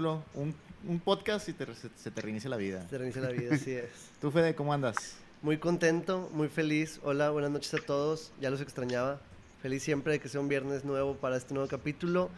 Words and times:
Montículo. 0.00 0.24
Un, 0.34 0.54
un 0.88 1.00
podcast 1.00 1.48
y 1.48 1.52
te- 1.52 1.66
se, 1.74 1.88
se 1.96 2.10
te 2.12 2.20
reinicia 2.20 2.48
la 2.48 2.56
vida. 2.56 2.86
Se 2.88 2.98
reinicia 2.98 3.20
la 3.20 3.30
vida, 3.30 3.54
así 3.54 3.72
es. 3.72 3.88
¿Tú, 4.20 4.30
Fede, 4.30 4.54
cómo 4.54 4.72
andas? 4.72 5.16
Muy 5.42 5.58
contento, 5.58 6.30
muy 6.32 6.48
feliz. 6.48 7.00
Hola, 7.02 7.30
buenas 7.30 7.50
noches 7.50 7.74
a 7.74 7.78
todos. 7.78 8.30
Ya 8.40 8.48
los 8.50 8.60
extrañaba. 8.60 9.20
Feliz 9.60 9.82
siempre 9.82 10.12
de 10.12 10.20
que 10.20 10.28
sea 10.28 10.40
un 10.40 10.48
viernes 10.48 10.84
nuevo 10.84 11.16
para 11.16 11.36
este 11.36 11.52
nuevo 11.52 11.68
capítulo. 11.68 12.30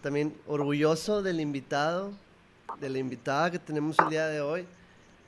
También 0.00 0.32
orgulloso 0.46 1.22
del 1.22 1.40
invitado, 1.40 2.12
de 2.80 2.88
la 2.88 2.98
invitada 2.98 3.50
que 3.50 3.58
tenemos 3.58 3.98
el 3.98 4.10
día 4.10 4.28
de 4.28 4.40
hoy, 4.40 4.64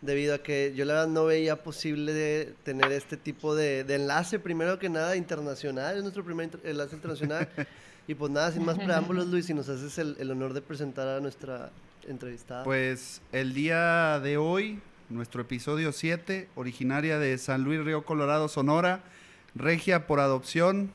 debido 0.01 0.37
a 0.37 0.39
que 0.39 0.73
yo 0.77 0.85
la 0.85 0.95
verdad 0.95 1.09
no 1.09 1.25
veía 1.25 1.65
posible 1.65 2.13
de 2.13 2.55
tener 2.63 2.93
este 2.93 3.17
tipo 3.17 3.57
de, 3.57 3.83
de 3.83 3.97
enlace, 3.97 4.39
primero 4.39 4.79
que 4.79 4.89
nada 4.89 5.17
internacional, 5.17 5.97
es 5.97 6.03
nuestro 6.03 6.25
primer 6.25 6.51
enlace 6.63 6.95
internacional. 6.95 7.49
y 8.07 8.15
pues 8.15 8.31
nada, 8.31 8.53
sin 8.53 8.65
más 8.65 8.79
preámbulos, 8.85 9.29
Luis, 9.29 9.47
si 9.47 9.55
nos 9.55 9.69
haces 9.69 9.99
el, 9.99 10.17
el 10.19 10.31
honor 10.31 10.53
de 10.53 10.63
presentar 10.63 11.09
a 11.09 11.21
nuestra 11.21 11.71
entrevistada. 12.09 12.65
Pues 12.65 13.23
el 13.33 13.55
día 13.55 14.21
de 14.21 14.37
hoy, 14.37 14.81
nuestro 15.09 15.43
episodio 15.43 15.93
7, 15.93 16.49
originaria 16.55 17.19
de 17.19 17.37
San 17.39 17.65
Luis 17.65 17.85
Río 17.85 18.05
Colorado, 18.05 18.49
Sonora, 18.49 19.01
regia 19.55 20.07
por 20.07 20.21
adopción, 20.21 20.91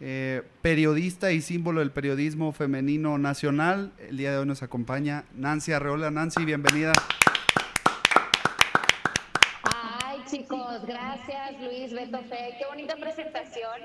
eh, 0.00 0.42
periodista 0.60 1.32
y 1.32 1.40
símbolo 1.40 1.80
del 1.80 1.90
periodismo 1.90 2.52
femenino 2.52 3.16
nacional. 3.18 3.92
El 3.98 4.16
día 4.16 4.32
de 4.32 4.38
hoy 4.38 4.46
nos 4.46 4.62
acompaña 4.62 5.24
Nancy 5.34 5.72
Arreola. 5.72 6.10
Nancy, 6.10 6.44
bienvenida. 6.44 6.92
Ay, 10.04 10.22
chicos, 10.26 10.84
gracias 10.86 11.60
Luis, 11.60 11.92
Beto, 11.92 12.18
Fe, 12.24 12.56
qué 12.58 12.66
bonita 12.68 12.96
presentación. 12.96 13.80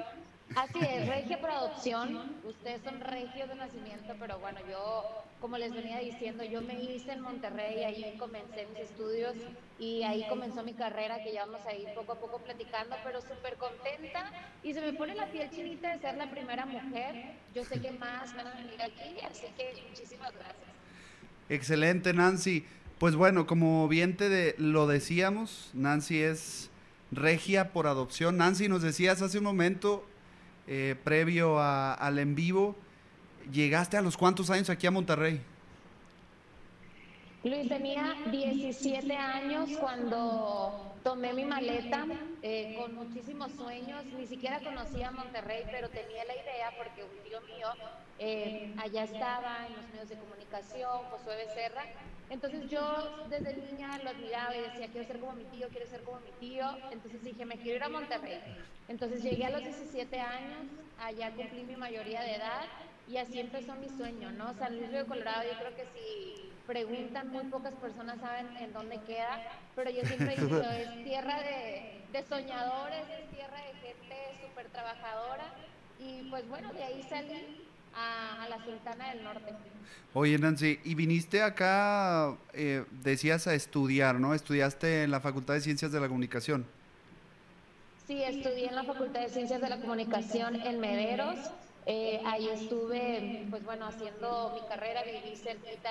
Así 0.55 0.79
es, 0.79 1.07
regio 1.07 1.39
por 1.39 1.51
adopción. 1.51 2.19
Ustedes 2.43 2.81
son 2.83 2.99
regios 3.01 3.47
de 3.49 3.55
nacimiento, 3.55 4.15
pero 4.19 4.39
bueno, 4.39 4.59
yo, 4.69 5.23
como 5.39 5.57
les 5.57 5.73
venía 5.73 5.99
diciendo, 5.99 6.43
yo 6.43 6.61
me 6.61 6.81
hice 6.81 7.11
en 7.13 7.21
Monterrey, 7.21 7.83
ahí 7.83 8.15
comencé 8.17 8.65
mis 8.73 8.79
estudios 8.89 9.35
y 9.77 10.03
ahí 10.03 10.25
comenzó 10.27 10.63
mi 10.63 10.73
carrera, 10.73 11.23
que 11.23 11.31
ya 11.33 11.45
vamos 11.45 11.65
a 11.67 11.73
ir 11.75 11.87
poco 11.93 12.13
a 12.13 12.19
poco 12.19 12.39
platicando, 12.39 12.95
pero 13.03 13.21
súper 13.21 13.55
contenta 13.57 14.31
y 14.63 14.73
se 14.73 14.81
me 14.81 14.93
pone 14.93 15.15
la 15.15 15.27
piel 15.27 15.49
chinita 15.51 15.93
de 15.95 15.99
ser 16.01 16.17
la 16.17 16.29
primera 16.31 16.65
mujer. 16.65 17.35
Yo 17.53 17.63
sé 17.63 17.79
que 17.79 17.91
más 17.91 18.35
van 18.35 18.47
a 18.47 18.53
venir 18.55 18.81
aquí, 18.81 19.15
así 19.29 19.47
que 19.55 19.83
muchísimas 19.87 20.33
gracias. 20.33 20.55
Excelente, 21.47 22.13
Nancy. 22.13 22.65
Pues 22.97 23.15
bueno, 23.15 23.45
como 23.47 23.87
bien 23.87 24.17
te 24.17 24.27
de- 24.29 24.55
lo 24.57 24.87
decíamos, 24.87 25.69
Nancy 25.73 26.21
es 26.21 26.69
regia 27.11 27.71
por 27.71 27.87
adopción. 27.87 28.35
Nancy, 28.37 28.67
nos 28.67 28.81
decías 28.81 29.21
hace 29.21 29.37
un 29.37 29.45
momento, 29.45 30.03
eh, 30.71 30.95
previo 31.03 31.59
a- 31.59 31.95
al 31.95 32.19
en 32.19 32.35
vivo, 32.35 32.75
llegaste 33.51 33.97
a 33.97 34.01
los 34.01 34.15
cuántos 34.17 34.51
años 34.51 34.69
aquí 34.69 34.85
a 34.85 34.91
Monterrey. 34.91 35.41
Luis 37.41 37.69
tenía 37.69 38.17
17 38.29 39.15
años 39.15 39.69
cuando 39.79 40.93
tomé 41.03 41.31
mi 41.31 41.45
maleta 41.45 42.05
eh, 42.41 42.75
con 42.77 42.93
muchísimos 42.95 43.53
sueños. 43.53 44.03
Ni 44.07 44.27
siquiera 44.27 44.59
conocía 44.59 45.09
Monterrey, 45.11 45.63
pero 45.71 45.89
tenía 45.89 46.25
la 46.25 46.33
idea 46.33 46.73
porque 46.77 47.01
un 47.01 47.23
tío 47.23 47.39
mío 47.41 47.67
eh, 48.19 48.75
allá 48.77 49.05
estaba 49.05 49.67
en 49.67 49.73
los 49.77 49.87
medios 49.87 50.09
de 50.09 50.17
comunicación, 50.17 51.03
Josué 51.11 51.37
Becerra. 51.37 51.85
Entonces 52.29 52.69
yo 52.69 53.25
desde 53.29 53.55
niña 53.55 53.97
lo 54.03 54.09
admiraba 54.09 54.53
y 54.57 54.61
decía, 54.61 54.89
quiero 54.89 55.07
ser 55.07 55.19
como 55.21 55.31
mi 55.31 55.45
tío, 55.45 55.69
quiero 55.69 55.87
ser 55.87 56.03
como 56.03 56.19
mi 56.19 56.31
tío. 56.41 56.65
Entonces 56.91 57.23
dije, 57.23 57.45
me 57.45 57.55
quiero 57.55 57.77
ir 57.77 57.83
a 57.83 57.89
Monterrey. 57.89 58.41
Entonces 58.89 59.23
llegué 59.23 59.45
a 59.45 59.51
los 59.51 59.63
17 59.63 60.19
años, 60.19 60.67
allá 60.99 61.31
cumplí 61.31 61.63
mi 61.63 61.77
mayoría 61.77 62.21
de 62.21 62.35
edad 62.35 62.65
y 63.09 63.17
así 63.17 63.39
empezó 63.39 63.73
mi 63.75 63.89
sueño, 63.89 64.31
¿no? 64.31 64.53
San 64.59 64.77
Luis 64.77 64.91
Río 64.91 65.07
Colorado, 65.07 65.41
yo 65.43 65.57
creo 65.57 65.75
que 65.75 65.85
si 65.95 66.51
preguntan, 66.67 67.29
muy 67.29 67.43
pocas 67.45 67.73
personas 67.73 68.19
saben 68.19 68.55
en 68.57 68.71
dónde 68.71 68.99
queda, 69.07 69.41
pero 69.75 69.89
yo 69.89 70.03
siempre 70.03 70.35
he 70.35 70.41
dicho, 70.41 70.61
es 70.71 71.03
tierra 71.03 71.41
de, 71.41 72.01
de 72.13 72.23
soñadores, 72.23 73.01
es 73.19 73.35
tierra 73.35 73.57
de 73.57 73.87
gente 73.87 74.15
súper 74.45 74.67
trabajadora, 74.67 75.45
y 75.99 76.29
pues 76.29 76.47
bueno, 76.47 76.71
de 76.71 76.83
ahí 76.83 77.03
salí 77.09 77.65
a, 77.95 78.43
a 78.43 78.49
la 78.49 78.63
Sultana 78.63 79.09
del 79.09 79.23
Norte. 79.23 79.55
Oye, 80.13 80.37
Nancy, 80.37 80.79
y 80.83 80.93
viniste 80.93 81.41
acá, 81.41 82.37
eh, 82.53 82.85
decías, 83.03 83.47
a 83.47 83.55
estudiar, 83.55 84.19
¿no? 84.19 84.35
Estudiaste 84.35 85.03
en 85.03 85.11
la 85.11 85.19
Facultad 85.19 85.55
de 85.55 85.61
Ciencias 85.61 85.91
de 85.91 85.99
la 85.99 86.07
Comunicación. 86.07 86.67
Sí, 88.05 88.21
estudié 88.21 88.69
en 88.69 88.75
la 88.75 88.83
Facultad 88.83 89.21
de 89.21 89.29
Ciencias 89.29 89.61
de 89.61 89.69
la 89.69 89.79
Comunicación 89.79 90.55
en 90.61 90.79
Mederos. 90.79 91.37
Eh, 91.91 92.21
ahí 92.23 92.47
estuve, 92.49 93.47
pues 93.49 93.65
bueno, 93.65 93.87
haciendo 93.87 94.51
mi 94.53 94.61
carrera, 94.69 95.01
viví 95.01 95.35
cerquita 95.35 95.89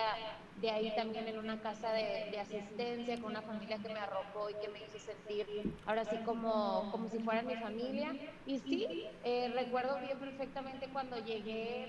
de 0.61 0.71
ahí 0.71 0.93
también 0.93 1.27
en 1.27 1.39
una 1.39 1.61
casa 1.61 1.93
de, 1.93 2.29
de 2.31 2.39
asistencia 2.39 3.17
con 3.17 3.33
una 3.33 3.43
familia 3.43 3.79
que 3.79 3.93
me 3.93 3.99
arropó 3.99 4.49
y 4.49 4.55
que 4.55 4.69
me 4.69 4.79
hizo 4.79 4.97
sentir 5.01 5.45
ahora 5.87 6.05
sí 6.05 6.17
como, 6.25 6.89
como 6.93 7.09
si 7.09 7.19
fuera 7.19 7.43
mi 7.43 7.57
familia. 7.57 8.15
Y 8.47 8.61
sí, 8.61 8.87
eh, 9.25 9.51
recuerdo 9.57 9.99
bien 9.99 10.17
perfectamente 10.21 10.87
cuando 10.93 11.19
llegué 11.19 11.89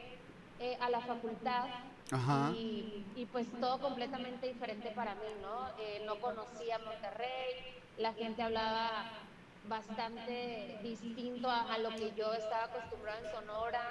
eh, 0.60 0.76
a 0.82 0.90
la 0.90 1.02
facultad 1.02 1.68
Ajá. 2.12 2.52
y, 2.56 3.04
y, 3.16 3.26
pues 3.26 3.46
todo 3.60 3.80
completamente 3.80 4.48
diferente 4.48 4.90
para 4.90 5.14
mí, 5.14 5.22
¿no? 5.44 5.68
Eh, 5.84 6.02
no 6.08 6.20
conocía 6.20 6.80
Monterrey, 6.80 7.54
la 8.00 8.14
gente 8.14 8.42
hablaba 8.42 9.06
bastante 9.70 10.80
distinto 10.84 11.50
a, 11.50 11.74
a, 11.74 11.78
lo 11.78 11.90
que 11.92 12.12
yo 12.18 12.34
estaba 12.34 12.66
acostumbrada 12.66 13.20
en 13.20 13.32
Sonora. 13.32 13.82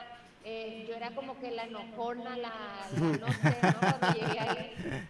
Eh, 0.44 0.84
yo 0.88 0.94
era 0.94 1.10
como 1.14 1.38
que 1.40 1.50
la 1.50 1.64
enojona, 1.64 2.36
la, 2.36 2.52
la 2.92 3.00
no 3.18 3.32
sé, 3.32 3.58
¿no? 3.62 3.80
Cuando 3.80 4.20
llegué 4.20 4.38
ahí. 4.40 5.08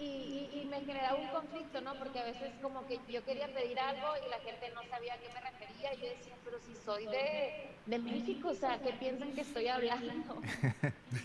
Y, 0.00 0.04
y, 0.04 0.60
y, 0.60 0.64
me 0.66 0.80
generaba 0.80 1.18
un 1.18 1.28
conflicto, 1.28 1.80
¿no? 1.80 1.94
Porque 1.98 2.20
a 2.20 2.24
veces 2.24 2.52
como 2.62 2.86
que 2.86 3.00
yo 3.08 3.24
quería 3.24 3.52
pedir 3.52 3.78
algo 3.80 4.08
y 4.24 4.30
la 4.30 4.38
gente 4.38 4.70
no 4.74 4.82
sabía 4.88 5.14
a 5.14 5.18
qué 5.18 5.28
me 5.34 5.40
refería. 5.40 5.94
Y 5.94 6.00
yo 6.00 6.08
decía, 6.08 6.34
pero 6.44 6.58
si 6.60 6.74
soy 6.84 7.06
de, 7.06 7.70
de 7.86 7.98
México, 7.98 8.48
o 8.48 8.54
sea, 8.54 8.78
¿qué 8.80 8.92
piensan 8.92 9.32
que 9.32 9.40
estoy 9.40 9.68
hablando? 9.68 10.40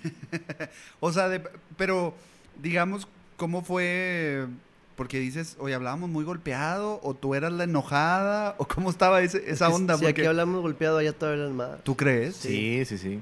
o 1.00 1.12
sea, 1.12 1.30
de, 1.30 1.40
pero 1.78 2.14
digamos, 2.56 3.08
¿cómo 3.38 3.62
fue 3.62 4.48
porque 4.96 5.20
dices, 5.20 5.58
oye, 5.60 5.74
hablábamos 5.74 6.10
muy 6.10 6.24
golpeado, 6.24 7.00
o 7.04 7.14
tú 7.14 7.36
eras 7.36 7.52
la 7.52 7.64
enojada, 7.64 8.56
o 8.58 8.66
cómo 8.68 8.90
estaba 8.90 9.22
ese, 9.22 9.50
esa 9.50 9.70
onda. 9.70 9.96
Si 9.98 10.04
porque... 10.06 10.22
aquí 10.22 10.28
hablamos 10.28 10.62
golpeado, 10.62 10.98
allá 11.00 11.14
todavía 11.14 11.44
eran 11.44 11.56
más. 11.56 11.84
¿Tú 11.84 11.96
crees? 11.96 12.36
Sí, 12.36 12.84
sí, 12.86 12.98
sí. 12.98 13.22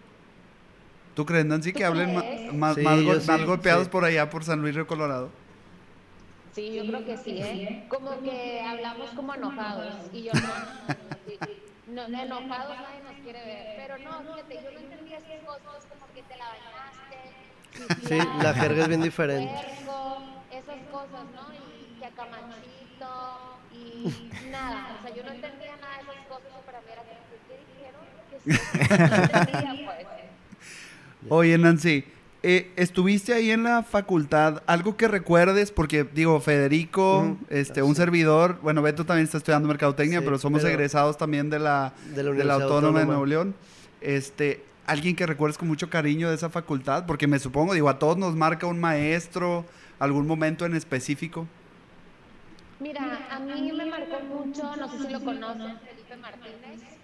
¿Tú 1.16 1.26
crees, 1.26 1.46
Nancy, 1.46 1.74
que 1.74 1.84
hablen 1.86 2.18
crees? 2.18 2.54
más, 2.54 2.76
Sí, 2.76 2.82
más, 2.82 3.04
gol 3.04 3.22
sí, 3.22 3.28
más 3.28 3.46
golpeados 3.46 3.84
sí. 3.86 3.90
por 3.90 4.06
allá, 4.06 4.30
por 4.30 4.44
San 4.44 4.62
Luis 4.62 4.76
Río 4.76 4.88
Colorado? 4.88 5.30
Sí, 6.54 6.74
yo 6.74 6.86
creo 6.86 7.06
que 7.06 7.18
sí, 7.18 7.38
¿eh? 7.40 7.86
Como 7.90 8.20
que 8.22 8.62
hablamos 8.62 9.10
como 9.12 9.34
enojados, 9.34 9.94
y 10.12 10.24
yo 10.24 10.32
no, 10.34 10.40
sí, 11.28 11.38
no, 11.88 12.08
no, 12.10 12.22
enojados 12.24 12.76
nadie 12.76 13.02
nos 13.04 13.22
quiere 13.24 13.46
ver, 13.46 13.66
pero 13.78 13.98
no, 14.00 14.20
fíjate, 14.34 14.56
yo 14.56 14.72
no 14.72 14.80
entendía 14.80 15.18
esas 15.18 15.46
cosas, 15.46 15.86
como 15.90 16.14
que 16.14 16.24
te 16.24 16.38
la 16.38 16.46
bañaste, 16.48 18.08
Sí, 18.08 18.18
la 18.44 18.54
jerga 18.54 18.82
es 18.84 18.88
bien 18.90 19.02
diferente. 19.02 19.54
esas 20.52 20.80
cosas, 20.92 21.24
¿no? 21.34 21.61
Acamachito, 22.14 23.60
y 23.74 24.30
nada, 24.52 24.98
o 25.00 25.06
sea, 25.08 25.16
yo 25.16 25.24
no 25.24 25.32
entendía 25.32 25.76
nada 25.82 25.98
de 25.98 26.04
esas 26.04 26.28
cosas, 26.28 26.48
y 26.60 26.66
para 26.66 26.80
mí 26.82 26.88
era 26.92 27.04
como, 27.04 27.20
¿qué 27.48 27.56
dijeron? 27.68 28.02
¿Qué? 28.30 29.08
No 29.08 29.40
entendía, 29.42 29.86
pues. 29.86 30.08
Oye, 31.30 31.58
Nancy, 31.58 32.04
eh, 32.44 32.72
estuviste 32.76 33.34
ahí 33.34 33.52
en 33.52 33.64
la 33.64 33.84
facultad, 33.84 34.64
algo 34.66 34.98
que 34.98 35.08
recuerdes, 35.08 35.72
porque 35.72 36.04
digo, 36.04 36.40
Federico, 36.42 37.20
Ujú, 37.20 37.38
este, 37.50 37.84
un 37.84 37.96
servidor, 37.96 38.60
bueno, 38.62 38.82
Beto 38.82 39.06
también 39.06 39.26
está 39.26 39.38
estudiando 39.38 39.68
mercadotecnia, 39.68 40.20
Sí, 40.20 40.26
pero 40.26 40.38
somos 40.40 40.62
pero- 40.62 40.74
egresados 40.74 41.18
también 41.18 41.50
de 41.50 41.60
la, 41.60 41.94
De 42.06 42.10
la 42.10 42.16
de 42.18 42.24
la 42.24 42.30
Universidad 42.32 42.62
Autónoma 42.64 42.72
de 42.82 42.88
Autónoma. 42.88 43.06
Nuevo 43.06 43.26
León. 43.28 43.56
Este, 44.02 44.64
alguien 44.88 45.16
que 45.16 45.28
recuerdes 45.28 45.60
con 45.60 45.68
mucho 45.68 45.90
cariño 45.92 46.30
de 46.30 46.36
esa 46.36 46.50
facultad, 46.50 47.06
porque 47.06 47.28
me 47.28 47.38
supongo, 47.38 47.76
digo, 47.76 47.88
a 47.90 48.00
todos 48.00 48.18
nos 48.18 48.36
marca 48.36 48.66
un 48.66 48.80
maestro, 48.80 49.64
algún 50.00 50.26
momento 50.26 50.66
en 50.66 50.76
específico. 50.76 51.46
Mira, 52.82 53.26
a 53.30 53.40
mí 53.40 53.72
me 53.74 53.86
marcó 53.86 54.22
mucho, 54.22 54.76
no 54.76 54.88
sé 54.90 54.98
si 55.00 55.10
lo 55.10 55.22
conocen, 55.24 55.82
Felipe 55.84 56.18
Martínez, 56.18 57.04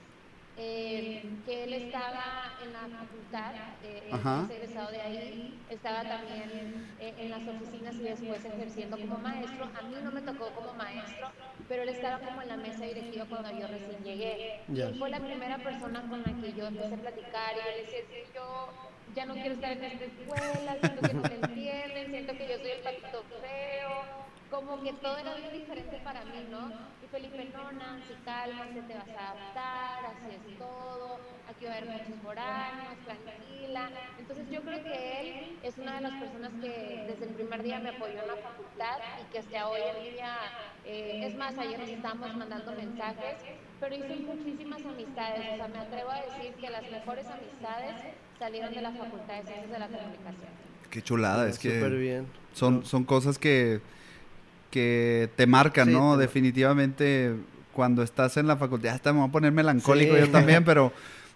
eh, 0.55 1.39
que 1.43 1.63
él 1.63 1.73
estaba 1.73 2.55
en 2.57 2.73
la 2.73 2.89
facultad, 2.89 3.57
eh, 3.81 4.01
Ajá. 4.11 4.37
es 4.39 4.49
egresado 4.49 4.89
de 4.91 5.01
ahí, 5.01 5.39
estaba 5.67 6.07
también 6.07 6.49
eh, 6.97 7.15
en 7.19 7.29
las 7.29 7.47
oficinas 7.47 7.99
y 7.99 8.05
después 8.05 8.43
ejerciendo 8.45 8.99
como 8.99 9.19
maestro. 9.19 9.69
A 9.75 9.83
mí 9.83 10.01
no 10.01 10.11
me 10.11 10.23
tocó 10.23 10.51
como 10.53 10.73
maestro, 10.73 11.27
pero 11.67 11.83
él 11.83 11.89
estaba 11.89 12.23
como 12.23 12.41
en 12.41 12.47
la 12.47 12.57
mesa 12.57 12.85
directiva 12.85 13.27
cuando 13.27 13.51
yo 13.51 13.67
recién 13.67 14.03
llegué. 14.03 14.41
Y 14.71 14.79
Ya. 14.79 14.87
él 14.87 14.95
fue 14.97 15.09
la 15.11 15.21
primera 15.23 15.61
persona 15.61 16.07
con 16.07 16.23
la 16.23 16.33
que 16.37 16.53
yo 16.55 16.65
empecé 16.65 16.95
a 16.95 16.99
platicar 16.99 17.55
y 17.57 17.63
yo 17.63 17.71
le 17.71 17.79
decía, 17.81 17.99
"Es 17.99 18.07
que 18.09 18.31
yo 18.33 18.73
ya 19.05 19.25
no 19.27 19.39
quiero 19.39 19.53
estar 19.53 19.71
en 19.71 19.83
esta 19.83 20.05
escuela, 20.05 20.77
siento 20.79 21.05
que 21.05 21.13
no 21.13 21.23
me 21.25 21.35
entienden, 21.35 22.09
siento 22.09 22.35
que 22.35 22.47
yo 22.49 22.57
soy 22.59 22.71
el 22.71 22.81
patito 22.81 23.25
feo 23.39 24.26
como 24.49 24.81
que 24.81 24.93
todo 24.93 25.17
era 25.17 25.35
bien 25.35 25.53
diferente 25.53 25.99
para 26.03 26.23
mí, 26.25 26.47
¿no? 26.49 26.69
Y 27.03 27.07
Felipe, 27.11 27.49
no, 27.53 27.71
Nancy, 27.71 28.13
cálmate, 28.23 28.81
te 28.81 28.93
vas 28.93 29.09
a 29.09 29.31
adaptar, 29.31 30.05
así 30.05 30.35
es 30.35 30.57
todo, 30.57 31.19
aquí 31.49 31.65
va 31.65 31.73
a 31.73 31.77
haber 31.77 31.89
muchos 31.89 32.15
foráneos, 32.23 32.97
tranquila. 33.05 33.89
Entonces 34.19 34.49
yo 34.49 34.61
creo 34.61 34.83
que 34.83 35.21
él 35.21 35.57
es 35.63 35.77
una 35.77 35.95
de 35.95 36.01
las 36.01 36.13
personas 36.13 36.51
que 36.61 37.05
desde 37.07 37.25
el 37.25 37.33
primer 37.35 37.63
día 37.63 37.79
me 37.79 37.89
apoyó 37.89 38.21
en 38.21 38.27
la 38.27 38.35
facultad 38.35 38.97
y 39.21 39.31
que 39.31 39.39
hasta 39.39 39.67
hoy 39.67 39.81
en 39.95 40.13
día, 40.13 40.35
eh, 40.85 41.21
es 41.25 41.35
más, 41.35 41.57
ayer 41.57 41.79
nos 41.79 41.89
estábamos 41.89 42.35
mandando 42.35 42.71
mensajes, 42.73 43.35
pero 43.79 43.95
hice 43.95 44.15
muchísimas 44.15 44.83
amistades, 44.85 45.53
o 45.53 45.55
sea, 45.57 45.67
me 45.67 45.79
atrevo 45.79 46.09
a 46.09 46.21
decir 46.21 46.53
que 46.55 46.69
las 46.69 46.89
mejores 46.89 47.25
amistades 47.27 47.95
salieron 48.39 48.73
de 48.73 48.81
la 48.81 48.91
Facultad 48.91 49.35
de 49.35 49.43
Ciencias 49.43 49.71
de 49.71 49.79
la 49.79 49.87
Comunicación. 49.87 50.67
Qué 50.89 51.01
chulada, 51.01 51.47
es 51.47 51.59
que 51.59 51.79
Súper 51.79 51.97
bien. 51.97 52.27
son, 52.53 52.85
son 52.85 53.03
cosas 53.03 53.37
que, 53.37 53.81
que 54.71 55.29
te 55.35 55.47
marcan, 55.47 55.87
Sí, 55.87 55.93
¿no? 55.93 56.15
te- 56.15 56.21
Definitivamente 56.23 57.33
cuando 57.73 58.01
estás 58.03 58.37
en 58.37 58.47
la 58.47 58.57
facultad, 58.57 58.93
hasta 58.93 59.13
me 59.13 59.19
voy 59.19 59.29
a 59.29 59.31
poner 59.31 59.51
melancólico 59.51 60.15
Sí. 60.15 60.21
yo 60.21 60.29
también, 60.31 60.63
pero, 60.65 60.91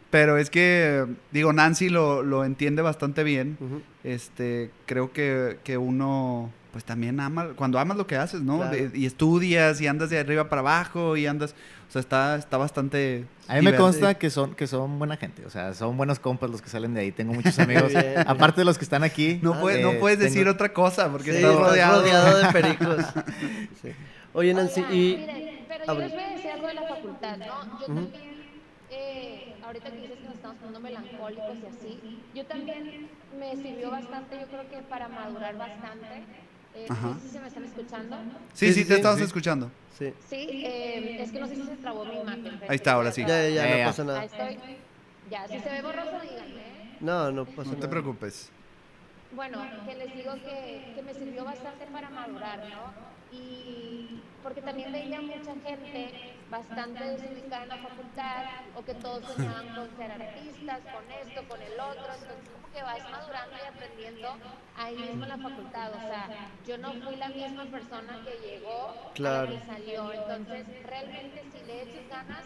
pero 0.09 0.37
es 0.37 0.49
que, 0.49 1.05
digo, 1.31 1.53
Nancy 1.53 1.89
lo, 1.89 2.23
lo 2.23 2.43
entiende 2.45 2.81
bastante 2.81 3.23
bien. 3.23 3.57
Este, 4.03 4.71
creo 4.85 5.13
que, 5.13 5.59
que 5.63 5.77
uno, 5.77 6.51
pues 6.71 6.85
también 6.85 7.19
ama, 7.19 7.49
cuando 7.55 7.79
amas 7.79 7.97
lo 7.97 8.07
que 8.07 8.15
haces, 8.15 8.41
¿no? 8.41 8.57
Claro. 8.57 8.71
De- 8.75 8.91
y 8.97 9.05
estudias 9.05 9.81
y 9.81 9.87
andas 9.87 10.09
de 10.09 10.19
arriba 10.19 10.47
para 10.49 10.61
abajo 10.61 11.17
y 11.17 11.25
andas, 11.27 11.53
o 11.89 11.91
sea, 11.91 11.99
está, 11.99 12.35
está 12.37 12.57
bastante... 12.57 13.25
A 13.49 13.55
mí 13.55 13.61
me 13.61 13.75
consta 13.75 14.13
que 14.13 14.29
son, 14.29 14.55
que 14.55 14.67
son 14.67 14.97
buena 14.97 15.17
gente, 15.17 15.45
o 15.45 15.49
sea, 15.49 15.73
son 15.73 15.97
buenos 15.97 16.19
compas 16.19 16.49
los 16.49 16.61
que 16.61 16.69
salen 16.69 16.93
de 16.93 17.01
ahí. 17.01 17.11
Tengo 17.11 17.33
muchos 17.33 17.59
amigos, 17.59 17.91
aparte 18.25 18.61
de 18.61 18.65
los 18.65 18.77
que 18.77 18.85
están 18.85 19.03
aquí. 19.03 19.39
No, 19.41 19.59
puede- 19.59 19.81
no 19.83 19.91
eh, 19.91 19.97
puedes 19.99 20.19
decir 20.19 20.43
tengo- 20.43 20.51
otra 20.53 20.71
cosa 20.71 21.11
porque 21.11 21.31
Sí, 21.31 21.37
estás 21.37 21.55
rodeado. 21.55 22.01
rodeado 22.01 22.37
de 22.39 22.45
pericos. 22.53 23.05
Sí. 23.81 23.89
Oye, 24.33 24.53
Nancy, 24.53 24.79
Oigan, 24.81 24.95
y... 24.95 25.17
miren, 25.17 25.65
pero 25.67 25.85
yo 25.85 25.99
les 25.99 26.11
voy 26.13 26.23
a 26.23 26.29
decir 26.29 26.51
algo 26.51 26.67
de 26.67 26.73
la 26.75 26.83
facultad, 26.87 27.37
¿no? 27.37 27.45
Yo 27.45 27.85
Ujú. 27.93 27.95
también, 28.05 28.31
eh, 28.89 29.55
ahorita 29.65 29.89
que 29.91 29.97
dices 29.97 30.17
que 30.19 30.23
nos 30.23 30.35
estamos 30.35 30.55
poniendo 30.57 30.79
melancólicos 30.79 31.57
y 31.61 31.65
así, 31.65 32.19
yo 32.33 32.45
también 32.45 33.09
me 33.37 33.55
sirvió 33.57 33.91
bastante, 33.91 34.39
yo 34.39 34.47
creo 34.47 34.69
que 34.69 34.77
para 34.87 35.09
madurar 35.09 35.57
bastante. 35.57 36.23
Eh, 36.75 36.87
Ajá. 36.89 37.07
no 37.07 37.13
sé 37.19 37.27
si 37.27 37.29
se 37.29 37.39
me 37.39 37.47
están 37.47 37.65
escuchando. 37.65 38.15
Sí, 38.53 38.67
Sí, 38.67 38.73
sí, 38.73 38.79
sí, 38.81 38.85
te 38.85 38.93
sí. 38.93 38.95
estamos 38.95 39.17
Sí. 39.19 39.23
escuchando. 39.25 39.71
Sí. 39.97 40.13
Sí, 40.29 40.47
eh, 40.63 41.17
es 41.19 41.31
que 41.31 41.39
no 41.39 41.47
sé 41.47 41.55
si 41.55 41.63
se 41.65 41.75
trabó 41.77 42.05
mi 42.05 42.15
imagen. 42.19 42.59
Ahí 42.67 42.75
está, 42.75 42.93
ahora 42.93 43.11
sí. 43.11 43.21
Ya, 43.21 43.27
ya, 43.43 43.49
ya, 43.49 43.55
Ya, 43.63 43.69
no 43.71 43.77
ya. 43.77 43.85
pasa 43.85 44.01
Ahí 44.03 44.07
nada. 44.07 44.25
estoy. 44.25 44.57
Ya, 45.29 45.47
si 45.47 45.59
se 45.59 45.69
ve 45.69 45.81
borroso, 45.81 46.19
díganme. 46.21 46.61
No, 47.01 47.31
no 47.31 47.45
pasa 47.45 47.69
No 47.71 47.75
te 47.75 47.77
nada. 47.81 47.89
preocupes. 47.89 48.49
Bueno, 49.35 49.59
que 49.85 49.95
les 49.95 50.13
digo 50.15 50.33
que, 50.43 50.81
que 50.95 51.01
me 51.03 51.13
sirvió 51.13 51.45
bastante 51.45 51.85
para 51.87 52.09
madurar, 52.09 52.59
¿no? 52.69 53.20
Y 53.31 54.19
porque 54.43 54.61
también 54.61 54.91
veía 54.91 55.21
mucha 55.21 55.53
gente 55.63 56.09
bastante 56.49 57.03
desubicada 57.03 57.63
en 57.63 57.69
la 57.69 57.77
facultad 57.77 58.45
o 58.75 58.83
que 58.83 58.93
todos 58.95 59.23
soñaban 59.25 59.67
con 59.75 59.87
ser 59.95 60.11
artistas, 60.11 60.79
con 60.91 61.03
esto, 61.25 61.47
con 61.47 61.61
el 61.61 61.73
otro, 61.79 62.11
entonces 62.13 62.49
como 62.53 62.73
que 62.73 62.83
vas 62.83 63.09
madurando 63.09 63.55
y 63.55 63.67
aprendiendo 63.67 64.27
ahí 64.77 64.95
mismo 64.97 65.23
en 65.23 65.29
la 65.29 65.37
facultad, 65.37 65.91
o 65.93 65.99
sea, 66.07 66.29
yo 66.67 66.77
no 66.77 66.91
fui 66.93 67.15
la 67.15 67.29
misma 67.29 67.65
persona 67.65 68.19
que 68.25 68.47
llegó 68.49 68.93
Claro. 69.13 69.47
a 69.47 69.51
la 69.53 69.59
que 69.59 69.65
salió, 69.65 70.13
entonces 70.13 70.65
realmente 70.85 71.43
si 71.53 71.65
le 71.67 71.83
echas 71.83 72.09
ganas, 72.09 72.43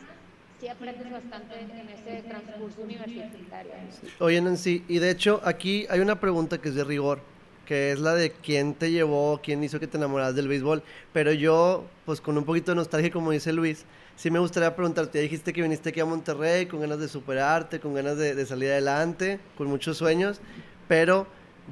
sí 0.59 0.67
aprendes 0.67 1.11
bastante 1.11 1.59
en 1.61 1.89
ese 1.89 2.21
transcurso 2.29 2.81
universitario. 2.81 3.71
Oye, 4.19 4.41
Nancy, 4.41 4.85
y 4.87 4.99
de 4.99 5.09
hecho 5.11 5.41
aquí 5.43 5.87
hay 5.89 5.99
una 5.99 6.19
pregunta 6.19 6.59
que 6.59 6.69
es 6.69 6.75
de 6.75 6.83
rigor, 6.83 7.21
que 7.65 7.91
es 7.91 7.99
la 7.99 8.13
de 8.13 8.31
quién 8.31 8.73
te 8.73 8.91
llevó, 8.91 9.41
quién 9.43 9.63
hizo 9.63 9.79
que 9.79 9.87
te 9.87 9.97
enamoraras 9.97 10.35
del 10.35 10.47
béisbol. 10.47 10.83
Pero 11.11 11.31
yo, 11.33 11.85
pues 12.05 12.21
con 12.21 12.37
un 12.37 12.45
poquito 12.45 12.71
de 12.71 12.75
nostalgia, 12.75 13.11
como 13.11 13.31
dice 13.31 13.51
Luis, 13.51 13.85
sí 14.15 14.31
me 14.31 14.39
gustaría 14.39 14.75
preguntarte, 14.75 15.19
dijiste 15.19 15.51
que 15.53 15.61
viniste 15.61 15.89
aquí 15.89 15.99
a 15.99 16.05
Monterrey 16.05 16.67
con 16.67 16.79
ganas 16.79 16.99
de 16.99 17.07
superarte, 17.07 17.79
con 17.79 17.93
ganas 17.93 18.17
de, 18.17 18.35
de 18.35 18.45
salir 18.45 18.69
adelante, 18.69 19.39
con 19.57 19.67
muchos 19.67 19.97
sueños, 19.97 20.39
pero 20.87 21.27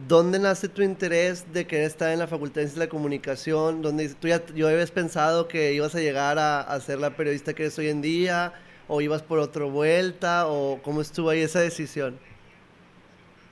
¿dónde 0.08 0.40
nace 0.40 0.68
tu 0.68 0.82
interés 0.82 1.54
de 1.54 1.66
querer 1.68 1.86
estar 1.86 2.12
en 2.12 2.20
la 2.20 2.28
Facultad 2.28 2.56
de 2.56 2.62
Ciencias 2.62 2.80
de 2.80 2.86
la 2.86 2.90
Comunicación? 2.90 3.82
¿Dónde 3.82 4.10
tú 4.10 4.28
ya, 4.28 4.46
yo 4.48 4.68
habías 4.68 4.92
pensado 4.92 5.48
que 5.48 5.74
ibas 5.74 5.96
a 5.96 6.00
llegar 6.00 6.40
a, 6.40 6.62
a 6.62 6.80
ser 6.80 7.00
la 7.00 7.16
periodista 7.16 7.54
que 7.54 7.64
eres 7.64 7.78
hoy 7.80 7.90
en 7.90 8.02
día? 8.02 8.54
¿O 8.88 9.00
ibas 9.00 9.22
por 9.22 9.40
otra 9.40 9.64
vuelta? 9.66 10.48
¿O 10.48 10.82
cómo 10.84 11.00
estuvo 11.00 11.30
ahí 11.30 11.40
esa 11.40 11.62
decisión? 11.62 12.20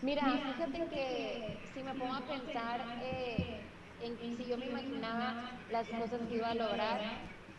Mira, 0.02 0.24
fíjate 0.24 0.90
que 0.90 1.51
me 1.94 2.00
pongo 2.00 2.14
a 2.14 2.22
pensar 2.22 2.82
eh, 3.04 3.60
en 4.02 4.38
si 4.38 4.46
yo 4.46 4.58
me 4.58 4.68
imaginaba 4.68 5.52
las 5.70 5.88
cosas 5.90 6.22
que 6.28 6.36
iba 6.36 6.50
a 6.50 6.56
lograr, 6.56 7.02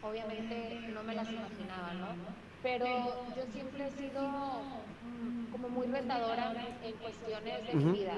obviamente 0.02 0.88
no 0.92 1.02
me 1.02 1.14
las 1.14 1.30
imaginaba, 1.30 1.92
¿no? 1.94 2.06
Pero 2.62 2.86
yo 3.36 3.46
siempre 3.52 3.86
he 3.86 3.90
sido 3.90 4.22
como 5.50 5.68
muy 5.68 5.86
retadora 5.86 6.52
en 6.82 6.92
cuestiones 6.96 7.66
de 7.66 7.74
mi 7.74 7.92
vida. 7.92 8.14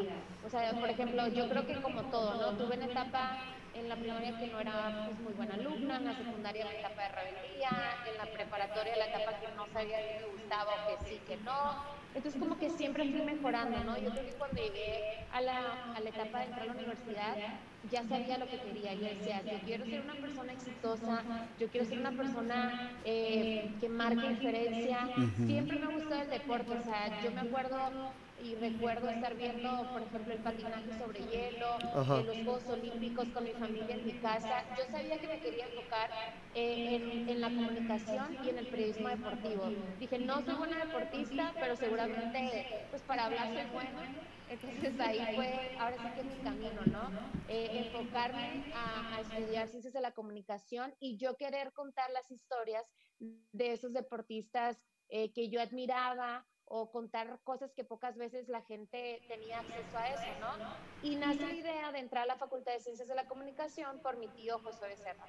O 0.47 0.49
sea, 0.49 0.73
por 0.73 0.89
ejemplo, 0.89 1.27
yo 1.29 1.49
creo 1.49 1.67
que 1.67 1.83
como 1.83 2.03
todo, 2.03 2.41
¿no? 2.41 2.57
Tuve 2.57 2.77
una 2.77 2.87
etapa 2.87 3.39
en 3.75 3.89
la 3.89 3.97
primaria 3.97 4.39
que 4.39 4.47
no 4.47 4.61
era 4.61 5.07
pues, 5.07 5.21
muy 5.21 5.33
buena 5.35 5.55
alumna, 5.55 5.97
en 5.97 6.05
la 6.05 6.17
secundaria 6.17 6.65
la 6.65 6.75
etapa 6.75 7.03
de 7.03 7.09
rebeldía, 7.09 7.71
en 8.11 8.19
la 8.19 8.27
preparatoria 8.33 8.97
la 8.97 9.07
etapa 9.07 9.41
que 9.41 9.49
no 9.57 9.67
sabía 9.73 9.99
si 9.99 10.25
me 10.25 10.33
gustaba 10.33 10.73
o 10.73 10.89
que 10.89 11.09
sí, 11.09 11.21
que 11.27 11.37
no. 11.39 11.95
Entonces 12.15 12.41
como 12.41 12.59
que 12.59 12.71
siempre 12.71 13.11
fui 13.11 13.23
mejorando, 13.23 13.83
¿no? 13.83 13.99
Yo 13.99 14.11
creo 14.11 14.25
que 14.25 14.33
cuando 14.35 14.63
llegué 14.63 15.27
a 15.33 15.41
la, 15.41 15.95
a 15.95 16.01
la 16.01 16.09
etapa 16.09 16.39
de 16.39 16.45
entrar 16.45 16.63
a 16.63 16.67
la 16.67 16.73
universidad, 16.73 17.37
ya 17.91 18.05
sabía 18.05 18.39
lo 18.39 18.47
que 18.47 18.59
quería. 18.61 18.95
Yo 18.95 19.09
decía, 19.09 19.43
yo 19.43 19.59
quiero 19.65 19.85
ser 19.85 20.01
una 20.03 20.15
persona 20.15 20.53
exitosa, 20.53 21.23
yo 21.59 21.69
quiero 21.69 21.87
ser 21.87 21.99
una 21.99 22.13
persona 22.13 22.93
eh, 23.05 23.69
que 23.81 23.89
marque 23.89 24.29
diferencia. 24.29 25.09
Siempre 25.37 25.79
me 25.79 25.87
ha 25.87 25.97
gustado 25.97 26.23
el 26.23 26.31
deporte, 26.31 26.73
o 26.73 26.83
sea, 26.83 27.21
yo 27.23 27.33
me 27.33 27.41
acuerdo 27.41 28.13
y 28.37 28.57
recuerdo 28.57 29.09
estar 29.09 29.37
viendo, 29.37 29.91
por 29.93 30.03
ejemplo, 30.03 30.33
el 30.35 30.41
patinaje 30.41 30.93
sobre 30.93 31.25
hielo, 31.27 31.85
eh, 32.11 32.23
los 32.25 32.41
Juegos 32.43 32.69
Olímpicos 32.69 33.31
con 33.31 33.45
mi 33.45 33.55
familia 33.55 33.95
en 33.95 34.05
mi 34.05 34.17
casa. 34.19 34.65
Yo 34.75 34.85
sabía 34.87 35.19
que 35.19 35.29
me 35.29 35.41
quería 35.41 35.65
enfocar 35.67 36.15
eh, 36.53 36.95
en, 36.95 37.23
en 37.27 37.41
la 37.41 37.53
comunicación 37.53 38.37
y 38.41 38.49
en 38.49 38.59
el 38.59 38.69
periodismo 38.69 39.09
deportivo. 39.09 39.77
Dije, 39.99 40.19
no 40.19 40.43
soy 40.43 40.55
buena 40.55 40.79
deportista, 40.79 41.57
pero 41.61 41.77
seguramente, 41.77 42.69
pues 42.91 43.03
para 43.05 43.25
hablar 43.27 43.51
soy 43.51 43.67
buena. 43.67 44.15
Entonces 44.47 45.01
ahí 45.01 45.27
fue, 45.29 45.73
ahora 45.77 45.99
sí 45.99 46.13
que 46.13 46.25
mi 46.25 46.41
camino, 46.41 46.87
¿no? 46.87 47.15
Eh, 47.47 47.73
enfocarme 47.79 48.67
a, 48.71 49.07
a 49.15 49.21
estudiar 49.21 49.69
ciencias 49.69 49.93
de 49.95 50.01
la 50.01 50.13
comunicación 50.13 50.95
y 50.99 51.19
yo 51.19 51.37
querer 51.37 51.73
contar 51.73 52.11
las 52.11 52.31
historias 52.31 52.87
de 53.19 53.73
esos 53.73 53.93
deportistas 53.93 54.83
eh, 55.09 55.33
que 55.33 55.51
yo 55.51 55.61
admiraba 55.61 56.47
o 56.67 56.91
contar 56.91 57.39
cosas 57.45 57.73
que 57.73 57.85
pocas 57.85 58.17
veces 58.17 58.49
la 58.49 58.63
gente 58.63 59.21
tenía 59.29 59.61
acceso 59.61 59.97
a 59.97 60.09
eso, 60.09 60.23
¿no? 60.41 61.09
Y 61.09 61.17
nace 61.17 61.41
la 61.41 61.55
idea 61.55 61.93
de 61.93 61.99
entrar 61.99 62.25
a 62.25 62.27
la 62.27 62.37
Facultad 62.37 62.73
de 62.73 62.81
Ciencias 62.81 63.09
de 63.09 63.15
la 63.15 63.27
Comunicación 63.27 63.99
por 64.01 64.17
mi 64.17 64.29
tío 64.29 64.59
José 64.59 64.89
Becerra. 64.89 65.25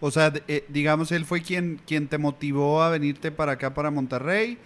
O 0.00 0.10
sea, 0.10 0.32
eh, 0.48 0.64
digamos, 0.68 1.12
él 1.12 1.24
fue 1.24 1.42
quien, 1.42 1.80
quien 1.86 2.08
te 2.08 2.18
motivó 2.18 2.82
a 2.82 2.90
venirte 2.90 3.30
para 3.30 3.52
acá, 3.52 3.72
para 3.72 3.90
Monterrey, 3.90 4.58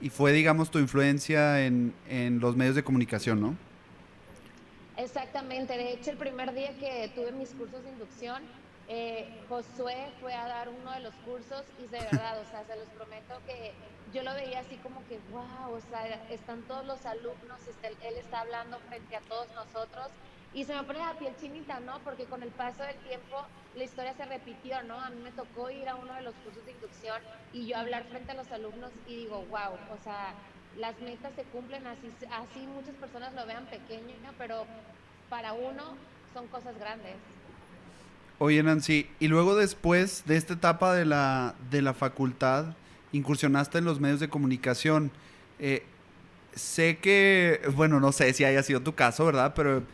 y 0.00 0.10
fue, 0.10 0.32
digamos, 0.32 0.70
tu 0.70 0.78
influencia 0.78 1.66
en, 1.66 1.92
en 2.08 2.38
los 2.38 2.54
medios 2.54 2.76
de 2.76 2.84
comunicación, 2.84 3.40
¿no? 3.40 3.56
Exactamente, 4.96 5.76
de 5.76 5.92
hecho 5.92 6.10
el 6.10 6.16
primer 6.16 6.54
día 6.54 6.74
que 6.78 7.10
tuve 7.14 7.32
mis 7.32 7.50
cursos 7.50 7.82
de 7.82 7.90
inducción, 7.90 8.42
eh, 8.88 9.44
Josué 9.48 10.12
fue 10.20 10.34
a 10.34 10.46
dar 10.46 10.68
uno 10.68 10.92
de 10.92 11.00
los 11.00 11.14
cursos 11.16 11.64
y 11.78 11.88
de 11.88 11.98
verdad, 12.00 12.40
o 12.40 12.44
sea, 12.44 12.64
se 12.64 12.76
los 12.76 12.88
prometo 12.90 13.42
que 13.44 13.74
yo 14.12 14.22
lo 14.22 14.32
veía 14.34 14.60
así 14.60 14.78
como 14.78 15.04
que, 15.06 15.18
wow, 15.18 15.72
o 15.72 15.80
sea, 15.80 16.06
están 16.30 16.66
todos 16.66 16.84
los 16.86 17.04
alumnos, 17.04 17.66
está- 17.66 17.88
él 17.88 18.16
está 18.16 18.40
hablando 18.40 18.78
frente 18.80 19.16
a 19.16 19.20
todos 19.22 19.52
nosotros 19.54 20.12
y 20.52 20.64
se 20.64 20.74
me 20.74 20.84
pone 20.84 21.00
la 21.00 21.18
piel 21.18 21.36
chinita, 21.36 21.80
¿no? 21.80 22.02
Porque 22.04 22.26
con 22.28 22.42
el 22.42 22.52
paso 22.52 22.82
del 22.84 22.98
tiempo 23.02 23.36
la 23.74 23.84
historia 23.84 24.14
se 24.14 24.24
repitió, 24.24 24.82
¿no? 24.84 25.00
A 25.00 25.10
mí 25.10 25.20
me 25.20 25.32
tocó 25.32 25.70
ir 25.70 25.88
a 25.88 25.96
uno 25.96 26.14
de 26.14 26.22
los 26.22 26.34
cursos 26.36 26.64
de 26.64 26.72
inducción 26.72 27.22
y 27.52 27.66
yo 27.66 27.76
hablar 27.76 28.04
frente 28.08 28.32
a 28.32 28.34
los 28.34 28.50
alumnos 28.52 28.92
y 29.04 29.16
digo, 29.16 29.44
wow, 29.46 29.74
o 29.90 29.98
sea, 29.98 30.34
las 30.76 31.00
metas 31.00 31.34
se 31.34 31.44
cumplen 31.50 31.86
así, 31.86 32.16
así 32.30 32.66
muchas 32.66 32.94
personas 32.96 33.34
lo 33.34 33.46
vean 33.46 33.68
pequeño, 33.68 34.16
¿no? 34.20 34.32
pero 34.38 34.66
para 35.28 35.52
uno 35.54 35.98
son 36.32 36.48
cosas 36.48 36.78
grandes. 36.78 37.35
Oye, 38.38 38.62
Nancy, 38.62 39.08
y 39.18 39.28
luego 39.28 39.56
después 39.56 40.24
de 40.26 40.36
esta 40.36 40.54
etapa 40.54 40.94
de 40.94 41.06
la, 41.06 41.54
de 41.70 41.80
la 41.80 41.94
facultad, 41.94 42.76
incursionaste 43.12 43.78
en 43.78 43.86
los 43.86 43.98
medios 43.98 44.20
de 44.20 44.28
comunicación. 44.28 45.10
Eh, 45.58 45.84
sé 46.54 46.98
que, 46.98 47.60
bueno, 47.74 47.98
no 47.98 48.12
sé 48.12 48.32
si 48.34 48.44
haya 48.44 48.62
sido 48.62 48.82
tu 48.82 48.94
caso, 48.94 49.24
¿verdad? 49.24 49.54
Pero 49.56 49.84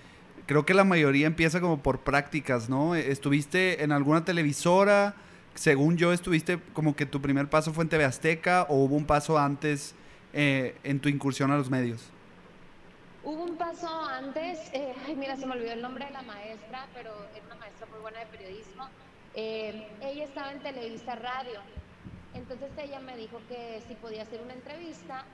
creo 0.47 0.67
que 0.67 0.75
la 0.75 0.83
mayoría 0.83 1.27
empieza 1.29 1.61
como 1.61 1.83
por 1.83 2.01
prácticas, 2.01 2.69
¿no? 2.69 2.97
¿Estuviste 2.97 3.85
en 3.85 3.93
alguna 3.93 4.25
televisora? 4.25 5.15
Según 5.55 5.97
yo, 5.97 6.13
estuviste 6.13 6.59
como 6.73 6.97
que 6.97 7.07
tu 7.07 7.21
primer 7.21 7.49
paso 7.49 7.73
fue 7.73 7.85
en 7.85 7.91
TV 7.91 8.05
Azteca 8.05 8.67
o 8.69 8.77
hubo 8.85 8.97
un 8.97 9.05
paso 9.05 9.39
antes 9.39 9.95
eh, 10.33 10.75
en 10.83 10.99
tu 10.99 11.09
incursión 11.09 11.51
a 11.53 11.57
los 11.57 11.71
medios. 11.71 12.11
Hubo 13.25 13.45
un 13.45 13.57
paso 13.57 13.89
antes, 13.89 14.59
eh, 14.73 14.93
ay, 15.07 15.15
mira, 15.15 15.37
se 15.37 15.47
me 15.47 15.53
olvidó 15.53 15.73
el 15.73 15.83
nombre 15.83 16.07
de 16.07 16.11
la 16.11 16.23
maestra, 16.23 16.89
pero 16.93 17.15
era 17.37 17.47
una 17.47 17.55
maestra 17.55 17.87
muy 17.87 18.01
buena 18.01 18.19
de 18.19 18.27
periodismo. 18.27 18.89
Eh, 19.35 19.89
ella 20.01 20.25
estaba 20.25 20.51
en 20.51 20.61
Televisa 20.61 21.15
Radio, 21.15 21.61
entonces 22.35 22.71
ella 22.77 22.99
me 22.99 23.17
dijo 23.17 23.41
que 23.49 23.81
si 23.87 23.95
podía 23.95 24.23
hacer 24.23 24.43
una 24.43 24.55
entrevista 24.55 25.25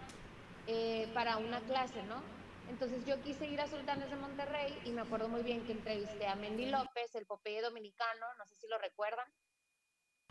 eh, 0.67 1.09
para 1.15 1.39
una 1.39 1.61
clase, 1.61 2.03
¿no? 2.03 2.23
Entonces 2.69 3.07
yo 3.07 3.23
quise 3.23 3.47
ir 3.47 3.61
a 3.63 3.67
Sultanes 3.67 4.11
de 4.11 4.17
Monterrey 4.17 4.79
y 4.85 4.91
me 4.91 5.01
acuerdo 5.01 5.31
muy 5.31 5.43
bien 5.43 5.65
que 5.65 5.73
entrevisté 5.73 6.27
a 6.27 6.35
Mendy 6.35 6.67
López, 6.67 7.15
el 7.15 7.25
Popeye 7.25 7.63
dominicano, 7.63 8.27
no 8.39 8.45
sé 8.45 8.55
si 8.57 8.69
lo 8.69 8.77
recuerdan. 8.77 9.27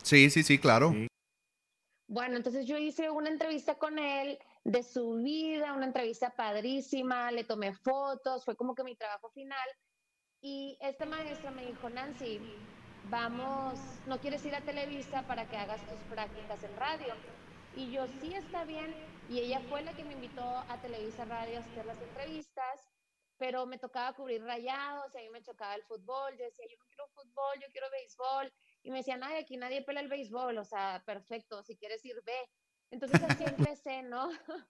Sí, 0.04 0.30
sí, 0.30 0.44
sí, 0.44 0.60
claro. 0.60 0.92
Sí. 0.92 1.08
Bueno, 2.06 2.36
entonces 2.36 2.66
yo 2.66 2.78
hice 2.78 3.10
una 3.10 3.28
entrevista 3.28 3.74
con 3.74 3.98
él 3.98 4.38
de 4.68 4.82
su 4.82 5.14
vida, 5.14 5.72
una 5.72 5.86
entrevista 5.86 6.36
padrísima, 6.36 7.30
le 7.32 7.44
tomé 7.44 7.72
fotos, 7.72 8.44
fue 8.44 8.54
como 8.54 8.74
que 8.74 8.84
mi 8.84 8.96
trabajo 8.96 9.30
final. 9.30 9.66
Y 10.42 10.76
esta 10.82 11.06
maestra 11.06 11.50
me 11.50 11.64
dijo, 11.64 11.88
Nancy, 11.88 12.38
vamos, 13.04 14.02
¿no 14.04 14.20
quieres 14.20 14.44
ir 14.44 14.54
a 14.54 14.60
Televisa 14.60 15.26
para 15.26 15.48
que 15.48 15.56
hagas 15.56 15.86
tus 15.86 16.04
prácticas 16.04 16.62
en 16.64 16.76
radio? 16.76 17.14
Y 17.72 17.90
yo, 17.90 18.06
sí, 18.08 18.34
está 18.34 18.64
bien. 18.64 18.94
Y 19.26 19.40
ella 19.40 19.62
fue 19.70 19.80
la 19.80 19.94
que 19.94 20.04
me 20.04 20.12
invitó 20.12 20.42
a 20.68 20.78
Televisa 20.82 21.24
Radio 21.24 21.56
a 21.56 21.60
hacer 21.62 21.86
las 21.86 22.02
entrevistas, 22.02 22.90
pero 23.38 23.64
me 23.64 23.78
tocaba 23.78 24.12
cubrir 24.14 24.42
rayados, 24.42 25.14
y 25.14 25.18
a 25.18 25.22
mí 25.22 25.30
me 25.30 25.42
chocaba 25.42 25.76
el 25.76 25.84
fútbol. 25.84 26.36
Yo 26.36 26.44
decía, 26.44 26.66
yo 26.68 26.76
no 26.78 26.84
quiero 26.84 27.08
fútbol, 27.08 27.58
yo 27.62 27.68
quiero 27.72 27.90
béisbol. 27.90 28.52
Y 28.82 28.90
me 28.90 28.98
decían, 28.98 29.24
ay, 29.24 29.38
aquí 29.38 29.56
nadie 29.56 29.82
pela 29.82 30.00
el 30.00 30.08
béisbol, 30.08 30.58
o 30.58 30.64
sea, 30.64 31.02
perfecto, 31.06 31.62
si 31.62 31.74
quieres 31.78 32.04
ir, 32.04 32.16
ve. 32.22 32.50
Entonces 32.90 33.22
así 33.22 33.44
empecé, 33.44 34.02
¿no? 34.02 34.28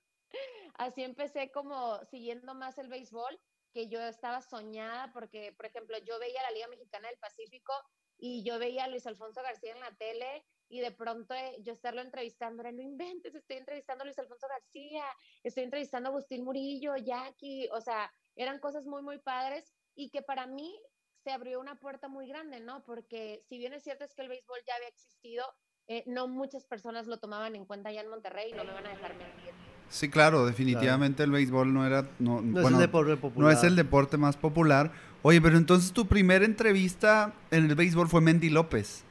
así 0.74 1.02
empecé 1.02 1.50
como 1.50 2.04
siguiendo 2.06 2.54
más 2.54 2.78
el 2.78 2.88
béisbol, 2.88 3.38
que 3.72 3.88
yo 3.88 4.00
estaba 4.00 4.40
soñada 4.40 5.12
porque, 5.12 5.52
por 5.52 5.66
ejemplo, 5.66 5.96
yo 5.98 6.18
veía 6.18 6.42
la 6.42 6.50
Liga 6.50 6.68
Mexicana 6.68 7.08
del 7.08 7.18
Pacífico 7.18 7.72
y 8.16 8.42
yo 8.42 8.58
veía 8.58 8.84
a 8.84 8.88
Luis 8.88 9.06
Alfonso 9.06 9.42
García 9.42 9.72
en 9.72 9.80
la 9.80 9.94
tele 9.96 10.44
y 10.68 10.80
de 10.80 10.90
pronto 10.90 11.34
eh, 11.34 11.56
yo 11.60 11.72
estarlo 11.72 12.00
entrevistando, 12.00 12.62
no 12.62 12.82
inventes, 12.82 13.34
estoy 13.34 13.58
entrevistando 13.58 14.02
a 14.02 14.04
Luis 14.06 14.18
Alfonso 14.18 14.46
García, 14.48 15.04
estoy 15.42 15.64
entrevistando 15.64 16.08
a 16.08 16.12
Agustín 16.12 16.44
Murillo, 16.44 16.96
Jackie, 16.96 17.68
o 17.72 17.80
sea, 17.80 18.12
eran 18.34 18.58
cosas 18.58 18.86
muy, 18.86 19.02
muy 19.02 19.18
padres 19.18 19.72
y 19.94 20.10
que 20.10 20.22
para 20.22 20.46
mí 20.46 20.78
se 21.22 21.30
abrió 21.30 21.60
una 21.60 21.78
puerta 21.78 22.08
muy 22.08 22.28
grande, 22.28 22.60
¿no? 22.60 22.84
Porque 22.84 23.42
si 23.48 23.58
bien 23.58 23.72
es 23.72 23.82
cierto 23.82 24.04
es 24.04 24.14
que 24.14 24.22
el 24.22 24.28
béisbol 24.28 24.60
ya 24.66 24.74
había 24.74 24.88
existido, 24.88 25.44
eh, 25.88 26.04
no 26.06 26.28
muchas 26.28 26.64
personas 26.64 27.06
lo 27.06 27.16
tomaban 27.18 27.56
en 27.56 27.64
cuenta 27.64 27.90
ya 27.92 28.00
en 28.02 28.08
Monterrey 28.10 28.50
y 28.52 28.56
no 28.56 28.64
me 28.64 28.72
van 28.72 28.86
a 28.86 28.90
dejar 28.90 29.10
mentir. 29.10 29.52
Sí, 29.90 30.10
claro, 30.10 30.44
definitivamente 30.44 31.22
el 31.22 31.30
béisbol 31.30 31.72
no 31.72 31.86
era, 31.86 32.02
no, 32.18 32.42
No 32.42 32.60
bueno, 32.60 32.68
es 32.68 32.74
el 32.74 32.80
deporte 32.80 33.16
popular. 33.16 33.52
no 33.52 33.58
es 33.58 33.64
el 33.64 33.74
deporte 33.76 34.16
más 34.18 34.36
popular. 34.36 34.92
Oye, 35.22 35.40
pero 35.40 35.56
entonces 35.56 35.92
tu 35.92 36.06
primera 36.06 36.44
entrevista 36.44 37.32
en 37.50 37.64
el 37.70 37.74
béisbol 37.74 38.08
fue 38.08 38.20
Mendy 38.20 38.50
López. 38.50 39.02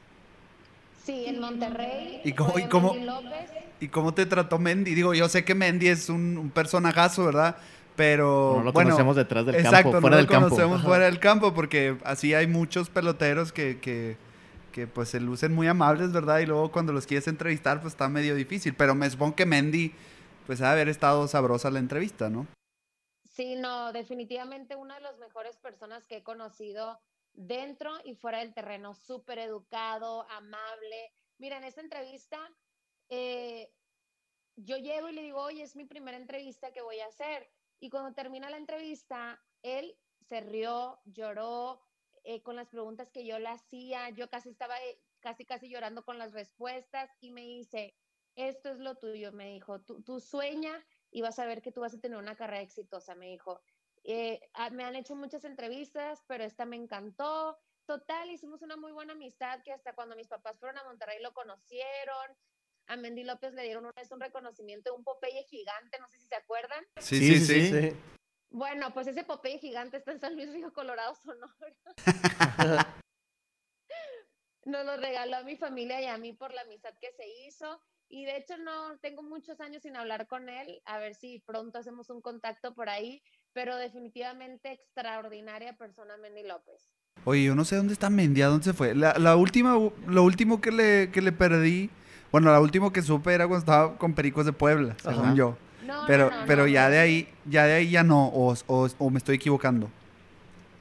Sí, 1.04 1.24
en 1.26 1.40
Monterrey. 1.40 2.20
¿Y 2.24 2.32
cómo- 2.32 2.50
fue 2.52 2.62
y 2.62 2.68
cómo- 2.68 2.92
Mendy 2.92 3.06
López. 3.06 3.50
¿Y 3.80 3.88
cómo 3.88 4.14
te 4.14 4.26
trató 4.26 4.58
Mendy? 4.58 4.94
Digo, 4.94 5.14
yo 5.14 5.28
sé 5.28 5.44
que 5.44 5.54
Mendy 5.54 5.88
es 5.88 6.08
un, 6.08 6.36
un 6.38 6.50
personajazo, 6.50 7.24
¿verdad? 7.24 7.56
Pero 7.96 8.54
No 8.58 8.64
lo 8.64 8.72
bueno, 8.72 8.90
conocemos 8.90 9.16
detrás 9.16 9.46
del 9.46 9.56
exacto, 9.56 9.90
campo, 9.92 10.00
fuera 10.02 10.10
no 10.14 10.16
del 10.18 10.26
lo 10.26 10.30
campo. 10.32 10.48
conocemos 10.50 10.82
fuera 10.82 11.04
del 11.06 11.18
campo 11.18 11.54
porque 11.54 11.96
así 12.04 12.34
hay 12.34 12.46
muchos 12.46 12.88
peloteros 12.90 13.52
que, 13.52 13.78
que, 13.80 14.16
que, 14.78 14.86
pues 14.86 15.08
se 15.08 15.18
lucen 15.18 15.52
muy 15.52 15.66
amables, 15.66 16.12
¿verdad? 16.12 16.38
Y 16.38 16.46
luego 16.46 16.70
cuando 16.70 16.92
los 16.92 17.04
quieres 17.04 17.26
entrevistar 17.26 17.80
pues 17.80 17.94
está 17.94 18.08
medio 18.08 18.36
difícil. 18.36 18.76
Pero 18.76 18.94
me 18.94 19.10
supongo 19.10 19.34
que 19.34 19.44
Mendy 19.44 19.92
pues 20.46 20.62
ha 20.62 20.70
haber 20.70 20.88
estado 20.88 21.26
sabrosa 21.26 21.70
la 21.70 21.80
entrevista, 21.80 22.30
¿no? 22.30 22.46
Sí, 23.24 23.56
no, 23.56 23.92
definitivamente 23.92 24.76
una 24.76 24.94
de 24.94 25.00
las 25.00 25.18
mejores 25.18 25.56
personas 25.58 26.06
que 26.06 26.18
he 26.18 26.22
conocido 26.22 27.00
dentro 27.34 27.92
y 28.04 28.14
fuera 28.14 28.38
del 28.38 28.54
terreno, 28.54 28.94
súper 28.94 29.40
educado, 29.40 30.26
amable. 30.30 31.12
Mira, 31.38 31.56
en 31.56 31.64
esta 31.64 31.80
entrevista, 31.80 32.38
eh, 33.08 33.72
yo 34.56 34.76
llego 34.76 35.08
y 35.08 35.12
le 35.12 35.22
digo, 35.22 35.40
oye, 35.42 35.62
es 35.62 35.74
mi 35.74 35.86
primera 35.86 36.16
entrevista 36.16 36.72
que 36.72 36.82
voy 36.82 37.00
a 37.00 37.06
hacer. 37.06 37.50
Y 37.80 37.90
cuando 37.90 38.14
termina 38.14 38.48
la 38.48 38.56
entrevista, 38.56 39.40
él 39.62 39.96
se 40.28 40.40
rió, 40.40 41.00
lloró 41.04 41.80
eh, 42.24 42.42
con 42.42 42.56
las 42.56 42.68
preguntas 42.68 43.10
que 43.10 43.26
yo 43.26 43.38
le 43.38 43.48
hacía. 43.48 44.10
Yo 44.10 44.28
casi 44.28 44.50
estaba, 44.50 44.76
eh, 44.82 45.00
casi, 45.20 45.44
casi 45.44 45.68
llorando 45.68 46.04
con 46.04 46.18
las 46.18 46.32
respuestas 46.32 47.10
y 47.20 47.30
me 47.30 47.42
dice, 47.42 47.94
esto 48.34 48.70
es 48.70 48.78
lo 48.78 48.96
tuyo, 48.96 49.32
me 49.32 49.52
dijo, 49.52 49.80
tú, 49.80 50.02
tú 50.02 50.20
sueña 50.20 50.84
y 51.10 51.22
vas 51.22 51.38
a 51.38 51.46
ver 51.46 51.62
que 51.62 51.72
tú 51.72 51.80
vas 51.80 51.94
a 51.94 52.00
tener 52.00 52.18
una 52.18 52.36
carrera 52.36 52.62
exitosa, 52.62 53.14
me 53.14 53.26
dijo. 53.26 53.60
Eh, 54.04 54.40
ah, 54.54 54.70
me 54.70 54.84
han 54.84 54.96
hecho 54.96 55.14
muchas 55.14 55.44
entrevistas, 55.44 56.22
pero 56.26 56.44
esta 56.44 56.64
me 56.64 56.76
encantó. 56.76 57.58
Total, 57.84 58.30
hicimos 58.30 58.62
una 58.62 58.76
muy 58.76 58.92
buena 58.92 59.14
amistad 59.14 59.62
que 59.62 59.72
hasta 59.72 59.94
cuando 59.94 60.14
mis 60.14 60.28
papás 60.28 60.58
fueron 60.58 60.78
a 60.78 60.84
Monterrey 60.84 61.20
lo 61.22 61.32
conocieron. 61.32 62.36
A 62.86 62.96
Mendy 62.96 63.24
López 63.24 63.52
le 63.54 63.64
dieron 63.64 63.90
vez 63.94 64.10
un 64.10 64.20
reconocimiento 64.20 64.94
un 64.94 65.04
Popeye 65.04 65.42
gigante, 65.44 65.98
no 65.98 66.08
sé 66.08 66.18
si 66.18 66.26
se 66.26 66.36
acuerdan. 66.36 66.84
Sí, 66.98 67.38
sí, 67.38 67.70
sí. 67.70 67.96
Bueno, 68.50 68.92
pues 68.94 69.06
ese 69.06 69.24
Popeye 69.24 69.58
gigante 69.58 69.98
está 69.98 70.12
en 70.12 70.20
San 70.20 70.34
Luis 70.34 70.52
Río 70.52 70.72
Colorado, 70.72 71.14
Sonora. 71.14 71.54
Nos 74.64 74.84
lo 74.84 74.96
regaló 74.96 75.36
a 75.36 75.42
mi 75.44 75.56
familia 75.56 76.00
y 76.00 76.06
a 76.06 76.18
mí 76.18 76.32
por 76.32 76.52
la 76.52 76.62
amistad 76.62 76.94
que 77.00 77.12
se 77.12 77.28
hizo. 77.46 77.80
Y 78.10 78.24
de 78.24 78.38
hecho 78.38 78.56
no 78.56 78.98
tengo 79.00 79.22
muchos 79.22 79.60
años 79.60 79.82
sin 79.82 79.94
hablar 79.94 80.26
con 80.28 80.48
él, 80.48 80.80
a 80.86 80.98
ver 80.98 81.14
si 81.14 81.40
pronto 81.40 81.78
hacemos 81.78 82.08
un 82.08 82.22
contacto 82.22 82.74
por 82.74 82.88
ahí, 82.88 83.22
pero 83.52 83.76
definitivamente 83.76 84.72
extraordinaria 84.72 85.76
persona 85.76 86.16
Mendy 86.16 86.44
López. 86.44 86.94
Oye, 87.24 87.44
yo 87.44 87.54
no 87.54 87.66
sé 87.66 87.76
dónde 87.76 87.92
está 87.92 88.08
Mendy, 88.08 88.40
¿a 88.40 88.46
dónde 88.46 88.64
se 88.64 88.72
fue? 88.72 88.94
La, 88.94 89.12
la 89.18 89.36
última, 89.36 89.74
lo 90.06 90.22
último 90.22 90.62
que 90.62 90.72
le, 90.72 91.10
que 91.12 91.20
le 91.20 91.32
perdí, 91.32 91.90
bueno, 92.32 92.50
la 92.50 92.60
última 92.60 92.90
que 92.92 93.02
supe 93.02 93.34
era 93.34 93.46
cuando 93.46 93.60
estaba 93.60 93.98
con 93.98 94.14
Pericos 94.14 94.46
de 94.46 94.54
Puebla, 94.54 94.96
según 95.02 95.26
Ajá. 95.26 95.34
yo. 95.34 95.58
No, 95.88 96.04
Pero, 96.06 96.30
no, 96.30 96.40
no, 96.40 96.46
pero 96.46 96.62
no, 96.64 96.68
ya 96.68 96.84
no. 96.84 96.90
de 96.90 96.98
ahí, 96.98 97.28
ya 97.46 97.64
de 97.64 97.72
ahí 97.72 97.90
ya 97.90 98.02
no, 98.02 98.26
o, 98.28 98.54
o- 98.66 98.88
o 98.98 99.10
me 99.10 99.16
estoy 99.18 99.36
equivocando. 99.36 99.90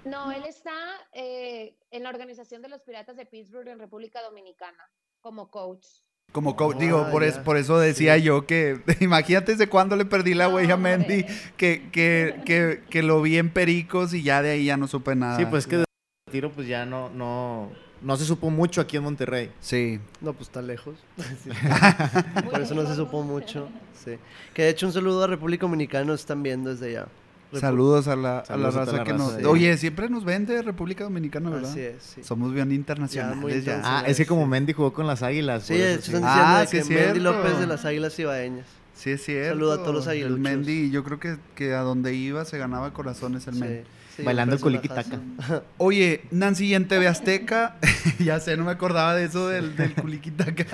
No, 0.04 0.32
él 0.32 0.44
está 0.46 0.74
eh, 1.14 1.74
en 1.92 2.04
la 2.04 2.10
organización 2.10 2.62
de 2.62 2.70
los 2.70 2.82
Piratas 2.82 3.16
de 3.18 3.26
Pittsburgh 3.26 3.68
en 3.70 3.80
República 3.80 4.22
Dominicana 4.22 4.78
como 5.22 5.50
coach. 5.50 5.86
Como 6.34 6.58
coach, 6.58 6.76
Ah, 6.76 6.80
digo, 6.82 7.08
por, 7.10 7.24
es- 7.24 7.38
por 7.40 7.56
eso 7.56 7.80
decía 7.80 8.16
Sí. 8.18 8.24
yo 8.24 8.46
que, 8.46 8.82
imagínate 9.00 9.54
desde 9.54 9.68
cuándo 9.70 9.96
le 9.96 10.04
perdí 10.06 10.34
la 10.34 10.50
No, 10.50 10.56
huella 10.56 10.74
a 10.74 10.78
Mendy, 10.78 11.26
que, 11.56 11.90
que, 11.92 12.42
que, 12.46 12.84
que 12.90 13.02
lo 13.02 13.22
vi 13.22 13.38
en 13.38 13.50
Pericos 13.52 14.14
y 14.14 14.24
ya 14.24 14.42
de 14.42 14.52
ahí 14.52 14.66
ya 14.66 14.76
no 14.76 14.88
supe 14.88 15.16
nada. 15.16 15.38
Sí, 15.38 15.46
pues 15.46 15.64
es 15.64 15.68
que 15.70 15.78
de 15.78 15.86
tiro 16.32 16.52
pues 16.52 16.68
ya 16.68 16.86
no, 16.86 17.10
no, 17.10 17.72
no 18.02 18.16
se 18.18 18.26
supo 18.26 18.50
mucho 18.50 18.82
aquí 18.82 18.98
en 18.98 19.04
Monterrey. 19.04 19.52
Sí. 19.60 20.00
No, 20.22 20.34
pues 20.34 20.48
está 20.50 20.62
lejos. 20.62 20.96
Sí. 21.44 21.50
Por 22.52 22.62
eso 22.62 22.76
no 22.76 22.86
se 22.88 22.96
supo 22.96 23.24
mucho. 23.24 23.70
Sí. 24.04 24.18
Que 24.54 24.64
de 24.64 24.70
hecho 24.70 24.86
un 24.88 24.94
saludo 24.94 25.24
a 25.24 25.28
República 25.28 25.62
Dominicana, 25.66 26.06
nos 26.06 26.22
están 26.22 26.44
viendo 26.44 26.70
desde 26.70 26.90
allá. 26.98 27.08
Repu- 27.52 27.60
Saludos 27.62 28.08
a 28.10 28.16
la, 28.18 28.40
a 28.40 28.42
la 28.42 28.46
Saludos 28.46 28.76
a 28.76 28.80
raza 28.80 28.92
la 28.98 29.04
que 29.06 29.12
raza 29.14 29.24
nos... 29.40 29.46
Oye, 29.46 29.78
siempre 29.78 30.10
nos 30.10 30.26
ven 30.26 30.46
de 30.46 30.62
República 30.62 31.06
Dominicana, 31.06 31.50
¿verdad? 31.50 31.72
Así 31.72 31.80
es, 31.80 32.04
sí. 32.04 32.24
Somos 32.24 32.54
bien 32.54 32.72
internacionales 32.74 33.42
ya. 33.42 33.58
internacionales. 33.60 34.04
Ah, 34.08 34.12
es 34.12 34.18
que 34.18 34.26
como 34.26 34.44
sí. 34.44 34.50
Mendy 34.50 34.74
jugó 34.74 34.92
con 34.94 35.08
las 35.08 35.24
águilas. 35.24 35.64
Sí, 35.64 35.76
eso 35.76 35.86
están 35.94 36.22
diciendo 36.22 36.28
Ah, 36.30 36.64
sí 36.66 36.72
que 36.72 36.78
es 36.80 36.90
Mendy 36.90 37.04
cierto. 37.20 37.20
López 37.24 37.60
de 37.60 37.68
las 37.68 37.86
Águilas 37.86 38.20
Ibaeñas. 38.20 38.66
Sí, 38.96 39.12
es 39.12 39.24
cierto. 39.24 39.54
Saludo 39.56 39.74
a 39.74 39.78
todos 39.78 39.94
los 39.94 40.06
El 40.08 40.12
aguiluchos. 40.12 40.40
Mendy, 40.40 40.90
yo 40.92 41.04
creo 41.06 41.20
que, 41.20 41.38
que 41.56 41.74
a 41.74 41.82
donde 41.82 42.14
iba 42.16 42.44
se 42.46 42.58
ganaba 42.58 42.92
corazones 42.94 43.48
el 43.48 43.54
Sí, 43.54 43.60
Mendy. 43.62 43.84
Sí, 44.18 44.24
Bailando 44.24 44.58
personajazo. 44.58 45.22
Oye, 45.78 46.22
Nancy, 46.32 46.66
y 46.66 46.76
en 46.76 46.88
TV 46.88 47.08
Azteca, 47.08 47.78
ya 48.20 48.40
sé, 48.40 48.58
no 48.58 48.66
me 48.66 48.72
acordaba 48.72 49.16
de 49.16 49.26
eso 49.26 49.48
del, 49.48 49.76
del 49.76 49.94
culiquitaca. 49.94 50.66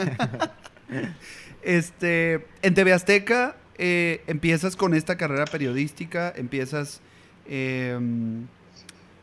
este, 1.62 2.46
en 2.62 2.74
TV 2.74 2.94
Azteca 2.94 3.56
eh, 3.78 4.24
empiezas 4.28 4.76
con 4.76 4.94
esta 4.94 5.18
carrera 5.18 5.46
periodística, 5.46 6.34
empiezas, 6.36 7.02
eh, 7.48 8.00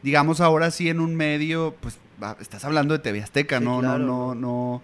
digamos 0.02 0.40
ahora 0.40 0.70
sí 0.70 0.88
en 0.88 1.00
un 1.00 1.16
medio, 1.16 1.74
pues 1.80 1.98
estás 2.40 2.64
hablando 2.64 2.94
de 2.94 3.00
TV 3.00 3.22
Azteca, 3.22 3.58
Sí, 3.58 3.64
no, 3.64 3.80
claro, 3.80 3.98
no, 3.98 4.06
¿no? 4.06 4.34
no, 4.34 4.40
no, 4.40 4.82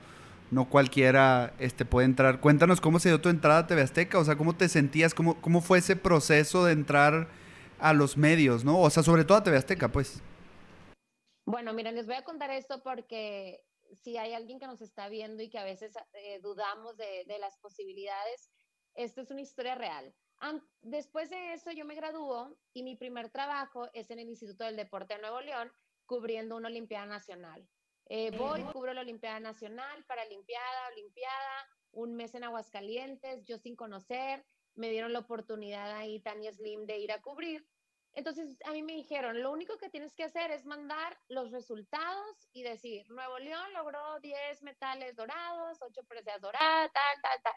no 0.51 0.65
cualquiera 0.67 1.53
este, 1.59 1.85
puede 1.85 2.07
entrar. 2.07 2.41
Cuéntanos 2.41 2.81
cómo 2.81 2.99
se 2.99 3.11
dio 3.11 3.21
tu 3.21 3.29
entrada 3.29 3.61
a 3.61 3.67
TV 3.67 3.83
Azteca, 3.83 4.19
o 4.19 4.25
sea, 4.25 4.37
cómo 4.37 4.55
te 4.55 4.69
sentías, 4.69 5.15
cómo, 5.15 5.35
cómo 5.41 5.61
fue 5.61 5.79
ese 5.79 5.97
proceso 5.97 6.65
de 6.65 6.73
entrar 6.73 7.29
a 7.79 7.93
los 7.93 8.17
medios, 8.17 8.65
¿no? 8.65 8.81
O 8.81 8.91
sea, 8.91 9.03
sobre 9.03 9.25
todo 9.25 9.39
a 9.39 9.43
TV 9.43 9.57
Azteca, 9.57 9.91
pues. 9.91 10.23
Bueno, 11.45 11.73
miren, 11.73 11.95
les 11.95 12.07
voy 12.07 12.17
a 12.17 12.25
contar 12.25 12.51
esto 12.51 12.83
porque 12.83 13.65
si 13.93 14.17
hay 14.17 14.33
alguien 14.33 14.59
que 14.59 14.67
nos 14.67 14.83
está 14.83 15.09
viendo 15.09 15.43
y 15.43 15.49
que 15.49 15.59
a 15.59 15.65
veces 15.65 15.93
eh, 16.15 16.41
dudamos 16.43 16.97
de, 16.97 17.25
las 17.41 17.57
posibilidades, 17.59 18.51
esto 18.95 19.21
es 19.21 19.31
una 19.31 19.43
historia 19.43 19.75
real. 19.75 20.15
Después 20.83 21.31
de 21.31 21.55
eso 21.55 21.71
yo 21.71 21.85
me 21.85 21.95
graduó 21.95 22.57
y 22.73 22.83
mi 22.83 22.97
primer 22.97 23.31
trabajo 23.31 23.89
es 23.95 24.11
en 24.11 24.19
el 24.19 24.29
Instituto 24.29 24.65
del 24.65 24.77
Deporte 24.77 25.15
de 25.15 25.21
Nuevo 25.21 25.41
León 25.41 25.73
cubriendo 26.05 26.57
una 26.57 26.69
Olimpiada 26.69 27.07
Nacional. 27.07 27.67
Eh, 28.09 28.37
voy, 28.37 28.63
cubro 28.73 28.93
la 28.93 29.01
Olimpiada 29.01 29.41
Nacional, 29.41 30.05
Paralimpiada, 30.05 30.89
Olimpiada, 30.93 31.69
un 31.93 32.15
mes 32.15 32.35
en 32.35 32.45
Aguascalientes, 32.45 33.45
yo 33.45 33.59
sin 33.59 33.75
conocer, 33.75 34.45
me 34.77 34.91
dieron 34.91 35.13
la 35.13 35.21
oportunidad 35.21 35.91
ahí, 35.93 36.21
Tania 36.21 36.53
Slim, 36.53 36.87
de 36.87 36.99
ir 36.99 37.13
a 37.13 37.21
cubrir. 37.21 37.67
Entonces 38.13 38.57
a 38.65 38.73
mí 38.73 38.83
me 38.83 38.95
dijeron, 38.95 39.43
lo 39.43 39.53
único 39.53 39.77
que 39.77 39.91
tienes 39.91 40.15
que 40.15 40.25
hacer 40.25 40.51
es 40.51 40.65
mandar 40.65 41.19
los 41.29 41.51
resultados 41.51 42.49
y 42.53 42.63
decir, 42.63 43.11
Nuevo 43.11 43.39
León 43.39 43.73
logró 43.75 44.19
10 44.21 44.63
metales 44.63 45.17
dorados, 45.17 45.79
8 45.83 46.01
preseas 46.09 46.41
doradas, 46.41 46.91
tal, 46.93 47.23
tal, 47.23 47.43
tal, 47.43 47.53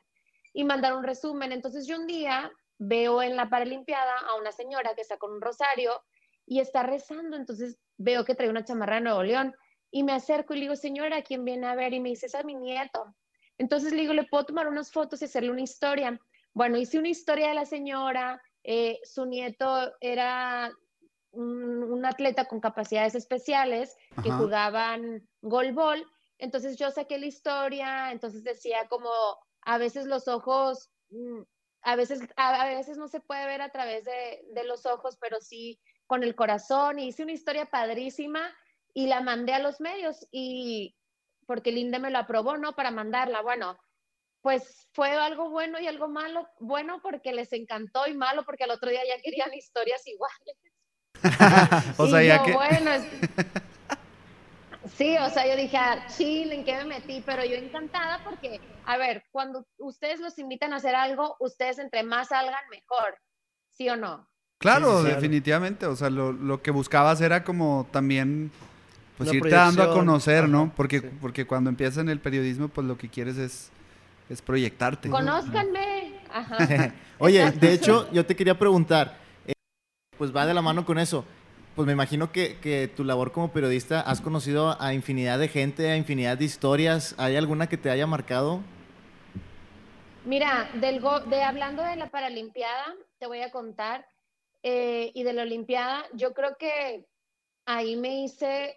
y 0.54 0.66
mandar 0.66 0.96
un 0.96 1.04
resumen. 1.04 1.54
Entonces 1.54 1.88
yo 1.88 1.98
un 1.98 2.08
día 2.08 2.52
veo 2.78 3.22
en 3.22 3.38
la 3.38 3.50
Paralimpiada 3.50 4.18
a 4.28 4.36
una 4.36 4.52
señora 4.52 4.96
que 4.96 5.02
está 5.02 5.18
con 5.18 5.32
un 5.32 5.42
rosario 5.42 6.04
y 6.46 6.60
está 6.60 6.84
rezando, 6.84 7.38
entonces 7.38 7.80
veo 7.98 8.26
que 8.26 8.36
trae 8.36 8.50
una 8.50 8.66
chamarra 8.66 8.96
de 8.96 9.02
Nuevo 9.02 9.24
León 9.24 9.56
y 9.92 10.04
me 10.04 10.12
acerco 10.12 10.54
y 10.54 10.58
le 10.58 10.62
digo, 10.64 10.76
señora, 10.76 11.22
¿quién 11.22 11.46
viene 11.46 11.68
a 11.68 11.76
ver? 11.76 11.94
Y 11.94 12.00
me 12.00 12.10
dice, 12.10 12.26
es 12.26 12.46
mi 12.46 12.56
nieto. 12.56 13.16
Entonces 13.58 13.92
le 13.92 14.02
digo, 14.02 14.14
¿le 14.14 14.26
puedo 14.26 14.46
tomar 14.46 14.68
unas 14.68 14.92
fotos 14.92 15.22
y 15.22 15.26
hacerle 15.26 15.52
una 15.52 15.62
historia? 15.62 16.20
Bueno, 16.54 16.78
hice 16.78 17.00
una 17.00 17.10
historia 17.10 17.50
de 17.50 17.54
la 17.54 17.66
señora, 17.66 18.42
eh, 18.64 19.00
su 19.04 19.26
nieto 19.26 19.94
era 20.02 20.72
un, 21.32 22.06
atleta 22.06 22.46
con 22.46 22.60
capacidades 22.60 23.16
especiales 23.16 23.96
que 24.24 24.32
jugaban 24.32 25.28
golbol, 25.42 26.06
entonces 26.38 26.78
yo 26.78 26.90
saqué 26.92 27.20
la 27.20 27.28
historia, 27.28 28.12
entonces 28.12 28.44
decía 28.44 28.88
como 28.90 29.10
a 29.62 29.78
veces 29.78 30.06
los 30.06 30.28
ojos, 30.28 30.90
mm, 31.10 31.42
a 31.82 31.96
veces, 31.96 32.22
a, 32.36 32.66
veces 32.66 32.98
no 32.98 33.08
se 33.08 33.20
puede 33.20 33.46
ver 33.46 33.62
a 33.62 33.70
través 33.70 34.06
de, 34.06 34.44
de 34.54 34.64
los 34.64 34.86
ojos, 34.86 35.18
pero 35.20 35.40
sí 35.42 35.80
con 36.08 36.24
el 36.24 36.36
corazón, 36.36 37.00
y 37.00 37.08
hice 37.10 37.24
una 37.24 37.34
historia 37.34 37.66
padrísima 37.66 38.42
y 38.94 39.08
la 39.08 39.22
mandé 39.22 39.54
a 39.54 39.60
los 39.60 39.80
medios 39.80 40.28
y 40.32 40.96
porque 41.46 41.72
Linda 41.72 42.00
me 42.00 42.12
lo 42.12 42.20
aprobó, 42.20 42.58
¿no? 42.58 42.74
Para 42.74 42.92
mandarla. 42.92 43.42
Bueno, 43.42 43.78
pues 44.42 44.88
fue 44.94 45.12
algo 45.12 45.50
bueno 45.50 45.80
y 45.80 45.88
algo 45.88 46.08
malo. 46.08 46.48
Bueno 46.60 47.00
porque 47.02 47.34
les 47.34 47.52
encantó 47.54 48.08
y 48.08 48.14
malo 48.14 48.44
porque 48.46 48.64
al 48.64 48.72
otro 48.72 48.90
día 48.90 49.02
ya 49.08 49.22
querían 49.22 49.54
historias 49.54 50.02
iguales. 50.08 50.58
o 51.98 52.08
sea, 52.08 52.24
ya 52.24 52.44
que... 52.44 52.54
Bueno, 52.54 52.92
Sí, 54.96 55.16
o 55.18 55.30
sea, 55.30 55.48
yo 55.48 55.56
dije, 55.56 55.78
ah, 55.78 56.06
Chile, 56.08 56.56
¿en 56.56 56.66
qué 56.66 56.76
me 56.78 56.86
metí? 56.86 57.22
Pero 57.26 57.44
yo 57.46 57.56
encantada 57.56 58.24
porque, 58.24 58.60
a 58.86 58.98
ver, 58.98 59.24
cuando 59.32 59.66
ustedes 59.78 60.20
los 60.20 60.38
invitan 60.40 60.74
a 60.74 60.78
hacer 60.78 60.96
algo, 60.96 61.36
ustedes 61.40 61.80
entre 61.80 62.04
más 62.04 62.30
salgan, 62.30 62.64
mejor. 62.72 63.18
¿Sí 63.72 63.90
o 63.90 63.96
no? 63.96 64.28
Claro, 64.58 65.04
definitivamente. 65.04 65.86
O 65.86 65.96
sea, 65.96 66.10
lo, 66.10 66.32
lo, 66.32 66.62
que 66.62 66.72
buscabas 66.72 67.22
era 67.22 67.44
como 67.44 67.88
también 67.92 68.52
pues 69.18 69.34
irte 69.34 69.50
dando 69.50 69.84
a 69.84 69.94
conocer, 69.94 70.50
¿no? 70.50 70.72
Porque, 70.76 71.02
porque 71.02 71.46
cuando 71.46 71.70
empiezas 71.70 72.00
en 72.00 72.10
el 72.10 72.20
periodismo, 72.20 72.68
pues 72.68 72.86
lo 72.88 72.98
que 72.98 73.10
quieres 73.10 73.38
es, 73.38 73.72
es 74.30 74.42
proyectarte. 74.42 75.10
Conózcanme. 75.10 76.14
Oye, 77.18 77.52
de 77.52 77.74
hecho, 77.74 78.12
yo 78.12 78.26
te 78.26 78.36
quería 78.36 78.58
preguntar, 78.58 79.18
eh, 79.46 79.54
pues 80.18 80.36
va 80.36 80.46
de 80.46 80.54
la 80.54 80.62
mano 80.62 80.86
con 80.86 81.00
eso. 81.00 81.26
Pues 81.76 81.86
me 81.86 81.94
imagino 81.94 82.32
que, 82.32 82.60
que, 82.60 82.88
tu 82.88 83.04
labor 83.04 83.32
como 83.32 83.52
periodista 83.52 84.02
has 84.02 84.22
conocido 84.22 84.80
a 84.82 84.94
infinidad 84.94 85.40
de 85.40 85.48
gente, 85.48 85.90
a 85.90 85.98
infinidad 85.98 86.38
de 86.38 86.46
historias. 86.46 87.16
¿Hay 87.18 87.36
alguna 87.36 87.68
que 87.68 87.78
te 87.78 87.90
haya 87.90 88.06
marcado? 88.06 88.62
Mira, 90.26 90.70
del 90.74 91.02
de 91.28 91.44
hablando 91.44 91.84
de 91.84 91.96
la 91.96 92.10
Paralimpiada, 92.10 92.96
te 93.18 93.28
voy 93.28 93.42
a 93.42 93.52
contar, 93.52 94.06
eh, 94.62 95.12
y 95.14 95.24
de 95.24 95.34
la 95.34 95.44
Olimpiada, 95.44 96.04
yo 96.14 96.34
creo 96.34 96.58
que 96.58 97.06
ahí 97.66 97.96
me 97.96 98.24
hice 98.24 98.76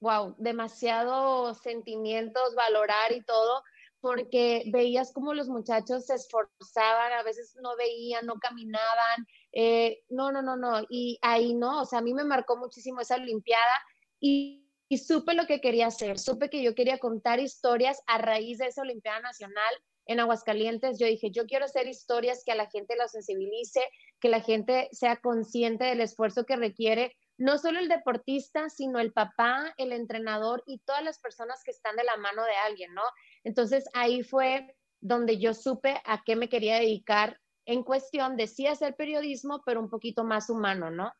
wow, 0.00 0.34
demasiados 0.38 1.58
sentimientos, 1.58 2.54
valorar 2.54 3.12
y 3.12 3.22
todo, 3.22 3.62
porque 4.00 4.64
veías 4.72 5.12
como 5.12 5.34
los 5.34 5.48
muchachos 5.48 6.06
se 6.06 6.14
esforzaban, 6.14 7.12
a 7.12 7.22
veces 7.22 7.56
no 7.62 7.76
veían, 7.76 8.26
no 8.26 8.34
caminaban, 8.38 9.26
eh, 9.52 10.04
no, 10.08 10.32
no, 10.32 10.42
no, 10.42 10.56
no, 10.56 10.86
y 10.88 11.18
ahí 11.22 11.54
no, 11.54 11.82
o 11.82 11.84
sea, 11.84 11.98
a 11.98 12.02
mí 12.02 12.14
me 12.14 12.24
marcó 12.24 12.56
muchísimo 12.56 13.00
esa 13.00 13.16
Olimpiada 13.16 13.74
y, 14.20 14.70
y 14.88 14.98
supe 14.98 15.34
lo 15.34 15.46
que 15.46 15.60
quería 15.60 15.88
hacer, 15.88 16.18
supe 16.18 16.50
que 16.50 16.62
yo 16.62 16.74
quería 16.74 16.98
contar 16.98 17.40
historias 17.40 18.02
a 18.06 18.18
raíz 18.18 18.58
de 18.58 18.66
esa 18.66 18.82
Olimpiada 18.82 19.20
Nacional 19.20 19.74
en 20.06 20.20
Aguascalientes, 20.20 20.98
yo 20.98 21.06
dije, 21.06 21.30
yo 21.30 21.44
quiero 21.46 21.66
hacer 21.66 21.86
historias 21.86 22.42
que 22.44 22.52
a 22.52 22.56
la 22.56 22.70
gente 22.70 22.96
la 22.96 23.08
sensibilice, 23.08 23.82
que 24.20 24.30
la 24.30 24.40
gente 24.40 24.88
sea 24.92 25.16
consciente 25.16 25.84
del 25.84 26.00
esfuerzo 26.00 26.46
que 26.46 26.56
requiere 26.56 27.14
no 27.38 27.56
solo 27.56 27.78
el 27.78 27.88
deportista, 27.88 28.68
sino 28.68 28.98
el 28.98 29.12
papá, 29.12 29.72
el 29.76 29.92
entrenador 29.92 30.64
y 30.66 30.80
todas 30.80 31.04
las 31.04 31.20
personas 31.20 31.62
que 31.62 31.70
están 31.70 31.94
de 31.94 32.02
la 32.02 32.16
mano 32.16 32.42
de 32.44 32.56
alguien, 32.66 32.92
¿no? 32.94 33.02
Entonces 33.48 33.84
ahí 33.94 34.22
fue 34.22 34.76
donde 35.00 35.38
yo 35.38 35.54
supe 35.54 36.02
a 36.04 36.22
qué 36.22 36.36
me 36.36 36.50
quería 36.50 36.76
dedicar 36.76 37.40
en 37.64 37.82
cuestión 37.82 38.36
de 38.36 38.46
sí 38.46 38.66
hacer 38.66 38.94
periodismo, 38.94 39.62
pero 39.64 39.80
un 39.80 39.88
poquito 39.88 40.22
más 40.22 40.50
humano, 40.50 40.90
¿no? 40.90 41.10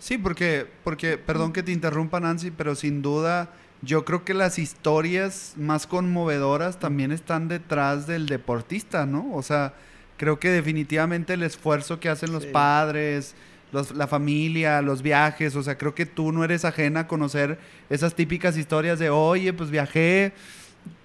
Sí, 0.00 0.18
porque, 0.18 0.66
porque, 0.82 1.16
perdón 1.16 1.52
que 1.52 1.62
te 1.62 1.70
interrumpa 1.70 2.18
Nancy, 2.18 2.50
pero 2.50 2.74
sin 2.74 3.02
duda 3.02 3.52
yo 3.82 4.04
creo 4.04 4.24
que 4.24 4.34
las 4.34 4.58
historias 4.58 5.54
más 5.56 5.86
conmovedoras 5.86 6.80
también 6.80 7.12
están 7.12 7.46
detrás 7.46 8.08
del 8.08 8.26
deportista, 8.26 9.06
¿no? 9.06 9.32
O 9.32 9.42
sea, 9.42 9.74
creo 10.16 10.40
que 10.40 10.50
definitivamente 10.50 11.34
el 11.34 11.44
esfuerzo 11.44 12.00
que 12.00 12.08
hacen 12.08 12.32
los 12.32 12.46
padres, 12.46 13.36
la 13.94 14.08
familia, 14.08 14.82
los 14.82 15.02
viajes, 15.02 15.54
o 15.54 15.62
sea, 15.62 15.78
creo 15.78 15.94
que 15.94 16.04
tú 16.04 16.32
no 16.32 16.42
eres 16.42 16.64
ajena 16.64 17.00
a 17.00 17.06
conocer 17.06 17.60
esas 17.90 18.16
típicas 18.16 18.56
historias 18.56 18.98
de, 18.98 19.10
oye, 19.10 19.52
pues 19.52 19.70
viajé 19.70 20.32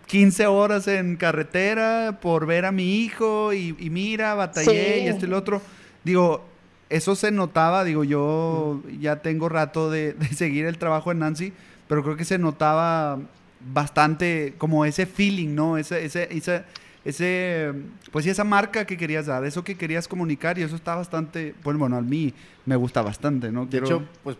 15 0.05 0.47
horas 0.47 0.87
en 0.87 1.15
carretera 1.15 2.19
por 2.21 2.45
ver 2.45 2.65
a 2.65 2.71
mi 2.71 2.97
hijo 2.97 3.53
y, 3.53 3.73
mira, 3.89 4.33
batallé 4.35 5.03
y 5.03 5.07
esto 5.07 5.25
y 5.25 5.29
lo 5.29 5.37
otro. 5.37 5.61
Digo, 6.03 6.45
eso 6.89 7.15
se 7.15 7.31
notaba, 7.31 7.83
digo, 7.83 8.03
yo 8.03 8.81
ya 8.99 9.17
tengo 9.21 9.49
rato 9.49 9.89
de, 9.89 10.15
seguir 10.35 10.65
el 10.65 10.77
trabajo 10.77 11.09
de 11.09 11.19
Nancy, 11.19 11.53
pero 11.87 12.03
creo 12.03 12.17
que 12.17 12.25
se 12.25 12.37
notaba 12.37 13.19
bastante 13.73 14.53
como 14.57 14.85
ese 14.85 15.05
feeling, 15.05 15.55
¿no? 15.55 15.77
Ese, 15.77 16.05
ese, 16.05 16.27
ese 16.31 16.63
ese, 17.05 17.71
pues 18.11 18.25
esa 18.25 18.43
marca 18.43 18.85
que 18.85 18.97
querías 18.97 19.27
dar, 19.27 19.45
eso 19.45 19.63
que 19.63 19.77
querías 19.77 20.07
comunicar 20.07 20.57
y 20.57 20.63
eso 20.63 20.75
está 20.75 20.95
bastante, 20.95 21.53
pues 21.61 21.77
bueno, 21.77 21.95
a 21.95 22.01
mí 22.01 22.33
me 22.65 22.75
gusta 22.75 23.03
bastante, 23.03 23.51
¿no? 23.51 23.67
De 23.67 23.77
hecho, 23.77 24.03
pues 24.23 24.37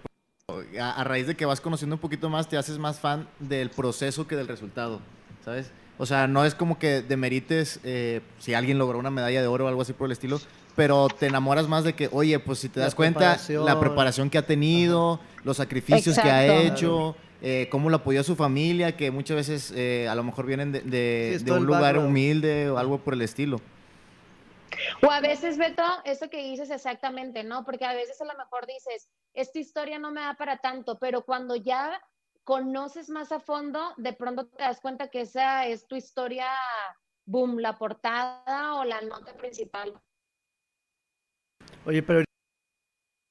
a, 0.80 1.04
raíz 1.04 1.28
de 1.28 1.36
que 1.36 1.46
vas 1.46 1.62
conociendo 1.62 1.96
un 1.96 2.02
poquito 2.02 2.28
más, 2.28 2.50
te 2.50 2.58
haces 2.58 2.80
más 2.80 3.00
fan 3.00 3.28
del 3.40 3.70
proceso 3.70 4.28
que 4.28 4.36
del 4.36 4.48
resultado, 4.48 5.00
¿sabes? 5.46 5.72
O 5.98 6.06
sea, 6.06 6.28
no 6.28 6.44
es 6.44 6.56
como 6.56 6.78
que 6.78 7.02
demerites 7.02 7.80
eh, 7.84 8.22
si 8.40 8.54
alguien 8.54 8.78
logró 8.78 9.00
una 9.00 9.12
medalla 9.12 9.42
de 9.42 9.48
oro 9.48 9.66
o 9.66 9.68
algo 9.70 9.82
así 9.82 9.94
por 9.94 10.08
el 10.08 10.12
estilo, 10.12 10.42
pero 10.76 11.08
te 11.08 11.28
enamoras 11.28 11.70
más 11.70 11.86
de 11.86 11.94
que, 11.94 12.10
oye, 12.12 12.38
pues 12.40 12.60
si 12.60 12.68
te 12.68 12.82
das 12.82 12.96
cuenta, 12.96 13.40
la 13.48 13.80
preparación 13.80 14.30
que 14.30 14.38
ha 14.38 14.46
tenido, 14.46 15.22
los 15.46 15.58
sacrificios 15.58 16.20
que 16.20 16.30
ha 16.30 16.46
hecho, 16.46 17.16
eh, 17.42 17.70
cómo 17.72 17.90
lo 17.90 17.98
apoyó 17.98 18.24
su 18.24 18.36
familia, 18.36 18.98
que 18.98 19.10
muchas 19.12 19.38
veces 19.38 19.74
eh, 19.74 20.08
a 20.10 20.16
lo 20.16 20.24
mejor 20.24 20.46
vienen 20.46 20.74
de, 20.74 21.42
un 21.50 21.66
lugar 21.66 21.98
humilde 21.98 22.70
o 22.70 22.78
algo 22.78 22.98
por 22.98 23.14
el 23.14 23.22
estilo. 23.22 23.62
O 25.02 25.10
a 25.10 25.22
veces, 25.22 25.58
Beto, 25.58 25.84
eso 26.04 26.30
que 26.30 26.44
dices 26.44 26.70
exactamente, 26.70 27.46
¿no? 27.46 27.64
Porque 27.64 27.86
a 27.86 27.94
veces 27.94 28.20
a 28.20 28.26
lo 28.26 28.38
mejor 28.38 28.68
dices, 28.68 29.08
esta 29.34 29.60
historia 29.60 30.00
no 30.00 30.12
me 30.12 30.20
da 30.20 30.34
para 30.34 30.58
tanto, 30.58 30.98
pero 31.00 31.22
cuando 31.22 31.56
ya 31.56 32.02
conoces 32.46 33.10
más 33.10 33.32
a 33.32 33.40
fondo, 33.40 33.94
de 33.98 34.14
pronto 34.14 34.46
te 34.46 34.64
das 34.64 34.80
cuenta 34.80 35.10
que 35.10 35.22
esa 35.22 35.68
es 35.68 35.88
tu 35.88 35.96
historia, 35.96 36.48
boom, 37.26 37.58
la 37.58 37.78
portada 37.78 38.76
o 38.76 38.86
la 38.86 39.02
nota 39.02 39.34
principal. 39.34 39.94
Oye, 41.86 42.02
pero 42.04 42.24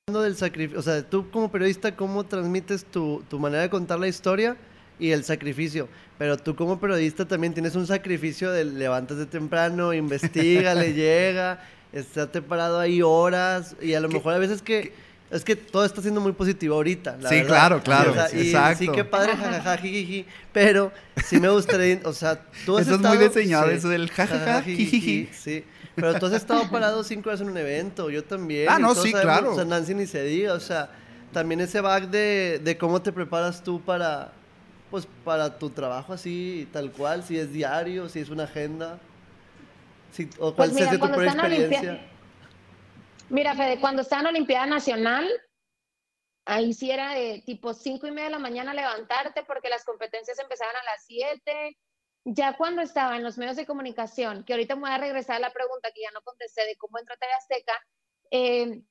del 0.06 0.36
sacrificio, 0.36 0.78
o 0.78 0.82
sea, 0.82 1.08
tú 1.08 1.30
como 1.30 1.50
periodista, 1.50 1.96
¿cómo 1.96 2.24
transmites 2.24 2.84
tu, 2.84 3.24
tu, 3.30 3.38
manera 3.38 3.62
de 3.62 3.70
contar 3.70 3.98
la 3.98 4.08
historia 4.08 4.56
y 4.98 5.12
el 5.12 5.24
sacrificio? 5.24 5.88
Pero 6.18 6.36
tú 6.36 6.54
como 6.56 6.78
periodista 6.78 7.26
también 7.26 7.54
tienes 7.54 7.74
un 7.76 7.86
sacrificio 7.86 8.50
de 8.50 9.26
temprano, 9.26 9.94
investiga, 9.94 10.74
le 10.74 10.92
llega, 10.92 11.64
estate 11.92 12.42
parado 12.42 12.80
ahí 12.80 13.00
horas 13.00 13.76
y 13.80 13.94
a 13.94 14.00
lo 14.00 14.08
mejor 14.08 14.34
a 14.34 14.38
veces 14.38 14.60
que... 14.60 14.92
Es 15.30 15.44
que 15.44 15.56
todo 15.56 15.84
está 15.84 16.00
siendo 16.02 16.20
muy 16.20 16.32
positivo 16.32 16.76
ahorita, 16.76 17.18
Sí, 17.28 17.42
claro, 17.42 17.82
claro. 17.82 18.14
exacto. 18.32 18.78
Sí, 18.78 18.88
qué 18.88 19.04
padre, 19.04 19.36
jajaja, 19.36 19.76
jiji, 19.78 20.26
pero 20.52 20.92
sí 21.24 21.40
me 21.40 21.48
gustaría, 21.48 22.00
o 22.04 22.12
sea, 22.12 22.40
tú 22.64 22.76
has 22.76 22.86
Eso 22.86 22.96
es 22.96 23.00
muy 23.00 23.16
diseñado, 23.16 23.70
eso 23.70 23.88
del 23.88 24.10
jajaja, 24.10 24.62
jiji. 24.62 25.28
Sí, 25.32 25.64
pero 25.96 26.18
tú 26.18 26.26
has 26.26 26.34
estado 26.34 26.70
parado 26.70 27.02
cinco 27.02 27.30
horas 27.30 27.40
en 27.40 27.48
un 27.48 27.56
evento, 27.56 28.10
yo 28.10 28.22
también. 28.22 28.68
Ah, 28.68 28.78
no, 28.78 28.94
sí, 28.94 29.12
claro. 29.12 29.52
O 29.52 29.54
sea, 29.54 29.64
Nancy 29.64 29.94
ni 29.94 30.06
se 30.06 30.22
diga, 30.22 30.52
o 30.52 30.60
sea, 30.60 30.90
también 31.32 31.60
ese 31.60 31.80
back 31.80 32.10
de, 32.10 32.60
de 32.62 32.78
cómo 32.78 33.02
te 33.02 33.10
preparas 33.10 33.62
tú 33.62 33.80
para, 33.80 34.32
pues, 34.90 35.08
para 35.24 35.58
tu 35.58 35.70
trabajo 35.70 36.12
así, 36.12 36.68
tal 36.72 36.92
cual, 36.92 37.24
si 37.24 37.38
es 37.38 37.52
diario, 37.52 38.08
si 38.08 38.20
es 38.20 38.28
una 38.28 38.44
agenda, 38.44 38.98
si, 40.12 40.28
o 40.38 40.54
cuál 40.54 40.70
pues 40.70 40.90
tu 40.90 40.98
propia 40.98 41.24
experiencia. 41.24 42.00
Mira, 43.30 43.54
Fede, 43.54 43.80
cuando 43.80 44.02
estaba 44.02 44.22
en 44.22 44.28
Olimpiada 44.28 44.66
Nacional, 44.66 45.28
ahí 46.44 46.72
sí 46.72 46.90
era 46.90 47.14
de 47.14 47.42
tipo 47.46 47.74
cinco 47.74 48.06
y 48.06 48.10
media 48.10 48.24
de 48.24 48.30
la 48.30 48.38
mañana 48.38 48.74
levantarte 48.74 49.44
porque 49.44 49.68
las 49.68 49.84
competencias 49.84 50.38
empezaban 50.38 50.76
a 50.76 50.84
las 50.84 51.04
siete, 51.06 51.78
ya 52.24 52.56
cuando 52.56 52.80
estaba 52.80 53.16
en 53.16 53.22
los 53.22 53.36
medios 53.36 53.56
de 53.56 53.66
comunicación, 53.66 54.44
que 54.44 54.54
ahorita 54.54 54.76
me 54.76 54.82
voy 54.82 54.90
a 54.90 54.98
regresar 54.98 55.36
a 55.36 55.40
la 55.40 55.52
pregunta 55.52 55.90
que 55.94 56.02
ya 56.02 56.10
no 56.12 56.22
contesté 56.22 56.64
de 56.66 56.76
cómo 56.76 56.98
entró 56.98 57.14
a 57.14 57.36
Azteca, 57.36 57.72
eh, 58.30 58.82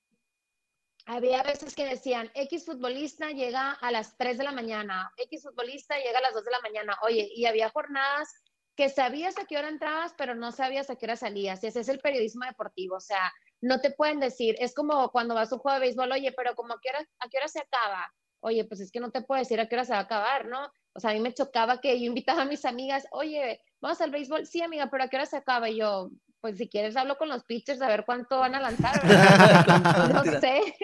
había 1.05 1.43
veces 1.43 1.75
que 1.75 1.85
decían, 1.85 2.31
X 2.33 2.65
futbolista 2.65 3.31
llega 3.31 3.71
a 3.71 3.91
las 3.91 4.15
3 4.17 4.37
de 4.37 4.43
la 4.43 4.51
mañana, 4.51 5.11
X 5.17 5.43
futbolista 5.43 5.97
llega 5.97 6.19
a 6.19 6.21
las 6.21 6.33
2 6.33 6.45
de 6.45 6.51
la 6.51 6.61
mañana. 6.61 6.97
Oye, 7.01 7.29
y 7.35 7.45
había 7.45 7.69
jornadas 7.69 8.29
que 8.75 8.89
sabías 8.89 9.37
a 9.37 9.45
qué 9.45 9.57
hora 9.57 9.67
entrabas, 9.67 10.13
pero 10.17 10.33
no 10.33 10.51
sabías 10.51 10.89
a 10.89 10.95
qué 10.95 11.05
hora 11.05 11.17
salías. 11.17 11.61
Y 11.63 11.67
ese 11.67 11.81
es 11.81 11.89
el 11.89 11.99
periodismo 11.99 12.45
deportivo. 12.45 12.95
O 12.95 13.01
sea, 13.01 13.33
no 13.63 13.79
te 13.79 13.91
pueden 13.91 14.19
decir, 14.19 14.57
es 14.59 14.75
como 14.75 15.09
cuando 15.09 15.35
vas 15.35 15.51
a 15.51 15.55
un 15.55 15.61
juego 15.61 15.75
de 15.79 15.85
béisbol, 15.85 16.11
oye, 16.11 16.33
pero 16.33 16.53
como 16.53 16.73
a 16.73 16.79
qué 16.81 16.89
hora, 16.89 17.07
a 17.19 17.29
qué 17.29 17.37
hora 17.37 17.47
se 17.47 17.61
acaba. 17.61 18.13
Oye, 18.41 18.65
pues 18.65 18.81
es 18.81 18.91
que 18.91 18.99
no 18.99 19.09
te 19.09 19.21
puedo 19.21 19.39
decir 19.39 19.57
a 19.61 19.67
qué 19.67 19.75
hora 19.75 19.85
se 19.85 19.93
va 19.93 19.99
a 19.99 20.01
acabar, 20.01 20.47
¿no? 20.47 20.69
O 20.93 20.99
sea, 20.99 21.11
a 21.11 21.13
mí 21.13 21.21
me 21.21 21.33
chocaba 21.33 21.79
que 21.79 21.97
yo 21.97 22.05
invitaba 22.05 22.41
a 22.41 22.45
mis 22.45 22.65
amigas, 22.65 23.07
oye, 23.11 23.61
vamos 23.79 24.01
al 24.01 24.11
béisbol. 24.11 24.45
Sí, 24.45 24.61
amiga, 24.61 24.89
pero 24.91 25.05
a 25.05 25.07
qué 25.07 25.15
hora 25.15 25.25
se 25.25 25.37
acaba. 25.37 25.69
Y 25.69 25.77
yo, 25.77 26.09
pues 26.41 26.57
si 26.57 26.67
quieres 26.67 26.97
hablo 26.97 27.17
con 27.17 27.29
los 27.29 27.45
pitchers 27.45 27.81
a 27.81 27.87
ver 27.87 28.03
cuánto 28.05 28.37
van 28.37 28.53
a 28.53 28.59
lanzar. 28.59 29.01
no 30.13 30.23
sé. 30.41 30.75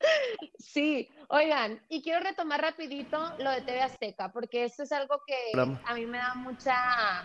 sí, 0.60 1.08
oigan, 1.28 1.84
y 1.88 2.02
quiero 2.02 2.20
retomar 2.20 2.60
rapidito 2.60 3.34
lo 3.40 3.50
de 3.50 3.62
TV 3.62 3.82
Azteca, 3.82 4.30
porque 4.30 4.64
esto 4.64 4.84
es 4.84 4.92
algo 4.92 5.20
que 5.26 5.60
a 5.84 5.94
mí 5.94 6.06
me 6.06 6.18
da 6.18 6.34
mucha 6.36 7.24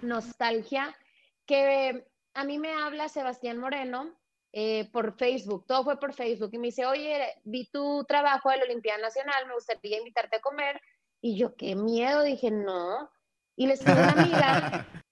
nostalgia, 0.00 0.96
que 1.44 2.09
a 2.34 2.44
mí 2.44 2.58
me 2.58 2.72
habla 2.72 3.08
Sebastián 3.08 3.58
Moreno 3.58 4.16
eh, 4.52 4.90
por 4.92 5.16
Facebook, 5.16 5.64
todo 5.66 5.84
fue 5.84 5.98
por 5.98 6.14
Facebook, 6.14 6.50
y 6.52 6.58
me 6.58 6.68
dice, 6.68 6.86
oye, 6.86 7.34
vi 7.44 7.70
tu 7.70 8.04
trabajo 8.04 8.50
de 8.50 8.58
la 8.58 8.64
Olimpiada 8.64 9.00
Nacional, 9.00 9.46
me 9.46 9.54
gustaría 9.54 9.98
invitarte 9.98 10.36
a 10.36 10.40
comer, 10.40 10.80
y 11.20 11.38
yo, 11.38 11.54
qué 11.54 11.76
miedo, 11.76 12.22
dije, 12.22 12.50
no, 12.50 13.10
y 13.56 13.66
le 13.66 13.74
escribí 13.74 13.98
a 13.98 14.02
una 14.02 14.22
amiga, 14.22 14.86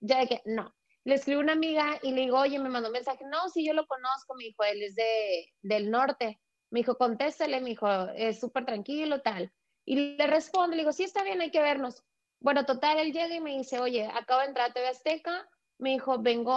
ya 0.00 0.26
que 0.26 0.42
no. 0.44 0.74
Le 1.04 1.14
escribo 1.14 1.40
a 1.40 1.44
una 1.44 1.52
amiga 1.52 1.98
y 2.02 2.12
le 2.12 2.22
digo, 2.22 2.38
oye, 2.38 2.58
me 2.58 2.68
mandó 2.68 2.88
un 2.88 2.92
mensaje, 2.92 3.24
no, 3.24 3.48
sí, 3.48 3.64
yo 3.64 3.72
lo 3.72 3.86
conozco, 3.86 4.34
me 4.34 4.44
dijo, 4.44 4.64
él 4.64 4.82
es 4.82 4.94
de, 4.96 5.54
del 5.62 5.90
norte. 5.90 6.40
Me 6.70 6.80
dijo, 6.80 6.98
contéstale, 6.98 7.60
me 7.60 7.70
dijo, 7.70 7.88
es 8.16 8.40
súper 8.40 8.66
tranquilo, 8.66 9.22
tal. 9.22 9.52
Y 9.84 10.16
le 10.16 10.26
respondo, 10.26 10.74
le 10.74 10.82
digo, 10.82 10.92
sí, 10.92 11.04
está 11.04 11.22
bien, 11.22 11.40
hay 11.40 11.50
que 11.50 11.62
vernos. 11.62 12.02
Bueno, 12.40 12.66
total, 12.66 12.98
él 12.98 13.12
llega 13.12 13.34
y 13.34 13.40
me 13.40 13.56
dice, 13.56 13.78
oye, 13.78 14.06
acabo 14.12 14.40
de 14.40 14.48
entrar 14.48 14.70
a 14.70 14.72
TV 14.74 14.88
Azteca. 14.88 15.48
Me 15.78 15.90
dijo, 15.90 16.18
vengo 16.18 16.54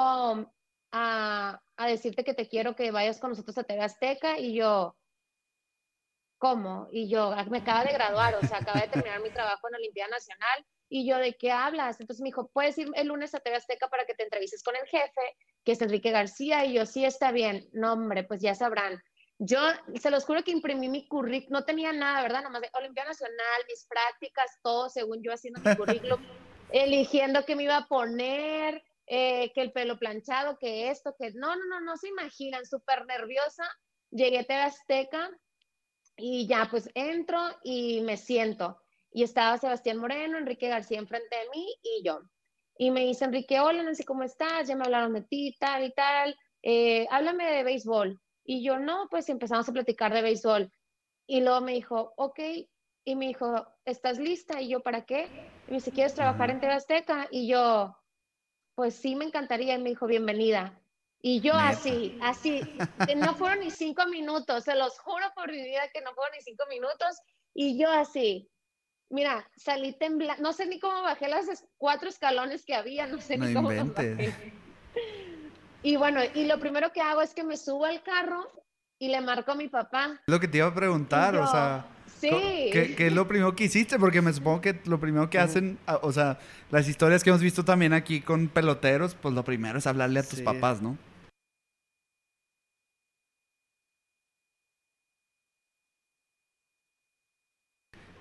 a, 0.92 1.62
a 1.78 1.88
decirte 1.88 2.24
que 2.24 2.34
te 2.34 2.48
quiero 2.48 2.76
que 2.76 2.92
vayas 2.92 3.20
con 3.20 3.32
nosotros 3.32 3.58
a 3.58 3.64
TV 3.64 3.82
Azteca. 3.82 4.40
Y 4.40 4.54
yo, 4.54 4.96
¿cómo? 6.38 6.88
Y 6.92 7.10
yo, 7.10 7.32
ah, 7.32 7.46
me 7.46 7.60
acaba 7.60 7.84
de 7.84 7.94
graduar, 7.94 8.36
o 8.36 8.42
sea, 8.48 8.60
acaba 8.60 8.82
de 8.82 8.88
terminar 8.88 9.22
mi 9.22 9.30
trabajo 9.30 9.68
en 9.68 9.76
Olimpiada 9.76 10.10
Nacional 10.12 10.66
y 10.90 11.08
yo, 11.08 11.18
¿de 11.18 11.36
qué 11.36 11.52
hablas? 11.52 12.00
Entonces 12.00 12.22
me 12.22 12.30
dijo, 12.30 12.50
¿puedes 12.52 12.78
ir 12.80 12.90
el 12.96 13.08
lunes 13.08 13.36
a 13.36 13.40
TV 13.40 13.56
Azteca 13.56 13.90
para 13.90 14.06
que 14.06 14.16
te 14.16 14.24
entrevistes 14.24 14.64
con 14.64 14.76
el 14.76 14.88
jefe, 14.88 15.22
que 15.64 15.74
es 15.74 15.82
Enrique 15.82 16.10
García? 16.10 16.66
Y 16.66 16.74
yo, 16.74 16.86
sí, 16.88 17.06
está 17.06 17.32
bien. 17.32 17.70
No, 17.74 17.94
hombre, 17.94 18.24
pues 18.24 18.42
ya 18.42 18.56
sabrán. 18.56 19.02
Yo 19.38 19.60
se 19.96 20.10
los 20.10 20.26
juro 20.26 20.44
que 20.44 20.52
imprimí 20.52 20.90
mi 20.90 21.08
currículum, 21.08 21.60
no 21.60 21.64
tenía 21.64 21.94
nada, 21.94 22.24
¿verdad? 22.24 22.44
Nomás 22.44 22.62
de 22.62 22.72
Olimpia 22.74 23.06
Nacional, 23.06 23.62
mis 23.70 23.86
prácticas, 23.86 24.60
todo 24.64 24.90
según 24.90 25.22
yo 25.24 25.32
haciendo 25.32 25.62
mi 25.62 25.76
currículum, 25.76 26.20
eligiendo 26.72 27.46
qué 27.46 27.56
me 27.56 27.64
iba 27.64 27.78
a 27.78 27.88
poner, 27.88 28.84
eh, 29.10 29.52
que 29.54 29.62
el 29.62 29.74
pelo 29.74 30.00
planchado, 30.00 30.58
que 30.58 30.90
esto, 30.90 31.14
que 31.20 31.32
no, 31.34 31.56
no, 31.56 31.66
no, 31.66 31.82
no 31.82 31.98
se 31.98 32.08
imaginan, 32.08 32.66
súper 32.66 33.06
nerviosa. 33.06 33.66
Llegué 34.12 34.40
a 34.40 34.44
TV 34.44 34.62
Azteca 34.62 35.30
y 36.16 36.48
ya, 36.48 36.68
pues 36.72 36.90
entro 36.94 37.40
y 37.64 38.02
me 38.02 38.16
siento 38.16 38.80
y 39.12 39.24
estaba 39.24 39.58
Sebastián 39.58 39.98
Moreno, 39.98 40.38
Enrique 40.38 40.68
García 40.68 41.00
enfrente 41.00 41.36
de 41.36 41.50
mí 41.50 41.76
y 41.82 42.04
yo. 42.04 42.22
Y 42.78 42.92
me 42.92 43.02
dice 43.02 43.26
Enrique, 43.26 43.60
hola 43.60 43.84
Nancy, 43.84 44.04
¿cómo 44.04 44.24
estás? 44.24 44.68
Ya 44.68 44.76
me 44.76 44.86
hablaron 44.86 45.14
de 45.14 45.22
ti, 45.22 45.56
tal 45.60 45.84
y 45.84 45.94
tal. 45.94 46.38
Eh, 46.62 47.08
háblame 47.10 47.46
de 47.46 47.64
béisbol. 47.64 48.20
Y 48.46 48.64
yo, 48.64 48.80
no, 48.80 49.08
pues 49.10 49.30
empezamos 49.30 49.68
a 49.68 49.74
platicar 49.74 50.14
de 50.14 50.22
béisbol. 50.22 50.72
Y 51.28 51.42
luego 51.42 51.62
me 51.62 51.74
dijo, 51.74 52.14
ok. 52.16 52.40
Y 53.04 53.16
me 53.16 53.28
dijo, 53.28 53.68
¿estás 53.86 54.20
lista? 54.20 54.62
Y 54.62 54.70
yo, 54.70 54.82
¿para 54.82 55.06
qué? 55.06 55.26
Y 55.68 55.72
me 55.72 55.78
dice, 55.78 55.92
¿quieres 55.92 56.16
trabajar 56.16 56.52
en 56.52 56.60
TV 56.62 56.74
Azteca? 56.74 57.28
Y 57.32 57.48
yo, 57.48 57.96
pues 58.80 58.96
sí, 58.96 59.14
me 59.14 59.26
encantaría. 59.26 59.76
Y 59.76 59.82
me 59.82 59.90
dijo, 59.90 60.08
bienvenida. 60.08 60.74
Y 61.22 61.42
yo 61.42 61.54
así, 61.54 62.18
así, 62.22 62.62
no 63.18 63.36
fueron 63.36 63.60
ni 63.60 63.72
cinco 63.72 64.06
minutos, 64.06 64.64
se 64.64 64.74
los 64.74 64.98
juro 65.00 65.26
por 65.36 65.52
mi 65.52 65.62
vida 65.62 65.82
que 65.94 66.00
no 66.00 66.14
fueron 66.14 66.32
ni 66.38 66.42
cinco 66.42 66.64
minutos. 66.70 67.20
Y 67.54 67.78
yo 67.78 67.92
así, 67.92 68.50
Mira, 69.10 69.46
salí 69.58 69.92
temblando, 69.92 70.42
no 70.42 70.54
sé 70.54 70.66
ni 70.66 70.80
cómo 70.80 71.02
bajé 71.02 71.28
las 71.28 71.66
cuatro 71.78 72.08
escalones 72.08 72.64
que 72.64 72.74
había, 72.74 73.06
no 73.08 73.20
sé 73.20 73.38
ni 73.38 73.54
cómo 73.54 73.68
bajé. 73.68 74.34
Y 75.84 75.98
bueno, 75.98 76.22
y 76.34 76.46
lo 76.46 76.58
primero 76.58 76.94
que 76.94 77.02
hago 77.02 77.22
es 77.22 77.34
que 77.34 77.44
me 77.44 77.58
subo 77.58 77.84
al 77.84 78.02
carro 78.02 78.48
y 78.98 79.10
le 79.10 79.20
marco 79.20 79.52
a 79.52 79.56
mi 79.56 79.68
papá. 79.68 80.22
Lo 80.28 80.40
que 80.40 80.48
te 80.48 80.60
iba 80.60 80.68
a 80.68 80.74
preguntar, 80.74 81.36
o 81.36 81.48
sea, 81.48 81.86
sí. 82.20 82.30
¿qué, 82.72 83.08
es 83.08 83.14
lo 83.14 83.28
primero 83.28 83.56
que 83.56 83.66
hiciste? 83.66 83.98
Porque 84.00 84.22
me 84.22 84.34
supongo 84.34 84.62
que 84.62 84.80
lo 84.86 85.00
primero 85.00 85.30
que 85.30 85.40
hacen, 85.40 85.78
o 86.02 86.12
sea, 86.12 86.40
las 86.72 86.88
historias 86.88 87.24
que 87.24 87.30
hemos 87.30 87.42
visto 87.42 87.66
también 87.66 87.94
aquí 87.94 88.22
con 88.22 88.48
peloteros, 88.48 89.16
pues 89.16 89.34
lo 89.34 89.44
primero 89.44 89.80
es 89.80 89.88
hablarle 89.88 90.20
a 90.20 90.24
tus 90.24 90.42
papás, 90.42 90.82
¿no? 90.82 90.98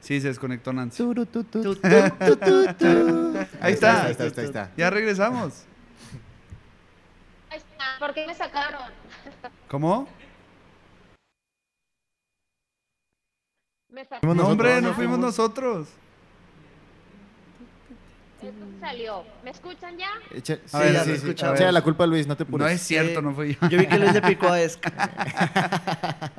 Sí, 0.01 0.21
se 0.23 0.29
desconectó 0.29 0.73
Nancy. 0.73 1.03
ahí 3.61 3.75
está. 3.75 4.07
Ahí 4.07 4.13
está, 4.13 4.41
ahí 4.41 4.47
está, 4.47 4.71
Ya 4.75 4.89
regresamos. 4.89 5.65
¿Por 7.99 8.15
qué 8.15 8.27
me 8.27 8.35
sacaron? 8.35 8.91
¿Cómo? 9.69 10.09
Me. 13.91 14.07
No, 14.23 14.49
hombre, 14.49 14.81
no 14.81 14.95
fuimos 14.95 15.19
nosotros. 15.19 15.89
Esto 18.43 18.65
salió. 18.81 19.25
¿Me 19.43 19.51
escuchan 19.51 19.99
ya? 19.99 20.11
Echa, 20.33 20.59
a 20.73 20.79
ver, 20.79 21.01
sí, 21.01 21.19
sí, 21.19 21.31
Echa 21.31 21.73
la 21.73 21.83
culpa 21.83 22.05
a 22.05 22.07
Luis, 22.07 22.27
no 22.27 22.37
te 22.37 22.45
pures. 22.45 22.67
No 22.67 22.69
es 22.73 22.81
cierto, 22.81 23.21
no 23.21 23.35
fui 23.35 23.59
yo. 23.61 23.69
Yo 23.69 23.79
vi 23.79 23.87
que 23.87 23.99
Luis 23.99 24.13
le 24.13 24.23
picó 24.23 24.47
a 24.47 24.59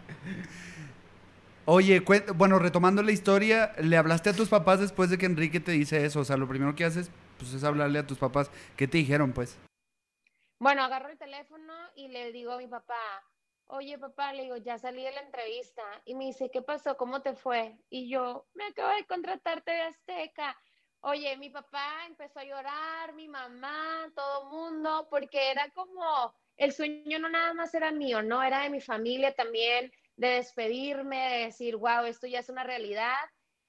Oye, 1.65 2.03
bueno, 2.35 2.57
retomando 2.57 3.03
la 3.03 3.12
historia, 3.12 3.73
¿le 3.79 3.95
hablaste 3.97 4.31
a 4.31 4.33
tus 4.33 4.49
papás 4.49 4.79
después 4.79 5.09
de 5.09 5.17
que 5.19 5.27
Enrique 5.27 5.59
te 5.59 5.71
dice 5.71 6.03
eso? 6.03 6.21
O 6.21 6.25
sea, 6.25 6.38
lo 6.38 6.47
primero 6.47 6.73
que 6.73 6.85
haces 6.85 7.12
pues, 7.38 7.53
es 7.53 7.63
hablarle 7.63 7.99
a 7.99 8.07
tus 8.07 8.17
papás. 8.17 8.49
¿Qué 8.75 8.88
te 8.88 8.97
dijeron, 8.97 9.33
pues? 9.33 9.57
Bueno, 10.57 10.83
agarro 10.83 11.09
el 11.09 11.17
teléfono 11.17 11.73
y 11.95 12.07
le 12.07 12.31
digo 12.31 12.53
a 12.53 12.57
mi 12.57 12.67
papá, 12.67 12.95
oye 13.69 13.97
papá, 13.97 14.34
le 14.34 14.43
digo, 14.43 14.58
ya 14.58 14.77
salí 14.77 15.03
de 15.03 15.12
la 15.12 15.21
entrevista. 15.21 15.84
Y 16.05 16.15
me 16.15 16.25
dice, 16.25 16.49
¿qué 16.51 16.62
pasó? 16.62 16.97
¿Cómo 16.97 17.21
te 17.21 17.36
fue? 17.36 17.77
Y 17.89 18.10
yo, 18.10 18.47
me 18.53 18.65
acabo 18.65 18.95
de 18.95 19.05
contratarte 19.05 19.71
de 19.71 19.82
Azteca. 19.82 20.58
Oye, 21.01 21.38
mi 21.38 21.49
papá 21.49 22.05
empezó 22.08 22.39
a 22.39 22.43
llorar, 22.43 23.13
mi 23.13 23.27
mamá, 23.27 24.12
todo 24.15 24.49
mundo, 24.49 25.08
porque 25.10 25.51
era 25.51 25.69
como, 25.69 26.34
el 26.58 26.73
sueño 26.73 27.19
no 27.19 27.29
nada 27.29 27.53
más 27.53 27.73
era 27.73 27.91
mío, 27.91 28.21
¿no? 28.21 28.43
Era 28.43 28.63
de 28.63 28.69
mi 28.69 28.82
familia 28.82 29.34
también 29.34 29.91
de 30.17 30.27
despedirme, 30.27 31.29
de 31.29 31.45
decir, 31.45 31.77
wow, 31.77 32.03
esto 32.05 32.27
ya 32.27 32.39
es 32.39 32.49
una 32.49 32.63
realidad. 32.63 33.17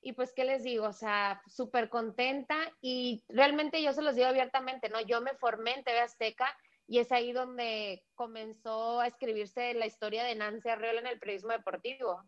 Y 0.02 0.14
pues, 0.14 0.32
¿qué 0.34 0.44
les 0.44 0.64
digo? 0.64 0.86
O 0.86 0.92
sea, 0.92 1.42
súper 1.46 1.90
contenta 1.90 2.56
y 2.80 3.22
realmente 3.28 3.82
yo 3.82 3.92
se 3.92 4.02
los 4.02 4.16
digo 4.16 4.28
abiertamente, 4.28 4.88
¿no? 4.88 5.00
Yo 5.02 5.20
me 5.20 5.34
formé 5.34 5.74
en 5.74 5.84
TV 5.84 6.00
Azteca 6.00 6.56
y 6.90 6.98
es 6.98 7.12
ahí 7.12 7.30
donde 7.30 8.02
comenzó 8.16 9.00
a 9.00 9.06
escribirse 9.06 9.74
la 9.74 9.86
historia 9.86 10.24
de 10.24 10.34
Nancy 10.34 10.68
Arreola 10.68 11.00
en 11.00 11.06
el 11.06 11.20
periodismo 11.20 11.52
deportivo. 11.52 12.24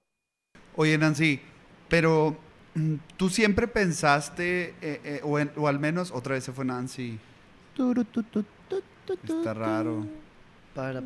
Oye, 0.77 0.97
Nancy, 0.97 1.41
pero 1.89 2.37
mm, 2.75 2.95
tú 3.17 3.29
siempre 3.29 3.67
pensaste, 3.67 4.77
eh, 4.81 5.01
eh, 5.05 5.21
o, 5.25 5.37
o, 5.61 5.67
al 5.67 5.81
menos 5.81 6.13
otra 6.13 6.35
vez 6.35 6.45
se 6.45 6.53
fue 6.53 6.65
Nancy. 6.65 7.19
Está 9.25 9.53
raro. 9.53 10.07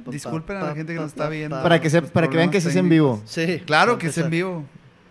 Disculpen 0.09 0.59
a 0.59 0.61
la 0.61 0.75
gente 0.75 0.93
que 0.93 1.01
nos 1.01 1.13
está 1.13 1.31
viendo. 1.31 1.63
Para 1.63 1.81
que, 1.81 1.91
para 2.03 2.29
que 2.29 2.37
vean 2.37 2.51
que 2.51 2.61
sí 2.61 2.69
es 2.69 2.77
en 2.77 2.91
vivo. 2.91 3.23
Sí. 3.25 3.63
Claro 3.65 3.97
que 3.97 4.09
es 4.09 4.19
en 4.19 4.29
vivo. 4.29 4.67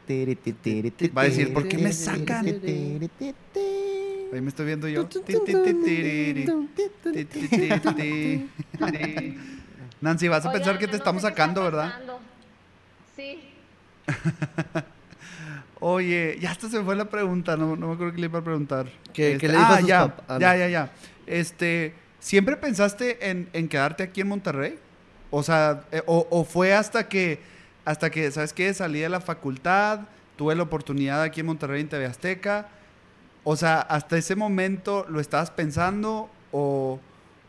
Va 0.08 1.22
a 1.24 1.26
decir, 1.26 1.52
¿por 1.52 1.68
qué 1.68 1.80
me 1.80 1.92
sacan? 1.92 2.46
Ahí 4.36 4.41
me 4.41 4.50
estoy 4.50 4.65
viendo 4.65 4.88
yo. 4.89 5.08
Nancy, 10.02 10.28
vas 10.28 10.45
a 10.45 10.52
pensar 10.52 10.78
que 10.78 10.88
te 10.89 10.98
estamos 10.98 11.21
sacando, 11.21 11.63
¿verdad? 11.63 11.93
Sí. 13.15 13.39
Oye, 15.80 16.38
ya 16.41 16.52
hasta 16.52 16.69
se 16.69 16.80
me 16.80 16.84
fue 16.84 16.98
la 16.98 17.06
pregunta, 17.06 17.56
no, 17.56 17.78
no 17.78 17.88
me 17.88 17.93
acuerdo 17.93 18.13
qué 18.13 18.19
le 18.19 18.28
iba 18.28 18.39
a 18.39 18.43
preguntar. 18.43 18.88
¿Qué, 19.13 19.38
¿qué 19.39 19.48
le 19.48 19.54
dijo 19.54 19.65
ah, 19.69 19.80
ya, 19.82 20.15
ya, 20.38 20.58
ya, 20.58 20.67
ya. 20.67 20.91
Este, 21.26 21.93
¿Siempre 22.19 22.58
pensaste 22.58 23.30
en, 23.30 23.69
quedarte 23.69 24.04
aquí 24.04 24.19
en 24.19 24.28
Monterrey? 24.28 24.78
O 25.32 25.43
sea, 25.43 25.84
eh, 25.93 26.02
o, 26.06 26.43
fue 26.43 26.74
hasta 26.74 27.08
que, 27.08 27.39
hasta 27.86 28.10
que, 28.10 28.30
¿sabes 28.32 28.52
qué? 28.52 28.74
Salí 28.74 29.00
de 29.00 29.08
la 29.08 29.21
facultad, 29.21 30.02
tuve 30.36 30.56
la 30.56 30.63
oportunidad 30.63 31.21
aquí 31.21 31.39
en 31.39 31.45
Monterrey 31.45 31.82
en 31.82 31.88
TV 31.88 32.06
Azteca. 32.06 32.67
O 33.46 33.56
sea, 33.56 33.80
¿hasta 33.80 34.18
ese 34.18 34.36
momento 34.36 35.06
lo 35.08 35.22
estabas 35.22 35.52
pensando 35.52 36.30
o, 36.52 37.00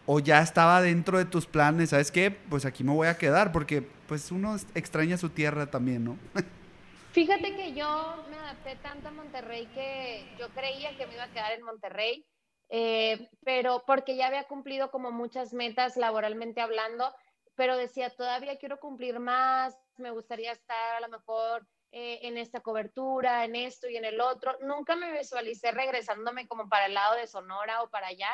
¿O 0.09 0.21
ya 0.21 0.41
estaba 0.41 0.81
dentro 0.81 1.19
de 1.19 1.25
tus 1.25 1.47
planes? 1.47 1.91
¿Sabes 1.91 2.13
qué? 2.13 2.31
Pues 2.31 2.65
aquí 2.65 2.85
me 2.85 2.93
voy 2.93 3.09
a 3.09 3.19
quedar 3.19 3.51
porque 3.51 3.83
pues 3.83 4.31
uno 4.31 4.57
extraña 4.77 5.19
su 5.19 5.31
tierra 5.31 5.67
también, 5.69 6.05
¿no? 6.05 6.17
Fíjate 7.13 7.57
que 7.57 7.75
yo 7.75 8.25
me 8.31 8.37
adapté 8.37 8.77
tanto 8.77 9.09
a 9.09 9.11
Monterrey 9.11 9.67
que 9.75 10.25
yo 10.39 10.49
creía 10.51 10.97
que 10.97 11.09
me 11.09 11.15
iba 11.15 11.25
a 11.25 11.33
quedar 11.33 11.53
en 11.53 11.63
Monterrey, 11.63 12.25
eh, 12.69 13.29
pero 13.43 13.83
porque 13.85 14.17
ya 14.17 14.29
había 14.29 14.45
cumplido 14.45 14.93
como 14.93 15.11
muchas 15.11 15.53
metas 15.53 15.97
laboralmente 15.97 16.61
hablando, 16.61 17.13
pero 17.57 17.77
decía, 17.77 18.11
todavía 18.11 18.59
quiero 18.59 18.79
cumplir 18.79 19.19
más, 19.19 19.77
me 19.97 20.11
gustaría 20.11 20.53
estar 20.53 20.97
a 20.97 21.01
lo 21.01 21.09
mejor 21.09 21.67
eh, 21.99 22.29
en 22.29 22.37
esta 22.37 22.61
cobertura, 22.61 23.47
en 23.47 23.57
esto 23.57 23.89
y 23.89 23.97
en 23.97 24.05
el 24.05 24.21
otro. 24.21 24.55
Nunca 24.61 24.97
me 24.97 25.17
visualicé 25.17 25.71
regresándome 25.71 26.47
como 26.47 26.69
para 26.69 26.85
el 26.85 26.93
lado 26.93 27.17
de 27.17 27.27
Sonora 27.27 27.83
o 27.83 27.89
para 27.89 28.09
allá, 28.09 28.29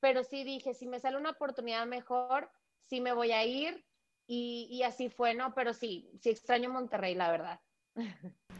pero 0.00 0.24
sí 0.24 0.42
dije, 0.42 0.74
si 0.74 0.88
me 0.88 0.98
sale 0.98 1.16
una 1.16 1.30
oportunidad 1.30 1.86
mejor, 1.86 2.50
sí 2.80 3.00
me 3.00 3.12
voy 3.12 3.30
a 3.30 3.44
ir. 3.44 3.84
Y, 4.26 4.82
así 4.84 5.10
fue, 5.10 5.32
¿no? 5.32 5.54
Pero 5.54 5.74
sí, 5.74 6.10
sí 6.20 6.30
extraño 6.30 6.70
Monterrey, 6.70 7.14
la 7.14 7.30
verdad. 7.30 7.60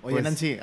Oye, 0.02 0.20
pues, 0.20 0.22
Nancy, 0.22 0.60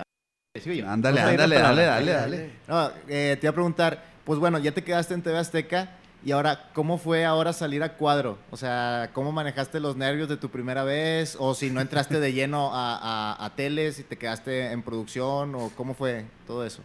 ándale, 0.86 1.20
ándale, 1.20 1.56
dale, 1.58 1.84
dale, 1.84 2.12
dale. 2.14 2.60
No, 2.70 2.92
eh, 3.10 3.36
te 3.42 3.46
iba 3.46 3.50
a 3.50 3.56
preguntar, 3.56 4.02
pues 4.24 4.40
bueno, 4.40 4.58
ya 4.60 4.72
te 4.72 4.86
quedaste 4.86 5.16
en 5.16 5.22
TV 5.22 5.38
Azteca 5.38 6.01
y 6.24 6.32
ahora, 6.32 6.72
¿cómo 6.74 6.98
fue 6.98 7.26
ahora 7.26 7.54
salir 7.54 7.82
a 7.84 7.98
cuadro? 7.98 8.38
O 8.52 8.58
sea, 8.58 9.10
¿cómo 9.14 9.32
manejaste 9.32 9.80
los 9.80 9.96
nervios 9.96 10.30
de 10.30 10.38
tu 10.38 10.50
primera 10.50 10.84
vez? 10.84 11.36
O 11.40 11.54
si 11.56 11.70
no 11.70 11.82
entraste 11.82 12.20
de 12.20 12.34
lleno 12.34 12.74
a, 12.74 12.98
a, 12.98 13.46
a 13.46 13.56
teles 13.56 14.00
y 14.00 14.04
te 14.04 14.18
quedaste 14.18 14.72
en 14.72 14.84
producción, 14.84 15.56
o 15.56 15.72
cómo 15.76 15.94
fue 15.94 16.26
todo 16.46 16.66
eso? 16.66 16.84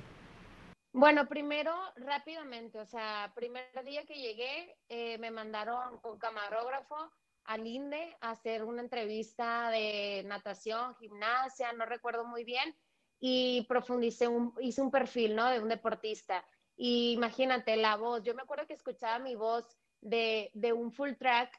Bueno, 0.99 1.29
primero, 1.29 1.75
rápidamente, 1.96 2.81
o 2.81 2.87
sea, 2.87 3.31
primer 3.35 3.66
día 3.85 4.07
que 4.07 4.14
llegué, 4.14 4.79
eh, 4.88 5.18
me 5.18 5.31
mandaron 5.31 5.99
con 5.99 6.18
camarógrafo 6.18 6.96
al 7.44 7.66
INDE 7.66 8.16
a 8.22 8.31
hacer 8.31 8.64
una 8.64 8.81
entrevista 8.81 9.68
de 9.68 10.22
natación, 10.25 10.94
gimnasia, 10.96 11.75
no 11.75 11.85
recuerdo 11.85 12.25
muy 12.25 12.44
bien, 12.44 12.75
y 13.20 13.66
profundicé, 13.68 14.27
un, 14.27 14.55
hice 14.59 14.81
un 14.81 14.90
perfil, 14.90 15.37
¿no? 15.37 15.51
De 15.51 15.61
un 15.61 15.68
deportista. 15.68 16.42
Y 16.76 17.12
imagínate 17.12 17.76
la 17.76 17.96
voz, 17.96 18.22
yo 18.22 18.34
me 18.34 18.42
acuerdo 18.42 18.66
que 18.66 18.74
escuchaba 18.74 19.18
mi 19.18 19.34
voz 19.34 19.64
de, 20.00 20.50
de 20.54 20.72
un 20.72 20.92
full 20.92 21.14
track 21.14 21.50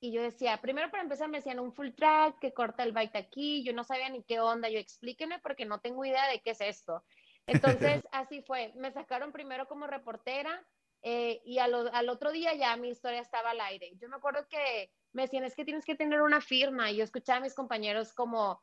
y 0.00 0.12
yo 0.12 0.20
decía, 0.20 0.60
primero 0.60 0.90
para 0.90 1.02
empezar 1.02 1.28
me 1.28 1.38
decían 1.38 1.60
un 1.60 1.72
full 1.72 1.92
track 1.92 2.38
que 2.38 2.52
corta 2.52 2.82
el 2.82 2.92
bike 2.92 3.16
aquí, 3.16 3.62
yo 3.64 3.72
no 3.72 3.84
sabía 3.84 4.08
ni 4.08 4.22
qué 4.22 4.40
onda, 4.40 4.68
yo 4.68 4.78
explíqueme 4.78 5.38
porque 5.38 5.64
no 5.64 5.80
tengo 5.80 6.04
idea 6.04 6.28
de 6.28 6.40
qué 6.40 6.50
es 6.50 6.60
esto. 6.60 7.02
Entonces, 7.46 8.02
así 8.12 8.42
fue. 8.42 8.72
Me 8.76 8.92
sacaron 8.92 9.32
primero 9.32 9.66
como 9.66 9.86
reportera 9.86 10.64
eh, 11.02 11.42
y 11.44 11.58
al, 11.58 11.74
otro 12.08 12.32
día 12.32 12.54
ya 12.54 12.76
mi 12.76 12.88
historia 12.88 13.20
estaba 13.20 13.50
al 13.50 13.60
aire. 13.60 13.92
Yo 13.96 14.08
me 14.08 14.16
acuerdo 14.16 14.46
que 14.48 14.90
me 15.12 15.22
decían, 15.22 15.44
es 15.44 15.54
que 15.54 15.64
tienes 15.64 15.84
que 15.84 15.94
tener 15.94 16.22
una 16.22 16.40
firma. 16.40 16.90
Y 16.90 16.96
yo 16.96 17.04
escuchaba 17.04 17.38
a 17.38 17.42
mis 17.42 17.54
compañeros 17.54 18.14
como, 18.14 18.62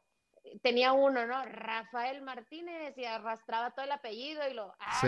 tenía 0.62 0.94
uno, 0.94 1.26
¿no? 1.26 1.44
Rafael 1.46 2.22
Martínez 2.22 2.98
y 2.98 3.06
arrastraba 3.06 3.72
todo 3.72 3.86
el 3.86 3.92
apellido 3.92 4.42
y 4.50 4.54
lo, 4.54 4.74
ah, 4.80 5.02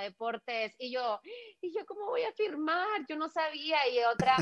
Deportes. 0.00 0.74
Y 0.78 0.92
yo, 0.92 1.20
y 1.60 1.72
yo, 1.72 1.84
¿cómo 1.86 2.06
voy 2.06 2.22
a 2.22 2.32
firmar? 2.32 3.06
Yo 3.08 3.16
no 3.16 3.28
sabía. 3.28 3.88
Y 3.88 3.98
otra, 4.04 4.36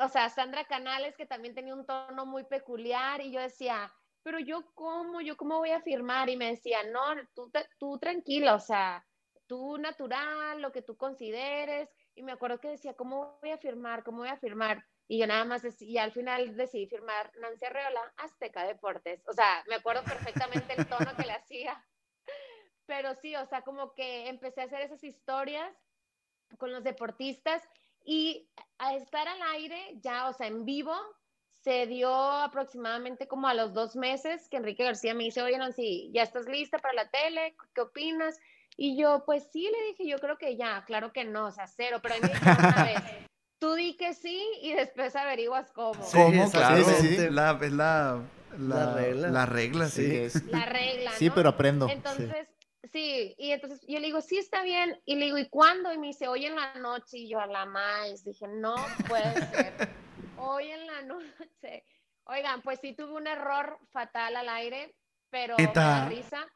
o 0.00 0.08
sea, 0.08 0.28
Sandra 0.28 0.64
Canales, 0.64 1.16
que 1.16 1.26
también 1.26 1.54
tenía 1.54 1.74
un 1.74 1.86
tono 1.86 2.26
muy 2.26 2.44
peculiar. 2.44 3.20
Y 3.20 3.32
yo 3.32 3.40
decía, 3.40 3.92
pero 4.22 4.38
yo 4.38 4.64
cómo, 4.74 5.20
yo 5.20 5.36
cómo 5.36 5.58
voy 5.58 5.70
a 5.70 5.80
firmar 5.80 6.28
y 6.28 6.36
me 6.36 6.50
decía, 6.50 6.78
no, 6.84 7.02
tú, 7.34 7.50
tú 7.78 7.98
tranquila, 7.98 8.54
o 8.54 8.60
sea, 8.60 9.04
tú 9.46 9.78
natural, 9.78 10.60
lo 10.60 10.72
que 10.72 10.82
tú 10.82 10.96
consideres. 10.96 11.88
Y 12.14 12.22
me 12.22 12.32
acuerdo 12.32 12.60
que 12.60 12.68
decía, 12.68 12.94
¿cómo 12.94 13.38
voy 13.40 13.50
a 13.50 13.58
firmar? 13.58 14.02
¿Cómo 14.04 14.18
voy 14.18 14.28
a 14.28 14.36
firmar? 14.36 14.84
Y 15.08 15.18
yo 15.18 15.26
nada 15.26 15.46
más, 15.46 15.62
y 15.80 15.96
al 15.96 16.12
final 16.12 16.54
decidí 16.54 16.86
firmar 16.86 17.32
Nancy 17.38 17.64
Arreola, 17.64 18.12
Azteca 18.18 18.66
Deportes. 18.66 19.26
O 19.26 19.32
sea, 19.32 19.64
me 19.66 19.76
acuerdo 19.76 20.04
perfectamente 20.04 20.74
el 20.76 20.86
tono 20.86 21.16
que 21.16 21.24
le 21.24 21.32
hacía. 21.32 21.82
Pero 22.86 23.14
sí, 23.14 23.34
o 23.34 23.46
sea, 23.46 23.62
como 23.62 23.94
que 23.94 24.28
empecé 24.28 24.60
a 24.60 24.64
hacer 24.64 24.82
esas 24.82 25.02
historias 25.02 25.74
con 26.58 26.72
los 26.72 26.84
deportistas 26.84 27.62
y 28.04 28.48
a 28.78 28.94
estar 28.94 29.26
al 29.28 29.42
aire 29.54 29.98
ya, 30.02 30.28
o 30.28 30.32
sea, 30.34 30.46
en 30.46 30.66
vivo, 30.66 30.94
se 31.62 31.86
dio 31.86 32.14
aproximadamente 32.14 33.26
como 33.26 33.48
a 33.48 33.54
los 33.54 33.72
dos 33.72 33.96
meses 33.96 34.48
que 34.48 34.58
Enrique 34.58 34.84
García 34.84 35.14
me 35.14 35.24
dice, 35.24 35.42
oye, 35.42 35.58
Nancy, 35.58 36.10
¿ya 36.12 36.22
estás 36.22 36.46
lista 36.46 36.78
para 36.78 36.94
la 36.94 37.10
tele? 37.10 37.56
¿Qué 37.74 37.80
opinas? 37.80 38.38
Y 38.76 38.96
yo, 38.96 39.24
pues 39.24 39.48
sí, 39.50 39.70
le 39.70 39.86
dije, 39.88 40.06
yo 40.06 40.18
creo 40.18 40.38
que 40.38 40.56
ya, 40.56 40.84
claro 40.84 41.12
que 41.12 41.24
no, 41.24 41.46
o 41.46 41.50
sea, 41.50 41.66
cero, 41.66 41.98
pero 42.00 42.14
ahí 42.14 42.20
me 42.20 42.28
dijo 42.28 42.44
una 42.44 42.84
vez, 42.84 43.28
tú 43.58 43.74
di 43.74 43.96
que 43.96 44.14
sí 44.14 44.42
y 44.62 44.72
después 44.72 45.14
averiguas 45.16 45.70
cómo. 45.72 46.00
¿Cómo? 46.12 46.50
Claro, 46.50 46.84
sí, 46.84 47.16
La, 47.30 47.58
es 47.60 47.72
la, 47.72 48.22
la, 48.58 48.94
regla. 48.94 49.28
La 49.28 49.46
regla, 49.46 49.88
sí. 49.88 50.16
Es. 50.16 50.44
La 50.46 50.64
regla, 50.64 51.12
Sí, 51.12 51.30
pero 51.30 51.50
aprendo. 51.50 51.88
Entonces, 51.88 52.48
sí. 52.92 53.34
y 53.38 53.50
entonces 53.50 53.80
yo 53.86 53.98
le 53.98 54.06
digo, 54.06 54.20
sí, 54.20 54.38
está 54.38 54.62
bien. 54.62 55.00
Y 55.04 55.16
le 55.16 55.26
digo, 55.26 55.38
¿y 55.38 55.48
cuándo? 55.48 55.92
Y 55.92 55.98
me 55.98 56.08
dice, 56.08 56.28
hoy 56.28 56.46
en 56.46 56.56
la 56.56 56.74
noche. 56.74 57.18
Y 57.18 57.28
yo 57.28 57.40
a 57.40 57.46
la 57.46 57.66
más 57.66 58.24
dije, 58.24 58.46
no 58.48 58.74
puede 59.08 59.34
ser 59.46 59.88
hoy 60.38 60.70
en 60.70 60.86
la 60.86 61.02
noche. 61.02 61.84
Oigan, 62.24 62.62
pues 62.62 62.78
sí 62.80 62.94
tuve 62.94 63.12
un 63.12 63.26
error 63.26 63.78
fatal 63.90 64.36
al 64.36 64.48
aire, 64.50 64.94
pero 65.30 65.56
me 65.56 65.66
da 65.66 66.08
risa. 66.08 66.46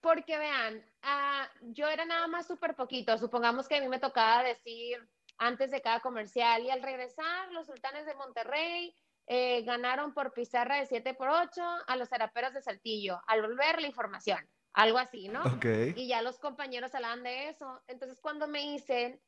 Porque 0.00 0.36
vean, 0.36 0.84
uh, 1.04 1.72
yo 1.72 1.88
era 1.88 2.04
nada 2.04 2.26
más 2.26 2.46
súper 2.46 2.74
poquito. 2.74 3.16
Supongamos 3.18 3.68
que 3.68 3.76
a 3.76 3.80
mí 3.80 3.88
me 3.88 4.00
tocaba 4.00 4.42
decir 4.42 4.98
antes 5.38 5.70
de 5.70 5.82
cada 5.82 6.00
comercial 6.00 6.62
y 6.62 6.70
al 6.70 6.82
regresar, 6.82 7.50
los 7.52 7.66
sultanes 7.66 8.06
de 8.06 8.14
Monterrey 8.14 8.94
eh, 9.26 9.62
ganaron 9.62 10.14
por 10.14 10.32
pizarra 10.32 10.76
de 10.76 10.86
7 10.86 11.14
por 11.14 11.28
8 11.28 11.62
a 11.86 11.96
los 11.96 12.08
zaraperos 12.08 12.54
de 12.54 12.62
Saltillo. 12.62 13.20
Al 13.26 13.42
volver 13.42 13.80
la 13.80 13.88
información, 13.88 14.38
algo 14.72 14.98
así, 14.98 15.28
¿no? 15.28 15.42
Y 15.96 16.08
ya 16.08 16.22
los 16.22 16.38
compañeros 16.38 16.94
hablaban 16.94 17.22
de 17.22 17.48
eso. 17.48 17.82
Entonces, 17.86 18.20
cuando 18.20 18.46
me 18.46 18.60
dicen, 18.60 19.20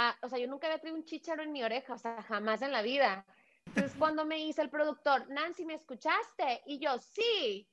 Ah, 0.00 0.16
o 0.22 0.28
sea, 0.28 0.38
yo 0.38 0.46
nunca 0.46 0.68
había 0.68 0.78
traído 0.78 0.96
un 0.96 1.04
chicharo 1.04 1.42
en 1.42 1.50
mi 1.50 1.64
oreja, 1.64 1.92
o 1.94 1.98
sea, 1.98 2.22
jamás 2.22 2.62
en 2.62 2.70
la 2.70 2.82
vida. 2.82 3.26
Entonces, 3.66 3.92
cuando 3.98 4.24
me 4.24 4.36
dice 4.36 4.62
el 4.62 4.70
productor, 4.70 5.28
Nancy, 5.28 5.64
¿me 5.64 5.74
escuchaste? 5.74 6.62
Y 6.66 6.78
yo, 6.78 6.96
sí. 7.00 7.68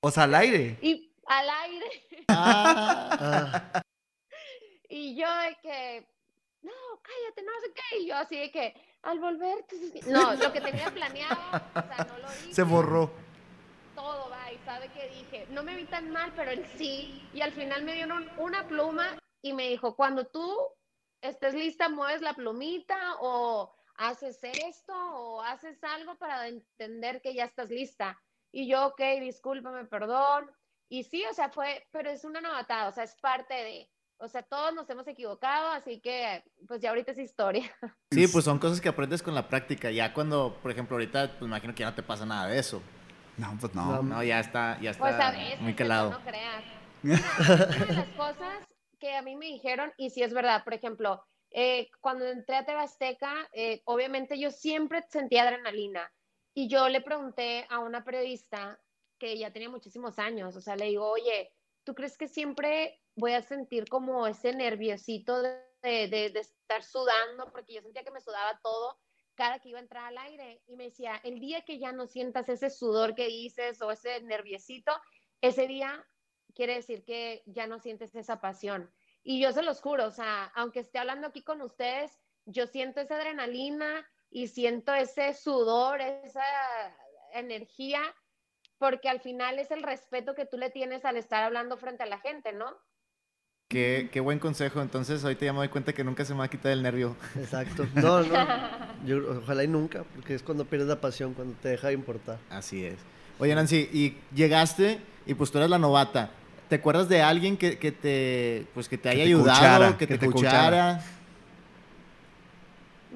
O 0.00 0.10
sea, 0.10 0.22
al 0.22 0.34
aire. 0.34 0.78
Y 0.80 1.14
al 1.26 1.50
aire. 1.50 1.86
Ah. 2.28 3.82
y 4.88 5.14
yo 5.14 5.26
de 5.26 5.56
que, 5.60 6.08
no, 6.64 7.00
cállate, 7.02 7.42
no 7.42 7.52
sé 7.60 7.72
qué. 7.72 7.98
Y 8.00 8.06
yo 8.08 8.16
así 8.16 8.38
de 8.38 8.50
que, 8.50 8.74
al 9.02 9.20
volver, 9.20 9.64
no, 10.08 10.34
lo 10.34 10.52
que 10.52 10.60
tenía 10.60 10.90
planeado, 10.90 11.36
o 11.36 11.82
sea, 11.82 12.08
no 12.08 12.18
lo 12.18 12.28
dije. 12.28 12.54
Se 12.54 12.62
borró. 12.62 13.10
Todo 13.94 14.28
va, 14.28 14.52
y 14.52 14.58
sabe 14.64 14.88
que 14.88 15.08
dije, 15.08 15.46
no 15.50 15.62
me 15.62 15.76
vi 15.76 15.84
tan 15.84 16.10
mal, 16.10 16.32
pero 16.34 16.50
él 16.50 16.66
sí. 16.76 17.28
Y 17.32 17.42
al 17.42 17.52
final 17.52 17.84
me 17.84 17.94
dieron 17.94 18.28
una 18.38 18.66
pluma 18.66 19.18
y 19.40 19.52
me 19.52 19.68
dijo, 19.68 19.94
cuando 19.94 20.26
tú 20.26 20.58
estés 21.20 21.54
lista, 21.54 21.88
mueves 21.88 22.22
la 22.22 22.34
plumita 22.34 23.16
o 23.20 23.72
haces 23.96 24.38
esto 24.42 24.92
o 24.94 25.40
haces 25.42 25.82
algo 25.84 26.16
para 26.16 26.48
entender 26.48 27.20
que 27.22 27.34
ya 27.34 27.44
estás 27.44 27.70
lista. 27.70 28.20
Y 28.50 28.68
yo, 28.68 28.86
ok, 28.88 29.00
discúlpame, 29.20 29.84
perdón. 29.84 30.50
Y 30.88 31.04
sí, 31.04 31.24
o 31.30 31.34
sea, 31.34 31.50
fue, 31.50 31.86
pero 31.90 32.10
es 32.10 32.24
una 32.24 32.40
novatada, 32.40 32.88
o 32.88 32.92
sea, 32.92 33.04
es 33.04 33.16
parte 33.16 33.54
de, 33.54 33.90
o 34.18 34.28
sea, 34.28 34.42
todos 34.42 34.74
nos 34.74 34.88
hemos 34.90 35.06
equivocado, 35.08 35.70
así 35.70 36.00
que 36.00 36.42
pues 36.66 36.80
ya 36.80 36.90
ahorita 36.90 37.12
es 37.12 37.18
historia. 37.18 37.70
Sí, 38.10 38.28
pues 38.28 38.44
son 38.44 38.60
cosas 38.60 38.80
que 38.80 38.88
aprendes 38.88 39.24
con 39.24 39.34
la 39.34 39.48
práctica. 39.48 39.90
Ya 39.90 40.14
cuando, 40.14 40.56
por 40.62 40.70
ejemplo, 40.70 40.94
ahorita, 40.94 41.32
pues 41.36 41.42
imagino 41.42 41.74
que 41.74 41.80
ya 41.80 41.90
no 41.90 41.96
te 41.96 42.02
pasa 42.04 42.24
nada 42.24 42.46
de 42.46 42.60
eso. 42.60 42.80
No, 43.36 43.56
pues 43.60 43.74
no. 43.74 44.02
No, 44.04 44.22
ya 44.22 44.38
está, 44.38 44.78
ya 44.80 44.92
pues, 44.92 45.12
está 45.12 45.34
muy 45.60 45.74
calado. 45.74 46.10
No 46.10 46.20
creas. 46.20 46.64
Una 47.02 47.16
de 47.86 47.92
las 47.92 48.08
cosas 48.10 48.64
que 49.00 49.16
a 49.16 49.22
mí 49.22 49.34
me 49.34 49.46
dijeron, 49.46 49.92
y 49.96 50.10
si 50.10 50.22
es 50.22 50.32
verdad, 50.32 50.62
por 50.62 50.74
ejemplo, 50.74 51.24
eh, 51.50 51.90
cuando 52.00 52.24
entré 52.24 52.56
a 52.56 52.64
Tebasteca, 52.64 53.48
eh, 53.52 53.82
obviamente 53.84 54.38
yo 54.38 54.50
siempre 54.50 55.02
sentía 55.08 55.42
adrenalina. 55.42 56.10
Y 56.54 56.68
yo 56.68 56.88
le 56.88 57.00
pregunté 57.00 57.66
a 57.68 57.80
una 57.80 58.04
periodista 58.04 58.80
que 59.18 59.36
ya 59.36 59.52
tenía 59.52 59.68
muchísimos 59.68 60.18
años, 60.18 60.54
o 60.54 60.60
sea, 60.60 60.76
le 60.76 60.86
digo, 60.86 61.08
oye, 61.08 61.52
¿tú 61.82 61.94
crees 61.94 62.16
que 62.16 62.28
siempre 62.28 63.00
voy 63.16 63.32
a 63.32 63.42
sentir 63.42 63.88
como 63.88 64.26
ese 64.26 64.52
nerviosito 64.54 65.42
de, 65.42 65.58
de, 65.82 66.26
estar 66.34 66.82
sudando? 66.82 67.50
Porque 67.52 67.74
yo 67.74 67.82
sentía 67.82 68.04
que 68.04 68.10
me 68.10 68.20
sudaba 68.20 68.58
todo 68.62 68.98
cada 69.34 69.58
que 69.58 69.70
iba 69.70 69.78
a 69.78 69.82
entrar 69.82 70.06
al 70.06 70.18
aire. 70.18 70.62
Y 70.66 70.76
me 70.76 70.84
decía, 70.84 71.20
el 71.24 71.40
día 71.40 71.62
que 71.62 71.78
ya 71.78 71.92
no 71.92 72.06
sientas 72.06 72.48
ese 72.48 72.70
sudor 72.70 73.14
que 73.14 73.26
dices 73.26 73.82
o 73.82 73.90
ese 73.90 74.20
nerviosito, 74.22 74.92
ese 75.40 75.66
día 75.66 76.06
quiere 76.54 76.74
decir 76.74 77.04
que 77.04 77.42
ya 77.46 77.66
no 77.66 77.78
sientes 77.78 78.14
esa 78.14 78.40
pasión. 78.40 78.92
Y 79.22 79.40
yo 79.40 79.52
se 79.52 79.62
los 79.62 79.80
juro, 79.80 80.06
o 80.06 80.10
sea, 80.10 80.52
aunque 80.54 80.80
esté 80.80 80.98
hablando 80.98 81.28
aquí 81.28 81.42
con 81.42 81.62
ustedes, 81.62 82.20
yo 82.44 82.66
siento 82.66 83.00
esa 83.00 83.16
adrenalina 83.16 84.08
y 84.30 84.48
siento 84.48 84.92
ese 84.92 85.32
sudor, 85.32 86.00
esa 86.00 86.44
energía, 87.32 88.02
porque 88.78 89.08
al 89.08 89.20
final 89.20 89.58
es 89.58 89.70
el 89.70 89.82
respeto 89.82 90.34
que 90.34 90.46
tú 90.46 90.58
le 90.58 90.70
tienes 90.70 91.04
al 91.04 91.16
estar 91.16 91.42
hablando 91.42 91.76
frente 91.76 92.02
a 92.02 92.06
la 92.06 92.20
gente, 92.20 92.52
¿no? 92.52 92.76
Qué, 93.74 94.08
qué 94.12 94.20
buen 94.20 94.38
consejo. 94.38 94.80
Entonces, 94.80 95.24
ahorita 95.24 95.46
ya 95.46 95.52
me 95.52 95.58
doy 95.58 95.68
cuenta 95.68 95.92
que 95.92 96.04
nunca 96.04 96.24
se 96.24 96.32
me 96.32 96.38
va 96.38 96.44
a 96.44 96.48
quitar 96.48 96.70
el 96.70 96.80
nervio. 96.80 97.16
Exacto. 97.34 97.84
No, 97.96 98.22
no. 98.22 98.46
Yo, 99.04 99.18
ojalá 99.42 99.64
y 99.64 99.66
nunca, 99.66 100.04
porque 100.14 100.36
es 100.36 100.44
cuando 100.44 100.64
pierdes 100.64 100.86
la 100.86 101.00
pasión, 101.00 101.34
cuando 101.34 101.56
te 101.60 101.70
deja 101.70 101.88
de 101.88 101.94
importar. 101.94 102.38
Así 102.50 102.84
es. 102.84 102.94
Oye, 103.40 103.52
Nancy, 103.52 103.88
y 103.92 104.16
llegaste 104.32 105.00
y 105.26 105.34
pues 105.34 105.50
tú 105.50 105.58
eras 105.58 105.70
la 105.70 105.78
novata. 105.78 106.30
¿Te 106.68 106.76
acuerdas 106.76 107.08
de 107.08 107.20
alguien 107.20 107.56
que, 107.56 107.76
que 107.76 107.90
te, 107.90 108.64
pues, 108.74 108.88
que 108.88 108.96
te 108.96 109.08
haya 109.08 109.24
te 109.24 109.24
ayudado, 109.24 109.98
que, 109.98 110.06
que 110.06 110.18
te 110.18 110.26
te 110.26 110.32
coachara? 110.32 111.04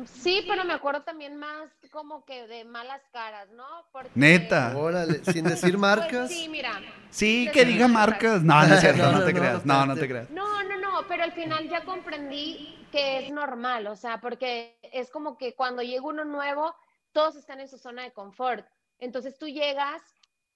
Sí, 0.07 0.45
pero 0.49 0.65
me 0.65 0.75
acuerdo 0.75 1.03
también 1.03 1.37
más 1.37 1.71
como 1.91 2.25
que 2.25 2.47
de 2.47 2.65
malas 2.65 3.03
caras, 3.13 3.49
¿no? 3.51 3.65
Porque, 3.93 4.11
Neta. 4.15 4.77
Órale, 4.77 5.25
sin 5.25 5.45
decir 5.45 5.71
pues, 5.73 5.79
marcas. 5.81 6.31
sí, 6.31 6.49
mira. 6.49 6.81
Sí, 7.11 7.49
que 7.53 7.65
diga 7.65 7.89
marcas. 7.89 8.43
No, 8.43 8.67
no 8.67 8.75
es 8.75 8.81
cierto, 8.81 9.03
No, 9.03 9.13
no, 9.13 9.19
no, 9.19 9.25
te 9.25 9.33
no, 9.33 9.39
creas. 9.41 9.65
No, 9.67 9.87
no 9.87 9.95
te 9.97 10.09
creas. 10.09 10.31
No, 10.31 10.63
no, 10.65 10.77
no, 10.79 11.07
pero 11.09 11.25
al 11.25 11.33
final 11.33 11.69
ya 11.69 11.85
comprendí 11.85 12.87
que 12.93 13.19
es 13.27 13.31
normal, 13.33 13.87
o 13.87 13.97
sea, 13.97 14.21
porque 14.21 14.79
es 14.83 15.11
como 15.11 15.37
que 15.37 15.55
cuando 15.55 15.83
llega 15.83 16.03
uno 16.03 16.25
nuevo, 16.25 16.75
todos 17.13 17.37
están 17.37 17.61
en 17.61 17.69
su 17.69 17.79
zona 17.79 18.03
de 18.03 18.13
confort. 18.13 18.67
Entonces 18.99 19.39
tú 19.39 19.47
llegas 19.49 20.03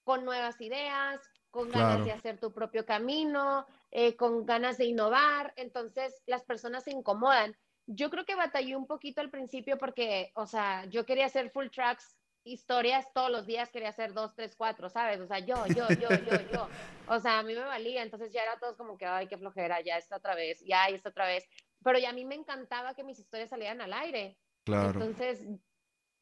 con 0.04 0.24
nuevas 0.24 0.60
ideas, 0.60 1.20
con 1.50 1.68
ganas 1.70 1.96
Claro. 1.96 2.04
de 2.04 2.12
hacer 2.12 2.38
tu 2.38 2.52
propio 2.52 2.84
camino, 2.86 3.66
eh, 3.90 4.16
con 4.16 4.46
ganas 4.46 4.78
de 4.78 4.86
innovar, 4.86 5.52
entonces 5.56 6.22
las 6.26 6.42
personas 6.42 6.84
se 6.84 6.90
incomodan. 6.92 7.54
Yo 7.86 8.10
creo 8.10 8.24
que 8.24 8.34
batallé 8.34 8.76
un 8.76 8.86
poquito 8.86 9.20
al 9.20 9.30
principio 9.30 9.76
porque, 9.78 10.30
o 10.34 10.46
sea, 10.46 10.84
yo 10.86 11.04
quería 11.04 11.26
hacer 11.26 11.50
full 11.50 11.68
tracks, 11.68 12.16
historias 12.44 13.06
todos 13.12 13.30
los 13.30 13.46
días, 13.46 13.70
quería 13.70 13.90
hacer 13.90 14.12
dos, 14.14 14.34
tres, 14.34 14.54
cuatro, 14.56 14.88
¿sabes? 14.88 15.20
O 15.20 15.26
sea, 15.26 15.38
yo, 15.40 15.66
yo, 15.68 15.88
yo, 15.88 16.08
yo, 16.10 16.40
yo. 16.52 16.68
O 17.08 17.20
sea, 17.20 17.38
a 17.38 17.42
mí 17.42 17.54
me 17.54 17.60
valía, 17.60 18.02
entonces 18.02 18.32
ya 18.32 18.42
era 18.42 18.58
todos 18.58 18.76
como 18.76 18.96
que, 18.96 19.06
ay, 19.06 19.26
qué 19.28 19.36
flojera, 19.36 19.80
ya 19.80 19.96
está 19.96 20.16
otra 20.16 20.34
vez, 20.34 20.60
ya 20.64 20.86
está 20.86 21.10
otra 21.10 21.26
vez. 21.26 21.48
Pero 21.84 21.98
ya 21.98 22.10
a 22.10 22.12
mí 22.12 22.24
me 22.24 22.34
encantaba 22.34 22.94
que 22.94 23.04
mis 23.04 23.18
historias 23.18 23.50
salieran 23.50 23.80
al 23.80 23.92
aire. 23.92 24.38
Claro. 24.64 25.02
Entonces, 25.02 25.44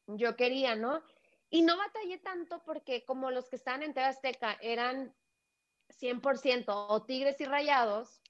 yo 0.07 0.35
quería, 0.35 0.75
¿no? 0.75 1.01
Y 1.49 1.63
no 1.63 1.77
batallé 1.77 2.17
tanto 2.19 2.63
porque 2.63 3.03
como 3.05 3.29
los 3.29 3.49
que 3.49 3.57
estaban 3.57 3.83
en 3.83 3.93
TV 3.93 4.05
Azteca 4.05 4.57
eran 4.61 5.13
100% 5.89 6.65
o 6.67 7.03
tigres 7.03 7.39
y 7.41 7.45
rayados, 7.45 8.21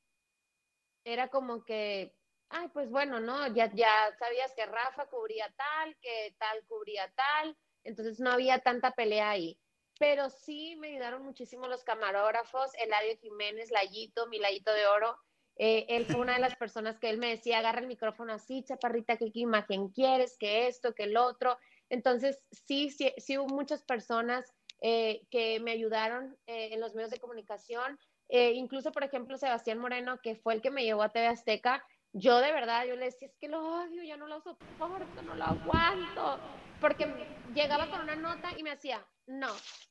era 1.03 1.29
como 1.29 1.63
que, 1.63 2.15
ay, 2.51 2.67
pues 2.69 2.89
bueno, 2.89 3.19
¿no? 3.19 3.47
Ya, 3.53 3.71
ya 3.73 4.15
sabías 4.19 4.53
que 4.53 4.65
Rafa 4.65 5.05
cubría 5.07 5.51
tal, 5.57 5.95
que 6.01 6.35
tal 6.37 6.63
cubría 6.67 7.11
tal, 7.15 7.57
entonces 7.83 8.19
no 8.19 8.31
había 8.31 8.59
tanta 8.59 8.91
pelea 8.91 9.31
ahí. 9.31 9.59
Pero 9.99 10.29
sí 10.29 10.75
me 10.77 10.89
ayudaron 10.89 11.23
muchísimo 11.23 11.67
los 11.67 11.83
camarógrafos, 11.83 12.71
Eladio 12.75 13.17
Jiménez, 13.17 13.71
Layito, 13.71 14.27
mi 14.27 14.39
Layito 14.39 14.73
de 14.73 14.87
Oro. 14.87 15.17
Eh, 15.57 15.85
él 15.89 16.05
fue 16.05 16.19
una 16.19 16.33
de 16.33 16.39
las 16.39 16.55
personas 16.55 16.97
que 16.97 17.09
él 17.09 17.17
me 17.17 17.29
decía, 17.29 17.59
agarra 17.59 17.81
el 17.81 17.87
micrófono 17.87 18.33
así, 18.33 18.63
chaparrita, 18.63 19.17
¿qué, 19.17 19.31
qué 19.31 19.41
imagen 19.41 19.89
quieres? 19.89 20.37
¿Qué 20.39 20.67
esto? 20.67 20.95
¿Qué 20.95 21.03
el 21.03 21.17
otro? 21.17 21.57
Entonces, 21.89 22.43
sí, 22.51 22.89
sí, 22.89 23.13
sí 23.17 23.37
hubo 23.37 23.47
muchas 23.47 23.83
personas 23.83 24.51
eh, 24.81 25.21
que 25.29 25.59
me 25.59 25.71
ayudaron 25.71 26.35
eh, 26.47 26.69
en 26.73 26.79
los 26.79 26.95
medios 26.95 27.11
de 27.11 27.19
comunicación. 27.19 27.99
Incluso, 28.33 28.93
por 28.93 29.03
ejemplo, 29.03 29.37
Sebastián 29.37 29.77
Moreno, 29.77 30.21
que 30.23 30.37
fue 30.37 30.53
el 30.53 30.61
que 30.61 30.71
me 30.71 30.85
llevó 30.85 31.03
a 31.03 31.09
TV 31.09 31.27
Azteca, 31.27 31.83
yo 32.13 32.39
de 32.39 32.51
verdad, 32.51 32.85
yo 32.85 32.95
le 32.95 33.05
decía, 33.05 33.27
es 33.27 33.35
que 33.39 33.47
lo 33.47 33.59
odio, 33.83 34.03
ya 34.03 34.17
no 34.17 34.27
lo 34.27 34.41
soporto, 34.41 35.21
no 35.23 35.35
lo 35.35 35.43
aguanto. 35.45 36.39
Porque 36.79 37.07
llegaba 37.53 37.87
con 37.89 38.01
una 38.01 38.15
nota 38.15 38.49
y 38.57 38.63
me 38.63 38.71
hacía, 38.71 39.05
no, 39.27 39.49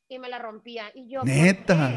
y 0.09 0.19
me 0.19 0.29
la 0.29 0.39
rompía. 0.39 0.91
Y 0.95 1.09
yo, 1.09 1.21
¿por 1.21 1.29
Neta. 1.29 1.89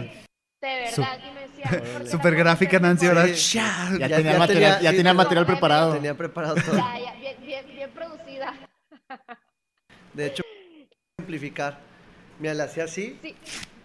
De 0.61 0.75
verdad, 0.75 1.19
y 1.27 1.31
me 1.33 1.41
decía, 1.41 1.65
"¿Por 1.69 1.81
qué 1.81 1.87
la 2.05 2.21
pones 2.21 2.37
gráfica, 2.37 2.79
Nancy. 2.79 3.07
Ahora. 3.07 3.25
Ya, 3.27 3.89
Ya- 3.99 4.15
tenía, 4.15 4.31
ya 4.33 4.39
material, 4.39 4.47
tenía- 4.47 4.81
ya 4.81 4.91
sí, 4.91 4.95
tenía 4.97 5.11
sí, 5.11 5.17
material 5.17 5.45
preparado. 5.45 5.93
Tenía 5.95 6.15
preparado 6.15 6.55
todo. 6.55 6.75
Ya, 6.77 6.99
ya, 6.99 7.13
bien, 7.15 7.35
bien, 7.41 7.65
bien 7.67 7.91
producida. 7.91 8.53
De 10.13 10.27
hecho, 10.27 10.43
amplificar. 11.19 11.79
Mira, 12.39 12.53
le 12.53 12.63
hacía 12.63 12.85
así. 12.85 13.19
Sí. 13.21 13.35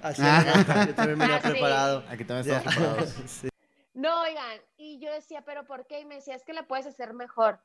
Así. 0.02 0.22
Ah. 0.24 0.44
la 0.68 0.86
Yo 0.86 0.94
también 0.94 1.18
venía 1.18 1.36
Ah, 1.36 1.40
sí. 1.42 1.48
preparado. 1.50 2.04
Aquí 2.08 2.24
también 2.24 2.46
Ya. 2.46 2.58
estamos 2.58 2.76
preparados. 2.76 3.14
Sí. 3.26 3.47
No, 3.98 4.22
oigan, 4.22 4.60
y 4.76 5.00
yo 5.00 5.12
decía, 5.12 5.42
¿pero 5.44 5.66
por 5.66 5.88
qué? 5.88 5.98
Y 5.98 6.04
me 6.04 6.14
decía, 6.14 6.36
es 6.36 6.44
que 6.44 6.52
la 6.52 6.68
puedes 6.68 6.86
hacer 6.86 7.14
mejor. 7.14 7.60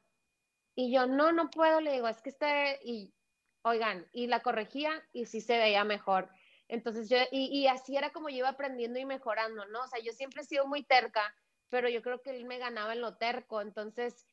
Y 0.74 0.92
yo, 0.92 1.06
no, 1.06 1.32
no 1.32 1.52
puedo, 1.52 1.80
le 1.80 1.92
digo, 1.92 2.08
es 2.08 2.24
que 2.24 2.32
este, 2.32 2.80
y, 2.84 3.14
oigan, 3.62 4.10
y 4.12 4.26
la 4.26 4.42
corregía 4.42 5.08
y 5.12 5.28
sí 5.28 5.42
se 5.42 5.60
veía 5.60 5.84
mejor. 5.84 6.32
Entonces 6.68 7.08
yo, 7.08 7.18
y, 7.32 7.68
así 7.68 7.96
era 7.96 8.12
como 8.12 8.30
yo 8.30 8.38
iba 8.38 8.50
aprendiendo 8.50 8.98
y 8.98 9.06
mejorando, 9.06 9.66
¿no? 9.66 9.84
O 9.84 9.88
sea, 9.88 10.00
yo 10.02 10.12
siempre 10.12 10.42
he 10.42 10.46
sido 10.46 10.66
muy 10.66 10.82
terca, 10.82 11.36
pero 11.70 11.88
yo 11.88 12.02
creo 12.02 12.24
que 12.24 12.32
él 12.32 12.46
me 12.46 12.58
ganaba 12.58 12.94
en 12.94 13.02
lo 13.02 13.16
terco. 13.18 13.62
Entonces, 13.62 14.28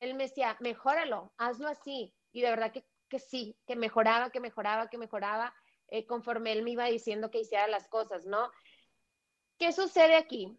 él 0.00 0.14
me 0.14 0.24
decía, 0.24 0.56
mejóralo, 0.58 1.34
hazlo 1.38 1.68
así. 1.68 2.12
Y 2.32 2.40
de 2.40 2.50
verdad 2.50 2.72
que, 2.72 2.84
que 3.08 3.20
sí, 3.20 3.56
que 3.64 3.76
mejoraba, 3.76 4.30
que 4.30 4.40
mejoraba, 4.40 4.90
que 4.90 4.98
mejoraba, 4.98 5.54
eh, 5.86 6.04
conforme 6.04 6.50
él 6.50 6.64
me 6.64 6.72
iba 6.72 6.86
diciendo 6.86 7.30
que 7.30 7.42
hiciera 7.42 7.68
las 7.68 7.86
cosas, 7.86 8.26
¿no? 8.26 8.50
¿Qué 9.56 9.70
sucede 9.70 10.16
aquí? 10.16 10.58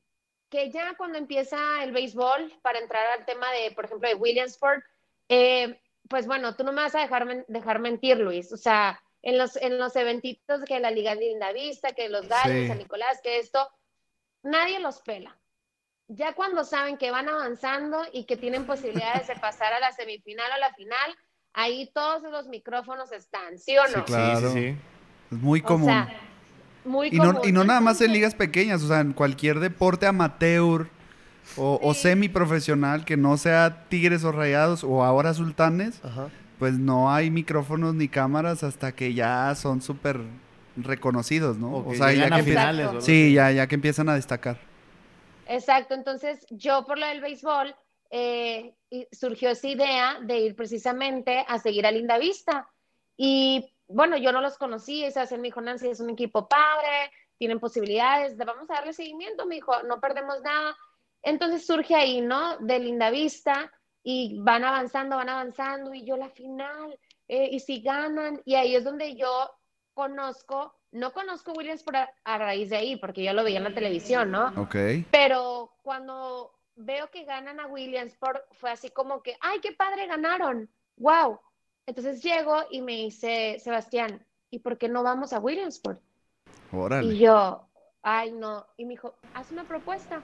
Que 0.50 0.70
ya 0.72 0.96
cuando 0.96 1.18
empieza 1.18 1.84
el 1.84 1.92
béisbol, 1.92 2.54
para 2.62 2.80
entrar 2.80 3.06
al 3.08 3.26
tema 3.26 3.52
de, 3.52 3.72
por 3.72 3.86
ejemplo, 3.86 4.08
de 4.08 4.16
Williamsport, 4.16 4.84
eh, 5.30 5.80
pues 6.08 6.28
bueno, 6.28 6.56
tú 6.56 6.64
no 6.64 6.72
me 6.72 6.82
vas 6.84 6.96
a 6.96 7.02
dejar, 7.02 7.26
men- 7.26 7.46
dejar 7.48 7.80
mentir, 7.80 8.18
Luis. 8.18 8.52
O 8.54 8.58
sea, 8.58 9.02
en 9.24 9.38
los, 9.40 9.56
en 9.58 9.80
los 9.80 9.96
eventitos 9.96 10.64
que 10.66 10.80
la 10.80 10.92
Liga 10.92 11.16
de 11.16 11.22
Lindavista, 11.22 11.94
que 11.94 12.10
los 12.10 12.28
Gallos, 12.28 12.62
Sí. 12.62 12.68
San 12.68 12.78
Nicolás, 12.78 13.20
que 13.24 13.40
esto, 13.40 13.68
nadie 14.44 14.80
los 14.80 15.02
pela. 15.02 15.36
Ya 16.08 16.34
cuando 16.34 16.64
saben 16.64 16.98
que 16.98 17.10
van 17.10 17.28
avanzando 17.28 18.04
y 18.14 18.26
que 18.26 18.38
tienen 18.38 18.68
posibilidades 18.68 19.26
de 19.26 19.36
pasar 19.38 19.74
a 19.74 19.80
la 19.80 19.92
semifinal 19.92 20.52
o 20.52 20.54
a 20.54 20.58
la 20.60 20.74
final, 20.76 21.18
ahí 21.54 21.90
todos 21.92 22.22
los 22.22 22.48
micrófonos 22.48 23.12
están, 23.12 23.58
¿sí 23.58 23.76
o 23.80 23.88
no? 23.88 23.88
Sí, 23.88 24.02
claro. 24.06 24.50
Sí, 24.50 24.54
sí, 24.54 24.74
sí. 24.74 24.78
Es 25.32 25.38
muy 25.40 25.62
O 25.62 25.66
común. 25.66 25.86
sea, 25.86 26.08
muy 26.86 27.10
y, 27.10 27.18
no, 27.18 27.42
y 27.44 27.52
no 27.52 27.64
nada 27.64 27.82
más 27.82 28.00
en 28.02 28.14
ligas 28.14 28.36
pequeñas, 28.36 28.84
o 28.84 28.88
sea, 28.88 29.00
en 29.02 29.14
cualquier 29.14 29.60
deporte 29.60 30.06
amateur 30.06 30.88
o, 31.58 31.80
o 31.82 31.94
Sí. 31.94 32.02
semiprofesional 32.02 33.06
que 33.06 33.18
no 33.18 33.38
sea 33.38 33.86
Tigres 33.90 34.24
o 34.24 34.32
Rayados 34.32 34.84
o 34.84 35.04
ahora 35.04 35.34
Sultanes, 35.34 36.00
Ajá. 36.04 36.30
pues 36.60 36.78
no 36.80 37.12
hay 37.12 37.30
micrófonos 37.32 37.94
ni 37.96 38.08
cámaras 38.08 38.64
hasta 38.64 38.92
que 38.94 39.14
ya 39.14 39.54
son 39.56 39.82
súper 39.82 40.22
reconocidos, 40.78 41.58
¿no? 41.58 41.72
O 41.72 41.90
O 41.92 41.96
sea, 41.96 42.12
ya 42.14 42.30
que 42.36 42.44
finales. 42.44 42.88
o 42.88 43.02
Sí, 43.02 43.34
ya, 43.34 43.52
ya 43.52 43.68
que 43.68 43.76
empiezan 43.76 44.10
a 44.10 44.16
destacar. 44.16 44.60
Exacto, 45.48 45.94
entonces 45.94 46.46
yo 46.50 46.86
por 46.86 46.98
lo 46.98 47.06
del 47.08 47.22
béisbol 47.22 47.76
eh, 48.12 48.74
surgió 49.12 49.50
esa 49.50 49.68
idea 49.68 50.18
de 50.22 50.40
ir 50.40 50.56
precisamente 50.56 51.46
a 51.48 51.60
seguir 51.60 51.86
a 51.86 51.92
Linda 51.92 52.18
Vista. 52.18 52.68
Y 53.18 53.74
bueno, 53.88 54.18
yo 54.18 54.32
no 54.32 54.42
los 54.42 54.58
conocí, 54.58 55.04
esa 55.04 55.26
me 55.38 55.44
dijo, 55.44 55.62
Nancy, 55.62 55.90
es 55.90 56.00
un 56.00 56.10
equipo 56.10 56.48
padre, 56.48 57.12
tienen 57.38 57.60
posibilidades, 57.60 58.38
de- 58.38 58.46
vamos 58.46 58.70
a 58.70 58.76
darle 58.76 58.94
seguimiento, 58.94 59.46
me 59.46 59.56
dijo, 59.56 59.84
no 59.84 60.00
perdemos 60.00 60.42
nada. 60.42 60.76
Entonces 61.22 61.66
surge 61.66 61.96
ahí, 61.96 62.22
¿no? 62.22 62.58
De 62.58 62.80
Linda 62.80 63.10
Vista 63.10 63.72
y 64.04 64.38
van 64.40 64.64
avanzando, 64.64 65.16
van 65.18 65.30
avanzando 65.30 65.94
y 65.94 66.06
yo 66.06 66.16
la 66.18 66.30
final, 66.30 66.98
eh, 67.28 67.50
y 67.52 67.60
si 67.60 67.82
ganan, 67.82 68.42
y 68.46 68.56
ahí 68.56 68.76
es 68.76 68.84
donde 68.84 69.16
yo 69.16 69.50
conozco, 69.96 70.76
no 70.92 71.12
conozco 71.14 71.52
a 71.52 71.54
Williams 71.56 71.84
por 71.84 71.96
a, 71.96 72.10
a 72.24 72.38
raíz 72.38 72.70
de 72.70 72.78
ahí, 72.78 72.96
porque 72.98 73.24
yo 73.24 73.34
lo 73.34 73.44
veía 73.44 73.58
en 73.58 73.64
la 73.64 73.74
televisión, 73.74 74.30
¿no? 74.32 74.48
Ok. 74.62 74.76
Pero 75.12 75.74
cuando 75.82 76.54
veo 76.76 77.10
que 77.10 77.24
ganan 77.24 77.60
a 77.60 77.68
Williamsport, 77.68 78.44
fue 78.54 78.70
así 78.72 78.90
como 78.92 79.22
que, 79.24 79.36
¡ay, 79.42 79.60
qué 79.62 79.72
padre 79.72 80.06
ganaron! 80.08 80.70
¡Wow! 80.98 81.40
Entonces 81.88 82.22
llego 82.24 82.56
y 82.72 82.82
me 82.82 82.94
dice, 82.94 83.58
Sebastián, 83.64 84.26
¿y 84.50 84.60
por 84.60 84.78
qué 84.78 84.90
no 84.90 85.04
vamos 85.04 85.34
a 85.34 85.40
Williamsport? 85.40 86.00
Y 87.02 87.18
yo, 87.20 87.68
ay, 88.02 88.32
no. 88.32 88.66
Y 88.78 88.86
me 88.86 88.92
dijo, 88.92 89.16
haz 89.34 89.52
una 89.52 89.64
propuesta. 89.68 90.22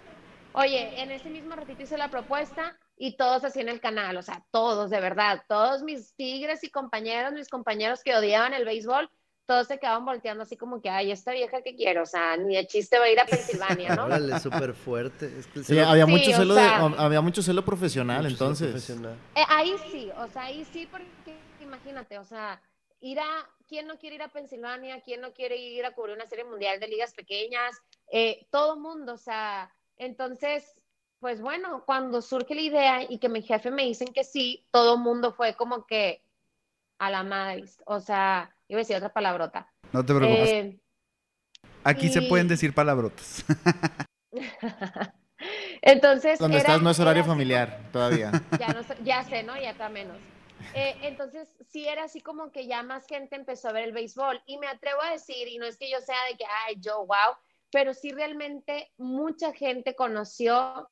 Oye, 0.53 1.01
en 1.01 1.11
ese 1.11 1.29
mismo 1.29 1.55
ratito 1.55 1.83
hice 1.83 1.97
la 1.97 2.09
propuesta 2.09 2.77
y 2.97 3.15
todos 3.15 3.43
así 3.45 3.61
en 3.61 3.69
el 3.69 3.79
canal, 3.79 4.17
o 4.17 4.21
sea, 4.21 4.43
todos, 4.51 4.89
de 4.89 4.99
verdad, 4.99 5.43
todos 5.47 5.81
mis 5.81 6.13
tigres 6.15 6.63
y 6.63 6.69
compañeros, 6.69 7.31
mis 7.33 7.47
compañeros 7.47 8.03
que 8.03 8.15
odiaban 8.15 8.53
el 8.53 8.65
béisbol, 8.65 9.09
todos 9.47 9.67
se 9.67 9.79
quedaban 9.79 10.03
volteando 10.05 10.43
así 10.43 10.57
como 10.57 10.81
que, 10.81 10.89
ay, 10.89 11.11
esta 11.11 11.31
vieja 11.31 11.61
que 11.61 11.75
quiero, 11.75 12.03
o 12.03 12.05
sea, 12.05 12.35
ni 12.37 12.55
de 12.55 12.67
chiste 12.67 12.99
va 12.99 13.05
a 13.05 13.09
ir 13.09 13.19
a 13.19 13.25
Pensilvania, 13.25 13.95
¿no? 13.95 14.05
Órale, 14.07 14.39
súper 14.39 14.73
fuerte. 14.73 15.31
Es 15.39 15.47
que 15.47 15.63
Sí, 15.63 15.79
había 15.79 16.05
Sí, 16.05 16.11
mucho 16.11 16.31
celo 16.33 16.53
sea- 16.53 16.79
de, 16.79 16.95
había 16.97 17.21
mucho 17.21 17.41
celo 17.41 17.63
profesional, 17.63 18.23
mucho 18.23 18.35
celo 18.35 18.45
entonces. 18.49 18.71
profesional. 18.71 19.15
Eh, 19.35 19.43
ahí 19.47 19.73
sí, 19.91 20.11
o 20.17 20.27
sea, 20.27 20.43
ahí 20.43 20.65
sí, 20.73 20.85
porque 20.91 21.07
imagínate, 21.75 22.19
o 22.19 22.23
sea, 22.25 22.61
ir 22.99 23.19
a, 23.19 23.49
¿quién 23.67 23.87
no 23.87 23.97
quiere 23.97 24.15
ir 24.17 24.21
a 24.23 24.27
Pensilvania? 24.27 25.01
¿Quién 25.01 25.21
no 25.21 25.31
quiere 25.33 25.55
ir 25.55 25.85
a 25.85 25.91
cubrir 25.93 26.15
una 26.15 26.27
serie 26.27 26.43
mundial 26.43 26.79
de 26.79 26.87
ligas 26.87 27.13
pequeñas? 27.13 27.75
Eh, 28.11 28.45
todo 28.51 28.77
mundo, 28.77 29.13
o 29.13 29.17
sea, 29.17 29.73
entonces, 29.97 30.75
pues 31.19 31.39
bueno, 31.41 31.83
cuando 31.85 32.21
surge 32.21 32.55
la 32.55 32.61
idea 32.61 33.03
y 33.09 33.19
que 33.19 33.29
mi 33.29 33.41
jefe 33.41 33.71
me 33.71 33.83
dicen 33.83 34.09
que 34.13 34.23
sí, 34.23 34.67
todo 34.71 34.97
mundo 34.97 35.31
fue 35.33 35.55
como 35.55 35.85
que 35.85 36.21
a 36.99 37.09
la 37.09 37.23
madre, 37.23 37.63
o 37.85 37.99
sea, 37.99 38.53
iba 38.67 38.77
a 38.79 38.83
decir 38.83 38.95
otra 38.97 39.13
palabrota. 39.13 39.71
No 39.93 40.05
te 40.05 40.13
preocupes. 40.13 40.49
Eh, 40.49 40.79
Aquí 41.83 42.09
se 42.09 42.21
pueden 42.23 42.47
decir 42.47 42.73
palabrotas. 42.75 43.43
Entonces. 45.81 46.37
Donde 46.37 46.57
era- 46.57 46.67
estás 46.67 46.81
no 46.83 46.91
es 46.91 46.99
horario 46.99 47.23
familiar 47.23 47.79
todavía. 47.91 48.31
Ya, 48.59 48.67
no 48.73 48.83
sé- 48.83 48.97
ya 49.03 49.23
sé, 49.23 49.41
¿no? 49.43 49.59
Y 49.59 49.65
acá 49.65 49.89
menos. 49.89 50.17
Eh, 50.73 50.95
entonces, 51.01 51.49
sí 51.69 51.87
era 51.87 52.03
así 52.03 52.21
como 52.21 52.51
que 52.51 52.67
ya 52.67 52.83
más 52.83 53.05
gente 53.07 53.35
empezó 53.35 53.69
a 53.69 53.73
ver 53.73 53.83
el 53.85 53.93
béisbol. 53.93 54.41
Y 54.45 54.57
me 54.57 54.67
atrevo 54.67 55.01
a 55.01 55.11
decir, 55.11 55.47
y 55.47 55.57
no 55.57 55.65
es 55.65 55.77
que 55.77 55.89
yo 55.89 55.99
sea 56.01 56.17
de 56.29 56.37
que, 56.37 56.45
ay, 56.67 56.75
yo, 56.79 57.05
wow, 57.05 57.35
pero 57.71 57.93
sí 57.93 58.11
realmente 58.11 58.91
mucha 58.97 59.53
gente 59.53 59.95
conoció 59.95 60.89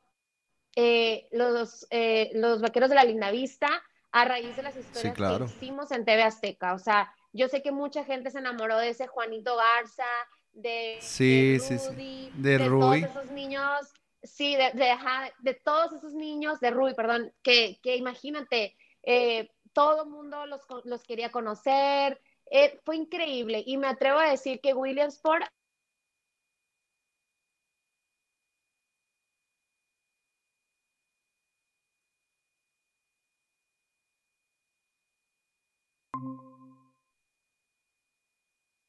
eh, 0.75 1.27
los, 1.31 1.87
eh, 1.89 2.31
los 2.33 2.61
vaqueros 2.61 2.89
de 2.89 2.95
la 2.95 3.03
Linda 3.03 3.31
Vista 3.31 3.67
a 4.11 4.25
raíz 4.25 4.55
de 4.55 4.63
las 4.63 4.75
historias 4.75 5.15
claro. 5.15 5.45
que 5.45 5.51
hicimos 5.51 5.91
en 5.91 6.05
TV 6.05 6.23
Azteca. 6.23 6.73
O 6.73 6.79
sea, 6.79 7.13
yo 7.33 7.47
sé 7.47 7.61
que 7.61 7.71
mucha 7.71 8.03
gente 8.05 8.31
se 8.31 8.39
enamoró 8.39 8.77
de 8.77 8.89
ese 8.89 9.07
Juanito 9.07 9.55
Garza, 9.55 10.05
de, 10.51 10.97
Sí, 11.01 11.53
de 11.53 11.59
sí, 11.59 11.77
sí. 11.77 11.87
Rudy, 11.89 12.31
De 12.35 12.57
todos 12.57 12.69
Rudy. 12.69 13.03
esos 13.03 13.31
niños, 13.31 13.93
sí, 14.23 14.55
de, 14.55 14.71
de, 14.73 14.95
de 15.39 15.53
todos 15.53 15.93
esos 15.93 16.13
niños, 16.13 16.59
de 16.59 16.71
Ruby, 16.71 16.93
perdón, 16.95 17.31
que, 17.43 17.79
que 17.83 17.95
imagínate, 17.97 18.75
eh, 19.03 19.51
todo 19.73 20.03
el 20.03 20.09
mundo 20.09 20.45
los, 20.45 20.65
co- 20.65 20.81
los 20.85 21.03
quería 21.03 21.31
conocer, 21.31 22.21
eh, 22.51 22.79
fue 22.85 22.95
increíble 22.97 23.63
y 23.65 23.77
me 23.77 23.87
atrevo 23.87 24.19
a 24.19 24.29
decir 24.29 24.59
que 24.61 24.73
Williamsport 24.73 25.45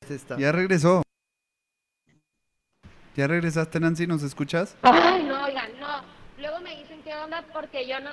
está. 0.09 0.37
Ya 0.39 0.51
regresó. 0.53 1.03
¿Ya 3.17 3.27
regresaste, 3.27 3.81
Nancy? 3.81 4.07
¿Nos 4.07 4.23
escuchas? 4.23 4.77
Ay, 4.83 5.25
no, 5.25 5.45
oigan, 5.45 5.79
no. 5.79 6.03
Luego 6.39 6.61
me 6.61 6.77
dicen 6.77 7.03
qué 7.03 7.15
onda 7.15 7.45
porque 7.53 7.87
yo 7.87 8.01
no. 8.01 8.11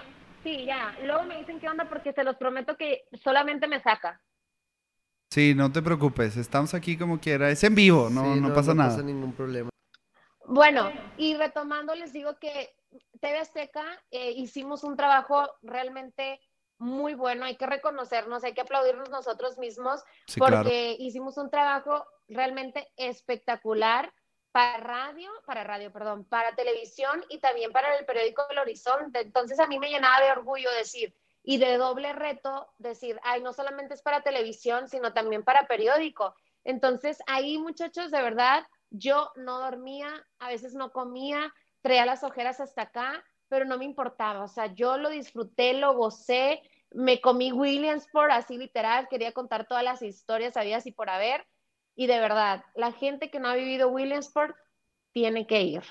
Sí, 0.48 0.64
ya. 0.64 0.96
Luego 1.04 1.24
me 1.24 1.38
dicen 1.40 1.60
qué 1.60 1.68
onda 1.68 1.90
porque 1.90 2.14
se 2.14 2.24
los 2.24 2.38
prometo 2.38 2.78
que 2.78 3.04
solamente 3.22 3.68
me 3.68 3.82
saca. 3.82 4.22
Sí, 5.30 5.54
no 5.54 5.74
te 5.74 5.82
preocupes. 5.82 6.38
Estamos 6.38 6.74
aquí 6.74 6.98
como 6.98 7.20
quiera. 7.20 7.50
Es 7.50 7.66
en 7.66 7.76
vivo, 7.76 8.10
no, 8.10 8.34
Sí, 8.34 8.40
no, 8.40 8.54
pasa 8.54 8.74
nada. 8.74 8.92
No 8.92 8.96
pasa 8.96 9.06
ningún 9.06 9.34
problema. 9.34 9.70
Bueno, 10.46 10.90
y 11.18 11.36
retomando, 11.36 11.94
les 11.96 12.14
digo 12.14 12.38
que 12.40 12.74
TV 13.20 13.40
Azteca 13.40 13.84
eh, 14.10 14.32
hicimos 14.32 14.86
un 14.86 14.96
trabajo 14.96 15.50
realmente 15.64 16.40
muy 16.78 17.14
bueno. 17.14 17.44
Hay 17.44 17.58
que 17.58 17.66
reconocernos, 17.66 18.46
hay 18.46 18.54
que 18.54 18.62
aplaudirnos 18.62 19.10
nosotros 19.10 19.58
mismos 19.58 20.02
Sí, 20.28 20.40
porque 20.40 20.62
claro. 20.62 20.96
hicimos 20.98 21.38
un 21.38 21.50
trabajo 21.50 22.06
realmente 22.30 22.88
espectacular 22.96 24.14
para 24.52 24.78
radio, 24.78 25.30
para 25.46 25.64
radio, 25.64 25.92
perdón, 25.92 26.26
para 26.26 26.56
televisión 26.56 27.24
y 27.30 27.40
también 27.40 27.72
para 27.72 27.96
el 27.98 28.06
periódico 28.06 28.46
El 28.50 28.60
Horizonte. 28.60 29.22
Entonces 29.22 29.60
a 29.60 29.68
mí 29.68 29.80
me 29.80 29.90
llenaba 29.90 30.24
de 30.24 30.32
orgullo 30.32 30.72
decir, 30.72 31.14
y 31.50 31.60
de 31.60 31.78
doble 31.78 32.12
reto, 32.12 32.74
decir, 32.78 33.18
ay, 33.24 33.42
no 33.42 33.54
solamente 33.54 33.94
es 33.94 34.02
para 34.02 34.22
televisión, 34.22 34.90
sino 34.90 35.14
también 35.14 35.46
para 35.46 35.66
periódico. 35.66 36.36
Entonces 36.66 37.20
ahí, 37.26 37.58
muchachos, 37.58 38.12
de 38.12 38.22
verdad, 38.22 38.66
yo 38.90 39.32
no 39.38 39.60
dormía, 39.60 40.28
a 40.40 40.50
veces 40.50 40.74
no 40.74 40.92
comía, 40.92 41.54
traía 41.82 42.06
las 42.06 42.26
ojeras 42.26 42.60
hasta 42.60 42.82
acá, 42.82 43.24
pero 43.48 43.64
no 43.64 43.78
me 43.78 43.86
importaba. 43.86 44.44
O 44.44 44.50
sea, 44.50 44.74
yo 44.74 44.98
lo 44.98 45.10
disfruté, 45.10 45.72
lo 45.72 45.94
gocé, 45.94 46.62
me 46.92 47.22
comí 47.22 47.54
Williamsport 47.54 48.32
así 48.32 48.58
literal, 48.58 49.08
quería 49.08 49.32
contar 49.32 49.68
todas 49.68 49.86
las 49.86 50.02
historias 50.02 50.58
habidas 50.58 50.86
y 50.86 50.92
por 50.92 51.10
haber. 51.10 51.48
Y 51.98 52.08
de 52.08 52.20
verdad, 52.20 52.64
la 52.76 52.92
gente 52.94 53.30
que 53.30 53.40
no 53.40 53.48
ha 53.50 53.56
vivido 53.56 53.90
Williamsport 53.90 54.56
tiene 55.14 55.48
que 55.48 55.64
ir. 55.64 55.82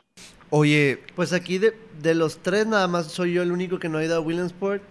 Oye, 0.51 1.01
Pues 1.17 1.33
aquí 1.33 1.59
de, 1.59 1.75
de 2.01 2.15
los 2.15 2.39
tres 2.39 2.67
nada 2.67 2.87
más 2.87 3.09
soy 3.09 3.33
yo 3.35 3.43
el 3.43 3.51
único 3.53 3.79
que 3.81 3.89
no 3.89 3.99
ha 3.99 4.05
ido 4.05 4.17
a 4.17 4.21
Williamsport. 4.21 4.83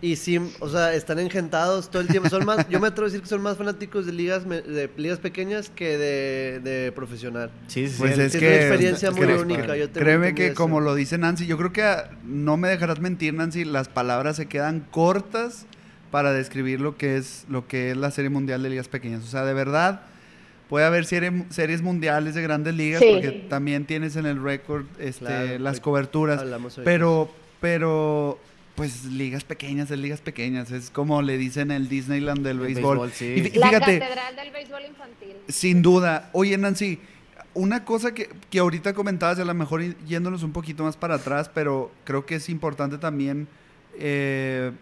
Y 0.00 0.16
sí, 0.16 0.38
o 0.60 0.68
sea, 0.68 0.92
están 0.94 1.18
engentados 1.18 1.88
todo 1.90 2.02
el 2.02 2.08
tiempo. 2.08 2.28
Son 2.28 2.44
más, 2.44 2.66
yo 2.70 2.80
me 2.80 2.88
atrevo 2.88 3.06
a 3.06 3.08
decir 3.08 3.20
que 3.22 3.28
son 3.28 3.40
más 3.42 3.56
fanáticos 3.58 4.04
de 4.06 4.12
ligas, 4.12 4.44
me- 4.46 4.60
de 4.62 4.90
ligas 4.96 5.18
pequeñas 5.18 5.70
que 5.70 5.96
de, 5.98 6.60
de 6.60 6.92
profesional. 6.92 7.50
Sí, 7.68 7.86
sí, 7.86 7.94
sí. 7.94 7.98
Pues 8.00 8.12
el- 8.14 8.20
es 8.22 8.32
Sí, 8.32 8.38
que- 8.38 8.46
es 8.46 8.52
una 8.52 8.66
experiencia 8.66 9.10
muy 9.12 9.26
única. 9.34 9.76
Yo 9.76 9.88
tengo 9.90 10.04
créeme 10.04 10.34
que 10.34 10.46
eso. 10.48 10.54
como 10.56 10.80
lo 10.80 10.94
dice 10.94 11.16
Nancy, 11.18 11.46
yo 11.46 11.56
creo 11.58 11.72
que 11.72 11.82
ah, 11.82 12.10
no 12.24 12.56
me 12.56 12.68
dejarás 12.68 13.00
mentir, 13.00 13.34
Nancy, 13.34 13.64
las 13.66 13.88
palabras 13.88 14.36
se 14.36 14.46
quedan 14.46 14.80
cortas 14.80 15.66
para 16.10 16.32
describir 16.32 16.80
lo 16.80 16.96
que 16.96 17.16
es 17.16 17.44
lo 17.48 17.66
que 17.66 17.90
es 17.90 17.96
la 17.96 18.10
Serie 18.10 18.30
Mundial 18.30 18.62
de 18.62 18.70
Ligas 18.70 18.88
Pequeñas. 18.88 19.24
O 19.24 19.26
sea, 19.26 19.44
de 19.44 19.54
verdad 19.54 20.02
puede 20.68 20.86
haber 20.86 21.04
serie- 21.06 21.44
series 21.50 21.82
mundiales 21.82 22.34
de 22.34 22.42
grandes 22.42 22.74
ligas 22.74 23.00
Sí. 23.00 23.08
porque 23.12 23.30
también 23.48 23.84
tienes 23.84 24.16
en 24.16 24.26
el 24.26 24.42
récord 24.42 24.84
este, 24.98 25.24
Claro, 25.26 25.58
las 25.58 25.80
coberturas, 25.80 26.40
Hablamos 26.40 26.78
hoy. 26.78 26.84
pero 26.84 27.30
pero 27.60 28.38
pues 28.74 29.04
ligas 29.04 29.44
pequeñas, 29.44 29.90
es 29.90 29.98
ligas 29.98 30.20
pequeñas, 30.20 30.70
es 30.72 30.90
como 30.90 31.22
le 31.22 31.38
dicen 31.38 31.70
el 31.70 31.88
Disneyland 31.88 32.40
del 32.44 32.58
El 32.58 32.64
béisbol. 32.74 32.98
béisbol, 32.98 33.12
sí. 33.12 33.50
Y 33.54 33.58
La 33.58 33.70
catedral 33.70 34.34
del 34.36 34.50
béisbol 34.50 34.82
infantil. 34.88 35.36
sin 35.48 35.80
duda. 35.80 36.28
Oye, 36.32 36.58
Nancy, 36.58 36.98
una 37.54 37.84
cosa 37.84 38.12
que, 38.12 38.28
que 38.50 38.58
ahorita 38.58 38.92
comentabas, 38.94 39.38
y 39.38 39.42
a 39.42 39.44
lo 39.44 39.54
mejor 39.54 39.80
y- 39.82 39.94
yéndonos 40.08 40.42
un 40.42 40.52
poquito 40.52 40.82
más 40.82 40.96
para 40.96 41.14
atrás, 41.14 41.48
pero 41.54 41.92
creo 42.04 42.26
que 42.26 42.34
es 42.34 42.48
importante 42.48 42.98
también 42.98 43.46
eh, 43.96 44.72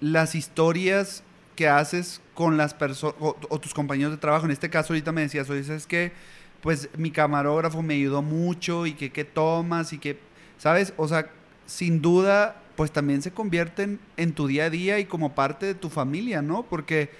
las 0.00 0.34
historias 0.34 1.22
que 1.54 1.68
haces 1.68 2.20
con 2.34 2.56
las 2.56 2.74
personas 2.74 3.16
o, 3.20 3.58
tus 3.58 3.74
compañeros 3.74 4.12
de 4.12 4.18
trabajo. 4.18 4.44
En 4.44 4.50
este 4.50 4.70
caso, 4.70 4.92
ahorita 4.92 5.12
me 5.12 5.22
decías, 5.22 5.48
oye, 5.50 5.60
es 5.60 5.86
que 5.86 6.12
pues 6.60 6.88
mi 6.96 7.10
camarógrafo 7.10 7.82
me 7.82 7.94
ayudó 7.94 8.22
mucho 8.22 8.86
y 8.86 8.94
que 8.94 9.12
qué 9.12 9.24
tomas 9.24 9.92
y 9.92 9.98
que, 9.98 10.18
¿sabes? 10.56 10.94
O 10.96 11.06
sea, 11.06 11.30
sin 11.66 12.00
duda, 12.00 12.56
pues 12.74 12.90
también 12.90 13.20
se 13.20 13.32
convierten 13.32 14.00
en 14.16 14.32
tu 14.32 14.46
día 14.46 14.64
a 14.64 14.70
día 14.70 14.98
y 14.98 15.04
como 15.04 15.34
parte 15.34 15.66
de 15.66 15.74
tu 15.74 15.90
familia, 15.90 16.40
¿no? 16.40 16.62
Porque 16.62 17.10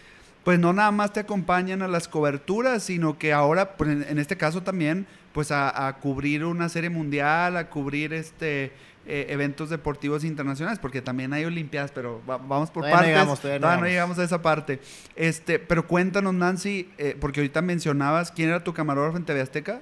pues 0.45 0.59
no 0.59 0.73
nada 0.73 0.91
más 0.91 1.13
te 1.13 1.21
acompañan 1.21 1.83
a 1.83 1.89
las 1.89 2.07
coberturas, 2.07 2.83
sino 2.83 3.19
que 3.19 3.33
ahora, 3.33 3.77
pues, 3.77 3.91
en, 3.91 4.03
en 4.03 4.19
este 4.19 4.37
caso 4.37 4.63
también, 4.63 5.07
pues 5.33 5.51
a, 5.51 5.89
a 5.89 5.97
cubrir 5.97 6.45
una 6.45 6.69
serie 6.69 6.91
mundial, 6.91 7.57
a 7.57 7.69
cubrir 7.69 8.13
este 8.13 8.73
eh, 9.07 9.27
eventos 9.29 9.71
deportivos 9.71 10.25
internacionales, 10.25 10.79
porque 10.79 11.03
también 11.03 11.33
hay 11.33 11.45
olimpiadas, 11.45 11.91
pero 11.93 12.23
va- 12.29 12.39
vamos 12.39 12.71
por 12.71 12.83
Todavía 12.85 12.91
no 12.91 12.97
partes. 12.97 13.09
llegamos, 13.15 13.41
todavía 13.41 13.59
no 13.59 13.63
Todavía 13.63 13.81
no 13.83 13.87
llegamos. 13.89 14.17
llegamos 14.17 14.19
a 14.19 14.25
esa 14.37 14.43
parte. 14.43 14.81
Este, 15.17 15.59
pero 15.59 15.87
cuéntanos, 15.87 16.33
Nancy, 16.35 16.91
eh, 16.99 17.17
porque 17.21 17.41
ahorita 17.41 17.61
mencionabas 17.63 18.31
quién 18.33 18.49
era 18.49 18.65
tu 18.65 18.73
camarógrafo 18.73 19.17
en 19.19 19.25
TV 19.27 19.41
Azteca. 19.41 19.81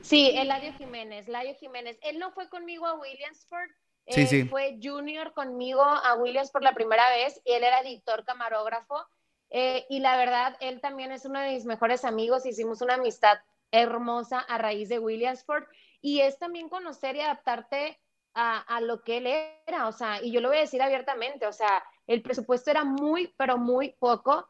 Sí, 0.00 0.30
Eladio 0.36 0.72
Jiménez, 0.74 1.28
Ladio 1.28 1.54
Jiménez. 1.56 1.98
Él 2.02 2.18
no 2.18 2.30
fue 2.32 2.48
conmigo 2.48 2.86
a 2.86 2.94
Williamsport, 2.98 3.70
Sí, 4.10 4.22
eh, 4.22 4.26
sí. 4.26 4.44
fue 4.44 4.78
junior 4.82 5.34
conmigo 5.34 5.82
a 5.82 6.14
Williams 6.14 6.50
por 6.50 6.62
la 6.62 6.72
primera 6.72 7.10
vez 7.10 7.40
y 7.44 7.52
él 7.52 7.64
era 7.64 7.80
editor 7.80 8.24
camarógrafo. 8.24 9.06
eh, 9.50 9.86
y 9.88 10.00
la 10.00 10.16
verdad, 10.18 10.56
él 10.60 10.80
también 10.82 11.10
es 11.10 11.24
uno 11.24 11.40
de 11.40 11.54
mis 11.54 11.64
mejores 11.64 12.04
amigos. 12.04 12.44
Hicimos 12.44 12.82
una 12.82 12.94
amistad 12.94 13.38
hermosa 13.72 14.40
a 14.40 14.58
raíz 14.58 14.90
de 14.90 14.98
Williamsport. 14.98 15.66
Y 16.00 16.20
es 16.20 16.38
también 16.38 16.68
conocer 16.68 17.16
y 17.16 17.20
adaptarte 17.20 17.98
a, 18.34 18.58
a 18.60 18.80
lo 18.80 19.02
que 19.02 19.18
él 19.18 19.26
era. 19.66 19.88
O 19.88 19.92
sea, 19.92 20.22
y 20.22 20.30
yo 20.32 20.40
lo 20.40 20.48
voy 20.48 20.58
a 20.58 20.60
decir 20.62 20.82
abiertamente, 20.82 21.46
o 21.46 21.52
sea, 21.52 21.82
el 22.06 22.22
presupuesto 22.22 22.70
era 22.70 22.84
muy, 22.84 23.34
pero 23.36 23.58
muy 23.58 23.90
poco 23.98 24.48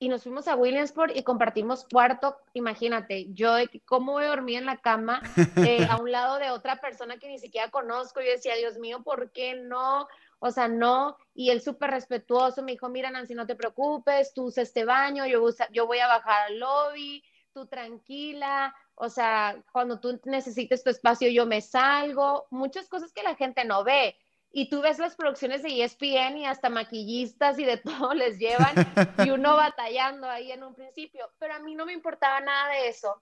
y 0.00 0.08
nos 0.08 0.22
fuimos 0.22 0.46
a 0.46 0.54
Williamsport 0.54 1.16
y 1.16 1.24
compartimos 1.24 1.84
cuarto. 1.90 2.36
Imagínate, 2.54 3.26
yo 3.34 3.56
cómo 3.84 4.12
voy 4.12 4.24
a 4.26 4.34
en 4.34 4.66
la 4.66 4.76
cama 4.76 5.20
eh, 5.64 5.84
a 5.90 5.96
un 5.96 6.12
lado 6.12 6.38
de 6.38 6.50
otra 6.50 6.76
persona 6.76 7.18
que 7.18 7.28
ni 7.28 7.38
siquiera 7.38 7.70
conozco. 7.70 8.20
Yo 8.20 8.30
decía, 8.30 8.54
Dios 8.54 8.78
mío, 8.78 9.02
¿por 9.02 9.32
qué 9.32 9.56
no? 9.56 10.06
O 10.38 10.52
sea, 10.52 10.68
no. 10.68 11.16
Y 11.34 11.50
él 11.50 11.60
súper 11.60 11.90
respetuoso 11.90 12.62
me 12.62 12.72
dijo, 12.72 12.88
mira, 12.88 13.10
Nancy, 13.10 13.34
no 13.34 13.46
te 13.46 13.56
preocupes, 13.56 14.32
tú 14.32 14.44
usa 14.44 14.62
este 14.62 14.84
baño, 14.84 15.26
yo, 15.26 15.42
usa- 15.42 15.68
yo 15.72 15.88
voy 15.88 15.98
a 15.98 16.06
bajar 16.06 16.46
al 16.46 16.58
lobby, 16.60 17.24
tú 17.58 17.66
tranquila. 17.66 18.74
O 18.94 19.08
sea, 19.08 19.60
cuando 19.72 19.98
tú 19.98 20.20
necesites 20.24 20.84
tu 20.84 20.90
espacio, 20.90 21.28
yo 21.28 21.44
me 21.44 21.60
salgo. 21.60 22.46
Muchas 22.50 22.88
cosas 22.88 23.12
que 23.12 23.24
la 23.24 23.34
gente 23.34 23.64
no 23.64 23.82
ve. 23.82 24.16
Y 24.50 24.70
tú 24.70 24.80
ves 24.80 24.98
las 24.98 25.16
producciones 25.16 25.62
de 25.62 25.82
ESPN 25.82 26.38
y 26.38 26.46
hasta 26.46 26.70
maquillistas 26.70 27.58
y 27.58 27.64
de 27.64 27.76
todo 27.78 28.14
les 28.14 28.38
llevan 28.38 28.74
y 29.24 29.30
uno 29.30 29.56
batallando 29.56 30.28
ahí 30.28 30.52
en 30.52 30.62
un 30.62 30.74
principio. 30.74 31.28
Pero 31.38 31.54
a 31.54 31.58
mí 31.58 31.74
no 31.74 31.84
me 31.84 31.92
importaba 31.92 32.40
nada 32.40 32.72
de 32.72 32.88
eso 32.88 33.20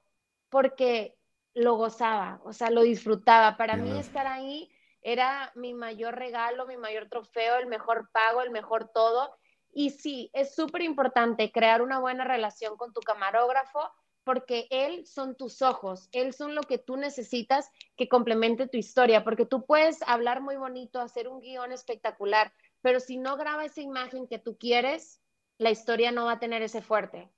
porque 0.51 1.16
lo 1.55 1.74
gozaba, 1.76 2.41
o 2.45 2.53
sea, 2.53 2.70
lo 2.70 2.82
disfrutaba. 2.82 3.57
Para 3.57 3.76
mí 3.76 3.99
estar 3.99 4.26
ahí 4.26 4.70
era 5.01 5.51
mi 5.55 5.72
mayor 5.72 6.14
regalo, 6.14 6.66
mi 6.66 6.76
mayor 6.76 7.09
trofeo, 7.09 7.57
el 7.57 7.66
mejor 7.66 8.11
pago, 8.12 8.43
el 8.43 8.51
mejor 8.51 8.91
todo. 8.93 9.34
Y 9.72 9.91
sí, 9.91 10.30
es 10.32 10.55
súper 10.55 10.82
importante 10.82 11.51
crear 11.51 11.80
una 11.82 11.99
buena 11.99 12.24
relación 12.24 12.76
con 12.76 12.93
tu 12.93 13.01
camarógrafo 13.01 13.91
porque 14.26 14.66
él 14.70 15.06
son 15.06 15.36
tus 15.36 15.62
ojos, 15.62 16.08
él 16.10 16.34
son 16.34 16.56
lo 16.56 16.62
que 16.62 16.78
tú 16.78 16.96
necesitas 16.96 17.70
que 17.96 18.08
complemente 18.08 18.66
tu 18.66 18.76
historia, 18.76 19.22
porque 19.22 19.46
tú 19.46 19.64
puedes 19.64 20.02
hablar 20.02 20.40
muy 20.40 20.56
bonito, 20.56 21.00
hacer 21.00 21.28
un 21.28 21.40
guion 21.40 21.70
espectacular, 21.70 22.52
pero 22.82 22.98
si 22.98 23.18
no 23.18 23.36
graba 23.36 23.64
esa 23.64 23.82
imagen 23.82 24.26
que 24.26 24.40
tú 24.40 24.58
quieres, 24.58 25.20
la 25.58 25.70
historia 25.70 26.10
no 26.10 26.24
va 26.24 26.32
a 26.32 26.38
tener 26.40 26.60
ese 26.62 26.82
fuerte. 26.82 27.30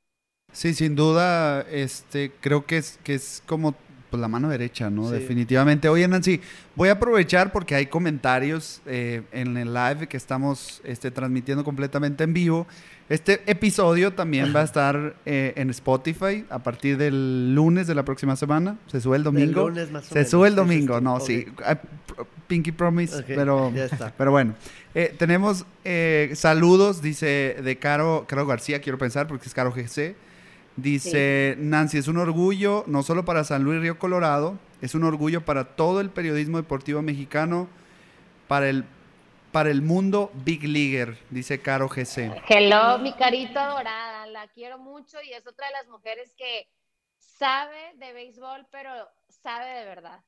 Sí, 0.51 0.73
sin 0.73 0.97
duda, 0.97 1.61
este, 1.61 2.33
creo 2.41 2.65
que 2.65 2.79
es, 2.79 2.99
que 3.05 3.13
es 3.13 3.43
como 3.45 3.75
pues 4.11 4.21
la 4.21 4.29
mano 4.29 4.49
derecha, 4.49 4.91
¿no? 4.91 5.09
Sí. 5.09 5.15
Definitivamente. 5.15 5.89
Oye, 5.89 6.07
Nancy, 6.09 6.41
voy 6.75 6.89
a 6.89 6.93
aprovechar 6.93 7.53
porque 7.53 7.75
hay 7.75 7.87
comentarios 7.87 8.81
eh, 8.87 9.23
en 9.33 9.57
el 9.57 9.73
live 9.73 10.07
que 10.09 10.17
estamos 10.17 10.81
este, 10.85 11.11
transmitiendo 11.11 11.65
completamente 11.65 12.25
en 12.25 12.33
vivo. 12.33 12.67
Este 13.09 13.41
episodio 13.47 14.13
también 14.13 14.55
va 14.55 14.61
a 14.61 14.65
estar 14.65 15.17
eh, 15.25 15.55
en 15.57 15.71
Spotify 15.71 16.45
a 16.51 16.59
partir 16.59 16.99
del 16.99 17.55
lunes 17.55 17.87
de 17.87 17.95
la 17.95 18.05
próxima 18.05 18.37
semana. 18.37 18.77
Se 18.87 19.01
sube 19.01 19.17
el 19.17 19.23
domingo. 19.23 19.69
lunes 19.69 19.91
más 19.91 20.05
o 20.05 20.09
Se 20.09 20.15
menos, 20.17 20.31
sube 20.31 20.49
el 20.49 20.55
domingo, 20.55 21.01
no, 21.01 21.21
sí. 21.21 21.47
Ah, 21.65 21.79
Pinky 22.47 22.73
Promise, 22.73 23.23
pero, 23.27 23.73
ya 23.75 23.85
está. 23.85 24.13
pero 24.19 24.31
bueno. 24.31 24.55
Eh, 24.95 25.15
tenemos 25.17 25.65
eh, 25.85 26.33
saludos, 26.35 27.01
dice 27.03 27.57
de 27.63 27.79
Caro, 27.79 28.25
Caro 28.29 28.47
García, 28.47 28.81
quiero 28.81 28.99
pensar, 28.99 29.27
porque 29.27 29.47
es 29.47 29.55
Caro 29.55 29.73
GC. 29.73 30.17
Dice 30.79 31.57
Nancy, 31.59 31.99
es 31.99 32.07
un 32.07 32.19
orgullo 32.19 32.85
no 32.87 33.03
solo 33.03 33.25
para 33.25 33.43
San 33.43 33.65
Luis 33.65 33.81
Río 33.81 33.99
Colorado, 33.99 34.57
es 34.81 34.95
un 34.95 35.03
orgullo 35.03 35.45
para 35.45 35.75
todo 35.75 36.01
el 36.01 36.09
periodismo 36.09 36.57
deportivo 36.57 37.03
mexicano, 37.03 37.69
para 38.47 38.69
el, 38.69 38.85
para 39.51 39.71
el 39.71 39.83
mundo 39.83 40.31
Big 40.45 40.63
Leaguer, 40.63 41.19
dice 41.31 41.61
Caro 41.61 41.89
GC. 41.89 42.45
Hello, 42.49 43.01
mi 43.01 43.13
carita 43.15 43.67
dorada, 43.67 44.29
la 44.29 44.47
quiero 44.47 44.79
mucho 44.79 45.19
y 45.21 45.33
es 45.33 45.45
otra 45.49 45.67
de 45.67 45.73
las 45.73 45.89
mujeres 45.89 46.33
que 46.39 46.69
sabe 47.17 47.95
de 47.97 48.13
béisbol, 48.13 48.69
pero 48.71 48.91
sabe 49.27 49.81
de 49.81 49.85
verdad. 49.85 50.21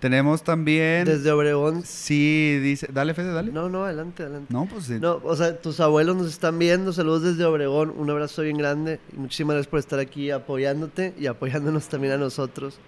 Tenemos 0.00 0.42
también... 0.44 1.06
Desde 1.06 1.32
Obregón. 1.32 1.82
Sí, 1.82 2.58
dice... 2.62 2.86
Dale, 2.92 3.14
Fede, 3.14 3.32
dale. 3.32 3.50
No, 3.50 3.68
no, 3.68 3.84
adelante, 3.84 4.22
adelante. 4.24 4.52
No, 4.52 4.66
pues... 4.66 4.90
eh, 4.90 4.98
No, 5.00 5.20
o 5.24 5.34
sea, 5.34 5.58
tus 5.60 5.80
abuelos 5.80 6.16
nos 6.16 6.28
están 6.28 6.58
viendo. 6.58 6.92
Saludos 6.92 7.22
desde 7.22 7.44
Obregón. 7.46 7.94
Un 7.96 8.10
abrazo 8.10 8.42
bien 8.42 8.58
grande. 8.58 9.00
Y 9.12 9.16
muchísimas 9.16 9.54
gracias 9.54 9.70
por 9.70 9.78
estar 9.78 9.98
aquí 9.98 10.30
apoyándote 10.30 11.14
y 11.18 11.26
apoyándonos 11.26 11.88
también 11.88 12.12
a 12.12 12.18
nosotros. 12.18 12.78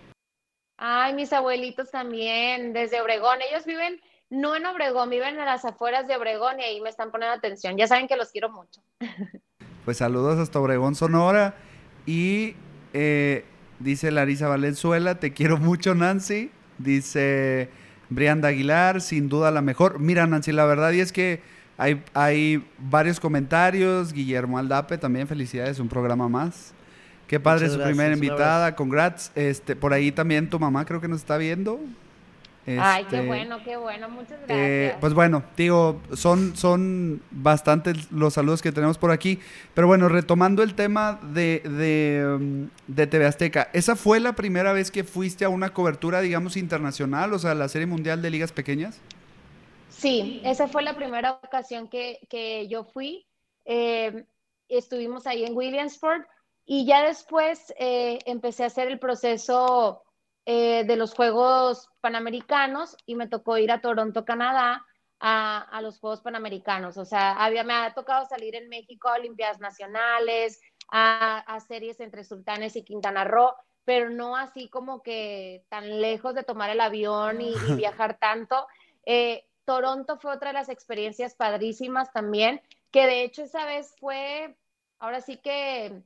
Ay, 0.77 1.15
mis 1.15 1.33
abuelitos 1.33 1.91
también, 1.91 2.73
desde 2.75 3.01
Obregón. 3.01 3.39
Ellos 3.51 3.65
viven, 3.65 4.01
no 4.31 4.55
en 4.55 4.67
Obregón, 4.67 5.09
viven 5.11 5.39
a 5.41 5.45
las 5.47 5.65
afueras 5.65 6.07
de 6.07 6.15
Obregón 6.15 6.61
y 6.61 6.63
ahí 6.63 6.81
me 6.83 6.91
están 6.91 7.11
poniendo 7.11 7.35
atención. 7.37 7.77
Ya 7.79 7.87
saben 7.89 8.07
que 8.07 8.17
los 8.17 8.31
quiero 8.31 8.51
mucho. 8.51 8.81
Pues 9.85 9.97
saludos 9.97 10.39
hasta 10.39 10.61
Obregón, 10.61 10.95
Sonora. 10.95 11.55
Y 12.05 12.57
eh, 12.93 13.47
dice 13.79 14.11
Larisa 14.11 14.47
Valenzuela, 14.47 15.19
te 15.19 15.33
quiero 15.33 15.57
mucho, 15.57 15.95
Nancy. 15.95 16.51
Dice 16.79 17.69
Brianda 18.09 18.49
Aguilar, 18.49 19.01
sin 19.01 19.29
duda 19.29 19.51
la 19.51 19.63
mejor. 19.63 19.99
Mira, 19.99 20.27
Nancy, 20.27 20.53
la 20.53 20.65
verdad 20.65 20.93
y 20.93 21.01
es 21.01 21.13
que 21.13 21.41
hay, 21.77 22.03
hay 22.15 22.65
varios 22.79 23.21
comentarios. 23.21 24.13
Guillermo 24.13 24.59
Aldape, 24.59 24.99
también 24.99 25.29
felicidades, 25.29 25.79
un 25.79 25.89
programa 25.89 26.29
más. 26.29 26.73
Qué 27.27 27.39
padre 27.39 27.67
Muchas 27.67 27.73
su 27.73 27.79
gracias, 27.79 27.97
primera 27.97 28.15
invitada, 28.15 28.75
congrats. 28.75 29.31
Este, 29.35 29.77
por 29.77 29.93
ahí 29.93 30.11
también 30.11 30.49
tu 30.49 30.59
mamá 30.59 30.85
creo 30.87 31.01
que 31.01 31.09
nos 31.09 31.21
está 31.21 31.37
viendo. 31.37 31.79
Ay, 32.77 33.07
qué 33.07 33.21
Este, 33.21 33.23
bueno, 33.23 33.63
qué 33.63 33.77
bueno. 33.77 34.09
Muchas 34.09 34.41
gracias. 34.43 34.49
eh, 34.49 34.97
pues 35.01 35.15
bueno, 35.15 35.45
digo, 35.57 36.01
son, 36.15 36.57
son 36.57 37.23
bastantes 37.31 38.11
los 38.13 38.35
saludos 38.35 38.63
que 38.63 38.73
tenemos 38.73 38.99
por 38.99 39.11
aquí. 39.11 39.39
Pero 39.75 39.87
bueno, 39.87 40.09
retomando 40.09 40.63
el 40.63 40.75
tema 40.75 41.21
de, 41.23 41.61
de, 41.61 42.37
um, 42.37 42.71
de 42.87 43.07
TV 43.07 43.27
Azteca, 43.27 43.71
¿esa 43.73 43.97
fue 43.97 44.21
la 44.21 44.35
primera 44.35 44.73
vez 44.73 44.91
que 44.91 45.05
fuiste 45.05 45.45
a 45.45 45.49
una 45.51 45.73
cobertura, 45.75 46.21
digamos, 46.21 46.57
internacional, 46.57 47.33
o 47.35 47.39
sea, 47.39 47.55
la 47.55 47.69
Serie 47.69 47.87
Mundial 47.87 48.23
de 48.23 48.31
Ligas 48.31 48.53
Pequeñas? 48.53 49.03
Sí, 49.89 50.41
esa 50.45 50.69
fue 50.69 50.83
la 50.83 50.95
primera 50.97 51.33
ocasión 51.43 51.89
que, 51.89 52.21
que 52.29 52.69
yo 52.69 52.85
fui. 52.85 53.27
Eh, 53.65 54.27
estuvimos 54.69 55.27
ahí 55.27 55.45
en 55.45 55.57
Williamsport 55.57 56.27
y 56.65 56.87
ya 56.87 57.03
después 57.05 57.75
eh, 57.79 58.19
empecé 58.27 58.65
a 58.65 58.67
hacer 58.69 58.89
el 58.89 58.99
proceso 58.99 60.03
eh, 60.51 60.85
de 60.85 60.97
los 60.97 61.13
Juegos 61.13 61.91
Panamericanos 62.01 62.97
y 63.05 63.17
me 63.17 63.29
tocó 63.29 63.59
ir 63.59 63.71
a 63.71 63.83
Toronto, 63.83 64.25
Canadá, 64.25 64.83
a, 65.21 65.59
a 65.59 65.83
los 65.83 66.01
Juegos 66.01 66.23
Panamericanos. 66.23 66.97
O 66.97 67.05
sea, 67.05 67.33
había, 67.33 67.65
me 67.65 67.75
ha 67.75 67.93
tocado 67.93 68.25
salir 68.25 68.55
en 68.55 68.71
México 68.71 69.11
a 69.11 69.17
Olimpiadas 69.17 69.61
Nacionales, 69.61 70.59
a, 70.91 71.41
a 71.41 71.61
series 71.61 72.01
entre 72.01 72.25
Sultanes 72.25 72.77
y 72.77 72.83
Quintana 72.83 73.25
Roo, 73.25 73.53
pero 73.85 74.09
no 74.09 74.37
así 74.37 74.71
como 74.71 75.03
que 75.03 75.67
tan 75.69 76.01
lejos 76.01 76.35
de 76.35 76.45
tomar 76.45 76.71
el 76.71 76.81
avión 76.81 77.43
y, 77.43 77.53
y 77.69 77.75
viajar 77.77 78.17
tanto. 78.19 78.67
Eh, 79.05 79.45
Toronto 79.67 80.17
fue 80.17 80.33
otra 80.33 80.49
de 80.49 80.55
las 80.55 80.71
experiencias 80.71 81.35
padrísimas 81.35 82.11
también, 82.11 82.63
que 82.91 83.05
de 83.05 83.23
hecho 83.23 83.43
esa 83.43 83.67
vez 83.67 83.95
fue, 84.01 84.57
ahora 84.99 85.21
sí 85.21 85.37
que 85.37 86.01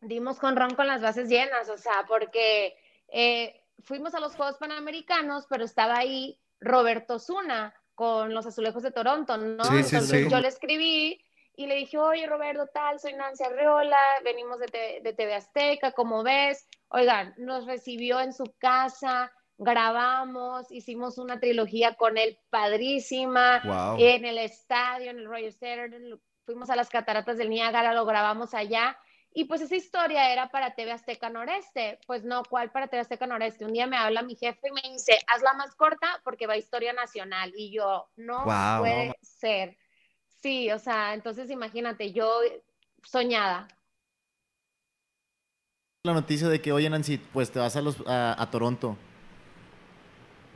dimos 0.00 0.38
con 0.38 0.56
ron 0.56 0.74
con 0.74 0.86
las 0.86 1.02
bases 1.02 1.28
llenas, 1.28 1.68
o 1.68 1.76
sea, 1.76 2.06
porque 2.08 2.74
eh, 3.12 3.62
fuimos 3.84 4.14
a 4.14 4.20
los 4.20 4.34
Juegos 4.36 4.56
Panamericanos, 4.58 5.46
pero 5.48 5.64
estaba 5.64 5.98
ahí 5.98 6.38
Roberto 6.60 7.18
Zuna 7.18 7.74
con 7.94 8.32
los 8.34 8.46
Azulejos 8.46 8.82
de 8.82 8.92
Toronto, 8.92 9.36
¿no? 9.36 9.64
Sí, 9.64 9.76
Entonces 9.76 10.08
sí. 10.24 10.28
yo 10.30 10.40
le 10.40 10.48
escribí 10.48 11.24
y 11.56 11.66
le 11.66 11.74
dije, 11.76 11.98
oye 11.98 12.26
Roberto, 12.26 12.66
tal, 12.72 12.98
soy 13.00 13.12
Nancy 13.14 13.44
Arriola, 13.44 13.98
venimos 14.24 14.58
de, 14.58 14.66
T- 14.66 15.00
de 15.02 15.12
TV 15.12 15.34
Azteca, 15.34 15.92
¿cómo 15.92 16.22
ves? 16.22 16.66
Oigan, 16.88 17.34
nos 17.36 17.66
recibió 17.66 18.20
en 18.20 18.32
su 18.32 18.44
casa, 18.58 19.30
grabamos, 19.58 20.70
hicimos 20.70 21.18
una 21.18 21.38
trilogía 21.40 21.94
con 21.96 22.16
él 22.18 22.38
padrísima, 22.50 23.60
Wow. 23.64 23.96
en 23.98 24.24
el 24.24 24.38
estadio, 24.38 25.10
en 25.10 25.18
el 25.18 25.26
Royal 25.26 25.52
Center, 25.52 26.18
fuimos 26.46 26.70
a 26.70 26.76
las 26.76 26.88
cataratas 26.88 27.36
del 27.38 27.50
Niágara, 27.50 27.92
lo 27.94 28.06
grabamos 28.06 28.54
allá. 28.54 28.96
Y 29.32 29.44
pues 29.44 29.60
esa 29.60 29.76
historia 29.76 30.32
era 30.32 30.50
para 30.50 30.74
TV 30.74 30.90
Azteca 30.90 31.30
Noreste. 31.30 31.98
Pues 32.06 32.24
no, 32.24 32.42
¿cuál 32.42 32.70
para 32.72 32.88
TV 32.88 33.00
Azteca 33.00 33.26
Noreste? 33.26 33.64
Un 33.64 33.72
día 33.72 33.86
me 33.86 33.96
habla 33.96 34.22
mi 34.22 34.34
jefe 34.34 34.68
y 34.68 34.72
me 34.72 34.92
dice, 34.92 35.18
hazla 35.28 35.54
más 35.54 35.74
corta 35.74 36.20
porque 36.24 36.46
va 36.46 36.54
a 36.54 36.58
Historia 36.58 36.92
Nacional. 36.92 37.52
Y 37.56 37.70
yo, 37.70 38.08
no 38.16 38.44
puede 38.44 39.14
ser. 39.22 39.76
Sí, 40.42 40.70
o 40.72 40.78
sea, 40.78 41.14
entonces 41.14 41.50
imagínate, 41.50 42.12
yo 42.12 42.40
soñada. 43.04 43.68
La 46.02 46.14
noticia 46.14 46.48
de 46.48 46.60
que, 46.60 46.72
oye, 46.72 46.88
Nancy, 46.88 47.18
pues 47.18 47.50
te 47.52 47.58
vas 47.58 47.76
a, 47.76 47.82
los, 47.82 47.96
a, 48.06 48.40
a 48.40 48.50
Toronto. 48.50 48.96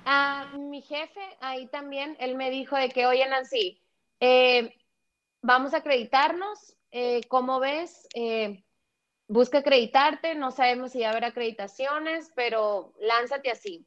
a 0.05 0.47
mi 0.59 0.83
jefe 0.83 1.20
ahí 1.41 1.66
también, 1.66 2.16
él 2.18 2.35
me 2.35 2.51
dijo 2.51 2.77
de 2.77 2.89
que, 2.89 3.07
oye 3.07 3.27
Nancy, 3.29 3.81
eh, 4.20 4.75
vamos 5.43 5.75
a 5.75 5.79
acreditarnos, 5.79 6.77
eh, 6.97 7.23
¿cómo 7.27 7.59
ves? 7.59 8.07
Eh, 8.15 8.65
busca 9.27 9.59
acreditarte, 9.59 10.37
no 10.37 10.53
sabemos 10.53 10.93
si 10.93 11.01
va 11.01 11.09
a 11.09 11.11
haber 11.11 11.25
acreditaciones, 11.25 12.31
pero 12.37 12.95
lánzate 13.01 13.51
así. 13.51 13.85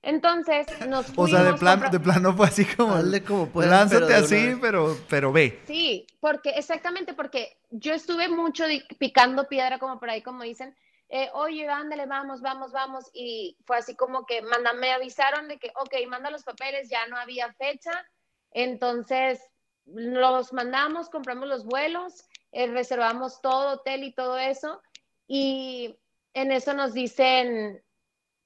Entonces 0.00 0.66
nos 0.88 1.12
O 1.18 1.26
sea, 1.26 1.40
de 1.42 1.54
fuimos, 1.54 1.60
plan, 1.60 1.90
de 1.90 2.00
plano 2.00 2.32
fue 2.34 2.46
así 2.46 2.64
como... 2.64 2.94
Hazle 2.94 3.22
como 3.22 3.48
puedas, 3.48 3.70
Lánzate 3.70 4.06
pero 4.06 4.16
una 4.16 4.24
así, 4.24 4.58
pero, 4.58 4.96
pero 5.10 5.32
ve. 5.32 5.60
Sí, 5.66 6.06
porque 6.18 6.50
exactamente, 6.50 7.12
porque 7.12 7.58
yo 7.68 7.92
estuve 7.92 8.28
mucho 8.28 8.64
picando 8.98 9.48
piedra, 9.48 9.78
como 9.78 9.98
por 9.98 10.08
ahí, 10.08 10.22
como 10.22 10.42
dicen, 10.42 10.74
eh, 11.10 11.28
oye, 11.34 11.68
ándale, 11.68 12.06
vamos, 12.06 12.40
vamos, 12.40 12.72
vamos, 12.72 13.10
y 13.12 13.58
fue 13.66 13.76
así 13.76 13.94
como 13.94 14.24
que 14.24 14.40
manda, 14.40 14.72
me 14.72 14.92
avisaron 14.92 15.46
de 15.46 15.58
que, 15.58 15.72
ok, 15.78 15.94
manda 16.08 16.30
los 16.30 16.42
papeles, 16.42 16.88
ya 16.88 17.06
no 17.08 17.18
había 17.18 17.52
fecha, 17.52 17.92
entonces 18.50 19.42
los 19.84 20.52
mandamos, 20.54 21.10
compramos 21.10 21.48
los 21.48 21.64
vuelos, 21.66 22.24
eh, 22.52 22.66
reservamos 22.66 23.40
todo, 23.40 23.74
hotel 23.74 24.04
y 24.04 24.12
todo 24.12 24.38
eso, 24.38 24.80
y 25.26 25.98
en 26.34 26.52
eso 26.52 26.74
nos 26.74 26.92
dicen, 26.94 27.82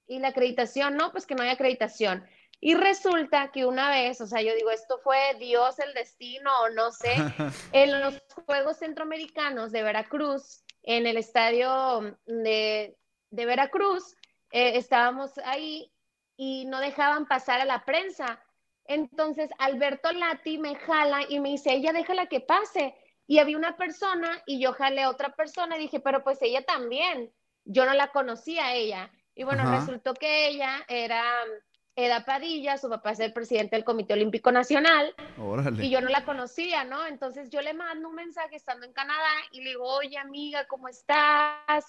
¿y 0.07 0.19
la 0.19 0.29
acreditación? 0.29 0.97
No, 0.97 1.13
pues 1.13 1.27
que 1.27 1.35
no 1.35 1.43
hay 1.43 1.51
acreditación. 1.51 2.27
Y 2.63 2.75
resulta 2.75 3.51
que 3.53 3.65
una 3.65 3.89
vez, 3.89 4.21
o 4.21 4.27
sea, 4.27 4.43
yo 4.43 4.55
digo, 4.55 4.71
esto 4.71 4.99
fue 4.99 5.19
Dios, 5.39 5.79
el 5.79 5.95
destino, 5.95 6.51
o 6.63 6.69
no 6.71 6.93
sé, 6.93 7.15
en 7.73 8.01
los 8.01 8.23
Juegos 8.47 8.79
Centroamericanos 8.79 9.73
de 9.73 9.83
Veracruz, 9.83 10.63
en 10.83 11.07
el 11.07 11.17
estadio 11.17 12.19
de, 12.27 12.97
de 13.31 13.47
Veracruz, 13.47 14.17
eh, 14.53 14.77
estábamos 14.77 15.39
ahí 15.45 15.93
y 16.37 16.65
no 16.67 16.81
dejaban 16.81 17.27
pasar 17.27 17.61
a 17.61 17.65
la 17.65 17.85
prensa. 17.85 18.43
Entonces, 18.85 19.51
Alberto 19.59 20.13
Lati 20.13 20.59
me 20.59 20.75
jala 20.75 21.21
y 21.29 21.39
me 21.39 21.51
dice, 21.51 21.73
ella 21.73 21.93
déjala 21.93 22.27
que 22.27 22.41
pase. 22.41 22.95
Y 23.31 23.39
había 23.39 23.57
una 23.57 23.77
persona 23.77 24.43
y 24.45 24.59
yo 24.61 24.73
jalé 24.73 25.03
a 25.03 25.09
otra 25.09 25.37
persona 25.37 25.77
y 25.77 25.83
dije, 25.83 26.01
pero 26.01 26.25
pues 26.25 26.43
ella 26.43 26.65
también. 26.65 27.33
Yo 27.65 27.87
no 27.87 27.95
la 27.95 28.09
conocía 28.09 28.65
a 28.67 28.75
ella. 28.75 29.09
Y 29.37 29.45
bueno, 29.45 29.63
Ajá. 29.63 29.71
resultó 29.71 30.15
que 30.15 30.49
ella 30.49 30.85
era 30.89 31.23
Eda 31.95 32.25
Padilla, 32.25 32.77
su 32.77 32.89
papá 32.89 33.13
es 33.13 33.21
el 33.21 33.33
presidente 33.33 33.77
del 33.77 33.85
Comité 33.85 34.15
Olímpico 34.15 34.51
Nacional 34.51 35.15
Órale. 35.39 35.85
y 35.85 35.91
yo 35.91 36.01
no 36.01 36.09
la 36.09 36.25
conocía, 36.25 36.83
¿no? 36.83 37.07
Entonces 37.07 37.51
yo 37.51 37.63
le 37.63 37.73
mando 37.73 38.09
un 38.09 38.17
mensaje 38.17 38.57
estando 38.57 38.85
en 38.85 38.93
Canadá 38.93 39.31
y 39.53 39.63
le 39.63 39.71
digo, 39.71 39.85
oye 39.85 40.19
amiga, 40.19 40.67
¿cómo 40.67 40.89
estás? 40.89 41.85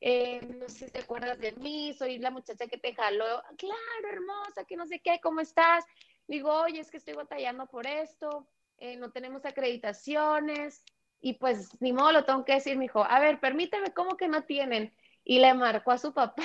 Eh, 0.00 0.40
no 0.58 0.70
sé 0.70 0.86
si 0.86 0.90
te 0.90 1.00
acuerdas 1.00 1.38
de 1.38 1.52
mí, 1.52 1.92
soy 1.92 2.16
la 2.16 2.30
muchacha 2.30 2.66
que 2.66 2.78
te 2.78 2.94
jaló. 2.94 3.42
Claro, 3.58 4.08
hermosa, 4.10 4.64
que 4.66 4.76
no 4.76 4.86
sé 4.86 5.00
qué, 5.00 5.20
¿cómo 5.22 5.40
estás? 5.42 5.84
Le 6.28 6.36
digo, 6.36 6.50
oye, 6.62 6.80
es 6.80 6.90
que 6.90 6.96
estoy 6.96 7.12
batallando 7.12 7.66
por 7.66 7.86
esto, 7.86 8.48
eh, 8.78 8.96
no 8.96 9.10
tenemos 9.10 9.44
acreditaciones 9.44 10.82
y 11.20 11.34
pues 11.34 11.70
ni 11.80 11.92
modo 11.92 12.12
lo 12.12 12.24
tengo 12.24 12.44
que 12.44 12.54
decir, 12.54 12.76
me 12.76 12.84
dijo, 12.84 13.04
a 13.04 13.18
ver, 13.20 13.40
permíteme, 13.40 13.92
¿cómo 13.92 14.16
que 14.16 14.28
no 14.28 14.42
tienen? 14.44 14.92
y 15.28 15.40
le 15.40 15.52
marcó 15.54 15.90
a 15.90 15.98
su 15.98 16.14
papá 16.14 16.44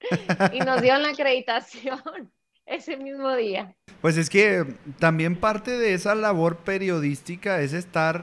y 0.52 0.60
nos 0.60 0.80
dio 0.80 0.96
la 0.96 1.10
acreditación 1.10 2.00
ese 2.66 2.96
mismo 2.96 3.34
día. 3.34 3.74
Pues 4.00 4.16
es 4.16 4.30
que 4.30 4.64
también 4.98 5.36
parte 5.36 5.72
de 5.76 5.92
esa 5.92 6.14
labor 6.14 6.56
periodística 6.58 7.60
es 7.60 7.74
estar 7.74 8.22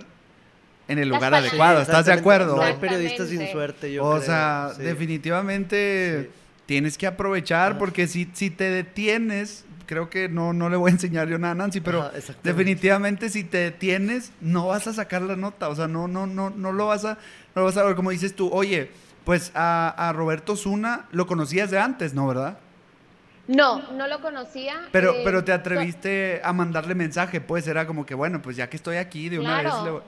en 0.88 0.98
el 0.98 1.10
lugar 1.10 1.34
Las 1.34 1.42
adecuado, 1.42 1.76
palabras. 1.76 1.88
¿estás 1.88 2.06
de 2.08 2.14
acuerdo? 2.14 2.56
No 2.56 2.64
hay 2.64 2.74
periodistas 2.78 3.30
sin 3.30 3.48
suerte, 3.52 3.94
yo 3.94 4.04
O 4.04 4.12
creo, 4.14 4.24
sea, 4.24 4.72
sí. 4.76 4.82
definitivamente 4.82 6.24
Sí. 6.24 6.30
tienes 6.66 6.98
que 6.98 7.06
aprovechar 7.06 7.74
Ah. 7.74 7.78
porque 7.78 8.08
si, 8.08 8.28
si 8.34 8.50
te 8.50 8.72
detienes, 8.72 9.66
creo 9.92 10.10
que 10.10 10.30
no, 10.30 10.54
no 10.54 10.70
le 10.70 10.78
voy 10.78 10.90
a 10.90 10.94
enseñar 10.94 11.28
yo 11.28 11.38
nada 11.38 11.52
a 11.52 11.56
Nancy, 11.56 11.82
pero 11.82 12.10
definitivamente 12.44 13.28
si 13.28 13.44
te 13.44 13.58
detienes, 13.58 14.32
no 14.40 14.68
vas 14.68 14.88
a 14.88 14.94
sacar 14.94 15.22
la 15.22 15.36
nota, 15.36 15.68
o 15.68 15.76
sea, 15.76 15.90
no, 15.90 16.08
no, 16.08 16.28
no, 16.28 16.50
no 16.50 16.72
lo 16.72 16.88
vas 16.88 17.04
a, 17.04 17.16
no 17.56 17.62
lo 17.62 17.66
vas 17.66 17.76
a 17.76 17.84
ver, 17.84 17.98
como 17.98 18.12
dices 18.12 18.34
tú, 18.34 18.50
oye, 18.54 18.90
pues 19.26 19.52
a, 19.54 19.90
a 19.90 20.14
Roberto 20.14 20.56
Zuna 20.56 21.08
lo 21.12 21.28
conocías 21.28 21.70
de 21.72 21.80
antes, 21.80 22.14
¿no, 22.14 22.26
verdad? 22.26 22.58
No, 23.48 23.92
no 23.92 24.08
lo 24.08 24.22
conocía. 24.22 24.76
Pero, 24.94 25.12
eh, 25.14 25.22
pero 25.26 25.44
te 25.44 25.52
atreviste 25.52 26.40
a 26.42 26.54
mandarle 26.54 26.96
mensaje, 26.96 27.42
pues 27.42 27.68
era 27.68 27.86
como 27.86 28.06
que, 28.06 28.16
bueno, 28.16 28.42
pues 28.42 28.56
ya 28.56 28.70
que 28.70 28.78
estoy 28.78 28.96
aquí, 28.96 29.28
de 29.28 29.40
una 29.40 29.60
Claro. 29.60 29.84
vez 29.84 29.94
le... 29.94 30.00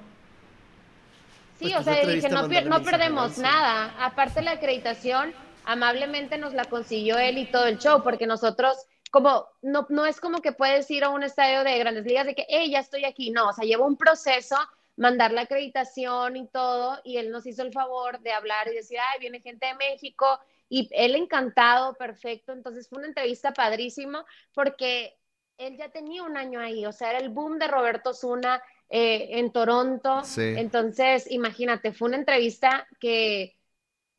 Sí, 1.60 1.74
Pues 1.74 1.76
o 1.76 1.84
sea, 1.84 2.06
dije, 2.06 2.30
no, 2.30 2.84
perdemos 2.84 3.38
nada. 3.38 3.94
Aparte 4.00 4.42
la 4.42 4.52
acreditación, 4.52 5.34
amablemente 5.66 6.38
nos 6.38 6.54
la 6.54 6.66
consiguió 6.66 7.18
él 7.18 7.38
y 7.38 7.52
todo 7.52 7.66
el 7.68 7.80
show, 7.80 8.02
porque 8.04 8.28
nosotros, 8.28 8.76
como, 9.14 9.48
no, 9.62 9.86
no 9.90 10.08
es 10.08 10.20
como 10.20 10.42
que 10.42 10.54
puedes 10.54 10.90
ir 10.90 11.04
a 11.04 11.12
un 11.12 11.22
estadio 11.22 11.64
de 11.64 11.78
grandes 11.78 12.04
ligas 12.04 12.26
de 12.26 12.34
que, 12.34 12.48
hey, 12.50 12.72
ya 12.72 12.80
estoy 12.80 13.06
aquí. 13.06 13.30
No, 13.30 13.50
o 13.50 13.54
sea, 13.54 13.64
lleva 13.64 13.86
un 13.86 13.96
proceso, 13.96 14.56
mandar 14.96 15.32
la 15.32 15.42
acreditación 15.42 16.36
y 16.36 16.48
todo, 16.48 17.00
y 17.04 17.18
él 17.18 17.30
nos 17.30 17.46
hizo 17.46 17.62
el 17.62 17.72
favor 17.72 18.20
de 18.22 18.32
hablar 18.32 18.68
y 18.70 18.74
decir, 18.74 18.98
ay, 18.98 19.20
viene 19.20 19.40
gente 19.40 19.68
de 19.68 19.76
México, 19.76 20.40
y 20.68 20.90
él 20.94 21.14
encantado, 21.14 21.94
perfecto. 21.94 22.54
Entonces 22.54 22.90
fue 22.90 22.98
una 22.98 23.08
entrevista 23.08 23.54
padrísima, 23.54 24.26
porque 24.52 25.16
él 25.60 25.78
ya 25.78 25.90
tenía 25.90 26.24
un 26.24 26.36
año 26.36 26.60
ahí, 26.60 26.84
o 26.88 26.92
sea, 26.92 27.12
era 27.12 27.20
el 27.20 27.30
boom 27.30 27.60
de 27.60 27.68
Roberto 27.68 28.16
Zuna 28.16 28.64
eh, 28.90 29.28
en 29.38 29.52
Toronto. 29.52 30.24
Sí. 30.24 30.56
Entonces, 30.58 31.30
imagínate, 31.30 31.94
fue 31.94 32.08
una 32.08 32.18
entrevista 32.18 32.88
que 33.00 33.56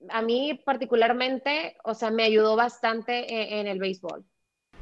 a 0.08 0.22
mí 0.22 0.54
particularmente, 0.64 1.76
o 1.82 1.94
sea, 1.94 2.12
me 2.12 2.22
ayudó 2.22 2.54
bastante 2.54 3.34
en, 3.34 3.58
en 3.58 3.66
el 3.66 3.80
béisbol. 3.80 4.24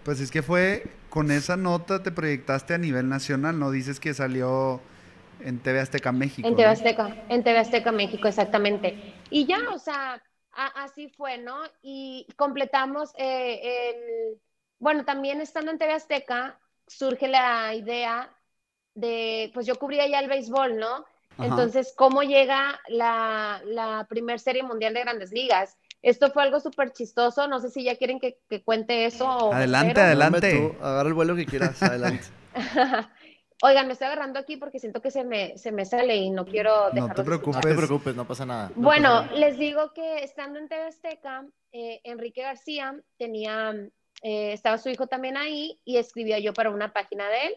Pues 0.04 0.20
es 0.20 0.30
que 0.30 0.42
fue, 0.42 0.84
con 1.08 1.30
esa 1.30 1.56
nota 1.56 2.02
te 2.02 2.10
proyectaste 2.10 2.74
a 2.74 2.78
nivel 2.78 3.08
nacional, 3.08 3.58
¿no? 3.58 3.70
Dices 3.70 4.00
que 4.00 4.14
salió 4.14 4.80
en 5.40 5.60
TV 5.60 5.80
Azteca 5.80 6.12
México. 6.12 6.48
En 6.48 6.56
TV 6.56 6.66
¿no? 6.66 6.70
Azteca, 6.70 7.16
en 7.28 7.44
TV 7.44 7.58
Azteca 7.58 7.92
México, 7.92 8.28
exactamente. 8.28 9.14
Y 9.30 9.46
ya, 9.46 9.58
o 9.74 9.78
sea, 9.78 10.22
a- 10.52 10.82
así 10.84 11.08
fue, 11.08 11.38
¿no? 11.38 11.56
Y 11.82 12.26
completamos 12.36 13.12
eh, 13.16 13.90
el... 13.90 14.40
Bueno, 14.78 15.04
también 15.04 15.40
estando 15.40 15.70
en 15.70 15.78
TV 15.78 15.92
Azteca, 15.92 16.58
surge 16.86 17.28
la 17.28 17.74
idea 17.74 18.28
de, 18.94 19.50
pues 19.54 19.66
yo 19.66 19.76
cubría 19.76 20.06
ya 20.08 20.18
el 20.20 20.28
béisbol, 20.28 20.78
¿no? 20.78 21.06
Ajá. 21.38 21.46
Entonces, 21.46 21.94
¿cómo 21.96 22.22
llega 22.22 22.80
la, 22.88 23.62
la 23.64 24.06
primer 24.08 24.40
serie 24.40 24.62
mundial 24.64 24.94
de 24.94 25.00
grandes 25.00 25.32
ligas? 25.32 25.78
Esto 26.02 26.30
fue 26.32 26.42
algo 26.42 26.58
súper 26.60 26.92
chistoso, 26.92 27.46
no 27.46 27.60
sé 27.60 27.70
si 27.70 27.84
ya 27.84 27.96
quieren 27.96 28.18
que, 28.18 28.38
que 28.50 28.62
cuente 28.62 29.04
eso 29.06 29.24
o 29.28 29.52
Adelante, 29.52 29.88
espero. 29.90 30.06
adelante. 30.06 30.74
Tú, 30.78 30.84
agarra 30.84 31.08
el 31.08 31.14
vuelo 31.14 31.36
que 31.36 31.46
quieras, 31.46 31.80
adelante. 31.82 32.24
Oigan, 33.64 33.86
me 33.86 33.92
estoy 33.92 34.06
agarrando 34.06 34.40
aquí 34.40 34.56
porque 34.56 34.80
siento 34.80 35.00
que 35.00 35.12
se 35.12 35.22
me, 35.22 35.56
se 35.56 35.70
me 35.70 35.84
sale 35.84 36.16
y 36.16 36.30
no 36.30 36.44
quiero 36.44 36.88
No 36.88 36.90
dejarlo 36.90 37.14
te 37.14 37.22
de 37.22 37.26
preocupes. 37.26 37.54
No 37.64 37.68
te 37.70 37.74
preocupes, 37.76 38.16
no 38.16 38.26
pasa 38.26 38.44
nada. 38.44 38.72
no 38.74 38.82
Bueno, 38.82 39.08
pasa 39.10 39.26
nada. 39.26 39.36
les 39.38 39.58
digo 39.58 39.92
que 39.94 40.24
estando 40.24 40.58
en 40.58 40.68
TV 40.68 40.82
Azteca, 40.86 41.46
eh, 41.70 42.00
Enrique 42.02 42.42
García 42.42 42.96
tenía, 43.18 43.72
eh, 44.22 44.52
estaba 44.52 44.78
su 44.78 44.88
hijo 44.88 45.06
también 45.06 45.36
ahí 45.36 45.80
y 45.84 45.98
escribía 45.98 46.40
yo 46.40 46.52
para 46.52 46.70
una 46.70 46.92
página 46.92 47.28
de 47.28 47.46
él. 47.46 47.56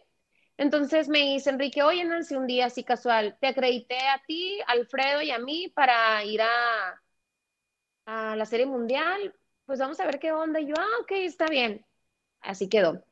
Entonces 0.58 1.10
me 1.10 1.20
dice 1.22 1.50
Enrique, 1.50 1.82
oye 1.82 2.04
Nancy, 2.06 2.36
un 2.36 2.46
día 2.46 2.68
así 2.68 2.84
casual, 2.84 3.38
te 3.42 3.48
acredité 3.48 3.98
a 3.98 4.22
ti, 4.28 4.60
Alfredo 4.68 5.24
y 5.24 5.32
a 5.32 5.40
mí 5.40 5.70
para 5.76 6.24
ir 6.24 6.42
a, 6.44 7.02
a 8.06 8.36
la 8.36 8.46
Serie 8.46 8.66
Mundial, 8.66 9.34
pues 9.66 9.80
vamos 9.80 10.00
a 10.00 10.06
ver 10.06 10.20
qué 10.20 10.32
onda. 10.32 10.60
Y 10.60 10.68
yo, 10.68 10.76
ah, 10.78 11.02
ok, 11.02 11.12
está 11.12 11.48
bien. 11.48 11.86
Así 12.42 12.70
quedó. 12.70 13.04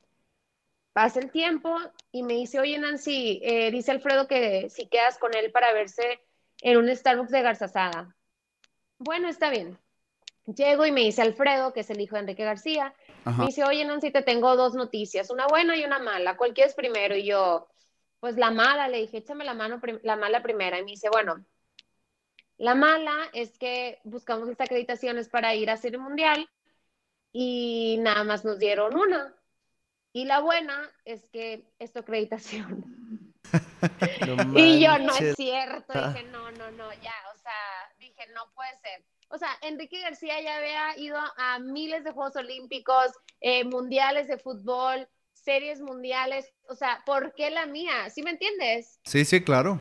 Pasa 0.93 1.19
el 1.19 1.31
tiempo 1.31 1.75
y 2.11 2.21
me 2.21 2.33
dice, 2.33 2.59
oye 2.59 2.77
Nancy, 2.77 3.39
eh, 3.43 3.71
dice 3.71 3.91
Alfredo 3.91 4.27
que 4.27 4.69
si 4.69 4.87
quedas 4.87 5.17
con 5.17 5.33
él 5.35 5.51
para 5.51 5.73
verse 5.73 6.21
en 6.61 6.77
un 6.77 6.95
Starbucks 6.95 7.31
de 7.31 7.41
Garzazada. 7.41 8.15
Bueno, 8.99 9.27
está 9.27 9.49
bien. 9.49 9.77
Llego 10.45 10.85
y 10.85 10.91
me 10.91 11.01
dice 11.01 11.23
Alfredo, 11.23 11.73
que 11.73 11.79
es 11.79 11.89
el 11.89 11.99
hijo 11.99 12.15
de 12.15 12.21
Enrique 12.21 12.43
García, 12.43 12.93
Ajá. 13.25 13.41
me 13.41 13.47
dice, 13.47 13.63
oye 13.63 13.83
Nancy, 13.85 14.11
te 14.11 14.21
tengo 14.21 14.55
dos 14.55 14.75
noticias, 14.75 15.29
una 15.31 15.47
buena 15.47 15.75
y 15.77 15.83
una 15.83 15.99
mala, 15.99 16.37
¿cuál 16.37 16.53
quieres 16.53 16.75
primero? 16.75 17.15
Y 17.15 17.25
yo, 17.25 17.67
pues 18.19 18.37
la 18.37 18.51
mala, 18.51 18.87
le 18.87 18.99
dije, 18.99 19.17
échame 19.17 19.45
la, 19.45 19.53
mano, 19.53 19.81
la 20.03 20.15
mala 20.15 20.43
primera. 20.43 20.77
Y 20.79 20.83
me 20.83 20.91
dice, 20.91 21.09
bueno, 21.09 21.43
la 22.63 22.75
mala 22.75 23.29
es 23.33 23.57
que 23.57 23.99
buscamos 24.05 24.47
las 24.47 24.61
acreditaciones 24.61 25.27
para 25.27 25.53
ir 25.53 25.69
a 25.69 25.75
Serie 25.75 25.99
Mundial 25.99 26.49
y 27.33 27.97
nada 27.99 28.23
más 28.23 28.45
nos 28.45 28.57
dieron 28.57 28.95
una. 28.95 29.35
Y 30.13 30.23
la 30.23 30.39
buena 30.39 30.89
es 31.03 31.27
que 31.27 31.67
es 31.77 31.91
tu 31.91 31.99
acreditación. 31.99 33.33
No 34.25 34.57
Y 34.57 34.81
yo, 34.81 34.97
no 34.97 35.13
es 35.13 35.35
cierto. 35.35 35.91
Ah. 35.93 36.13
Dije, 36.13 36.25
no, 36.29 36.49
no, 36.53 36.71
no, 36.71 36.91
ya. 36.93 37.13
O 37.35 37.37
sea, 37.37 37.51
dije, 37.99 38.23
no 38.33 38.49
puede 38.55 38.71
ser. 38.81 39.05
O 39.27 39.37
sea, 39.37 39.49
Enrique 39.61 39.99
García 39.99 40.41
ya 40.41 40.57
había 40.57 40.97
ido 40.97 41.19
a 41.37 41.59
miles 41.59 42.05
de 42.05 42.11
Juegos 42.11 42.37
Olímpicos, 42.37 43.11
eh, 43.41 43.65
mundiales 43.65 44.29
de 44.29 44.37
fútbol, 44.37 45.07
series 45.33 45.81
mundiales. 45.81 46.51
O 46.69 46.75
sea, 46.75 47.03
¿por 47.05 47.33
qué 47.35 47.51
la 47.51 47.65
mía? 47.65 48.09
¿Sí 48.09 48.23
me 48.23 48.31
entiendes? 48.31 48.99
Sí, 49.03 49.25
sí, 49.25 49.43
claro. 49.43 49.79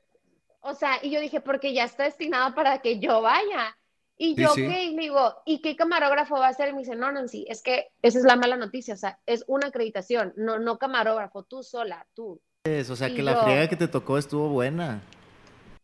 O 0.62 0.74
sea, 0.74 0.98
y 1.02 1.10
yo 1.10 1.20
dije, 1.20 1.40
porque 1.40 1.74
ya 1.74 1.84
está 1.84 2.04
destinado 2.04 2.54
para 2.54 2.78
que 2.78 2.98
yo 2.98 3.20
vaya. 3.20 3.76
Y 4.16 4.34
yo, 4.36 4.50
sí. 4.54 4.64
ok, 4.64 4.72
y 4.72 4.94
le 4.94 5.02
digo, 5.02 5.34
¿y 5.44 5.60
qué 5.60 5.74
camarógrafo 5.74 6.36
va 6.36 6.48
a 6.48 6.54
ser? 6.54 6.68
Y 6.68 6.72
me 6.72 6.78
dice, 6.80 6.94
no, 6.94 7.10
Nancy, 7.10 7.44
es 7.48 7.62
que 7.62 7.88
esa 8.02 8.18
es 8.18 8.24
la 8.24 8.36
mala 8.36 8.56
noticia, 8.56 8.94
o 8.94 8.96
sea, 8.96 9.18
es 9.26 9.44
una 9.48 9.66
acreditación, 9.68 10.32
no, 10.36 10.58
no 10.60 10.78
camarógrafo, 10.78 11.42
tú 11.42 11.62
sola, 11.64 12.06
tú. 12.14 12.40
Es, 12.64 12.88
O 12.90 12.94
sea, 12.96 13.08
Y 13.08 13.16
que 13.16 13.22
la 13.22 13.36
friega 13.36 13.68
que 13.68 13.76
te 13.76 13.88
tocó 13.88 14.18
estuvo 14.18 14.48
buena. 14.48 15.02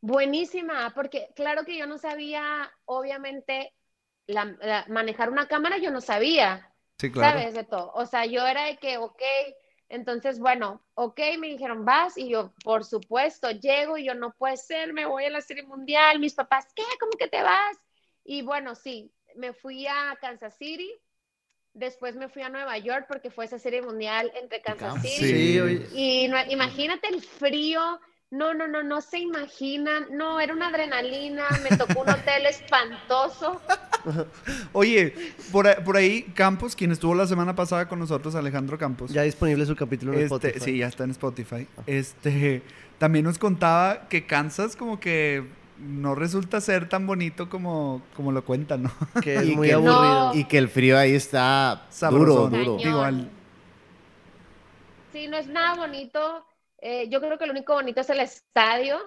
Buenísima, 0.01 0.93
porque 0.95 1.29
claro 1.35 1.65
que 1.65 1.77
yo 1.77 1.87
no 1.87 1.99
sabía, 1.99 2.71
obviamente, 2.85 3.75
la- 4.27 4.57
la- 4.61 4.85
manejar 4.89 5.31
una 5.31 5.49
cámara, 5.49 5.79
yo 5.79 5.91
no 5.91 6.01
sabía, 6.01 6.73
Sí, 6.99 7.11
claro. 7.11 7.39
¿sabes? 7.41 7.55
De 7.55 7.65
todo. 7.65 7.91
O 7.95 8.07
sea, 8.07 8.27
yo 8.27 8.47
era 8.47 8.67
de 8.67 8.77
que, 8.77 8.99
ok, 8.99 9.21
entonces, 9.89 10.39
bueno, 10.39 10.83
ok, 10.95 11.19
me 11.39 11.49
dijeron, 11.49 11.85
vas, 11.85 12.19
y 12.19 12.29
yo, 12.29 12.53
por 12.63 12.85
supuesto, 12.85 13.51
llego 13.51 13.97
y 13.97 14.05
yo, 14.05 14.15
no 14.15 14.33
puede 14.33 14.57
ser, 14.57 14.93
me 14.93 15.07
voy 15.07 15.25
a 15.25 15.31
la 15.31 15.41
Serie 15.41 15.63
Mundial, 15.63 16.19
mis 16.19 16.35
papás, 16.35 16.67
¿qué? 16.75 16.83
¿Cómo 17.01 17.13
que 17.13 17.29
te 17.29 17.43
vas? 17.43 17.79
Y 18.25 18.43
bueno, 18.43 18.75
sí, 18.75 19.11
me 19.37 19.53
fui 19.53 19.87
a 19.87 20.17
Kansas 20.21 20.57
City, 20.59 20.91
después 21.73 22.17
me 22.17 22.29
fui 22.29 22.43
a 22.43 22.49
Nueva 22.49 22.77
York 22.79 23.07
porque 23.09 23.31
fue 23.31 23.45
esa 23.47 23.59
Serie 23.59 23.81
Mundial 23.83 24.31
entre 24.35 24.61
Kansas 24.61 25.01
City. 25.01 25.17
Sí, 25.17 25.87
Y 25.95 26.29
no- 26.29 26.45
imagínate 26.51 27.09
el 27.09 27.23
frío. 27.23 28.01
No, 28.31 28.53
no, 28.53 28.69
no, 28.69 28.83
no 28.83 29.01
se 29.01 29.19
imaginan. 29.21 30.07
No, 30.13 30.39
era 30.39 30.53
una 30.53 30.69
adrenalina. 30.69 31.45
Me 31.69 31.75
tocó 31.77 32.03
un 32.03 32.11
hotel 32.11 32.45
espantoso. 32.47 33.61
Oye, 34.73 35.15
por, 35.51 35.67
ahí- 35.67 35.83
por 35.85 35.97
ahí 35.97 36.23
Campos, 36.35 36.77
quien 36.77 36.93
estuvo 36.93 37.15
la 37.15 37.27
semana 37.27 37.55
pasada 37.55 37.89
con 37.89 37.99
nosotros, 37.99 38.35
Alejandro 38.35 38.77
Campos. 38.79 39.11
ya 39.13 39.23
disponible 39.23 39.65
su 39.65 39.75
capítulo 39.77 40.13
en 40.13 40.21
Este, 40.21 40.35
Spotify. 40.35 40.61
sí, 40.65 40.79
ya 40.79 40.87
está 40.89 41.05
en 41.05 41.11
Spotify. 41.13 41.67
Este, 41.87 42.63
también 42.99 43.25
nos 43.25 43.39
contaba 43.39 44.09
que 44.09 44.27
Kansas 44.27 44.77
como 44.77 45.01
que 45.01 45.45
no 45.79 46.15
resulta 46.15 46.61
ser 46.61 46.89
tan 46.89 47.07
bonito 47.07 47.49
como, 47.49 48.03
como 48.15 48.31
lo 48.33 48.45
cuentan, 48.45 48.83
¿no? 48.85 48.93
Que 49.23 49.37
es 49.37 49.47
Y 49.49 49.57
muy 49.57 49.69
que- 49.69 49.75
aburrido. 49.75 50.33
No. 50.33 50.35
Y 50.35 50.45
que 50.45 50.59
el 50.59 50.69
frío 50.69 50.99
ahí 50.99 51.15
está 51.15 51.87
duro, 51.87 51.93
Sabrosón. 51.93 52.51
duro. 52.51 52.65
Cañón. 52.77 52.79
Digo, 52.79 53.01
al- 53.01 53.31
Sí, 55.13 55.29
no 55.29 55.39
es 55.39 55.47
nada 55.47 55.75
bonito. 55.77 56.45
Eh, 56.81 57.09
yo 57.11 57.21
creo 57.21 57.39
que 57.39 57.47
lo 57.47 57.53
único 57.53 57.75
bonito 57.75 58.01
es 58.01 58.11
el 58.11 58.21
estadio, 58.21 58.99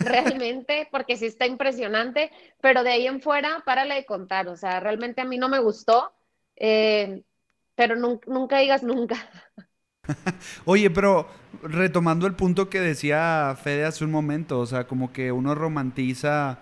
realmente, 0.00 0.88
porque 0.92 1.16
sí 1.16 1.26
está 1.26 1.46
impresionante. 1.46 2.30
Pero 2.60 2.82
de 2.84 2.90
ahí 2.92 3.06
en 3.06 3.20
fuera, 3.22 3.62
párale 3.66 3.94
de 3.96 4.06
contar. 4.06 4.48
O 4.48 4.56
sea, 4.56 4.80
realmente 4.80 5.20
a 5.22 5.24
mí 5.24 5.38
no 5.38 5.48
me 5.48 5.58
gustó. 5.60 6.12
eh, 6.56 7.22
pero 7.74 7.96
nun- 7.96 8.20
nunca 8.26 8.58
digas 8.58 8.82
nunca. 8.82 9.16
Oye, 10.64 10.90
pero 10.90 11.26
retomando 11.62 12.26
el 12.26 12.34
punto 12.34 12.68
que 12.68 12.80
decía 12.80 13.56
Fede 13.62 13.84
hace 13.84 14.04
un 14.04 14.10
momento, 14.10 14.58
o 14.60 14.66
sea, 14.66 14.86
como 14.86 15.12
que 15.12 15.32
uno 15.32 15.54
romantiza 15.54 16.58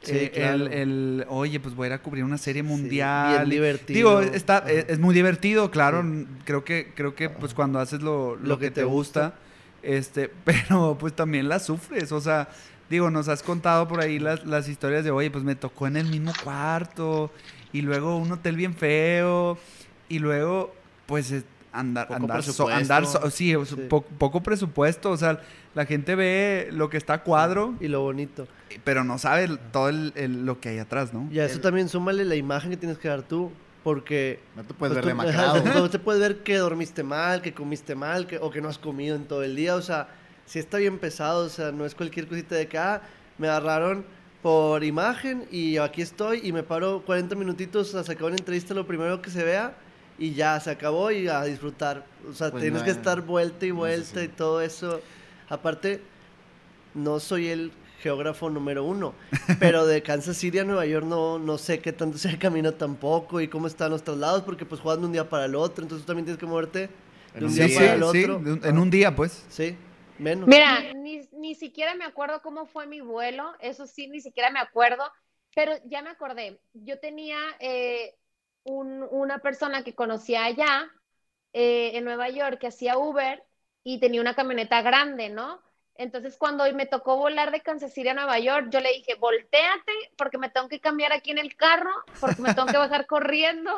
Sí, 0.00 0.30
eh, 0.30 0.30
claro. 0.30 0.64
el, 0.68 0.72
el, 0.72 1.26
oye, 1.28 1.60
pues 1.60 1.74
voy 1.74 1.86
a 1.86 1.88
ir 1.88 1.92
a 1.94 2.02
cubrir 2.02 2.24
una 2.24 2.38
serie 2.38 2.62
Sí, 2.64 2.90
mundial. 2.90 3.18
bien 3.18 3.48
divertido. 3.50 3.92
Digo, 3.92 4.20
está, 4.20 4.58
es, 4.68 4.86
es 4.88 4.98
muy 4.98 5.14
divertido, 5.14 5.70
claro. 5.70 6.04
Sí. 6.04 6.14
Creo 6.44 6.64
que, 6.64 6.92
creo 6.94 7.14
que 7.14 7.30
pues 7.30 7.54
cuando 7.54 7.78
haces 7.80 8.02
lo, 8.02 8.36
lo 8.36 8.56
Lo 8.56 8.58
que, 8.58 8.68
que 8.68 8.70
te 8.70 8.84
te 8.84 8.84
gusta, 8.84 9.34
este, 9.86 10.30
pero 10.44 10.96
pues 10.98 11.14
también 11.14 11.48
la 11.48 11.58
sufres. 11.58 12.12
O 12.12 12.20
sea, 12.20 12.48
digo, 12.90 13.10
nos 13.10 13.28
has 13.28 13.42
contado 13.42 13.88
por 13.88 14.00
ahí 14.00 14.18
las, 14.18 14.44
las 14.44 14.68
historias 14.68 15.04
de, 15.04 15.10
oye, 15.10 15.30
pues 15.30 15.44
me 15.44 15.54
tocó 15.56 15.86
en 15.86 15.96
el 15.96 16.06
mismo 16.06 16.32
cuarto 16.42 17.30
y 17.72 17.82
luego 17.82 18.16
un 18.16 18.30
hotel 18.32 18.56
bien 18.56 18.74
feo, 18.74 19.58
y 20.08 20.18
luego, 20.20 20.72
pues, 21.06 21.34
andar, 21.72 22.06
Poco 22.08 22.20
andar, 22.22 22.42
so- 22.42 22.68
andar 22.68 23.06
so- 23.06 23.30
sí, 23.30 23.54
po- 23.88 24.02
poco 24.02 24.42
presupuesto, 24.42 25.10
o 25.10 25.16
sea, 25.16 25.40
la 25.74 25.84
gente 25.84 26.14
ve 26.14 26.68
lo 26.72 26.88
que 26.88 26.96
está 26.96 27.14
a 27.14 27.22
cuadro, 27.22 27.74
Y 27.80 27.88
lo 27.88 28.00
bonito. 28.00 28.46
pero 28.84 29.04
no 29.04 29.18
sabe 29.18 29.44
el- 29.44 29.58
todo 29.58 29.88
el- 29.90 30.12
el- 30.14 30.46
lo 30.46 30.58
que 30.60 30.70
hay 30.70 30.78
atrás, 30.78 31.12
¿no? 31.12 31.28
Y 31.30 31.38
a 31.40 31.44
eso 31.44 31.56
El- 31.56 31.60
también 31.60 31.88
súmale 31.90 32.24
la 32.24 32.36
imagen 32.36 32.70
que 32.70 32.76
tienes 32.78 32.96
que 32.98 33.08
dar 33.08 33.22
tú, 33.22 33.50
porque... 33.86 34.40
No 34.56 34.64
te 34.64 34.74
puedes 34.74 34.94
pues, 34.94 35.04
ver 35.06 35.14
demacrado. 35.14 35.62
tú 35.62 35.88
te 35.88 36.00
puedes 36.00 36.20
ver 36.20 36.38
que 36.38 36.56
dormiste 36.56 37.04
mal, 37.04 37.40
que 37.40 37.54
comiste 37.54 37.94
mal, 37.94 38.26
que, 38.26 38.36
o 38.38 38.50
que 38.50 38.60
no 38.60 38.68
has 38.68 38.78
comido 38.78 39.14
en 39.14 39.26
todo 39.26 39.44
el 39.44 39.54
día, 39.54 39.76
o 39.76 39.80
sea, 39.80 40.08
si 40.44 40.58
está 40.58 40.78
bien 40.78 40.98
pesado, 40.98 41.44
o 41.44 41.48
sea, 41.48 41.70
no 41.70 41.86
es 41.86 41.94
cualquier 41.94 42.26
cosita 42.26 42.56
de 42.56 42.66
que, 42.66 42.78
ah, 42.78 43.00
me 43.38 43.46
agarraron 43.46 44.04
por 44.42 44.82
imagen 44.82 45.46
y 45.52 45.76
aquí 45.76 46.02
estoy 46.02 46.40
y 46.42 46.50
me 46.50 46.64
paro 46.64 47.04
40 47.06 47.36
minutitos 47.36 47.94
a 47.94 48.02
sacar 48.02 48.24
una 48.24 48.34
entrevista 48.34 48.74
lo 48.74 48.88
primero 48.88 49.22
que 49.22 49.30
se 49.30 49.44
vea 49.44 49.76
y 50.18 50.32
ya 50.34 50.58
se 50.58 50.70
acabó 50.70 51.12
y 51.12 51.28
a 51.28 51.44
disfrutar. 51.44 52.04
O 52.28 52.32
sea, 52.32 52.50
Pues 52.50 52.62
tienes 52.62 52.80
no, 52.80 52.86
que 52.86 52.90
estar 52.90 53.20
vuelta 53.20 53.66
y 53.66 53.68
no 53.68 53.76
vuelta 53.76 54.20
y 54.20 54.26
todo 54.26 54.62
eso. 54.62 55.00
Aparte, 55.48 56.00
no 56.92 57.20
soy 57.20 57.50
el 57.50 57.70
geógrafo 58.00 58.50
número 58.50 58.84
uno, 58.84 59.14
pero 59.58 59.86
de 59.86 60.02
Kansas 60.02 60.36
City 60.36 60.58
a 60.58 60.64
Nueva 60.64 60.86
York 60.86 61.06
no, 61.06 61.38
no 61.38 61.58
sé 61.58 61.80
qué 61.80 61.92
tanto 61.92 62.18
sea 62.18 62.30
el 62.32 62.38
camino 62.38 62.74
tampoco 62.74 63.40
y 63.40 63.48
cómo 63.48 63.66
están 63.66 63.90
los 63.90 64.02
traslados, 64.04 64.42
porque 64.42 64.66
pues 64.66 64.80
juegan 64.80 65.00
de 65.00 65.06
un 65.06 65.12
día 65.12 65.28
para 65.28 65.46
el 65.46 65.54
otro, 65.54 65.82
entonces 65.84 66.04
tú 66.04 66.08
también 66.08 66.26
tienes 66.26 66.38
que 66.40 66.46
moverte 66.46 66.90
de 67.38 67.44
En 67.44 67.46
un 67.46 67.52
un 67.52 67.56
día 67.56 67.66
Sí, 67.66 67.68
día 67.68 67.74
para 67.74 67.94
sí, 67.94 67.94
el 67.94 68.02
otro. 68.02 68.38
sí, 68.38 68.40
de 68.40 68.52
un- 68.54 68.64
en 68.64 68.78
un 68.78 68.90
día, 68.90 69.14
pues. 69.14 69.44
Sí, 69.50 69.76
menos. 70.18 70.50
Mira, 70.50 70.82
ni, 70.94 71.28
ni 71.32 71.54
siquiera 71.54 71.94
me 71.94 72.04
acuerdo 72.04 72.40
cómo 72.42 72.66
fue 72.66 72.86
mi 72.86 73.00
vuelo, 73.00 73.52
eso 73.60 73.86
sí, 73.86 74.06
ni 74.08 74.20
siquiera 74.20 74.50
me 74.50 74.60
acuerdo, 74.60 75.02
pero 75.54 75.72
ya 75.86 76.02
me 76.02 76.10
acordé. 76.10 76.60
Yo 76.72 76.98
tenía 77.00 77.36
eh, 77.60 78.16
un- 78.64 79.06
una 79.10 79.38
persona 79.40 79.82
que 79.84 79.94
conocía 79.94 80.44
allá 80.44 80.88
eh, 81.52 81.92
en 81.96 82.04
Nueva 82.04 82.28
York 82.30 82.58
que 82.60 82.68
hacía 82.68 82.98
Uber 82.98 83.44
y 83.84 84.00
tenía 84.00 84.20
una 84.20 84.34
camioneta 84.36 84.82
grande, 84.82 85.30
¿no? 85.30 85.62
Entonces, 85.98 86.36
cuando 86.36 86.70
me 86.74 86.86
tocó 86.86 87.16
volar 87.16 87.50
de 87.50 87.62
Kansas 87.62 87.92
City 87.92 88.08
a 88.08 88.14
Nueva 88.14 88.38
York, 88.38 88.68
yo 88.70 88.80
le 88.80 88.92
dije, 88.92 89.14
volteate 89.16 89.92
porque 90.16 90.38
me 90.38 90.50
tengo 90.50 90.68
que 90.68 90.80
cambiar 90.80 91.12
aquí 91.12 91.30
en 91.30 91.38
el 91.38 91.56
carro, 91.56 91.90
porque 92.20 92.42
me 92.42 92.52
tengo 92.52 92.68
que 92.68 92.76
bajar 92.78 93.06
corriendo 93.06 93.72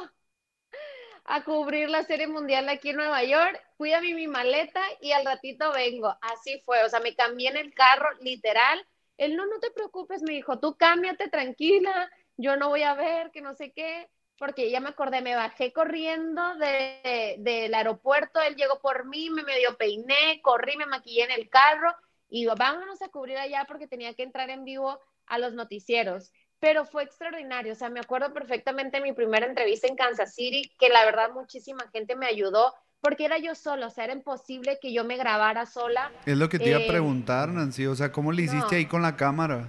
a 1.25 1.45
cubrir 1.45 1.91
la 1.91 2.03
Serie 2.05 2.27
Mundial 2.27 2.69
aquí 2.69 2.91
en 2.91 2.97
Nueva 2.97 3.23
York, 3.23 3.63
cuídame 3.77 4.15
mi 4.15 4.27
maleta 4.27 4.81
y 5.01 5.13
al 5.13 5.25
ratito 5.25 5.73
vengo. 5.73 6.17
Así 6.23 6.61
fue, 6.65 6.83
o 6.85 6.89
sea, 6.89 7.01
me 7.01 7.15
cambié 7.15 7.51
en 7.51 7.57
el 7.59 7.75
carro, 7.75 8.09
literal. 8.21 8.85
Él, 9.19 9.37
no, 9.37 9.47
no 9.47 9.59
te 9.61 9.71
preocupes, 9.71 10.23
me 10.23 10.33
dijo, 10.33 10.59
tú 10.59 10.77
cámbiate 10.77 11.29
tranquila, 11.29 12.11
yo 12.37 12.57
no 12.57 12.69
voy 12.69 12.83
a 12.83 12.95
ver, 12.95 13.31
que 13.31 13.43
no 13.43 13.55
sé 13.55 13.73
qué, 13.73 14.09
porque 14.39 14.71
ya 14.71 14.81
me 14.81 14.91
acordé, 14.91 15.21
me 15.21 15.35
bajé 15.35 15.73
corriendo 15.73 16.55
de- 16.55 17.35
del 17.39 17.75
aeropuerto, 17.75 18.41
él 18.41 18.55
llegó 18.57 18.81
por 18.81 19.05
mí, 19.07 19.29
me 19.31 19.43
medio 19.43 19.77
peiné, 19.77 20.41
corrí, 20.43 20.77
me 20.77 20.87
maquillé 20.87 21.25
en 21.25 21.33
el 21.33 21.51
carro 21.51 21.95
y 22.29 22.41
digo, 22.41 22.55
vámonos 22.57 23.01
a 23.03 23.09
cubrir 23.09 23.39
allá 23.39 23.65
porque 23.67 23.87
tenía 23.89 24.15
que 24.15 24.23
entrar 24.23 24.51
en 24.51 24.65
vivo 24.65 25.01
a 25.27 25.39
los 25.39 25.55
noticieros 25.55 26.33
pero 26.61 26.85
fue 26.85 27.05
extraordinario. 27.05 27.73
O 27.73 27.77
sea, 27.77 27.89
me 27.89 28.01
acuerdo 28.01 28.33
perfectamente 28.33 29.01
mi 29.01 29.13
primera 29.13 29.47
entrevista 29.47 29.87
en 29.87 29.97
Kansas 29.97 30.35
City, 30.35 30.71
que 30.79 30.89
la 30.89 31.05
verdad 31.05 31.31
muchísima 31.33 31.89
gente 31.93 32.17
me 32.17 32.27
ayudó, 32.27 32.75
porque 33.01 33.25
era 33.25 33.39
yo 33.39 33.55
sola, 33.55 33.87
o 33.87 33.91
sea, 33.91 34.05
era 34.05 34.13
imposible 34.13 34.79
que 34.81 34.93
yo 34.93 35.05
me 35.05 35.17
grabara 35.17 35.67
sola. 35.67 36.11
Es 36.27 36.37
lo 36.37 36.49
que 36.49 36.59
te 36.59 36.71
iba 36.71 36.79
a 36.79 36.83
Eh, 36.83 36.89
preguntar, 36.89 37.49
Nancy. 37.49 37.87
O 37.87 37.95
sea, 37.95 38.11
¿cómo 38.11 38.33
le 38.33 38.43
hiciste 38.43 38.75
no. 38.75 38.77
ahí 38.77 38.87
con 38.87 39.03
la 39.03 39.17
cámara? 39.17 39.69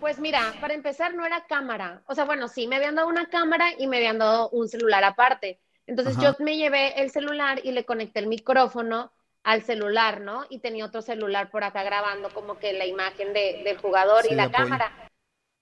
Pues 0.00 0.18
mira, 0.18 0.54
para 0.60 0.74
empezar 0.74 1.14
no 1.14 1.26
era 1.26 1.44
cámara. 1.46 2.02
O 2.06 2.14
sea, 2.14 2.24
bueno, 2.24 2.48
sí, 2.48 2.66
me 2.66 2.76
habían 2.76 2.94
dado 2.94 3.08
una 3.08 3.28
cámara 3.28 3.66
y 3.78 3.86
me 3.86 3.98
habían 3.98 4.18
dado 4.18 4.48
un 4.50 4.68
celular 4.68 5.04
aparte. 5.04 5.60
Entonces 5.86 6.16
Ajá. 6.16 6.36
yo 6.38 6.44
me 6.44 6.56
llevé 6.56 7.00
el 7.00 7.10
celular 7.10 7.60
y 7.62 7.72
le 7.72 7.84
conecté 7.84 8.20
el 8.20 8.26
micrófono 8.26 9.12
al 9.46 9.62
celular, 9.62 10.20
¿no? 10.20 10.44
Y 10.50 10.58
tenía 10.58 10.84
otro 10.84 11.02
celular 11.02 11.50
por 11.50 11.62
acá 11.62 11.84
grabando 11.84 12.30
como 12.34 12.58
que 12.58 12.72
la 12.72 12.84
imagen 12.84 13.32
de- 13.32 13.62
del 13.64 13.78
jugador 13.78 14.24
Sí, 14.24 14.32
y 14.32 14.34
la 14.34 14.44
apoyo. 14.44 14.58
cámara. 14.58 15.10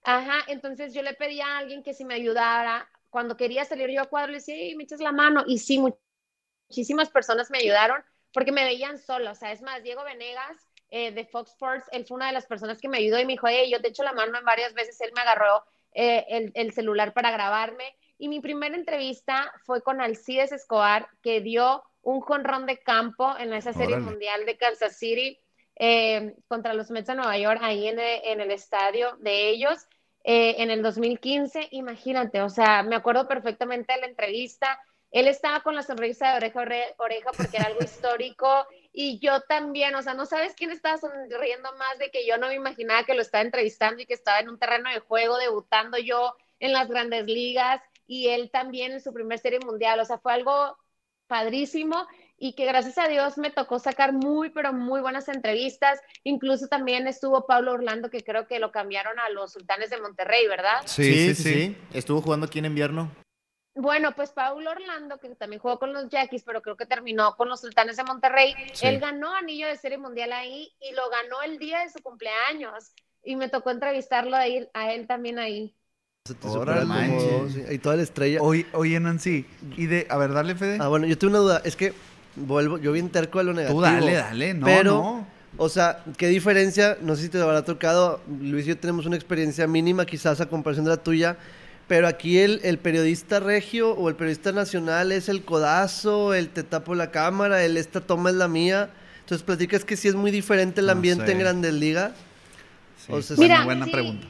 Ajá, 0.04 0.38
entonces 0.48 0.94
yo 0.94 1.02
le 1.02 1.12
pedí 1.14 1.40
a 1.42 1.58
alguien 1.58 1.82
que 1.82 1.92
si 1.92 2.04
me 2.06 2.14
ayudara. 2.14 2.88
Cuando 3.10 3.36
quería 3.36 3.64
salir 3.66 3.90
yo 3.90 4.00
a 4.00 4.06
cuadro, 4.06 4.32
le 4.32 4.38
decía, 4.38 4.54
"Ey, 4.54 4.74
me 4.74 4.84
echas 4.84 5.00
la 5.00 5.12
mano. 5.12 5.44
Y 5.46 5.58
sí, 5.58 5.78
mu- 5.78 5.96
muchísimas 6.68 7.10
personas 7.10 7.50
me 7.50 7.58
ayudaron 7.58 8.02
porque 8.32 8.52
me 8.52 8.64
veían 8.64 8.98
sola. 8.98 9.32
O 9.32 9.34
sea, 9.34 9.52
es 9.52 9.62
más, 9.62 9.82
Diego 9.82 10.02
Venegas 10.04 10.56
eh, 10.90 11.12
de 11.12 11.26
Fox 11.26 11.50
Sports, 11.52 11.86
él 11.92 12.06
fue 12.06 12.16
una 12.16 12.28
de 12.28 12.32
las 12.34 12.46
personas 12.46 12.80
que 12.80 12.88
me 12.88 12.98
ayudó 12.98 13.18
y 13.20 13.26
me 13.26 13.32
dijo, 13.34 13.48
hey, 13.48 13.70
yo 13.70 13.80
te 13.82 13.88
echo 13.88 14.02
la 14.04 14.12
mano 14.14 14.38
en 14.38 14.44
varias 14.44 14.74
veces. 14.74 15.00
Él 15.00 15.12
me 15.14 15.22
agarró 15.22 15.64
eh, 15.92 16.24
el, 16.28 16.52
el 16.54 16.72
celular 16.72 17.12
para 17.12 17.30
grabarme. 17.32 17.96
Y 18.18 18.28
mi 18.28 18.40
primera 18.40 18.74
entrevista 18.76 19.52
fue 19.64 19.82
con 19.82 20.00
Alcides 20.00 20.52
Escobar, 20.52 21.08
que 21.22 21.40
dio 21.40 21.82
un 22.04 22.20
jonrón 22.20 22.66
de 22.66 22.78
campo 22.78 23.34
en 23.38 23.52
esa 23.52 23.72
serie 23.72 23.96
Órale. 23.96 24.10
mundial 24.10 24.46
de 24.46 24.56
Kansas 24.56 24.96
City 24.96 25.38
eh, 25.76 26.34
contra 26.48 26.74
los 26.74 26.90
Mets 26.90 27.08
de 27.08 27.14
Nueva 27.16 27.36
York, 27.36 27.60
ahí 27.62 27.88
en 27.88 27.98
el, 27.98 28.20
en 28.24 28.40
el 28.40 28.50
estadio 28.50 29.16
de 29.18 29.48
ellos, 29.48 29.86
eh, 30.22 30.56
en 30.58 30.70
el 30.70 30.82
2015. 30.82 31.68
Imagínate, 31.72 32.40
o 32.42 32.48
sea, 32.48 32.82
me 32.82 32.96
acuerdo 32.96 33.26
perfectamente 33.26 33.92
de 33.92 34.00
la 34.00 34.06
entrevista. 34.06 34.78
Él 35.10 35.28
estaba 35.28 35.60
con 35.60 35.74
la 35.74 35.82
sonrisa 35.82 36.30
de 36.32 36.36
oreja 36.38 36.60
a 36.60 36.62
ore- 36.64 36.94
oreja 36.98 37.30
porque 37.36 37.56
era 37.56 37.66
algo 37.66 37.82
histórico 37.84 38.66
y 38.92 39.18
yo 39.20 39.40
también, 39.42 39.94
o 39.94 40.02
sea, 40.02 40.14
no 40.14 40.26
sabes 40.26 40.54
quién 40.54 40.70
estaba 40.70 40.98
sonriendo 40.98 41.72
más 41.76 41.98
de 41.98 42.10
que 42.10 42.26
yo 42.26 42.36
no 42.38 42.48
me 42.48 42.54
imaginaba 42.54 43.04
que 43.04 43.14
lo 43.14 43.22
estaba 43.22 43.42
entrevistando 43.42 44.02
y 44.02 44.06
que 44.06 44.14
estaba 44.14 44.40
en 44.40 44.48
un 44.48 44.58
terreno 44.58 44.90
de 44.90 45.00
juego, 45.00 45.36
debutando 45.38 45.98
yo 45.98 46.34
en 46.60 46.72
las 46.72 46.88
grandes 46.88 47.26
ligas 47.26 47.80
y 48.06 48.28
él 48.28 48.50
también 48.50 48.92
en 48.92 49.00
su 49.00 49.12
primer 49.12 49.38
serie 49.38 49.58
mundial, 49.60 49.98
o 50.00 50.04
sea, 50.04 50.18
fue 50.18 50.32
algo 50.32 50.76
padrísimo 51.26 52.06
y 52.36 52.54
que 52.54 52.66
gracias 52.66 52.98
a 52.98 53.08
Dios 53.08 53.38
me 53.38 53.50
tocó 53.50 53.78
sacar 53.78 54.12
muy, 54.12 54.50
pero 54.50 54.72
muy 54.72 55.00
buenas 55.00 55.28
entrevistas. 55.28 56.00
Incluso 56.24 56.68
también 56.68 57.06
estuvo 57.06 57.46
Pablo 57.46 57.72
Orlando, 57.72 58.10
que 58.10 58.22
creo 58.24 58.46
que 58.46 58.58
lo 58.58 58.72
cambiaron 58.72 59.18
a 59.20 59.30
los 59.30 59.52
Sultanes 59.52 59.90
de 59.90 60.00
Monterrey, 60.00 60.46
¿verdad? 60.46 60.82
Sí, 60.86 61.34
sí, 61.34 61.42
sí. 61.42 61.76
Estuvo 61.92 62.20
jugando 62.20 62.46
aquí 62.46 62.58
en 62.58 62.66
invierno. 62.66 63.10
Bueno, 63.76 64.12
pues 64.14 64.30
Paulo 64.30 64.70
Orlando, 64.70 65.18
que 65.18 65.28
también 65.34 65.60
jugó 65.60 65.80
con 65.80 65.92
los 65.92 66.08
Yaquis, 66.08 66.44
pero 66.44 66.62
creo 66.62 66.76
que 66.76 66.86
terminó 66.86 67.34
con 67.34 67.48
los 67.48 67.60
Sultanes 67.60 67.96
de 67.96 68.04
Monterrey, 68.04 68.54
Sí. 68.72 68.86
él 68.86 69.00
ganó 69.00 69.34
anillo 69.34 69.66
de 69.66 69.76
serie 69.76 69.98
mundial 69.98 70.32
ahí 70.32 70.72
y 70.80 70.92
lo 70.92 71.08
ganó 71.10 71.42
el 71.42 71.58
día 71.58 71.80
de 71.80 71.88
su 71.88 72.00
cumpleaños. 72.00 72.92
Y 73.24 73.36
me 73.36 73.48
tocó 73.48 73.70
entrevistarlo 73.70 74.36
a 74.36 74.46
él, 74.46 74.70
a 74.74 74.92
él 74.92 75.06
también 75.06 75.38
ahí. 75.38 75.74
Y 77.70 77.78
toda 77.78 77.96
la 77.96 78.02
estrella. 78.02 78.40
Oye, 78.40 78.64
oye, 78.72 78.98
Nancy, 78.98 79.44
y 79.76 79.84
de, 79.84 80.06
a 80.08 80.16
ver, 80.16 80.32
dale, 80.32 80.54
Fede. 80.54 80.78
Ah, 80.80 80.88
bueno, 80.88 81.06
yo 81.06 81.18
tengo 81.18 81.32
una 81.32 81.40
duda. 81.40 81.62
Es 81.66 81.76
que 81.76 81.92
vuelvo, 82.34 82.78
yo 82.78 82.92
bien 82.92 83.10
terco 83.10 83.40
a 83.40 83.42
lo 83.42 83.52
negativo. 83.52 83.80
Tú 83.80 83.84
dale, 83.84 84.14
dale, 84.14 84.54
no, 84.54 84.64
pero, 84.64 84.90
no. 84.92 85.26
o 85.58 85.68
sea, 85.68 86.02
¿qué 86.16 86.28
diferencia? 86.28 86.96
No 87.02 87.14
sé 87.14 87.24
si 87.24 87.28
te 87.28 87.38
habrá 87.42 87.62
tocado. 87.62 88.22
Luis 88.40 88.64
y 88.64 88.68
yo 88.68 88.78
tenemos 88.78 89.04
una 89.04 89.16
experiencia 89.16 89.66
mínima, 89.66 90.06
quizás 90.06 90.40
a 90.40 90.46
comparación 90.46 90.86
de 90.86 90.92
la 90.92 90.96
tuya. 90.96 91.36
Pero 91.88 92.08
aquí 92.08 92.38
el, 92.38 92.60
el 92.64 92.78
periodista 92.78 93.38
regio 93.38 93.90
o 93.92 94.08
el 94.08 94.14
periodista 94.14 94.50
nacional 94.52 95.12
es 95.12 95.28
el 95.28 95.44
codazo, 95.44 96.32
el 96.32 96.48
te 96.48 96.62
tapo 96.62 96.94
la 96.94 97.10
cámara, 97.10 97.62
el 97.62 97.76
esta 97.76 98.00
toma 98.00 98.30
es 98.30 98.36
la 98.36 98.48
mía. 98.48 98.88
Entonces, 99.20 99.44
platicas 99.44 99.84
que 99.84 99.98
sí 99.98 100.08
es 100.08 100.14
muy 100.14 100.30
diferente 100.30 100.80
el 100.80 100.86
No 100.86 100.92
ambiente 100.92 101.26
sé. 101.26 101.32
en 101.32 101.38
Grandes 101.40 101.74
Ligas. 101.74 102.12
Sí, 103.06 103.12
o 103.12 103.20
sea, 103.20 103.36
buena, 103.36 103.54
Mira, 103.56 103.64
buena 103.66 103.84
sí. 103.84 103.90
pregunta. 103.90 104.26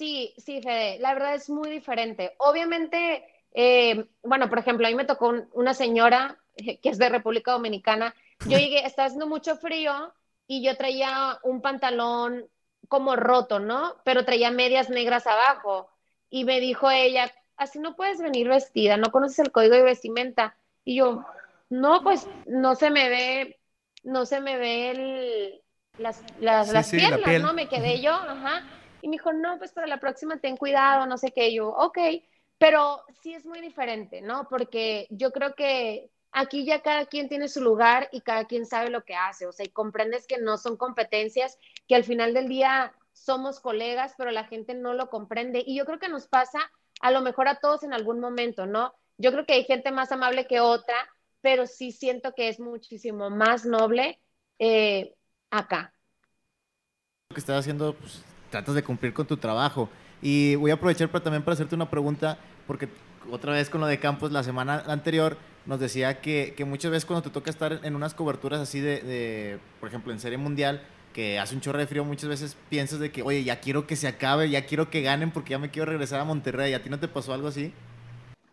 Sí, 0.00 0.32
sí, 0.38 0.62
Fede, 0.62 0.98
la 0.98 1.12
verdad 1.12 1.34
es 1.34 1.50
muy 1.50 1.68
diferente. 1.68 2.34
Obviamente, 2.38 3.22
eh, 3.52 4.06
bueno, 4.22 4.48
por 4.48 4.58
ejemplo, 4.58 4.86
a 4.86 4.88
mí 4.88 4.96
me 4.96 5.04
tocó 5.04 5.28
un- 5.28 5.46
una 5.52 5.74
señora 5.74 6.38
que 6.82 6.88
es 6.88 6.96
de 6.96 7.10
República 7.10 7.52
Dominicana. 7.52 8.14
Yo 8.42 8.56
llegué, 8.56 8.86
estaba 8.86 9.08
haciendo 9.08 9.26
mucho 9.26 9.56
frío 9.56 10.14
y 10.46 10.64
yo 10.64 10.74
traía 10.78 11.38
un 11.42 11.60
pantalón 11.60 12.46
como 12.88 13.14
roto, 13.14 13.60
¿no? 13.60 13.96
Pero 14.02 14.24
traía 14.24 14.50
medias 14.50 14.88
negras 14.88 15.26
abajo. 15.26 15.90
Y 16.30 16.44
me 16.44 16.60
dijo 16.60 16.90
ella, 16.90 17.30
así 17.58 17.78
no 17.78 17.94
puedes 17.94 18.22
venir 18.22 18.48
vestida, 18.48 18.96
no 18.96 19.12
conoces 19.12 19.40
el 19.40 19.52
código 19.52 19.74
de 19.74 19.82
vestimenta. 19.82 20.56
Y 20.82 20.96
yo, 20.96 21.26
no, 21.68 22.02
pues 22.02 22.26
no 22.46 22.74
se 22.74 22.88
me 22.88 23.10
ve, 23.10 23.60
no 24.02 24.24
se 24.24 24.40
me 24.40 24.56
ve 24.56 24.90
el, 24.92 25.62
las, 25.98 26.22
las, 26.40 26.68
Sí, 26.68 26.72
las 26.72 26.88
sí, 26.88 26.96
piernas. 26.96 27.42
¿no? 27.42 27.52
Me 27.52 27.68
quedé 27.68 28.00
yo, 28.00 28.14
ajá. 28.14 28.62
Y 29.02 29.08
me 29.08 29.12
dijo, 29.12 29.32
no, 29.32 29.58
pues 29.58 29.72
para 29.72 29.86
la 29.86 30.00
próxima 30.00 30.38
ten 30.38 30.56
cuidado, 30.56 31.06
no 31.06 31.16
sé 31.16 31.32
qué. 31.32 31.52
Yo, 31.52 31.68
ok, 31.68 31.98
pero 32.58 33.02
sí 33.22 33.34
es 33.34 33.46
muy 33.46 33.60
diferente, 33.60 34.20
¿no? 34.20 34.46
Porque 34.48 35.06
yo 35.10 35.32
creo 35.32 35.54
que 35.54 36.10
aquí 36.32 36.64
ya 36.64 36.82
cada 36.82 37.06
quien 37.06 37.28
tiene 37.28 37.48
su 37.48 37.60
lugar 37.60 38.08
y 38.12 38.20
cada 38.20 38.44
quien 38.44 38.66
sabe 38.66 38.90
lo 38.90 39.04
que 39.04 39.14
hace, 39.14 39.46
o 39.46 39.52
sea, 39.52 39.66
y 39.66 39.70
comprendes 39.70 40.26
que 40.26 40.38
no 40.38 40.58
son 40.58 40.76
competencias, 40.76 41.58
que 41.88 41.94
al 41.94 42.04
final 42.04 42.34
del 42.34 42.48
día 42.48 42.92
somos 43.12 43.60
colegas, 43.60 44.14
pero 44.16 44.30
la 44.30 44.44
gente 44.44 44.74
no 44.74 44.94
lo 44.94 45.10
comprende. 45.10 45.62
Y 45.66 45.76
yo 45.76 45.84
creo 45.84 45.98
que 45.98 46.08
nos 46.08 46.26
pasa 46.28 46.58
a 47.00 47.10
lo 47.10 47.22
mejor 47.22 47.48
a 47.48 47.60
todos 47.60 47.82
en 47.82 47.92
algún 47.92 48.20
momento, 48.20 48.66
¿no? 48.66 48.94
Yo 49.18 49.32
creo 49.32 49.46
que 49.46 49.54
hay 49.54 49.64
gente 49.64 49.90
más 49.90 50.12
amable 50.12 50.46
que 50.46 50.60
otra, 50.60 50.96
pero 51.40 51.66
sí 51.66 51.92
siento 51.92 52.32
que 52.34 52.48
es 52.48 52.60
muchísimo 52.60 53.30
más 53.30 53.64
noble 53.64 54.20
eh, 54.58 55.14
acá. 55.50 55.94
Lo 57.30 57.34
que 57.34 57.40
estás 57.40 57.60
haciendo, 57.60 57.94
pues, 57.94 58.22
tratas 58.50 58.74
de 58.74 58.82
cumplir 58.82 59.12
con 59.12 59.26
tu 59.26 59.36
trabajo. 59.36 59.88
Y 60.22 60.54
voy 60.56 60.70
a 60.70 60.74
aprovechar 60.74 61.08
para, 61.08 61.24
también 61.24 61.42
para 61.42 61.54
hacerte 61.54 61.74
una 61.74 61.90
pregunta, 61.90 62.38
porque 62.66 62.88
otra 63.30 63.52
vez 63.52 63.70
con 63.70 63.80
lo 63.80 63.86
de 63.86 63.98
Campos, 63.98 64.32
la 64.32 64.42
semana 64.42 64.84
anterior 64.86 65.38
nos 65.66 65.80
decía 65.80 66.20
que, 66.20 66.54
que 66.56 66.64
muchas 66.64 66.90
veces 66.90 67.06
cuando 67.06 67.22
te 67.22 67.30
toca 67.30 67.50
estar 67.50 67.80
en 67.82 67.94
unas 67.94 68.14
coberturas 68.14 68.60
así 68.60 68.80
de, 68.80 69.00
de, 69.00 69.58
por 69.78 69.88
ejemplo, 69.88 70.12
en 70.12 70.20
Serie 70.20 70.38
Mundial, 70.38 70.82
que 71.12 71.38
hace 71.38 71.54
un 71.54 71.60
chorro 71.60 71.78
de 71.78 71.86
frío, 71.86 72.04
muchas 72.04 72.28
veces 72.28 72.56
piensas 72.68 73.00
de 73.00 73.10
que, 73.10 73.22
oye, 73.22 73.44
ya 73.44 73.60
quiero 73.60 73.86
que 73.86 73.96
se 73.96 74.08
acabe, 74.08 74.50
ya 74.50 74.66
quiero 74.66 74.90
que 74.90 75.02
ganen 75.02 75.30
porque 75.30 75.50
ya 75.50 75.58
me 75.58 75.70
quiero 75.70 75.86
regresar 75.86 76.20
a 76.20 76.24
Monterrey. 76.24 76.74
¿A 76.74 76.82
ti 76.82 76.90
no 76.90 77.00
te 77.00 77.08
pasó 77.08 77.32
algo 77.32 77.48
así? 77.48 77.72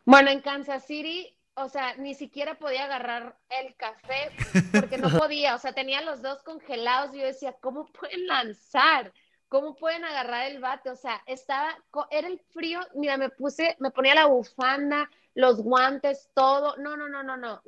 Bueno, 0.05 0.29
en 0.31 0.41
Kansas 0.41 0.85
City, 0.85 1.33
o 1.55 1.69
sea, 1.69 1.95
ni 1.97 2.13
siquiera 2.13 2.57
podía 2.57 2.85
agarrar 2.85 3.37
el 3.49 3.75
café 3.75 4.31
porque 4.71 4.97
no 4.97 5.09
podía, 5.19 5.55
o 5.55 5.59
sea, 5.59 5.73
tenía 5.73 6.01
los 6.01 6.21
dos 6.21 6.43
congelados 6.43 7.13
y 7.13 7.19
yo 7.19 7.25
decía, 7.25 7.55
¿cómo 7.59 7.85
pueden 7.87 8.25
lanzar? 8.27 9.11
¿Cómo 9.49 9.75
pueden 9.75 10.03
agarrar 10.03 10.51
el 10.51 10.59
bate? 10.59 10.89
O 10.89 10.95
sea, 10.95 11.21
estaba, 11.25 11.69
era 12.11 12.27
el 12.27 12.39
frío, 12.53 12.79
mira, 12.95 13.17
me 13.17 13.29
puse, 13.29 13.75
me 13.79 13.91
ponía 13.91 14.13
la 14.15 14.25
bufanda, 14.25 15.09
los 15.35 15.61
guantes, 15.61 16.29
todo. 16.33 16.75
No, 16.77 16.97
no, 16.97 17.07
no, 17.07 17.23
no, 17.23 17.37
no. 17.37 17.61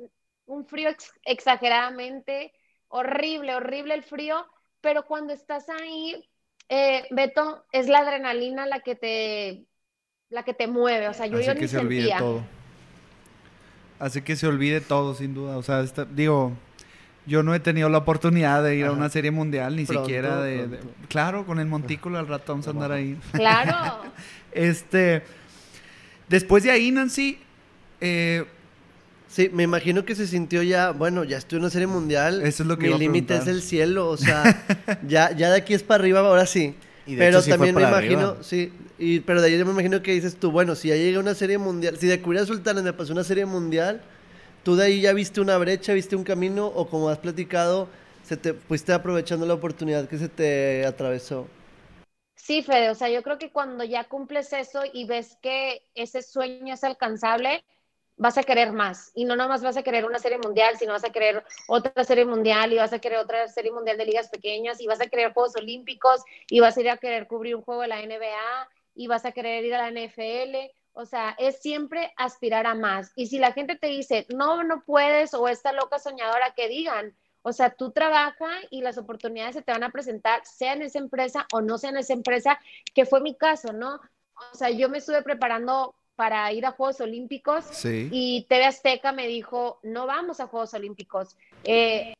Un 0.46 0.66
frío 0.66 0.90
exageradamente 1.24 2.52
horrible, 2.88 3.54
horrible 3.54 3.94
el 3.94 4.02
frío, 4.02 4.46
pero 4.80 5.06
cuando 5.06 5.32
estás 5.32 5.68
ahí, 5.70 6.28
eh, 6.68 7.06
Beto, 7.10 7.64
es 7.72 7.88
la 7.88 8.00
adrenalina 8.00 8.66
la 8.66 8.80
que 8.80 8.94
te, 8.94 9.64
la 10.28 10.42
que 10.42 10.54
te 10.54 10.66
mueve. 10.66 11.08
O 11.08 11.14
sea, 11.14 11.26
yo, 11.26 11.40
yo 11.40 11.54
que 11.54 11.60
ni 11.62 11.68
se 11.68 11.78
olvide 11.78 12.14
todo. 12.18 12.42
Hace 13.98 14.24
que 14.24 14.36
se 14.36 14.46
olvide 14.46 14.80
todo, 14.80 15.14
sin 15.14 15.34
duda. 15.34 15.56
O 15.58 15.62
sea, 15.62 15.80
está- 15.80 16.04
digo, 16.06 16.52
yo 17.30 17.42
no 17.44 17.54
he 17.54 17.60
tenido 17.60 17.88
la 17.88 17.98
oportunidad 17.98 18.62
de 18.64 18.74
ir 18.76 18.86
a 18.86 18.92
una 18.92 19.08
serie 19.08 19.30
mundial, 19.30 19.76
ni 19.76 19.84
Pronto, 19.84 20.04
siquiera 20.04 20.42
de. 20.42 20.80
Claro, 21.08 21.46
con 21.46 21.60
el 21.60 21.66
montículo 21.66 22.18
al 22.18 22.26
rato 22.26 22.52
vamos 22.52 22.66
a 22.66 22.70
andar 22.70 22.92
ahí. 22.92 23.16
Claro. 23.32 24.02
Este. 24.52 25.22
Después 26.28 26.64
de 26.64 26.72
ahí, 26.72 26.90
Nancy. 26.90 27.38
eh, 28.00 28.44
Sí, 29.28 29.48
me 29.54 29.62
imagino 29.62 30.04
que 30.04 30.16
se 30.16 30.26
sintió 30.26 30.60
ya, 30.64 30.90
bueno, 30.90 31.22
ya 31.22 31.38
estoy 31.38 31.58
en 31.58 31.62
una 31.62 31.70
serie 31.70 31.86
mundial. 31.86 32.42
Eso 32.42 32.64
es 32.64 32.68
lo 32.68 32.76
que 32.78 32.88
Mi 32.88 32.94
a 32.94 32.98
límite 32.98 33.36
es 33.36 33.46
el 33.46 33.62
cielo, 33.62 34.08
o 34.08 34.16
sea, 34.16 34.42
ya, 35.06 35.30
ya 35.36 35.50
de 35.52 35.56
aquí 35.58 35.72
es 35.72 35.84
para 35.84 36.02
arriba, 36.02 36.18
ahora 36.18 36.46
sí. 36.46 36.74
Y 37.06 37.12
de 37.12 37.18
pero 37.18 37.38
hecho 37.38 37.42
sí 37.42 37.50
fue 37.50 37.58
también 37.58 37.76
me 37.76 37.82
imagino, 37.82 38.20
arriba. 38.30 38.36
sí, 38.42 38.72
y, 38.98 39.20
pero 39.20 39.40
de 39.40 39.46
ahí 39.46 39.56
yo 39.56 39.64
me 39.64 39.70
imagino 39.70 40.02
que 40.02 40.12
dices 40.14 40.34
tú, 40.34 40.50
bueno, 40.50 40.74
si 40.74 40.88
ya 40.88 40.96
llega 40.96 41.20
una 41.20 41.34
serie 41.34 41.58
mundial, 41.58 41.96
si 41.96 42.08
de 42.08 42.20
Curia 42.20 42.44
Sultanes 42.44 42.82
me 42.82 42.92
pasó 42.92 43.12
una 43.12 43.22
serie 43.22 43.46
mundial, 43.46 44.02
tú 44.70 44.76
de 44.76 44.84
ahí 44.84 45.00
ya 45.00 45.12
viste 45.12 45.40
una 45.40 45.58
brecha, 45.58 45.94
viste 45.94 46.14
un 46.14 46.22
camino, 46.22 46.68
o 46.68 46.86
como 46.86 47.08
has 47.08 47.18
platicado, 47.18 47.88
se 48.22 48.36
te 48.36 48.54
fuiste 48.54 48.92
aprovechando 48.92 49.44
la 49.44 49.54
oportunidad 49.54 50.08
que 50.08 50.16
se 50.16 50.28
te 50.28 50.86
atravesó. 50.86 51.48
Sí, 52.36 52.62
Fede, 52.62 52.88
o 52.88 52.94
sea, 52.94 53.08
yo 53.08 53.24
creo 53.24 53.36
que 53.36 53.50
cuando 53.50 53.82
ya 53.82 54.04
cumples 54.04 54.52
eso 54.52 54.82
y 54.92 55.06
ves 55.06 55.36
que 55.42 55.82
ese 55.96 56.22
sueño 56.22 56.72
es 56.72 56.84
alcanzable, 56.84 57.64
vas 58.16 58.38
a 58.38 58.44
querer 58.44 58.70
más. 58.72 59.10
Y 59.16 59.24
no 59.24 59.34
nomás 59.34 59.60
vas 59.60 59.76
a 59.76 59.82
querer 59.82 60.04
una 60.04 60.20
serie 60.20 60.38
mundial, 60.38 60.76
sino 60.78 60.92
vas 60.92 61.04
a 61.04 61.10
querer 61.10 61.42
otra 61.66 62.04
serie 62.04 62.24
mundial 62.24 62.72
y 62.72 62.76
vas 62.76 62.92
a 62.92 63.00
querer 63.00 63.18
otra 63.18 63.48
serie 63.48 63.72
mundial 63.72 63.98
de 63.98 64.06
ligas 64.06 64.28
pequeñas 64.28 64.80
y 64.80 64.86
vas 64.86 65.00
a 65.00 65.08
querer 65.08 65.32
Juegos 65.32 65.56
Olímpicos 65.56 66.22
y 66.48 66.60
vas 66.60 66.76
a 66.76 66.80
ir 66.80 66.90
a 66.90 66.96
querer 66.96 67.26
cubrir 67.26 67.56
un 67.56 67.62
juego 67.62 67.82
de 67.82 67.88
la 67.88 68.00
NBA 68.02 68.68
y 68.94 69.08
vas 69.08 69.24
a 69.24 69.32
querer 69.32 69.64
ir 69.64 69.74
a 69.74 69.90
la 69.90 69.90
NFL. 69.90 70.70
O 71.00 71.06
sea, 71.06 71.34
es 71.38 71.60
siempre 71.62 72.12
aspirar 72.16 72.66
a 72.66 72.74
más. 72.74 73.12
Y 73.16 73.28
si 73.28 73.38
la 73.38 73.52
gente 73.52 73.76
te 73.76 73.86
dice, 73.86 74.26
no, 74.28 74.62
no 74.64 74.82
puedes, 74.84 75.32
o 75.32 75.48
esta 75.48 75.72
loca 75.72 75.98
soñadora, 75.98 76.52
que 76.54 76.68
digan, 76.68 77.16
o 77.42 77.54
sea, 77.54 77.70
tú 77.70 77.90
trabaja 77.90 78.50
y 78.68 78.82
las 78.82 78.98
oportunidades 78.98 79.54
se 79.54 79.62
te 79.62 79.72
van 79.72 79.82
a 79.82 79.90
presentar, 79.90 80.44
sea 80.44 80.74
en 80.74 80.82
esa 80.82 80.98
empresa 80.98 81.46
o 81.54 81.62
no 81.62 81.78
sea 81.78 81.88
en 81.88 81.96
esa 81.96 82.12
empresa, 82.12 82.60
que 82.94 83.06
fue 83.06 83.22
mi 83.22 83.34
caso, 83.34 83.72
¿no? 83.72 83.98
O 84.52 84.54
sea, 84.54 84.68
yo 84.68 84.90
me 84.90 84.98
estuve 84.98 85.22
preparando 85.22 85.94
para 86.16 86.52
ir 86.52 86.66
a 86.66 86.72
Juegos 86.72 87.00
Olímpicos 87.00 87.64
sí. 87.64 88.10
y 88.12 88.46
TV 88.46 88.66
Azteca 88.66 89.12
me 89.12 89.26
dijo, 89.26 89.80
no 89.82 90.06
vamos 90.06 90.38
a 90.40 90.48
Juegos 90.48 90.74
Olímpicos, 90.74 91.38
eh, 91.64 92.12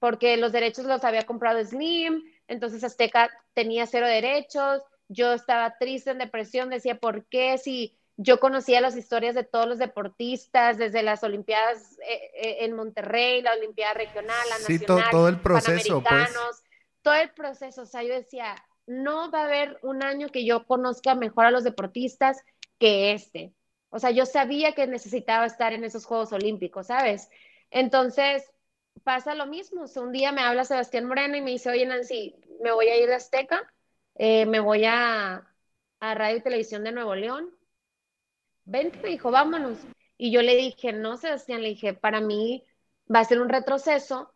porque 0.00 0.36
los 0.36 0.50
derechos 0.50 0.84
los 0.84 1.04
había 1.04 1.26
comprado 1.26 1.64
Slim, 1.64 2.24
entonces 2.48 2.82
Azteca 2.82 3.30
tenía 3.54 3.86
cero 3.86 4.08
derechos, 4.08 4.82
yo 5.08 5.32
estaba 5.32 5.76
triste, 5.78 6.10
en 6.10 6.18
depresión, 6.18 6.70
decía, 6.70 6.98
¿por 6.98 7.24
qué 7.26 7.58
si 7.58 7.96
yo 8.16 8.40
conocía 8.40 8.80
las 8.80 8.96
historias 8.96 9.34
de 9.34 9.44
todos 9.44 9.66
los 9.66 9.78
deportistas, 9.78 10.78
desde 10.78 11.02
las 11.02 11.22
Olimpiadas 11.22 11.98
eh, 11.98 12.30
eh, 12.34 12.56
en 12.60 12.72
Monterrey, 12.72 13.42
la 13.42 13.52
Olimpiada 13.52 13.94
Regional, 13.94 14.48
la 14.48 14.56
Sí, 14.56 14.78
Nacional, 14.78 15.10
todo 15.10 15.28
el 15.28 15.40
proceso, 15.40 16.02
pues. 16.02 16.34
Todo 17.02 17.14
el 17.14 17.30
proceso, 17.30 17.82
o 17.82 17.86
sea, 17.86 18.02
yo 18.02 18.14
decía, 18.14 18.56
no 18.86 19.30
va 19.30 19.42
a 19.42 19.44
haber 19.44 19.78
un 19.82 20.02
año 20.02 20.28
que 20.28 20.44
yo 20.44 20.66
conozca 20.66 21.14
mejor 21.14 21.46
a 21.46 21.50
los 21.50 21.62
deportistas 21.62 22.42
que 22.78 23.12
este. 23.12 23.54
O 23.90 23.98
sea, 23.98 24.10
yo 24.10 24.26
sabía 24.26 24.72
que 24.72 24.86
necesitaba 24.86 25.46
estar 25.46 25.72
en 25.72 25.84
esos 25.84 26.04
Juegos 26.04 26.32
Olímpicos, 26.32 26.88
¿sabes? 26.88 27.28
Entonces, 27.70 28.44
pasa 29.04 29.34
lo 29.34 29.46
mismo. 29.46 29.82
O 29.82 29.86
sea, 29.86 30.02
un 30.02 30.12
día 30.12 30.32
me 30.32 30.42
habla 30.42 30.64
Sebastián 30.64 31.04
Moreno 31.04 31.36
y 31.36 31.42
me 31.42 31.52
dice, 31.52 31.70
oye, 31.70 31.86
Nancy, 31.86 32.34
me 32.60 32.72
voy 32.72 32.88
a 32.88 32.96
ir 32.98 33.08
de 33.08 33.14
Azteca, 33.14 33.72
eh, 34.16 34.46
me 34.46 34.60
voy 34.60 34.84
a, 34.84 35.46
a 36.00 36.14
Radio 36.14 36.38
y 36.38 36.42
Televisión 36.42 36.82
de 36.82 36.92
Nuevo 36.92 37.14
León. 37.14 37.55
Vente, 38.66 39.08
dijo, 39.08 39.30
vámonos. 39.30 39.88
Y 40.18 40.30
yo 40.30 40.42
le 40.42 40.56
dije, 40.56 40.92
no, 40.92 41.16
Sebastián, 41.16 41.62
le 41.62 41.70
dije, 41.70 41.94
para 41.94 42.20
mí 42.20 42.64
va 43.12 43.20
a 43.20 43.24
ser 43.24 43.40
un 43.40 43.48
retroceso 43.48 44.32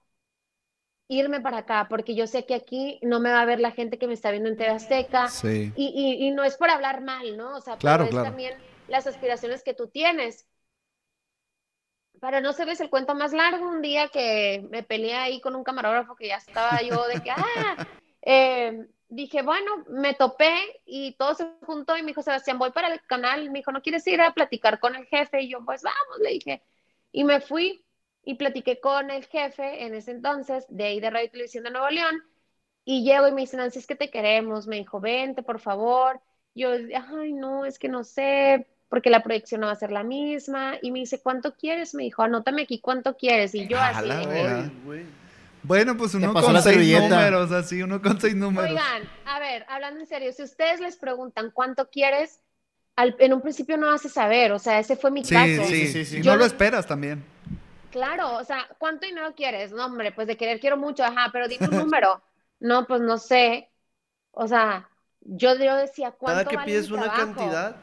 irme 1.09 1.41
para 1.43 1.59
acá, 1.59 1.87
porque 1.91 2.14
yo 2.14 2.26
sé 2.26 2.47
que 2.47 2.55
aquí 2.55 2.99
no 3.03 3.20
me 3.20 3.31
va 3.33 3.41
a 3.43 3.45
ver 3.45 3.61
la 3.61 3.72
gente 3.72 3.99
que 3.99 4.07
me 4.07 4.14
está 4.14 4.31
viendo 4.31 4.49
en 4.49 4.57
TV 4.57 4.70
Azteca, 4.70 5.28
Sí. 5.28 5.72
y, 5.74 5.87
y- 5.89 6.26
y 6.28 6.31
no 6.31 6.43
es 6.45 6.57
por 6.57 6.70
hablar 6.70 7.03
mal, 7.03 7.37
¿no? 7.37 7.57
O 7.57 7.61
sea, 7.61 7.76
Claro, 7.78 8.05
pero 8.05 8.09
es 8.09 8.11
claro. 8.12 8.31
también 8.31 8.55
las 8.87 9.07
aspiraciones 9.07 9.62
que 9.62 9.74
tú 9.74 9.89
tienes. 9.89 10.47
Para 12.20 12.41
no 12.41 12.53
sabes 12.53 12.81
el 12.81 12.91
cuento 12.91 13.14
más 13.14 13.33
largo, 13.33 13.66
un 13.68 13.81
día 13.81 14.09
que 14.09 14.66
me 14.70 14.83
peleé 14.83 15.14
ahí 15.14 15.41
con 15.41 15.57
un 15.57 15.64
camarógrafo 15.64 16.14
que 16.16 16.28
ya 16.28 16.37
estaba 16.37 16.83
yo 16.83 17.07
de 17.07 17.20
que, 17.22 17.31
ah, 17.31 17.78
eh, 18.22 18.87
dije, 19.11 19.42
bueno, 19.42 19.84
me 19.88 20.14
topé 20.14 20.80
y 20.86 21.12
todo 21.12 21.34
se 21.34 21.46
juntó 21.66 21.96
y 21.96 22.02
me 22.02 22.08
dijo, 22.08 22.22
Sebastián, 22.22 22.58
voy 22.58 22.70
para 22.70 22.92
el 22.92 23.00
canal. 23.02 23.50
Me 23.50 23.58
dijo, 23.58 23.72
¿no 23.72 23.82
quieres 23.82 24.06
ir 24.06 24.20
a 24.20 24.32
platicar 24.32 24.80
con 24.80 24.94
el 24.94 25.04
jefe? 25.06 25.42
Y 25.42 25.50
yo, 25.50 25.64
pues 25.64 25.82
vamos, 25.82 26.18
le 26.22 26.30
dije. 26.30 26.62
Y 27.12 27.24
me 27.24 27.40
fui 27.40 27.84
y 28.24 28.34
platiqué 28.36 28.80
con 28.80 29.11
el 29.11 29.26
jefe 29.26 29.84
en 29.84 29.94
ese 29.94 30.12
entonces, 30.12 30.64
de 30.68 30.84
ahí 30.84 31.00
de 31.00 31.11
Radio 31.11 31.26
y 31.26 31.30
Televisión 31.30 31.64
de 31.64 31.70
Nuevo 31.70 31.90
León. 31.90 32.22
Y 32.84 33.04
llego 33.04 33.28
y 33.28 33.32
me 33.32 33.42
dice, 33.42 33.56
Nancy, 33.56 33.80
es 33.80 33.86
que 33.86 33.96
te 33.96 34.11
queremos. 34.11 34.66
Me 34.66 34.76
dijo, 34.76 35.00
vente, 35.00 35.42
por 35.42 35.58
favor. 35.58 36.20
Yo, 36.54 36.70
ay, 36.72 37.32
no, 37.32 37.64
es 37.64 37.78
que 37.78 37.88
no 37.88 38.04
sé, 38.04 38.66
porque 38.88 39.11
la 39.11 39.22
proyección 39.22 39.61
no 39.61 39.66
va 39.66 39.72
a 39.72 39.76
ser 39.76 39.92
la 39.92 40.04
misma. 40.04 40.78
Y 40.80 40.92
me 40.92 41.00
dice, 41.00 41.20
¿cuánto 41.20 41.54
quieres? 41.56 41.94
Me 41.94 42.04
dijo, 42.04 42.22
anótame 42.22 42.62
aquí 42.62 42.80
cuánto 42.80 43.16
quieres. 43.16 43.54
Y 43.54 43.66
yo 43.66 43.78
así, 43.78 44.08
que. 45.62 45.66
Bueno, 45.68 45.96
pues 45.96 46.14
uno 46.14 46.32
con 46.32 46.42
seis 46.52 46.62
servilleta. 46.64 47.08
números, 47.08 47.52
así, 47.52 47.82
uno 47.82 48.00
con 48.02 48.20
seis 48.20 48.34
números. 48.34 48.70
Oigan, 48.70 49.02
a 49.26 49.38
ver, 49.38 49.64
hablando 49.68 50.00
en 50.00 50.06
serio, 50.06 50.32
si 50.32 50.42
ustedes 50.42 50.80
les 50.80 50.96
preguntan 50.96 51.50
cuánto 51.52 51.88
quieres, 51.90 52.40
al- 52.96 53.16
en 53.18 53.32
un 53.32 53.40
principio 53.40 53.76
no 53.76 53.90
haces 53.90 54.12
saber, 54.12 54.52
o 54.52 54.58
sea, 54.58 54.78
ese 54.78 54.96
fue 54.96 55.11
mi 55.11 55.24
Sí, 55.24 55.34
caso. 55.34 55.64
sí, 55.68 55.86
Sí, 55.86 55.86
sí, 55.92 56.04
sí. 56.04 56.16
Y 56.18 56.22
Yo 56.22 56.32
no 56.32 56.38
lo 56.38 56.44
esperas 56.44 56.86
también. 56.86 57.24
Claro, 57.90 58.36
o 58.36 58.44
sea, 58.44 58.68
¿cuánto 58.78 59.06
dinero 59.06 59.34
quieres? 59.34 59.72
No, 59.72 59.86
hombre, 59.86 60.12
pues 60.12 60.28
de 60.28 60.36
querer 60.36 60.61
quiero 60.61 60.76
mucho, 60.76 61.04
ajá, 61.04 61.30
pero 61.32 61.48
dime 61.48 61.66
un 61.68 61.76
número. 61.78 62.22
No, 62.61 62.86
pues 62.86 63.00
no 63.00 63.18
sé. 63.18 63.68
O 64.32 64.46
sea, 64.46 64.88
yo, 65.22 65.56
yo 65.56 65.76
decía, 65.76 66.12
Cada 66.24 66.44
¿cuánto 66.44 66.50
que 66.50 66.56
vale 66.56 66.66
pides 66.72 66.90
mi 66.90 66.96
una 66.98 67.02
trabajo? 67.08 67.34
cantidad 67.34 67.76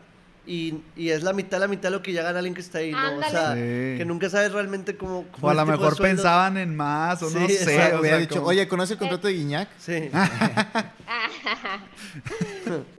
y, 0.48 0.82
y 0.95 1.10
es 1.10 1.22
la 1.24 1.34
mitad, 1.34 1.60
la 1.60 1.68
mitad 1.68 1.91
lo 1.91 2.02
que 2.02 2.14
ya 2.14 2.24
gana 2.24 2.39
alguien 2.39 2.56
que 2.56 2.62
está 2.62 2.80
ahí, 2.80 2.91
¿no? 2.91 3.18
O 3.18 3.22
sea, 3.24 3.54
Sí. 3.54 3.60
que 3.98 4.04
nunca 4.06 4.30
sabes 4.30 4.52
realmente 4.54 4.95
cómo... 4.98 5.26
O 5.41 5.50
a 5.50 5.54
lo 5.54 5.66
de 5.66 5.72
mejor 5.74 5.98
pensaban 6.02 6.58
en 6.58 6.76
más, 6.76 7.22
o 7.22 7.30
no 7.30 7.48
sé. 7.48 7.54
exacto. 7.54 7.98
o 7.98 8.00
Hubiera 8.00 8.18
sea, 8.18 8.22
dicho, 8.26 8.36
como- 8.36 8.48
oye, 8.48 8.68
¿conoce 8.68 8.93
el 8.93 9.00
contrato 9.00 9.28
de 9.28 9.34
Guiñac? 9.34 9.70
Sí. 9.78 10.10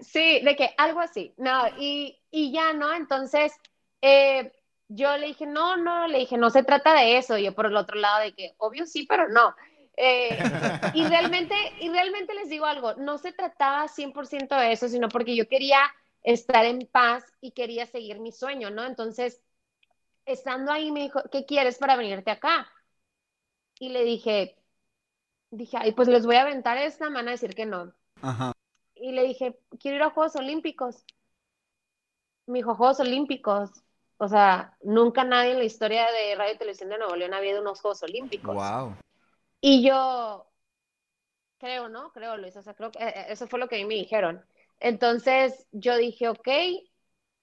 Sí, 0.01 0.41
de 0.43 0.57
que 0.57 0.71
algo 0.79 1.01
así. 1.01 1.35
No, 1.37 1.65
y, 1.79 2.19
y 2.31 2.53
ya, 2.53 2.73
¿no? 2.73 2.95
Entonces, 2.95 3.53
eh, 4.01 4.53
yo 4.89 5.17
le 5.19 5.27
dije, 5.29 5.47
no, 5.47 5.77
no, 5.77 6.09
le 6.09 6.21
dije, 6.21 6.39
no 6.39 6.51
se 6.51 6.63
trata 6.63 6.95
de 6.95 7.19
eso. 7.19 7.37
Y 7.37 7.45
yo 7.45 7.55
por 7.55 7.67
el 7.67 7.77
otro 7.77 7.97
lado 7.99 8.21
de 8.23 8.33
que, 8.33 8.55
obvio 8.59 8.87
sí, 8.87 9.07
pero 9.09 9.29
no. 9.29 9.55
Eh, 9.97 10.39
y 10.95 11.05
realmente, 11.07 11.55
y 11.81 11.89
realmente 11.91 12.33
les 12.35 12.49
digo 12.49 12.65
algo, 12.67 12.95
no 12.95 13.19
se 13.19 13.33
trataba 13.33 13.87
100% 13.89 14.59
de 14.59 14.73
eso, 14.73 14.89
sino 14.89 15.09
porque 15.09 15.37
yo 15.37 15.47
quería 15.49 15.79
estar 16.33 16.67
en 16.67 16.87
paz 16.87 17.25
y 17.41 17.53
quería 17.53 17.87
seguir 17.87 18.21
mi 18.21 18.33
sueño, 18.33 18.69
¿no? 18.71 18.85
Entonces, 18.85 19.41
estando 20.27 20.71
ahí 20.71 20.93
me 20.93 21.01
dijo, 21.01 21.23
¿qué 21.33 21.47
quieres 21.47 21.79
para 21.79 21.97
venirte 21.97 22.31
acá? 22.31 22.71
Y 23.79 23.89
le 23.89 24.05
dije, 24.05 24.59
dije, 25.51 25.79
ay, 25.81 25.93
pues 25.93 26.09
les 26.09 26.27
voy 26.27 26.37
a 26.37 26.43
aventar 26.43 26.77
esta, 26.77 27.09
me 27.09 27.17
van 27.17 27.29
a 27.29 27.33
decir 27.33 27.55
que 27.55 27.65
no. 27.65 27.95
Ajá. 28.21 28.53
Y 28.95 29.13
le 29.13 29.23
dije, 29.23 29.59
quiero 29.81 29.97
ir 29.97 30.03
a 30.03 30.11
Juegos 30.11 30.37
Olímpicos. 30.37 31.03
Me 32.47 32.59
dijo, 32.59 32.75
Juegos 32.75 33.01
Olímpicos. 33.01 33.71
O 34.19 34.29
sea, 34.29 34.77
nunca 34.83 35.25
nadie 35.25 35.53
en 35.53 35.59
la 35.59 35.65
historia 35.65 36.11
de 36.11 36.35
Radio 36.35 36.55
y 36.55 36.59
Televisión 36.59 36.91
de 36.91 36.99
Nuevo 36.99 37.17
León 37.17 37.33
había 37.33 37.53
ido 37.53 37.61
a 37.61 37.63
unos 37.63 37.81
Juegos 37.81 38.03
Olímpicos. 38.03 38.55
Wow. 38.55 38.97
Y 39.63 39.83
yo, 39.83 40.47
creo, 41.59 41.89
¿no? 41.89 42.13
Creo, 42.13 42.37
Luis. 42.37 42.55
O 42.57 42.63
sea, 42.63 42.75
creo 42.75 42.91
que 42.91 43.03
eh, 43.03 43.27
eso 43.29 43.47
fue 43.47 43.59
lo 43.59 43.69
que 43.69 43.77
a 43.77 43.79
mí 43.79 43.87
me 43.87 43.95
dijeron. 43.95 44.45
Entonces 44.81 45.67
yo 45.73 45.97
dije, 45.97 46.29
ok, 46.29 46.49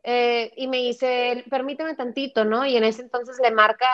eh, 0.03 0.51
y 0.55 0.67
me 0.67 0.77
dice, 0.77 1.43
permíteme 1.49 1.95
tantito, 1.95 2.45
¿no? 2.45 2.65
Y 2.65 2.77
en 2.77 2.83
ese 2.83 3.01
entonces 3.01 3.39
le 3.41 3.51
marca 3.51 3.87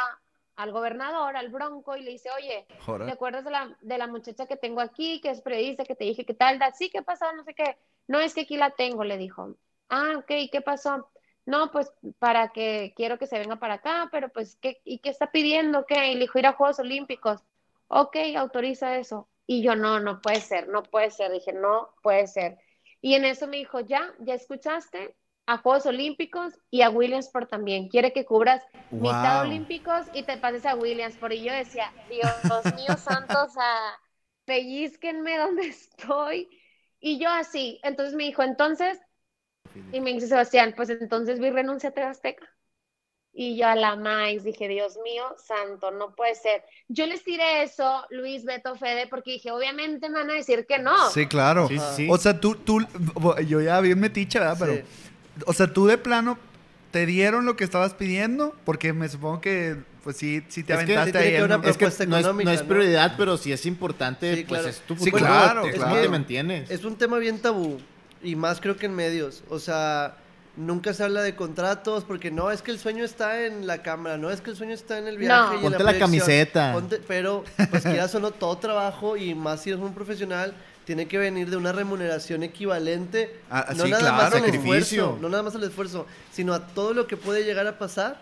al 0.55 0.71
gobernador, 0.71 1.35
al 1.37 1.49
Bronco, 1.49 1.95
y 1.95 2.03
le 2.03 2.11
dice, 2.11 2.29
oye, 2.37 2.67
¿te 2.67 3.11
acuerdas 3.11 3.45
de 3.45 3.51
la, 3.51 3.77
de 3.81 3.97
la 3.97 4.07
muchacha 4.07 4.45
que 4.45 4.57
tengo 4.57 4.81
aquí, 4.81 5.21
que 5.21 5.29
es 5.29 5.41
periodista, 5.41 5.85
que 5.85 5.95
te 5.95 6.03
dije 6.03 6.25
que 6.25 6.33
tal? 6.33 6.59
Sí, 6.75 6.89
¿qué 6.89 7.01
pasó? 7.01 7.31
No 7.33 7.43
sé 7.43 7.53
qué. 7.53 7.77
No, 8.07 8.19
es 8.19 8.33
que 8.33 8.41
aquí 8.41 8.57
la 8.57 8.71
tengo, 8.71 9.03
le 9.03 9.17
dijo. 9.17 9.55
Ah, 9.89 10.15
ok, 10.17 10.49
¿qué 10.51 10.61
pasó? 10.63 11.09
No, 11.45 11.71
pues 11.71 11.91
para 12.19 12.49
que 12.49 12.93
quiero 12.95 13.17
que 13.17 13.25
se 13.25 13.39
venga 13.39 13.55
para 13.55 13.75
acá, 13.75 14.09
pero 14.11 14.29
pues, 14.29 14.57
¿qué, 14.57 14.81
¿y 14.83 14.99
qué 14.99 15.09
está 15.09 15.31
pidiendo? 15.31 15.85
¿Qué? 15.85 16.11
Y 16.11 16.13
le 16.15 16.21
dijo, 16.21 16.39
ir 16.39 16.45
a 16.47 16.53
Juegos 16.53 16.79
Olímpicos. 16.79 17.41
Ok, 17.87 18.17
autoriza 18.37 18.97
eso. 18.97 19.27
Y 19.47 19.63
yo, 19.63 19.75
no, 19.75 19.99
no 19.99 20.21
puede 20.21 20.41
ser, 20.41 20.67
no 20.67 20.83
puede 20.83 21.11
ser. 21.11 21.31
Dije, 21.31 21.53
no 21.53 21.89
puede 22.03 22.27
ser. 22.27 22.59
Y 23.01 23.15
en 23.15 23.25
eso 23.25 23.47
me 23.47 23.57
dijo, 23.57 23.79
ya, 23.79 24.13
ya 24.19 24.35
escuchaste, 24.35 25.15
a 25.47 25.57
Juegos 25.57 25.85
Olímpicos 25.85 26.53
y 26.69 26.81
a 26.81 26.89
Williamsport 26.89 27.49
también. 27.49 27.89
Quiere 27.89 28.13
que 28.13 28.25
cubras 28.25 28.63
mitad 28.91 29.41
Olímpicos 29.41 30.05
y 30.13 30.23
te 30.23 30.37
pases 30.37 30.65
a 30.65 30.75
Williamsport. 30.75 31.33
Y 31.33 31.43
yo 31.43 31.53
decía, 31.53 31.91
Dios 32.09 32.65
mío 32.75 32.95
santo, 32.97 33.43
o 33.43 33.49
sea, 33.49 33.99
pellizquenme 34.45 35.37
donde 35.37 35.67
estoy. 35.67 36.47
Y 36.99 37.19
yo 37.19 37.29
así, 37.29 37.79
entonces 37.83 38.13
me 38.15 38.25
dijo, 38.25 38.43
entonces, 38.43 38.99
y 39.91 39.99
me 40.01 40.13
dice 40.13 40.27
Sebastián, 40.27 40.73
pues 40.75 40.89
entonces 40.89 41.39
vi 41.39 41.49
renuncia 41.49 41.93
a 41.95 42.09
Azteca. 42.09 42.47
Y 43.34 43.55
yo 43.55 43.67
a 43.67 43.75
la 43.75 43.95
más 43.95 44.43
dije, 44.43 44.67
Dios 44.67 44.97
mío, 45.03 45.23
santo, 45.38 45.91
no 45.91 46.13
puede 46.15 46.36
ser. 46.36 46.63
Yo 46.89 47.05
les 47.05 47.23
tiré 47.23 47.63
eso, 47.63 48.03
Luis, 48.09 48.43
Beto, 48.43 48.75
Fede, 48.75 49.07
porque 49.07 49.32
dije, 49.32 49.51
obviamente 49.51 50.09
me 50.09 50.19
van 50.19 50.32
a 50.32 50.34
decir 50.34 50.65
que 50.67 50.79
no. 50.79 51.09
Sí, 51.11 51.27
claro. 51.27 51.69
O 52.09 52.17
sea, 52.17 52.39
tú, 52.39 52.55
tú, 52.55 52.79
yo 53.47 53.61
ya 53.61 53.79
bien 53.79 53.99
metiche, 53.99 54.39
¿verdad? 54.39 54.57
Pero 54.59 54.84
o 55.45 55.53
sea, 55.53 55.67
tú 55.71 55.88
de 55.88 55.97
plano 55.97 56.38
te 56.91 57.05
dieron 57.05 57.45
lo 57.45 57.55
que 57.55 57.63
estabas 57.63 57.93
pidiendo, 57.93 58.55
porque 58.65 58.93
me 58.93 59.07
supongo 59.07 59.41
que 59.41 59.77
pues 60.03 60.17
sí, 60.17 60.43
sí 60.49 60.63
te 60.63 60.73
aventaste 60.73 61.17
ahí. 61.17 61.36
es 61.63 61.77
que 61.77 62.07
no 62.07 62.17
es, 62.17 62.25
no 62.25 62.51
es 62.51 62.63
prioridad, 62.63 63.13
pero 63.17 63.38
si 63.38 63.51
es 63.51 63.65
importante, 63.65 64.45
pues 64.47 64.65
es 64.65 64.79
tu 64.82 64.95
futuro. 64.95 65.17
Sí, 65.17 65.23
claro, 65.23 65.65
es 65.65 65.75
claro. 65.75 66.01
te 66.01 66.09
mantienes. 66.09 66.69
Es 66.69 66.84
un 66.84 66.97
tema 66.97 67.17
bien 67.17 67.39
tabú, 67.39 67.79
y 68.23 68.36
más 68.36 68.59
creo 68.59 68.77
que 68.77 68.88
en 68.88 68.95
medios. 68.95 69.43
O 69.49 69.59
sea, 69.59 70.17
nunca 70.55 70.93
se 70.93 71.03
habla 71.03 71.21
de 71.21 71.35
contratos, 71.35 72.03
porque 72.03 72.31
no, 72.31 72.51
es 72.51 72.61
que 72.61 72.71
el 72.71 72.79
sueño 72.79 73.03
está 73.03 73.45
en 73.45 73.67
la 73.67 73.81
cámara, 73.81 74.17
no 74.17 74.31
es 74.31 74.41
que 74.41 74.49
el 74.49 74.55
sueño 74.55 74.73
está 74.73 74.97
en 74.97 75.07
el 75.07 75.17
viaje. 75.17 75.57
Y 75.57 75.61
Ponte 75.61 75.83
la, 75.83 75.97
camiseta. 75.97 76.75
pero, 77.07 77.43
pues 77.69 77.83
quieras 77.83 78.13
o 78.15 78.19
no, 78.19 78.31
todo 78.31 78.57
trabajo, 78.57 79.17
y 79.17 79.35
más 79.35 79.61
si 79.61 79.69
eres 79.69 79.81
un 79.81 79.93
profesional 79.93 80.53
tiene 80.85 81.07
que 81.07 81.17
venir 81.17 81.49
de 81.49 81.57
una 81.57 81.71
remuneración 81.71 82.43
equivalente. 82.43 83.39
Ah, 83.49 83.73
no 83.75 83.85
nada 83.87 84.11
más 84.11 84.33
al 84.33 84.45
esfuerzo, 84.45 85.17
no 85.21 85.29
nada 85.29 85.43
más 85.43 85.55
al 85.55 85.63
esfuerzo, 85.63 86.05
sino 86.31 86.53
a 86.53 86.67
todo 86.67 86.93
lo 86.93 87.07
que 87.07 87.17
puede 87.17 87.43
llegar 87.43 87.67
a 87.67 87.77
pasar 87.77 88.19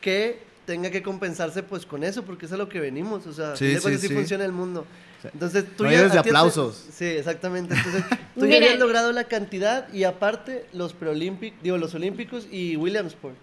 que 0.00 0.42
tenga 0.64 0.90
que 0.90 1.02
compensarse 1.02 1.62
pues 1.62 1.86
con 1.86 2.04
eso, 2.04 2.24
porque 2.24 2.46
es 2.46 2.52
a 2.52 2.56
lo 2.56 2.68
que 2.68 2.80
venimos, 2.80 3.26
o 3.26 3.32
sea, 3.32 3.56
sí, 3.56 3.74
así 3.74 4.08
funciona 4.08 4.44
el 4.44 4.52
mundo. 4.52 4.86
Entonces 5.24 5.64
tú 5.76 5.86
ya 5.86 6.08
de 6.08 6.18
aplausos. 6.18 6.86
sí, 6.92 7.06
exactamente. 7.06 7.74
Entonces, 7.74 8.04
tú 8.38 8.46
ya 8.46 8.56
habías 8.56 8.78
logrado 8.78 9.12
la 9.12 9.24
cantidad 9.24 9.92
y 9.92 10.04
aparte 10.04 10.66
los 10.72 10.92
preolímpicos, 10.92 11.62
digo, 11.62 11.76
los 11.76 11.94
olímpicos 11.94 12.46
y 12.50 12.76
Williamsport. 12.76 13.34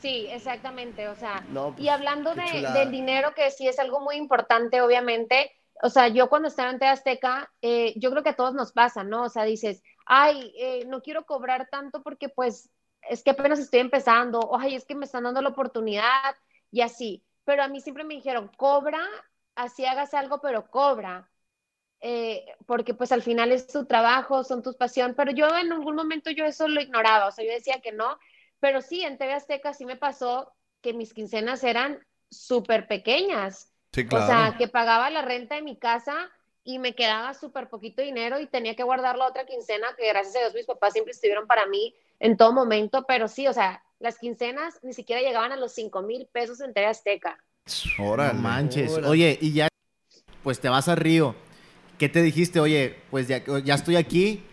Sí, 0.00 0.26
exactamente, 0.30 1.08
o 1.08 1.16
sea, 1.16 1.44
y 1.50 1.52
pues, 1.52 1.88
hablando 1.88 2.32
de, 2.34 2.68
del 2.72 2.92
dinero 2.92 3.32
que 3.34 3.50
sí 3.50 3.66
es 3.66 3.80
algo 3.80 3.98
muy 4.00 4.14
importante, 4.14 4.80
obviamente, 4.80 5.50
o 5.82 5.90
sea, 5.90 6.06
yo 6.08 6.28
cuando 6.28 6.48
estaba 6.48 6.70
en 6.70 6.82
Azteca, 6.82 7.50
eh, 7.62 7.94
yo 7.96 8.10
creo 8.10 8.22
que 8.22 8.30
a 8.30 8.36
todos 8.36 8.54
nos 8.54 8.72
pasa, 8.72 9.02
¿no? 9.02 9.24
O 9.24 9.28
sea, 9.28 9.42
dices, 9.44 9.82
ay, 10.06 10.52
eh, 10.58 10.84
no 10.86 11.02
quiero 11.02 11.24
cobrar 11.24 11.68
tanto 11.70 12.02
porque 12.02 12.28
pues 12.28 12.70
es 13.08 13.22
que 13.22 13.30
apenas 13.30 13.58
estoy 13.58 13.80
empezando, 13.80 14.40
o 14.40 14.58
ay, 14.58 14.74
es 14.74 14.84
que 14.84 14.94
me 14.94 15.04
están 15.04 15.24
dando 15.24 15.42
la 15.42 15.50
oportunidad 15.50 16.36
y 16.70 16.80
así. 16.82 17.24
Pero 17.44 17.62
a 17.62 17.68
mí 17.68 17.80
siempre 17.80 18.04
me 18.04 18.14
dijeron, 18.14 18.50
cobra, 18.56 19.00
así 19.54 19.84
hagas 19.84 20.14
algo, 20.14 20.40
pero 20.40 20.70
cobra. 20.70 21.30
Eh, 22.00 22.46
porque 22.66 22.94
pues 22.94 23.10
al 23.10 23.22
final 23.22 23.50
es 23.50 23.66
tu 23.66 23.84
trabajo, 23.86 24.44
son 24.44 24.62
tus 24.62 24.76
pasión, 24.76 25.14
pero 25.16 25.32
yo 25.32 25.48
en 25.56 25.72
algún 25.72 25.96
momento 25.96 26.30
yo 26.30 26.44
eso 26.44 26.68
lo 26.68 26.80
ignoraba, 26.80 27.26
o 27.26 27.32
sea, 27.32 27.44
yo 27.44 27.50
decía 27.50 27.80
que 27.80 27.90
no, 27.90 28.18
pero 28.60 28.82
sí, 28.82 29.02
en 29.02 29.18
TV 29.18 29.32
Azteca 29.32 29.74
sí 29.74 29.84
me 29.84 29.96
pasó 29.96 30.54
que 30.80 30.92
mis 30.92 31.12
quincenas 31.12 31.64
eran 31.64 31.98
súper 32.30 32.86
pequeñas, 32.86 33.72
o 34.12 34.26
sea, 34.26 34.54
que 34.56 34.68
pagaba 34.68 35.10
la 35.10 35.22
renta 35.22 35.56
de 35.56 35.62
mi 35.62 35.76
casa 35.76 36.30
y 36.68 36.78
me 36.78 36.94
quedaba 36.94 37.32
súper 37.32 37.70
poquito 37.70 38.02
dinero 38.02 38.38
y 38.38 38.46
tenía 38.46 38.76
que 38.76 38.82
guardar 38.82 39.16
la 39.16 39.26
otra 39.26 39.46
quincena, 39.46 39.86
que 39.96 40.06
gracias 40.06 40.36
a 40.36 40.40
Dios 40.40 40.54
mis 40.54 40.66
papás 40.66 40.92
siempre 40.92 41.12
estuvieron 41.12 41.46
para 41.46 41.64
mí 41.64 41.94
en 42.20 42.36
todo 42.36 42.52
momento, 42.52 43.06
pero 43.08 43.26
sí, 43.26 43.48
o 43.48 43.54
sea, 43.54 43.82
las 44.00 44.18
quincenas 44.18 44.78
ni 44.82 44.92
siquiera 44.92 45.22
llegaban 45.22 45.50
a 45.50 45.56
los 45.56 45.72
5 45.72 46.02
mil 46.02 46.26
pesos 46.26 46.60
en 46.60 46.74
TV 46.74 46.84
Azteca. 46.84 47.42
Ahora, 47.98 48.34
manches. 48.34 48.98
Oye, 48.98 49.38
y 49.40 49.54
ya, 49.54 49.68
pues 50.42 50.60
te 50.60 50.68
vas 50.68 50.88
a 50.88 50.94
Río. 50.94 51.34
¿Qué 51.96 52.10
te 52.10 52.20
dijiste? 52.20 52.60
Oye, 52.60 52.98
pues 53.10 53.28
ya, 53.28 53.42
ya 53.64 53.74
estoy 53.74 53.96
aquí, 53.96 54.44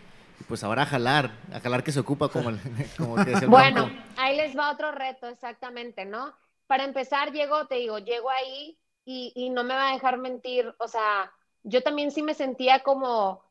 pues 0.47 0.63
ahora 0.63 0.83
a 0.83 0.85
jalar, 0.85 1.31
a 1.51 1.59
jalar 1.59 1.83
que 1.83 1.91
se 1.91 1.99
ocupa 1.99 2.29
como, 2.29 2.49
el, 2.49 2.59
como 2.97 3.19
el 3.19 3.47
Bueno, 3.47 3.91
ahí 4.15 4.37
les 4.37 4.57
va 4.57 4.71
otro 4.71 4.93
reto, 4.93 5.27
exactamente, 5.27 6.05
¿no? 6.05 6.33
Para 6.65 6.85
empezar, 6.85 7.33
llego, 7.33 7.67
te 7.67 7.75
digo, 7.75 7.99
llego 7.99 8.29
ahí 8.29 8.79
y, 9.03 9.49
no 9.49 9.65
me 9.65 9.73
va 9.73 9.89
a 9.89 9.93
dejar 9.93 10.17
mentir, 10.17 10.73
o 10.79 10.87
sea, 10.87 11.29
yo 11.65 11.81
también 11.81 12.11
sí 12.11 12.21
me 12.21 12.35
sentía 12.35 12.79
como, 12.79 13.43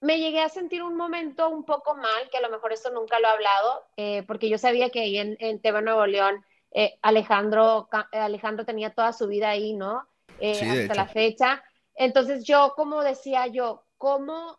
me 0.00 0.18
llegué 0.18 0.40
a 0.40 0.48
sentir 0.48 0.82
un 0.82 0.96
momento 0.96 1.48
un 1.50 1.64
poco 1.64 1.94
mal, 1.94 2.30
que 2.30 2.38
a 2.38 2.40
lo 2.40 2.48
mejor 2.48 2.72
esto 2.72 2.90
nunca 2.90 3.18
lo 3.20 3.26
he 3.26 3.30
hablado, 3.30 3.84
eh, 3.96 4.22
porque 4.22 4.48
yo 4.48 4.56
sabía 4.56 4.90
que 4.90 5.00
ahí 5.00 5.18
en, 5.18 5.36
en 5.40 5.60
TV 5.60 5.82
Nuevo 5.82 6.06
León, 6.06 6.44
eh, 6.70 6.98
Alejandro, 7.02 7.88
Alejandro 8.12 8.64
tenía 8.64 8.94
toda 8.94 9.12
su 9.12 9.26
vida 9.26 9.50
ahí, 9.50 9.74
¿no? 9.74 10.06
Eh, 10.38 10.62
hasta 10.62 10.94
la 10.94 11.08
fecha. 11.08 11.62
Entonces 11.94 12.44
yo, 12.44 12.72
como 12.76 13.02
decía 13.02 13.48
yo, 13.48 13.84
¿cómo? 13.98 14.58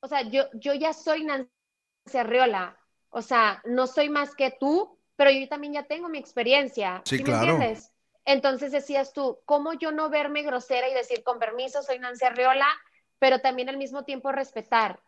O 0.00 0.06
sea, 0.06 0.22
yo, 0.22 0.44
yo 0.52 0.74
ya 0.74 0.92
soy 0.92 1.24
Nancy 1.24 1.48
Arriola, 2.14 2.78
o 3.10 3.22
sea, 3.22 3.62
no 3.64 3.86
soy 3.86 4.10
más 4.10 4.34
que 4.34 4.50
tú, 4.50 4.98
pero 5.16 5.30
yo 5.30 5.48
también 5.48 5.72
ya 5.72 5.84
tengo 5.84 6.08
mi 6.08 6.18
experiencia. 6.18 7.02
Sí, 7.04 7.22
claro. 7.24 7.52
entiendes? 7.52 7.92
Entonces 8.28 8.72
decías 8.72 9.14
tú, 9.14 9.40
¿cómo 9.46 9.72
yo 9.72 9.90
no 9.90 10.10
verme 10.10 10.42
grosera 10.42 10.86
y 10.86 10.92
decir, 10.92 11.22
con 11.22 11.38
permiso, 11.38 11.82
soy 11.82 11.98
Nancy 11.98 12.26
Arriola, 12.26 12.68
pero 13.18 13.40
también 13.40 13.70
al 13.70 13.78
mismo 13.78 14.04
tiempo 14.04 14.32
respetar 14.32 15.00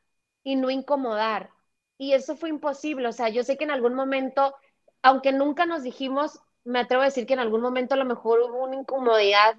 y 0.43 0.57
no 0.57 0.71
incomodar? 0.71 1.51
Y 1.99 2.15
eso 2.15 2.35
fue 2.35 2.49
imposible. 2.49 3.07
O 3.09 3.13
sea, 3.13 3.29
yo 3.29 3.43
sé 3.43 3.59
que 3.59 3.65
en 3.65 3.73
algún 3.73 3.93
momento, 3.93 4.55
aunque 5.03 5.33
nunca 5.33 5.67
nos 5.67 5.83
dijimos, 5.83 6.41
me 6.65 6.79
atrevo 6.79 7.03
a 7.03 7.07
decir 7.07 7.27
que 7.27 7.35
en 7.35 7.41
algún 7.41 7.61
momento 7.61 7.93
a 7.93 7.99
lo 7.99 8.07
mejor 8.07 8.41
hubo 8.41 8.65
una 8.65 8.77
incomodidad 8.77 9.55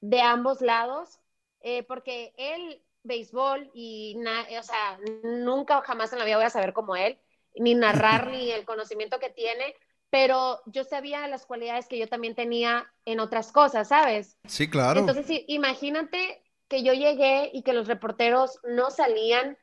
de 0.00 0.20
ambos 0.20 0.60
lados, 0.60 1.20
eh, 1.60 1.84
porque 1.84 2.34
él, 2.36 2.82
béisbol, 3.04 3.70
y, 3.72 4.20
o 4.58 4.62
sea, 4.64 4.98
nunca 5.22 5.80
jamás 5.82 6.12
en 6.12 6.18
la 6.18 6.24
vida 6.24 6.38
voy 6.38 6.46
a 6.46 6.50
saber 6.50 6.72
como 6.72 6.96
él, 6.96 7.20
ni 7.54 7.76
narrar, 7.76 8.26
ni 8.32 8.50
el 8.50 8.64
conocimiento 8.64 9.20
que 9.20 9.30
tiene, 9.30 9.76
pero 10.10 10.60
yo 10.66 10.84
sabía 10.84 11.26
las 11.28 11.46
cualidades 11.46 11.88
que 11.88 11.98
yo 11.98 12.08
también 12.08 12.34
tenía 12.34 12.92
en 13.04 13.20
otras 13.20 13.52
cosas, 13.52 13.88
¿sabes? 13.88 14.38
Sí, 14.44 14.68
claro. 14.70 15.00
Entonces, 15.00 15.26
imagínate 15.48 16.42
que 16.68 16.82
yo 16.82 16.92
llegué 16.92 17.50
y 17.52 17.62
que 17.62 17.72
los 17.72 17.86
reporteros 17.86 18.60
no 18.64 18.90
salían, 18.90 19.58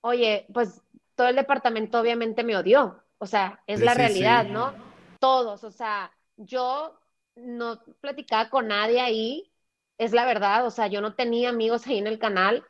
oye, 0.00 0.46
pues 0.52 0.82
todo 1.14 1.28
el 1.28 1.36
departamento 1.36 2.00
obviamente 2.00 2.44
me 2.44 2.56
odió, 2.56 3.02
o 3.18 3.26
sea, 3.26 3.62
es 3.66 3.80
la 3.80 3.94
realidad, 3.94 4.46
¿no? 4.46 4.74
Todos, 5.18 5.64
o 5.64 5.70
sea, 5.70 6.12
yo 6.36 6.98
no 7.36 7.82
platicaba 8.00 8.48
con 8.50 8.68
nadie 8.68 9.00
ahí, 9.00 9.52
es 9.98 10.12
la 10.12 10.24
verdad, 10.24 10.66
o 10.66 10.70
sea, 10.70 10.86
yo 10.86 11.00
no 11.00 11.14
tenía 11.14 11.50
amigos 11.50 11.86
ahí 11.86 11.98
en 11.98 12.06
el 12.06 12.18
canal, 12.18 12.64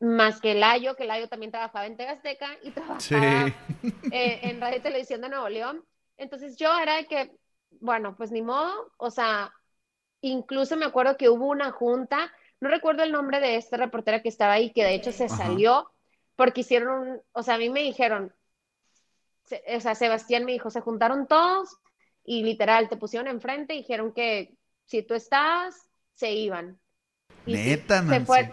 más 0.00 0.40
que 0.40 0.54
Layo, 0.54 0.96
que 0.96 1.04
Layo 1.04 1.28
también 1.28 1.52
trabajaba 1.52 1.86
en 1.86 1.96
Tegasteca 1.96 2.56
y 2.62 2.70
trabajaba 2.70 3.48
eh, 4.10 4.40
en 4.42 4.60
Radio 4.60 4.78
y 4.78 4.80
Televisión 4.80 5.20
de 5.20 5.28
Nuevo 5.28 5.48
León. 5.48 5.84
Entonces 6.20 6.56
yo 6.56 6.78
era 6.78 6.96
de 6.96 7.06
que, 7.06 7.32
bueno, 7.80 8.14
pues 8.16 8.30
ni 8.30 8.42
modo, 8.42 8.92
o 8.98 9.10
sea, 9.10 9.52
incluso 10.20 10.76
me 10.76 10.84
acuerdo 10.84 11.16
que 11.16 11.30
hubo 11.30 11.46
una 11.46 11.72
junta, 11.72 12.30
no 12.60 12.68
recuerdo 12.68 13.02
el 13.02 13.12
nombre 13.12 13.40
de 13.40 13.56
esta 13.56 13.78
reportera 13.78 14.20
que 14.20 14.28
estaba 14.28 14.52
ahí, 14.52 14.70
que 14.72 14.84
de 14.84 14.94
hecho 14.94 15.12
se 15.12 15.30
salió 15.30 15.90
porque 16.36 16.60
hicieron 16.60 17.08
un, 17.08 17.22
o 17.32 17.42
sea, 17.42 17.54
a 17.54 17.58
mí 17.58 17.70
me 17.70 17.80
dijeron, 17.80 18.34
o 19.74 19.80
sea, 19.80 19.94
Sebastián 19.94 20.44
me 20.44 20.52
dijo, 20.52 20.70
se 20.70 20.82
juntaron 20.82 21.26
todos 21.26 21.78
y 22.22 22.42
literal 22.44 22.90
te 22.90 22.98
pusieron 22.98 23.26
enfrente 23.26 23.74
y 23.74 23.78
dijeron 23.78 24.12
que 24.12 24.54
si 24.84 25.02
tú 25.02 25.14
estabas, 25.14 25.88
se 26.14 26.32
iban. 26.32 26.78
Y 27.46 27.54
Neta, 27.54 28.06
se 28.06 28.20
fue, 28.26 28.50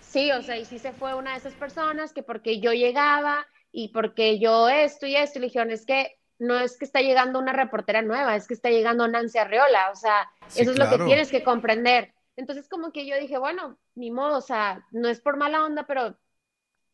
Sí, 0.00 0.32
o 0.32 0.42
sea, 0.42 0.56
y 0.56 0.64
sí 0.64 0.78
se 0.78 0.92
fue 0.92 1.14
una 1.14 1.32
de 1.32 1.38
esas 1.38 1.54
personas 1.54 2.12
que 2.12 2.24
porque 2.24 2.60
yo 2.60 2.72
llegaba 2.72 3.46
y 3.70 3.88
porque 3.88 4.40
yo 4.40 4.68
esto 4.68 5.06
y 5.06 5.14
esto, 5.14 5.38
y 5.38 5.42
le 5.42 5.46
dijeron, 5.46 5.70
es 5.70 5.86
que 5.86 6.18
no 6.40 6.58
es 6.58 6.78
que 6.78 6.86
está 6.86 7.00
llegando 7.02 7.38
una 7.38 7.52
reportera 7.52 8.00
nueva, 8.00 8.34
es 8.34 8.48
que 8.48 8.54
está 8.54 8.70
llegando 8.70 9.06
Nancy 9.06 9.38
Arreola, 9.38 9.90
o 9.92 9.94
sea, 9.94 10.28
eso 10.56 10.72
es 10.72 10.78
lo 10.78 10.88
que 10.88 11.04
tienes 11.04 11.30
que 11.30 11.44
comprender. 11.44 12.14
Entonces 12.34 12.66
como 12.66 12.92
que 12.92 13.06
yo 13.06 13.16
dije, 13.20 13.36
bueno, 13.36 13.78
ni 13.94 14.10
modo, 14.10 14.38
o 14.38 14.40
sea, 14.40 14.86
no 14.90 15.08
es 15.08 15.20
por 15.20 15.36
mala 15.36 15.62
onda, 15.64 15.86
pero 15.86 16.16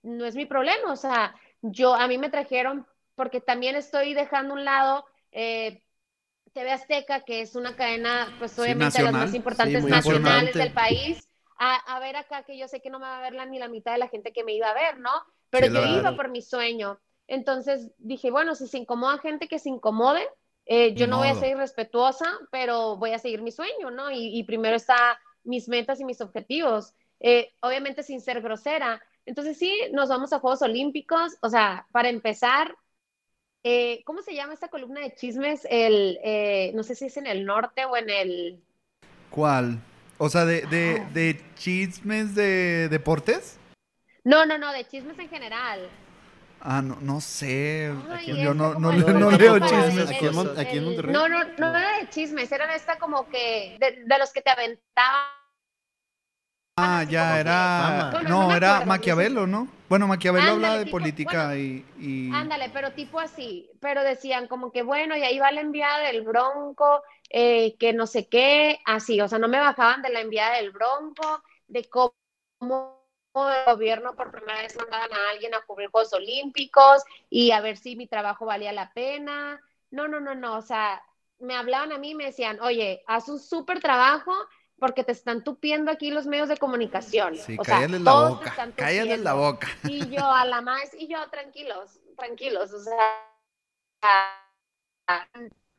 no 0.03 0.27
es 0.27 0.35
mi 0.35 0.47
problema, 0.47 0.93
o 0.93 0.97
sea, 0.97 1.35
yo, 1.63 1.95
a 1.95 2.09
mí 2.09 2.19
me 2.19 2.29
trajeron 2.29 2.87
porque 3.15 3.41
también 3.41 3.77
estoy 3.77 4.15
dejando 4.15 4.55
a 4.55 4.57
un 4.57 4.65
lado 4.65 5.07
eh, 5.31 5.81
TV 6.53 6.73
Azteca, 6.73 7.21
que 7.21 7.41
es 7.41 7.55
una 7.55 7.77
cadena, 7.77 8.35
pues 8.41 8.59
obviamente 8.59 8.99
de 8.99 9.05
las 9.05 9.13
más 9.13 9.35
importantes 9.35 9.85
nacionales 9.85 10.55
del 10.55 10.73
país, 10.73 11.29
a, 11.57 12.01
ver 12.01 12.17
acá 12.17 12.43
que 12.43 12.59
yo 12.59 12.67
sé 12.67 12.83
que 12.83 12.91
no 12.91 12.99
me 12.99 13.07
va 13.07 13.19
a 13.19 13.23
ver 13.23 13.33
la, 13.33 13.47
ni 13.47 13.61
la 13.61 13.69
mitad 13.69 13.93
de 13.93 13.99
la 13.99 14.09
gente 14.09 14.33
que 14.33 14.43
me 14.43 14.55
iba 14.55 14.69
a 14.69 14.75
ver, 14.75 14.99
¿no? 14.99 15.13
Pero 15.51 15.69
yo 15.69 15.87
iba 15.87 16.17
por 16.17 16.29
mi 16.31 16.43
sueño. 16.43 16.99
Entonces 17.29 17.91
dije, 17.99 18.31
bueno, 18.31 18.55
si 18.55 18.67
se 18.67 18.79
incomoda 18.79 19.19
gente 19.19 19.49
que 19.49 19.59
se 19.59 19.69
incomode, 19.69 20.27
eh, 20.67 20.95
yo 20.95 21.07
no 21.07 21.19
voy 21.19 21.29
a 21.29 21.35
ser 21.35 21.51
irrespetuosa, 21.51 22.27
pero 22.51 22.97
voy 22.97 23.13
a 23.13 23.19
seguir 23.19 23.41
mi 23.41 23.53
sueño, 23.53 23.91
¿no? 23.91 24.11
Y, 24.11 24.43
primero 24.45 24.77
está 24.77 25.19
mis 25.45 25.69
metas 25.69 26.01
y 26.01 26.05
mis 26.05 26.21
objetivos, 26.21 26.93
eh, 27.21 27.53
obviamente 27.61 28.03
sin 28.03 28.21
ser 28.21 28.41
grosera. 28.43 29.01
Entonces 29.27 29.59
sí, 29.59 29.73
nos 29.93 30.09
vamos 30.09 30.33
a 30.33 30.41
Juegos 30.41 30.63
Olímpicos, 30.63 31.37
o 31.41 31.49
sea, 31.49 31.87
para 31.93 32.09
empezar, 32.09 32.77
eh, 33.63 34.03
¿cómo 34.05 34.23
se 34.23 34.35
llama 34.35 34.55
esta 34.55 34.69
columna 34.69 35.01
de 35.01 35.15
chismes? 35.15 35.67
El, 35.71 36.19
no 36.75 36.83
sé 36.83 36.97
si 36.97 37.07
es 37.07 37.17
en 37.17 37.27
el 37.27 37.45
norte 37.45 37.85
o 37.85 37.97
en 37.97 38.11
el... 38.11 38.61
¿Cuál? 39.31 39.81
O 40.19 40.29
sea, 40.29 40.45
de, 40.45 40.63
de, 40.63 41.01
ah. 41.01 41.11
de 41.13 41.41
chismes 41.55 42.35
de 42.35 42.89
deportes. 42.89 43.59
No, 44.25 44.47
no, 44.47 44.59
no, 44.59 44.73
de 44.73 44.85
chismes 44.85 45.19
en 45.19 45.29
general. 45.29 45.89
Ah, 46.69 46.83
no, 46.83 46.97
no 47.01 47.21
sé. 47.21 47.95
yo 48.27 48.53
no, 48.53 48.75
no, 48.75 48.91
no, 48.93 49.31
leo 49.31 49.61
chismes. 49.61 50.11
Aquí 50.11 50.27
en, 50.27 50.59
aquí 50.59 50.79
en 50.79 50.85
Monterrey. 50.85 51.13
No, 51.13 51.29
no, 51.29 51.45
no 51.45 51.77
era 51.77 51.99
de 52.01 52.09
chismes, 52.09 52.51
era 52.51 52.75
esta 52.75 52.99
como 52.99 53.29
que 53.29 53.77
de, 53.79 54.03
de 54.05 54.19
los 54.19 54.33
que 54.33 54.43
te 54.43 54.51
aventaban. 54.51 55.37
Ah, 56.77 57.05
ya, 57.09 57.39
era. 57.39 58.21
No, 58.29 58.55
era 58.55 58.85
Maquiavelo, 58.85 59.47
¿no? 59.47 59.69
Bueno, 59.89 60.09
Maquiavelo 60.09 60.55
hablaba 60.55 60.79
de 60.79 60.87
política 60.87 61.57
y, 61.57 61.87
y, 62.01 62.33
Ándale, 62.35 62.69
pero 62.71 62.91
tipo 62.93 63.21
así. 63.21 63.71
Pero 63.81 64.03
decían 64.03 64.49
como 64.49 64.73
que, 64.73 64.83
bueno, 64.83 65.17
y 65.17 65.23
ahí 65.23 65.39
va 65.39 65.53
la 65.53 65.61
enviada 65.61 66.01
del 66.01 66.23
Bronco, 66.23 67.05
eh, 67.31 67.77
que 67.79 67.93
no 67.93 68.09
sé 68.09 68.29
qué, 68.29 68.81
así. 68.85 69.21
O 69.21 69.29
sea, 69.29 69.39
no 69.39 69.47
me 69.47 69.61
bajaban 69.61 70.03
de 70.03 70.11
la 70.11 70.21
enviada 70.21 70.57
del 70.57 70.73
Bronco, 70.73 71.45
de 71.69 71.89
cómo 71.89 72.96
el 73.37 73.65
gobierno 73.67 74.15
por 74.15 74.31
primera 74.31 74.63
vez 74.63 74.77
mandaban 74.77 75.13
a 75.13 75.31
alguien 75.31 75.55
a 75.55 75.61
cubrir 75.63 75.91
Juegos 75.91 76.13
Olímpicos 76.13 77.03
y 77.29 77.51
a 77.51 77.61
ver 77.61 77.77
si 77.77 77.97
mi 77.97 78.07
trabajo 78.07 78.47
valía 78.47 78.73
la 78.73 78.93
pena. 78.93 79.61
No, 79.91 80.09
no, 80.09 80.21
no, 80.21 80.35
no, 80.35 80.57
o 80.57 80.63
sea, 80.63 81.03
me 81.39 81.55
hablaban 81.55 81.93
a 81.93 81.99
mí 81.99 82.11
y 82.11 82.15
me 82.15 82.27
decían, 82.27 82.61
oye, 82.61 83.03
haz 83.07 83.29
un 83.29 83.39
súper 83.39 83.81
trabajo 83.81 84.33
porque 84.79 85.05
te 85.05 85.13
están 85.13 85.43
tupiendo 85.43 85.91
aquí 85.91 86.11
los 86.11 86.27
medios 86.27 86.49
de 86.49 86.57
comunicación. 86.57 87.37
Sí, 87.37 87.57
cállale 87.59 87.99
la 87.99 88.13
boca, 88.13 88.73
cállale 88.75 89.17
la 89.19 89.35
boca. 89.35 89.69
Y 89.85 90.09
yo 90.11 90.25
a 90.25 90.45
la 90.45 90.61
más, 90.61 90.93
y 90.95 91.09
yo 91.09 91.19
tranquilos, 91.31 92.01
tranquilos, 92.17 92.73
o 92.73 92.81
sea, 92.81 93.29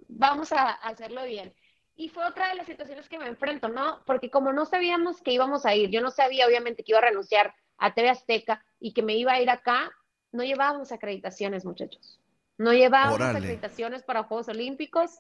vamos 0.08 0.52
a 0.52 0.72
hacerlo 0.72 1.24
bien. 1.26 1.54
Y 1.98 2.10
fue 2.10 2.24
otra 2.26 2.50
de 2.50 2.56
las 2.56 2.68
situaciones 2.68 3.10
que 3.10 3.18
me 3.18 3.28
enfrento, 3.28 3.70
¿no? 3.70 4.02
Porque 4.06 4.30
como 4.30 4.54
no 4.54 4.66
sabíamos 4.66 5.20
que 5.22 5.32
íbamos 5.32 5.66
a 5.66 5.74
ir, 5.74 5.90
yo 5.90 6.00
no 6.00 6.12
sabía 6.12 6.46
obviamente 6.46 6.84
que 6.84 6.92
iba 6.92 7.00
a 7.00 7.10
renunciar 7.10 7.56
a 7.80 7.96
TV 7.96 8.10
Azteca 8.10 8.64
y 8.80 8.94
que 8.94 9.02
me 9.02 9.16
iba 9.16 9.34
a 9.34 9.42
ir 9.42 9.50
acá, 9.50 9.92
no 10.32 10.44
llevábamos 10.44 10.92
acreditaciones, 10.92 11.66
muchachos. 11.66 12.20
No 12.60 12.72
llevábamos 12.72 13.20
acreditaciones 13.20 14.04
para 14.04 14.24
Juegos 14.24 14.48
Olímpicos. 14.48 15.20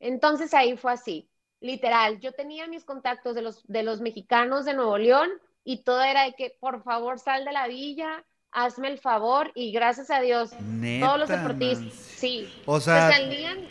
Entonces 0.00 0.52
ahí 0.54 0.76
fue 0.76 0.92
así, 0.92 1.30
literal. 1.60 2.18
Yo 2.18 2.32
tenía 2.32 2.66
mis 2.66 2.84
contactos 2.84 3.36
de 3.36 3.42
los, 3.42 3.64
de 3.68 3.84
los 3.84 4.00
mexicanos 4.00 4.64
de 4.64 4.74
Nuevo 4.74 4.98
León 4.98 5.30
y 5.62 5.84
todo 5.84 6.02
era 6.02 6.24
de 6.24 6.32
que 6.32 6.56
por 6.58 6.82
favor 6.82 7.20
sal 7.20 7.44
de 7.44 7.52
la 7.52 7.68
villa, 7.68 8.24
hazme 8.50 8.88
el 8.88 8.98
favor 8.98 9.52
y 9.54 9.70
gracias 9.70 10.10
a 10.10 10.20
Dios, 10.20 10.50
todos 10.50 11.18
los 11.18 11.28
deportistas, 11.28 11.92
sí, 11.92 12.52
o 12.66 12.80
sea, 12.80 13.12
salían 13.12 13.66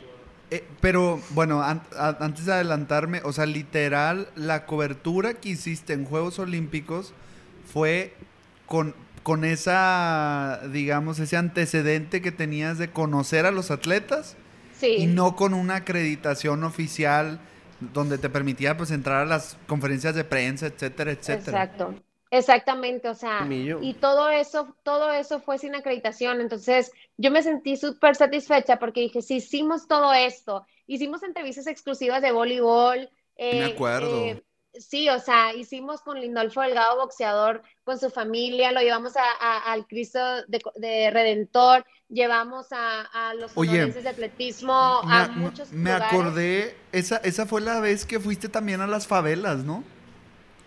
eh, 0.52 0.68
pero 0.82 1.22
bueno, 1.30 1.64
antes 1.64 2.46
de 2.46 2.52
adelantarme, 2.54 3.22
o 3.24 3.32
sea, 3.32 3.46
literal, 3.46 4.28
la 4.36 4.66
cobertura 4.66 5.36
que 5.36 5.50
hiciste 5.50 5.94
en 5.94 6.04
Juegos 6.04 6.40
Olímpicos 6.40 7.14
fue 7.72 8.14
con, 8.66 8.94
con 9.24 9.46
esa, 9.46 10.60
digamos, 10.74 11.20
ese 11.20 11.38
antecedente 11.38 12.22
que 12.22 12.34
tenías 12.34 12.78
de 12.78 12.90
conocer 12.90 13.46
a 13.46 13.52
los 13.52 13.72
atletas 13.72 14.36
y 14.82 15.08
no 15.08 15.38
con 15.38 15.54
una 15.54 15.76
acreditación 15.76 16.66
oficial 16.66 17.40
donde 17.94 18.18
te 18.18 18.30
permitía 18.30 18.76
pues 18.76 18.92
entrar 18.92 19.22
a 19.22 19.26
las 19.26 19.58
conferencias 19.68 20.16
de 20.16 20.26
prensa, 20.26 20.68
etcétera, 20.68 21.12
etcétera. 21.12 21.64
Exacto. 21.64 21.96
Exactamente, 22.32 23.10
o 23.10 23.14
sea, 23.14 23.46
y 23.82 23.94
todo 23.96 24.30
eso, 24.30 24.74
todo 24.84 25.12
eso 25.12 25.42
fue 25.42 25.58
sin 25.58 25.76
acreditación, 25.76 26.40
entonces 26.40 26.94
yo 27.18 27.30
me 27.30 27.44
sentí 27.44 27.76
súper 27.76 28.16
satisfecha 28.16 28.80
porque 28.80 29.02
dije, 29.02 29.22
si 29.22 29.36
hicimos 29.36 29.86
todo 29.86 30.14
esto, 30.14 30.66
hicimos 30.88 31.24
entrevistas 31.24 31.68
exclusivas 31.68 32.22
de 32.22 32.32
voleibol. 32.32 33.10
Eh, 33.36 33.60
me 33.60 33.74
acuerdo. 33.74 34.26
Eh, 34.26 34.42
sí, 34.74 35.10
o 35.10 35.20
sea, 35.20 35.54
hicimos 35.54 36.00
con 36.00 36.22
Lindolfo 36.22 36.62
Delgado, 36.62 37.02
boxeador, 37.02 37.64
con 37.84 38.00
su 38.00 38.10
familia, 38.10 38.72
lo 38.72 38.80
llevamos 38.80 39.12
al 39.42 39.86
Cristo 39.88 40.20
de, 40.48 41.12
Redentor, 41.12 41.86
llevamos 42.08 42.68
a, 42.72 43.34
los 43.38 43.52
Oye, 43.56 43.88
de 43.88 44.08
atletismo, 44.08 44.74
a 44.74 45.28
muchos 45.36 45.74
Me 45.74 45.92
acordé, 45.92 46.78
esa, 46.94 47.18
esa 47.18 47.46
fue 47.46 47.60
la 47.60 47.82
vez 47.82 48.06
que 48.06 48.22
fuiste 48.22 48.48
también 48.48 48.80
a 48.80 48.88
las 48.88 49.06
favelas, 49.06 49.66
¿no? 49.66 49.84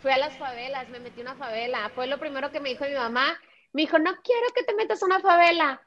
Fui 0.04 0.12
a 0.12 0.18
las 0.18 0.36
favelas, 0.36 0.86
me 0.90 1.00
metí 1.00 1.22
una 1.22 1.34
favela. 1.34 1.90
Fue 1.94 2.06
lo 2.06 2.18
primero 2.18 2.50
que 2.52 2.60
me 2.60 2.68
dijo 2.68 2.84
mi 2.84 2.92
mamá. 2.92 3.40
Me 3.72 3.82
dijo, 3.82 3.98
no 3.98 4.10
quiero 4.22 4.46
que 4.54 4.62
te 4.62 4.74
metas 4.74 5.02
a 5.02 5.06
una 5.06 5.18
favela. 5.18 5.80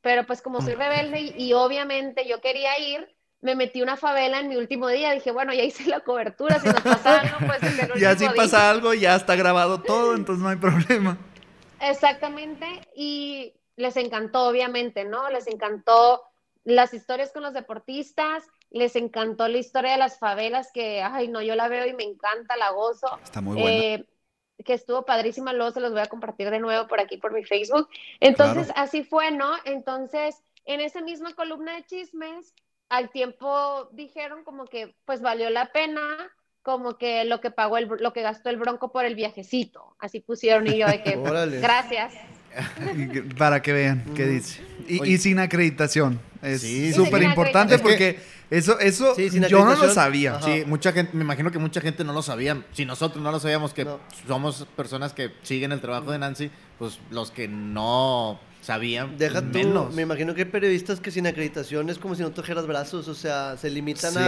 Pero 0.00 0.24
pues 0.26 0.40
como 0.40 0.62
soy 0.62 0.74
rebelde 0.76 1.34
y, 1.36 1.52
obviamente 1.52 2.28
yo 2.28 2.40
quería 2.40 2.78
ir, 2.78 3.12
me 3.40 3.56
metí 3.56 3.82
una 3.82 3.96
favela 3.96 4.38
en 4.38 4.48
mi 4.48 4.54
último 4.54 4.86
día. 4.86 5.10
Dije, 5.10 5.32
bueno, 5.32 5.52
ya 5.52 5.64
hice 5.64 5.86
la 5.86 6.00
cobertura. 6.00 6.60
Si 6.60 6.68
nos 6.68 6.80
pasa 6.82 7.20
algo, 7.22 7.38
pues 7.48 7.60
en 7.64 7.80
el 7.80 7.92
Ya 8.00 8.16
si 8.16 8.28
pasa 8.28 8.70
algo, 8.70 8.94
ya 8.94 9.16
está 9.16 9.34
grabado 9.34 9.82
todo, 9.82 10.14
entonces 10.14 10.44
no 10.44 10.48
hay 10.48 10.56
problema. 10.56 11.18
Exactamente. 11.80 12.64
Y 12.94 13.54
les 13.74 13.96
encantó, 13.96 14.46
obviamente, 14.46 15.04
¿no? 15.04 15.28
Les 15.30 15.48
encantó 15.48 16.22
las 16.62 16.94
historias 16.94 17.32
con 17.32 17.42
los 17.42 17.54
deportistas 17.54 18.44
les 18.70 18.96
encantó 18.96 19.48
la 19.48 19.58
historia 19.58 19.92
de 19.92 19.98
las 19.98 20.18
favelas, 20.18 20.70
que, 20.72 21.02
ay, 21.02 21.28
no, 21.28 21.42
yo 21.42 21.54
la 21.54 21.68
veo 21.68 21.86
y 21.86 21.92
me 21.92 22.04
encanta, 22.04 22.56
la 22.56 22.70
gozo. 22.70 23.18
Está 23.22 23.40
muy 23.40 23.60
buena. 23.60 23.70
Eh, 23.70 24.06
que 24.64 24.74
estuvo 24.74 25.04
padrísima, 25.04 25.52
luego 25.52 25.72
se 25.72 25.80
los 25.80 25.92
voy 25.92 26.02
a 26.02 26.06
compartir 26.06 26.50
de 26.50 26.58
nuevo 26.58 26.86
por 26.86 27.00
aquí, 27.00 27.16
por 27.16 27.32
mi 27.32 27.44
Facebook. 27.44 27.88
Entonces, 28.20 28.70
así 28.76 29.02
fue, 29.02 29.30
¿no? 29.30 29.52
Entonces, 29.64 30.36
en 30.66 30.80
esa 30.80 31.00
misma 31.00 31.34
columna 31.34 31.74
de 31.76 31.84
chismes, 31.84 32.54
al 32.88 33.10
tiempo 33.10 33.88
dijeron 33.92 34.44
como 34.44 34.66
que, 34.66 34.94
pues, 35.06 35.22
valió 35.22 35.48
la 35.50 35.72
pena, 35.72 36.00
como 36.62 36.98
que 36.98 37.24
lo 37.24 37.40
que 37.40 37.50
pagó, 37.50 37.78
el, 37.78 37.88
lo 38.00 38.12
que 38.12 38.22
gastó 38.22 38.50
el 38.50 38.58
bronco 38.58 38.92
por 38.92 39.04
el 39.04 39.14
viajecito. 39.14 39.96
Así 39.98 40.20
pusieron 40.20 40.66
y 40.66 40.78
yo 40.78 40.86
de 40.86 41.02
que, 41.02 41.16
gracias. 41.60 42.14
Para 43.38 43.62
que 43.62 43.72
vean 43.72 44.04
qué 44.14 44.26
dice. 44.26 44.62
Y, 44.86 45.18
sin 45.18 45.38
acreditación. 45.38 46.20
Es 46.42 46.62
súper 46.94 47.22
importante 47.22 47.78
porque 47.78 48.18
eso, 48.50 48.78
eso 48.80 49.16
yo 49.16 49.64
no 49.64 49.76
lo 49.76 49.90
sabía. 49.94 50.40
Sí, 50.42 50.64
mucha 50.66 50.92
gente, 50.92 51.16
me 51.16 51.22
imagino 51.22 51.50
que 51.50 51.58
mucha 51.58 51.80
gente 51.80 52.04
no 52.04 52.12
lo 52.12 52.22
sabía. 52.22 52.62
Si 52.72 52.84
nosotros 52.84 53.22
no 53.22 53.30
lo 53.30 53.38
sabíamos, 53.38 53.72
que 53.72 53.86
somos 54.26 54.66
personas 54.76 55.12
que 55.12 55.32
siguen 55.42 55.72
el 55.72 55.80
trabajo 55.80 56.10
de 56.10 56.18
Nancy, 56.18 56.50
pues 56.78 56.98
los 57.10 57.30
que 57.30 57.46
no 57.46 58.40
sabían. 58.60 59.16
Deja 59.16 59.40
menos. 59.40 59.88
Tú, 59.88 59.94
me 59.94 60.02
imagino 60.02 60.34
que 60.34 60.42
hay 60.42 60.48
periodistas 60.48 61.00
que 61.00 61.10
sin 61.10 61.26
acreditación 61.26 61.88
es 61.90 61.98
como 61.98 62.14
si 62.14 62.22
no 62.22 62.30
trajeras 62.32 62.66
brazos, 62.66 63.08
o 63.08 63.14
sea, 63.14 63.56
se 63.56 63.70
limitan 63.70 64.16
a. 64.16 64.26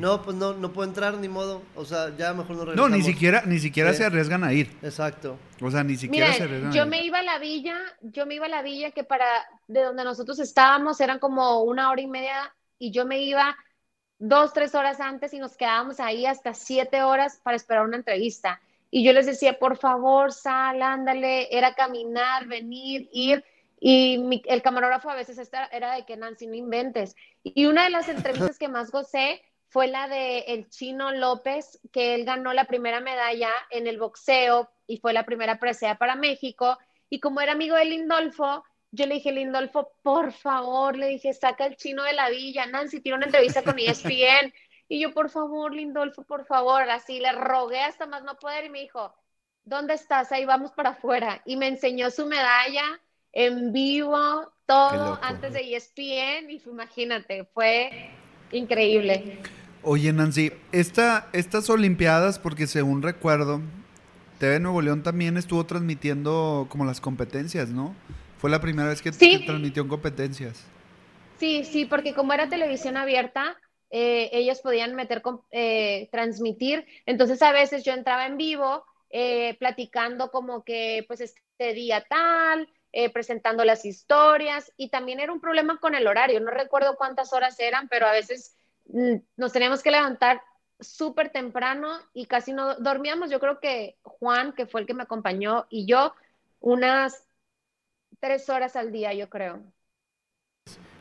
No, 0.00 0.22
pues 0.22 0.36
no, 0.36 0.54
no 0.54 0.72
puedo 0.72 0.88
entrar 0.88 1.14
ni 1.14 1.28
modo. 1.28 1.62
O 1.74 1.84
sea, 1.84 2.14
ya 2.16 2.32
mejor 2.34 2.56
no 2.56 2.64
regresamos. 2.64 2.90
No, 2.90 2.96
ni 2.96 3.02
siquiera, 3.02 3.42
ni 3.46 3.58
siquiera 3.58 3.92
se 3.94 4.04
arriesgan 4.04 4.44
a 4.44 4.52
ir. 4.52 4.76
Exacto. 4.82 5.38
O 5.60 5.70
sea, 5.70 5.82
ni 5.82 5.96
siquiera 5.96 6.32
se 6.34 6.42
arriesgan 6.42 6.72
yo 6.72 6.86
me 6.86 7.04
iba 7.04 7.20
a 7.20 7.22
la 7.22 7.38
villa, 7.38 7.78
yo 8.02 8.26
me 8.26 8.34
iba 8.34 8.46
a 8.46 8.50
la 8.50 8.62
villa 8.62 8.90
que 8.90 9.04
para 9.04 9.26
de 9.68 9.82
donde 9.82 10.04
nosotros 10.04 10.38
estábamos 10.38 11.00
eran 11.00 11.18
como 11.18 11.62
una 11.62 11.90
hora 11.90 12.00
y 12.02 12.06
media 12.06 12.52
y 12.78 12.90
yo 12.90 13.04
me 13.04 13.20
iba 13.20 13.56
dos, 14.18 14.52
tres 14.52 14.74
horas 14.74 15.00
antes 15.00 15.34
y 15.34 15.38
nos 15.38 15.56
quedábamos 15.56 16.00
ahí 16.00 16.26
hasta 16.26 16.54
siete 16.54 17.02
horas 17.02 17.40
para 17.42 17.56
esperar 17.56 17.84
una 17.84 17.96
entrevista. 17.96 18.60
Y 18.90 19.04
yo 19.04 19.12
les 19.12 19.26
decía, 19.26 19.58
por 19.58 19.76
favor, 19.76 20.32
sal, 20.32 20.80
ándale, 20.82 21.54
era 21.56 21.74
caminar, 21.74 22.46
venir, 22.46 23.08
ir. 23.12 23.44
Y 23.78 24.42
el 24.46 24.62
camarógrafo 24.62 25.10
a 25.10 25.14
veces 25.14 25.50
era 25.70 25.94
de 25.94 26.04
que 26.06 26.16
Nancy, 26.16 26.46
no 26.46 26.54
inventes. 26.54 27.14
Y 27.42 27.66
una 27.66 27.84
de 27.84 27.90
las 27.90 28.08
entrevistas 28.08 28.58
que 28.58 28.68
más 28.68 28.90
gocé 28.90 29.42
fue 29.68 29.88
la 29.88 30.08
de 30.08 30.38
el 30.48 30.70
chino 30.70 31.12
López, 31.12 31.78
que 31.92 32.14
él 32.14 32.24
ganó 32.24 32.52
la 32.52 32.64
primera 32.64 33.00
medalla 33.00 33.50
en 33.70 33.86
el 33.86 33.98
boxeo 33.98 34.70
y 34.86 34.98
fue 34.98 35.12
la 35.12 35.26
primera 35.26 35.58
presea 35.58 35.98
para 35.98 36.16
México. 36.16 36.78
Y 37.10 37.20
como 37.20 37.40
era 37.40 37.52
amigo 37.52 37.76
de 37.76 37.84
Lindolfo, 37.84 38.64
yo 38.96 39.06
le 39.06 39.16
dije, 39.16 39.30
Lindolfo, 39.30 39.92
por 40.02 40.32
favor, 40.32 40.96
le 40.96 41.08
dije, 41.08 41.32
saca 41.34 41.66
el 41.66 41.76
chino 41.76 42.02
de 42.02 42.14
la 42.14 42.30
villa. 42.30 42.66
Nancy 42.66 43.00
tiene 43.00 43.18
una 43.18 43.26
entrevista 43.26 43.62
con 43.62 43.78
ESPN. 43.78 44.52
Y 44.88 45.00
yo, 45.00 45.12
por 45.12 45.30
favor, 45.30 45.74
Lindolfo, 45.74 46.22
por 46.22 46.46
favor, 46.46 46.88
así 46.88 47.18
le 47.18 47.32
rogué 47.32 47.80
hasta 47.80 48.06
más 48.06 48.22
no 48.22 48.38
poder 48.38 48.66
y 48.66 48.68
me 48.70 48.78
dijo, 48.82 49.12
¿dónde 49.64 49.94
estás? 49.94 50.30
Ahí 50.30 50.44
vamos 50.44 50.70
para 50.70 50.90
afuera. 50.90 51.42
Y 51.44 51.56
me 51.56 51.66
enseñó 51.66 52.08
su 52.08 52.24
medalla 52.24 52.84
en 53.32 53.72
vivo, 53.72 54.52
todo 54.64 55.18
antes 55.22 55.54
de 55.54 55.74
ESPN. 55.74 56.50
Y 56.50 56.62
imagínate, 56.70 57.46
fue 57.52 58.12
increíble. 58.52 59.40
Oye, 59.82 60.12
Nancy, 60.12 60.52
esta, 60.70 61.30
estas 61.32 61.68
Olimpiadas, 61.68 62.38
porque 62.38 62.68
según 62.68 63.02
recuerdo, 63.02 63.60
TV 64.38 64.60
Nuevo 64.60 64.82
León 64.82 65.02
también 65.02 65.36
estuvo 65.36 65.66
transmitiendo 65.66 66.68
como 66.70 66.84
las 66.84 67.00
competencias, 67.00 67.70
¿no? 67.70 67.96
Fue 68.46 68.50
la 68.52 68.60
primera 68.60 68.90
vez 68.90 69.02
que, 69.02 69.10
transmitió 69.10 69.82
en 69.82 69.88
competencias. 69.88 70.64
Sí, 71.40 71.64
sí, 71.64 71.84
porque 71.84 72.14
como 72.14 72.32
era 72.32 72.48
televisión 72.48 72.96
abierta, 72.96 73.58
eh, 73.90 74.30
ellos 74.32 74.60
podían 74.60 74.94
meter, 74.94 75.20
eh, 75.50 76.08
transmitir. 76.12 76.86
Entonces 77.06 77.42
a 77.42 77.50
veces 77.50 77.82
yo 77.82 77.92
entraba 77.92 78.24
en 78.24 78.36
vivo 78.36 78.84
eh, 79.10 79.56
platicando 79.58 80.30
como 80.30 80.62
que 80.62 81.04
pues 81.08 81.22
este 81.22 81.72
día 81.74 82.06
tal, 82.08 82.68
presentando 83.12 83.64
las 83.64 83.84
historias 83.84 84.72
y 84.76 84.90
también 84.90 85.18
era 85.18 85.32
un 85.32 85.40
problema 85.40 85.80
con 85.80 85.96
el 85.96 86.06
horario. 86.06 86.38
No 86.38 86.52
recuerdo 86.52 86.94
cuántas 86.94 87.32
horas 87.32 87.58
eran, 87.58 87.88
pero 87.88 88.06
a 88.06 88.12
veces 88.12 88.54
mm, 88.84 89.16
nos 89.36 89.52
teníamos 89.52 89.82
que 89.82 89.90
levantar 89.90 90.40
súper 90.78 91.30
temprano 91.30 91.98
y 92.14 92.26
casi 92.26 92.52
no 92.52 92.76
dormíamos. 92.76 93.28
Yo 93.28 93.40
creo 93.40 93.58
que 93.58 93.96
Juan, 94.02 94.52
que 94.52 94.66
fue 94.66 94.82
el 94.82 94.86
que 94.86 94.94
me 94.94 95.02
acompañó, 95.02 95.66
y 95.68 95.84
yo 95.84 96.14
unas 96.60 97.25
tres 98.20 98.48
horas 98.48 98.76
al 98.76 98.92
día, 98.92 99.12
yo 99.14 99.28
creo. 99.28 99.62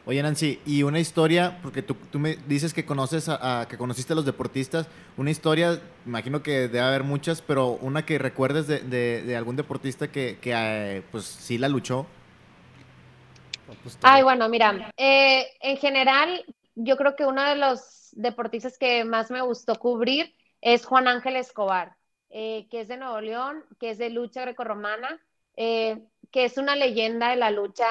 Oye, 0.07 0.21
Nancy, 0.21 0.59
y 0.67 0.83
una 0.83 0.99
historia, 0.99 1.57
porque 1.63 1.81
tú, 1.81 1.97
me 2.19 2.35
dices 2.47 2.75
que 2.75 2.85
conoces 2.85 3.27
a, 3.27 3.65
que 3.67 3.75
conociste 3.75 4.13
a 4.13 4.15
los 4.15 4.25
deportistas, 4.25 4.87
una 5.17 5.31
historia, 5.31 5.81
imagino 6.05 6.43
que 6.43 6.67
debe 6.67 6.81
haber 6.81 7.03
muchas, 7.03 7.41
pero 7.41 7.71
una 7.81 8.05
que 8.05 8.19
recuerdes 8.19 8.67
de, 8.67 9.35
algún 9.35 9.55
deportista 9.55 10.11
que, 10.11 10.37
eh, 10.43 11.03
pues 11.11 11.25
sí 11.25 11.57
la 11.57 11.69
luchó. 11.69 12.05
Ay, 14.03 14.21
bueno, 14.21 14.47
mira, 14.47 14.93
eh, 14.95 15.47
en 15.61 15.77
general, 15.77 16.45
yo 16.75 16.97
creo 16.97 17.15
que 17.15 17.25
uno 17.25 17.41
de 17.41 17.55
los 17.55 18.09
deportistas 18.11 18.77
que 18.77 19.05
más 19.05 19.31
me 19.31 19.41
gustó 19.41 19.73
cubrir 19.75 20.35
es 20.61 20.85
Juan 20.85 21.07
Ángel 21.07 21.35
Escobar, 21.35 21.95
eh, 22.29 22.67
que 22.69 22.81
es 22.81 22.87
de 22.87 22.97
Nuevo 22.97 23.21
León, 23.21 23.63
que 23.79 23.89
es 23.89 23.97
de 23.97 24.11
lucha 24.11 24.41
grecorromana, 24.41 25.19
que 25.55 26.45
es 26.45 26.57
una 26.57 26.75
leyenda 26.75 27.29
de 27.29 27.37
la 27.37 27.49
lucha 27.49 27.87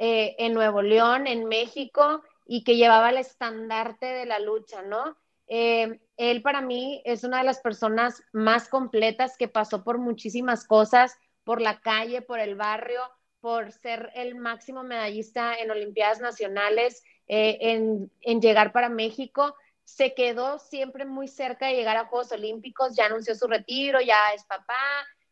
eh, 0.00 0.36
en 0.38 0.54
Nuevo 0.54 0.80
León, 0.80 1.26
en 1.26 1.46
México, 1.46 2.22
y 2.46 2.62
que 2.62 2.76
llevaba 2.76 3.10
el 3.10 3.16
estandarte 3.16 4.06
de 4.06 4.26
la 4.26 4.38
lucha, 4.38 4.82
¿no? 4.82 5.16
Eh, 5.48 6.00
él 6.16 6.42
para 6.42 6.60
mí 6.60 7.02
es 7.04 7.24
una 7.24 7.38
de 7.38 7.44
las 7.44 7.60
personas 7.60 8.22
más 8.32 8.68
completas 8.68 9.36
que 9.36 9.48
pasó 9.48 9.82
por 9.82 9.98
muchísimas 9.98 10.66
cosas, 10.66 11.18
por 11.42 11.60
la 11.60 11.80
calle, 11.80 12.22
por 12.22 12.38
el 12.38 12.54
barrio, 12.54 13.00
por 13.40 13.72
ser 13.72 14.12
el 14.14 14.36
máximo 14.36 14.84
medallista 14.84 15.56
en 15.56 15.70
Olimpiadas 15.70 16.20
Nacionales, 16.20 17.02
eh, 17.26 17.58
en, 17.60 18.12
en, 18.20 18.40
llegar 18.40 18.72
para 18.72 18.88
México. 18.88 19.56
Se 19.82 20.14
quedó 20.14 20.58
siempre 20.58 21.06
muy 21.06 21.26
cerca 21.26 21.66
de 21.66 21.74
llegar 21.74 21.96
a 21.96 22.04
Juegos 22.04 22.30
Olímpicos, 22.30 22.94
ya 22.94 23.06
anunció 23.06 23.34
su 23.34 23.46
retiro, 23.48 24.00
ya 24.00 24.18
es 24.34 24.44
papá, 24.44 24.76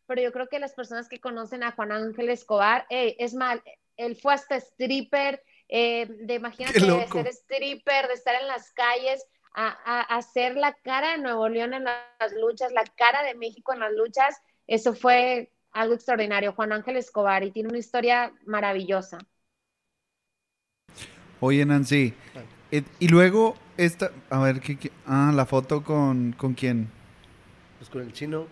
pero 0.07 0.21
yo 0.21 0.31
creo 0.31 0.47
que 0.47 0.59
las 0.59 0.73
personas 0.73 1.07
que 1.09 1.19
conocen 1.19 1.63
a 1.63 1.73
Juan 1.73 1.91
Ángel 1.91 2.29
Escobar, 2.29 2.85
es 2.89 3.33
mal, 3.33 3.61
él 3.97 4.15
fue 4.15 4.33
hasta 4.33 4.55
stripper, 4.55 5.43
eh, 5.67 6.07
de 6.07 6.35
imagínate 6.35 6.79
de 6.79 7.07
ser 7.07 7.27
stripper, 7.27 8.07
de 8.07 8.13
estar 8.13 8.35
en 8.41 8.47
las 8.47 8.71
calles, 8.71 9.25
a, 9.53 10.01
hacer 10.15 10.55
la 10.55 10.73
cara 10.73 11.13
de 11.13 11.17
Nuevo 11.17 11.49
León 11.49 11.73
en 11.73 11.83
las 11.83 12.31
luchas, 12.39 12.71
la 12.71 12.83
cara 12.95 13.23
de 13.23 13.33
México 13.33 13.73
en 13.73 13.79
las 13.79 13.91
luchas, 13.91 14.39
eso 14.67 14.93
fue 14.93 15.51
algo 15.71 15.95
extraordinario. 15.95 16.53
Juan 16.53 16.73
Ángel 16.73 16.97
Escobar 16.97 17.43
y 17.43 17.51
tiene 17.51 17.69
una 17.69 17.79
historia 17.79 18.31
maravillosa. 18.45 19.17
Oye, 21.39 21.65
Nancy, 21.65 22.13
eh, 22.71 22.83
y 22.99 23.07
luego 23.07 23.55
esta, 23.77 24.11
a 24.29 24.39
ver, 24.39 24.59
¿qué, 24.59 24.91
ah, 25.05 25.31
la 25.33 25.45
foto 25.45 25.83
con, 25.83 26.33
con 26.33 26.53
quién? 26.53 26.89
Pues 27.79 27.89
con 27.89 28.01
el 28.01 28.13
chino. 28.13 28.47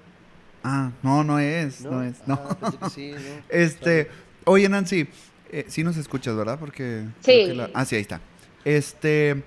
Ah, 0.68 0.92
no, 1.04 1.24
no 1.24 1.38
es, 1.38 1.82
no, 1.82 2.02
es, 2.02 2.16
no. 2.26 2.42
Ah, 2.60 2.90
sí, 2.90 3.12
no. 3.12 3.20
Este, 3.50 4.10
oye, 4.46 4.68
Nancy, 4.68 5.08
eh, 5.52 5.66
sí 5.68 5.84
nos 5.84 5.96
escuchas, 5.96 6.36
¿verdad? 6.36 6.58
Porque... 6.60 7.06
Sí. 7.22 7.56
Ah, 7.76 7.86
sí, 7.86 7.96
ahí 7.96 8.02
está. 8.02 8.20
Este... 8.64 9.44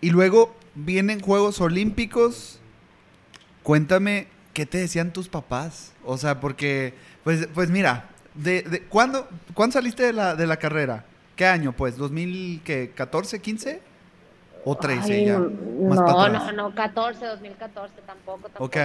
Y 0.00 0.10
luego 0.10 0.54
vienen 0.76 1.20
Juegos 1.20 1.60
Olímpicos. 1.60 2.60
Cuéntame, 3.64 4.28
¿qué 4.52 4.64
te 4.64 4.78
decían 4.78 5.12
tus 5.12 5.28
papás? 5.28 5.94
O 6.04 6.16
sea, 6.16 6.38
porque... 6.38 6.94
Pues, 7.24 7.48
pues 7.52 7.68
mira, 7.68 8.08
de, 8.34 8.84
¿cuándo, 8.88 9.28
¿cuándo 9.54 9.72
saliste 9.72 10.04
de 10.04 10.12
la, 10.12 10.36
de 10.36 10.46
la 10.46 10.58
carrera? 10.58 11.04
¿Qué 11.34 11.44
año, 11.44 11.72
pues? 11.72 11.98
¿2014, 11.98 13.40
15? 13.40 13.80
¿O 14.64 14.76
13 14.76 15.24
ya? 15.24 15.38
no, 15.38 16.28
no, 16.28 16.52
no, 16.52 16.74
14, 16.74 17.26
2014 17.26 17.94
tampoco, 18.06 18.42
tampoco. 18.42 18.64
Ok, 18.64 18.76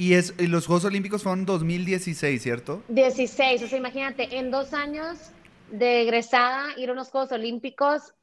y, 0.00 0.14
es, 0.14 0.32
y 0.38 0.46
los 0.46 0.66
Juegos 0.66 0.86
Olímpicos 0.86 1.22
fueron 1.22 1.44
2016, 1.44 2.40
¿cierto? 2.40 2.82
16, 2.88 3.64
o 3.64 3.68
sea, 3.68 3.78
imagínate, 3.78 4.38
en 4.38 4.50
dos 4.50 4.72
años 4.72 5.30
de 5.70 6.00
egresada, 6.00 6.68
ir 6.78 6.88
a 6.88 6.92
unos 6.94 7.10
Juegos 7.10 7.32
Olímpicos, 7.32 8.14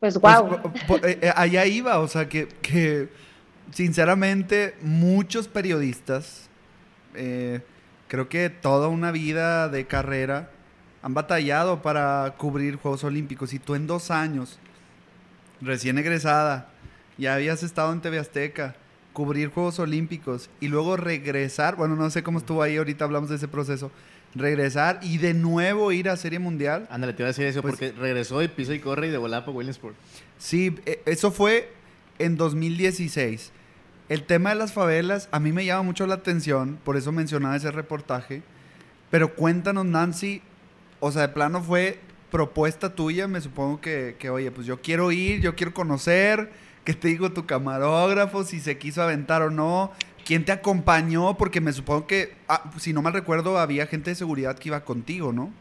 pues 0.00 0.18
wow. 0.18 0.60
Pues, 0.88 1.04
eh, 1.04 1.18
eh, 1.22 1.32
allá 1.36 1.66
iba, 1.66 2.00
o 2.00 2.08
sea, 2.08 2.28
que, 2.28 2.48
que 2.48 3.10
sinceramente 3.70 4.74
muchos 4.82 5.46
periodistas, 5.46 6.50
eh, 7.14 7.60
creo 8.08 8.28
que 8.28 8.50
toda 8.50 8.88
una 8.88 9.12
vida 9.12 9.68
de 9.68 9.86
carrera, 9.86 10.50
han 11.02 11.14
batallado 11.14 11.80
para 11.80 12.34
cubrir 12.38 12.74
Juegos 12.74 13.04
Olímpicos 13.04 13.54
y 13.54 13.60
tú 13.60 13.76
en 13.76 13.86
dos 13.86 14.10
años, 14.10 14.58
recién 15.60 15.96
egresada, 15.96 16.70
ya 17.18 17.36
habías 17.36 17.62
estado 17.62 17.92
en 17.92 18.00
TV 18.00 18.18
Azteca, 18.18 18.74
cubrir 19.12 19.50
Juegos 19.50 19.78
Olímpicos 19.78 20.50
y 20.60 20.68
luego 20.68 20.96
regresar, 20.96 21.76
bueno, 21.76 21.96
no 21.96 22.10
sé 22.10 22.22
cómo 22.22 22.38
estuvo 22.38 22.62
ahí, 22.62 22.76
ahorita 22.76 23.04
hablamos 23.04 23.30
de 23.30 23.36
ese 23.36 23.48
proceso, 23.48 23.90
regresar 24.34 25.00
y 25.02 25.18
de 25.18 25.34
nuevo 25.34 25.92
ir 25.92 26.08
a 26.08 26.16
Serie 26.16 26.38
Mundial. 26.38 26.86
Ándale, 26.90 27.12
te 27.12 27.22
iba 27.22 27.26
a 27.26 27.32
decir 27.32 27.46
eso, 27.46 27.62
pues 27.62 27.74
porque 27.74 27.92
regresó 27.92 28.42
y 28.42 28.48
piso 28.48 28.72
y 28.72 28.80
corre 28.80 29.08
y 29.08 29.10
de 29.10 29.18
volada 29.18 29.44
para 29.44 29.56
Williamsport. 29.56 29.94
Sí, 30.38 30.76
e, 30.86 31.02
eso 31.06 31.30
fue 31.30 31.72
en 32.18 32.36
2016. 32.36 33.52
El 34.08 34.24
tema 34.24 34.50
de 34.50 34.56
las 34.56 34.72
favelas 34.72 35.28
a 35.32 35.40
mí 35.40 35.52
me 35.52 35.64
llama 35.64 35.82
mucho 35.82 36.06
la 36.06 36.14
atención, 36.14 36.78
por 36.84 36.96
eso 36.96 37.12
mencionaba 37.12 37.56
ese 37.56 37.70
reportaje. 37.70 38.42
Pero 39.10 39.34
cuéntanos, 39.34 39.84
Nancy, 39.84 40.42
o 41.00 41.12
sea, 41.12 41.22
de 41.22 41.28
plano 41.28 41.62
fue 41.62 41.98
propuesta 42.30 42.94
tuya, 42.94 43.28
me 43.28 43.42
supongo 43.42 43.80
que, 43.80 44.16
que 44.18 44.30
oye, 44.30 44.50
pues 44.50 44.66
yo 44.66 44.80
quiero 44.80 45.12
ir, 45.12 45.42
yo 45.42 45.54
quiero 45.54 45.74
conocer, 45.74 46.50
que 46.84 46.94
te 46.94 47.08
digo 47.08 47.32
tu 47.32 47.46
camarógrafo, 47.46 48.44
si 48.44 48.60
se 48.60 48.78
quiso 48.78 49.02
aventar 49.02 49.42
o 49.42 49.50
no, 49.50 49.92
¿Quién 50.24 50.44
te 50.44 50.52
acompañó? 50.52 51.36
Porque 51.36 51.60
me 51.60 51.72
supongo 51.72 52.06
que, 52.06 52.36
ah, 52.48 52.70
si 52.78 52.92
no 52.92 53.02
mal 53.02 53.12
recuerdo, 53.12 53.58
había 53.58 53.86
gente 53.86 54.10
de 54.10 54.16
seguridad 54.16 54.56
que 54.56 54.68
iba 54.68 54.84
contigo, 54.84 55.32
¿no? 55.32 55.52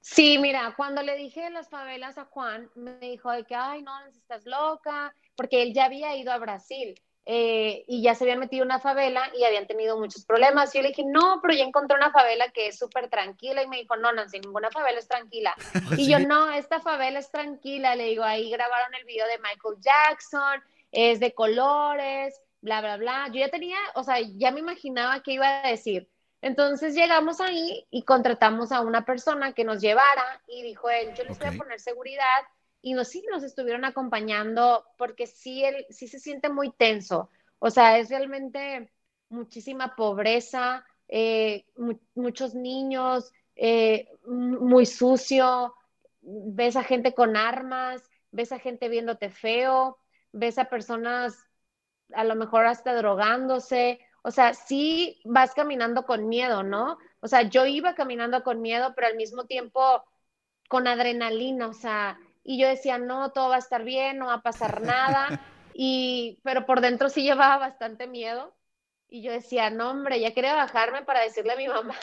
Sí, 0.00 0.38
mira, 0.38 0.74
cuando 0.76 1.02
le 1.02 1.16
dije 1.16 1.48
las 1.48 1.70
favelas 1.70 2.18
a 2.18 2.26
Juan, 2.26 2.68
me 2.74 2.98
dijo 2.98 3.30
de 3.32 3.44
que, 3.44 3.54
ay, 3.54 3.82
no, 3.82 3.92
estás 4.06 4.44
loca, 4.44 5.14
porque 5.34 5.62
él 5.62 5.72
ya 5.72 5.86
había 5.86 6.14
ido 6.16 6.32
a 6.32 6.38
Brasil 6.38 6.94
eh, 7.26 7.84
y 7.88 8.02
ya 8.02 8.14
se 8.14 8.24
habían 8.24 8.38
metido 8.38 8.64
en 8.64 8.68
una 8.68 8.80
favela 8.80 9.30
y 9.34 9.44
habían 9.44 9.66
tenido 9.66 9.98
muchos 9.98 10.24
problemas. 10.26 10.74
Y 10.74 10.78
yo 10.78 10.82
le 10.82 10.88
dije, 10.88 11.04
no, 11.06 11.40
pero 11.40 11.54
ya 11.54 11.64
encontré 11.64 11.96
una 11.96 12.10
favela 12.10 12.48
que 12.50 12.68
es 12.68 12.78
súper 12.78 13.08
tranquila. 13.08 13.62
Y 13.62 13.68
me 13.68 13.78
dijo, 13.78 13.96
no, 13.96 14.12
Nancy, 14.12 14.40
ninguna 14.40 14.70
favela 14.70 14.98
es 14.98 15.08
tranquila. 15.08 15.54
Y 15.96 16.10
yo, 16.10 16.18
no, 16.18 16.50
esta 16.52 16.80
favela 16.80 17.18
es 17.18 17.30
tranquila. 17.30 17.96
Le 17.96 18.04
digo, 18.04 18.24
ahí 18.24 18.50
grabaron 18.50 18.94
el 18.94 19.04
video 19.04 19.26
de 19.26 19.38
Michael 19.38 19.80
Jackson, 19.80 20.62
es 20.92 21.20
de 21.20 21.32
colores, 21.32 22.40
bla, 22.60 22.80
bla, 22.80 22.96
bla. 22.96 23.28
Yo 23.28 23.40
ya 23.40 23.48
tenía, 23.48 23.78
o 23.94 24.04
sea, 24.04 24.18
ya 24.20 24.50
me 24.50 24.60
imaginaba 24.60 25.22
qué 25.22 25.32
iba 25.32 25.64
a 25.64 25.68
decir. 25.68 26.08
Entonces 26.42 26.94
llegamos 26.94 27.40
ahí 27.40 27.86
y 27.90 28.02
contratamos 28.02 28.70
a 28.70 28.82
una 28.82 29.06
persona 29.06 29.54
que 29.54 29.64
nos 29.64 29.80
llevara 29.80 30.42
y 30.46 30.62
dijo 30.62 30.90
él, 30.90 31.14
yo 31.14 31.24
les 31.24 31.38
voy 31.38 31.48
a 31.48 31.52
poner 31.52 31.80
seguridad 31.80 32.42
y 32.84 32.92
nos, 32.92 33.08
sí 33.08 33.24
estuvieron 33.42 33.86
acompañando 33.86 34.84
porque 34.98 35.26
sí, 35.26 35.64
él, 35.64 35.86
sí 35.88 36.06
se 36.06 36.18
siente 36.20 36.50
muy 36.50 36.70
tenso. 36.70 37.30
O 37.58 37.70
sea, 37.70 37.98
es 37.98 38.10
realmente 38.10 38.92
muchísima 39.30 39.96
pobreza, 39.96 40.84
eh, 41.08 41.64
muchos 42.14 42.54
niños, 42.54 43.32
eh, 43.56 44.10
muy 44.26 44.84
sucio, 44.84 45.74
ves 46.20 46.76
a 46.76 46.84
gente 46.84 47.14
con 47.14 47.38
armas, 47.38 48.02
ves 48.32 48.52
a 48.52 48.58
gente 48.58 48.90
viéndote 48.90 49.30
feo, 49.30 49.98
ves 50.32 50.58
a 50.58 50.66
personas 50.66 51.38
a 52.12 52.24
lo 52.24 52.34
mejor 52.34 52.66
hasta 52.66 52.94
drogándose, 52.94 53.98
o 54.22 54.30
sea, 54.30 54.52
sí 54.52 55.22
vas 55.24 55.54
caminando 55.54 56.04
con 56.04 56.28
miedo, 56.28 56.62
¿no? 56.62 56.98
O 57.20 57.28
sea, 57.28 57.42
yo 57.48 57.64
iba 57.64 57.94
caminando 57.94 58.42
con 58.42 58.60
miedo, 58.60 58.92
pero 58.94 59.06
al 59.06 59.16
mismo 59.16 59.46
tiempo 59.46 60.04
con 60.68 60.86
adrenalina, 60.86 61.68
o 61.68 61.72
sea, 61.72 62.18
y 62.44 62.58
yo 62.60 62.68
decía, 62.68 62.98
no, 62.98 63.32
todo 63.32 63.48
va 63.48 63.56
a 63.56 63.58
estar 63.58 63.84
bien, 63.84 64.18
no 64.18 64.26
va 64.26 64.34
a 64.34 64.42
pasar 64.42 64.82
nada, 64.82 65.40
y, 65.74 66.38
pero 66.44 66.66
por 66.66 66.80
dentro 66.80 67.08
sí 67.08 67.22
llevaba 67.22 67.58
bastante 67.58 68.06
miedo. 68.06 68.54
Y 69.08 69.22
yo 69.22 69.32
decía, 69.32 69.70
no, 69.70 69.90
hombre, 69.90 70.20
ya 70.20 70.34
quería 70.34 70.54
bajarme 70.54 71.02
para 71.02 71.20
decirle 71.20 71.52
a 71.52 71.56
mi 71.56 71.68
mamá. 71.68 71.94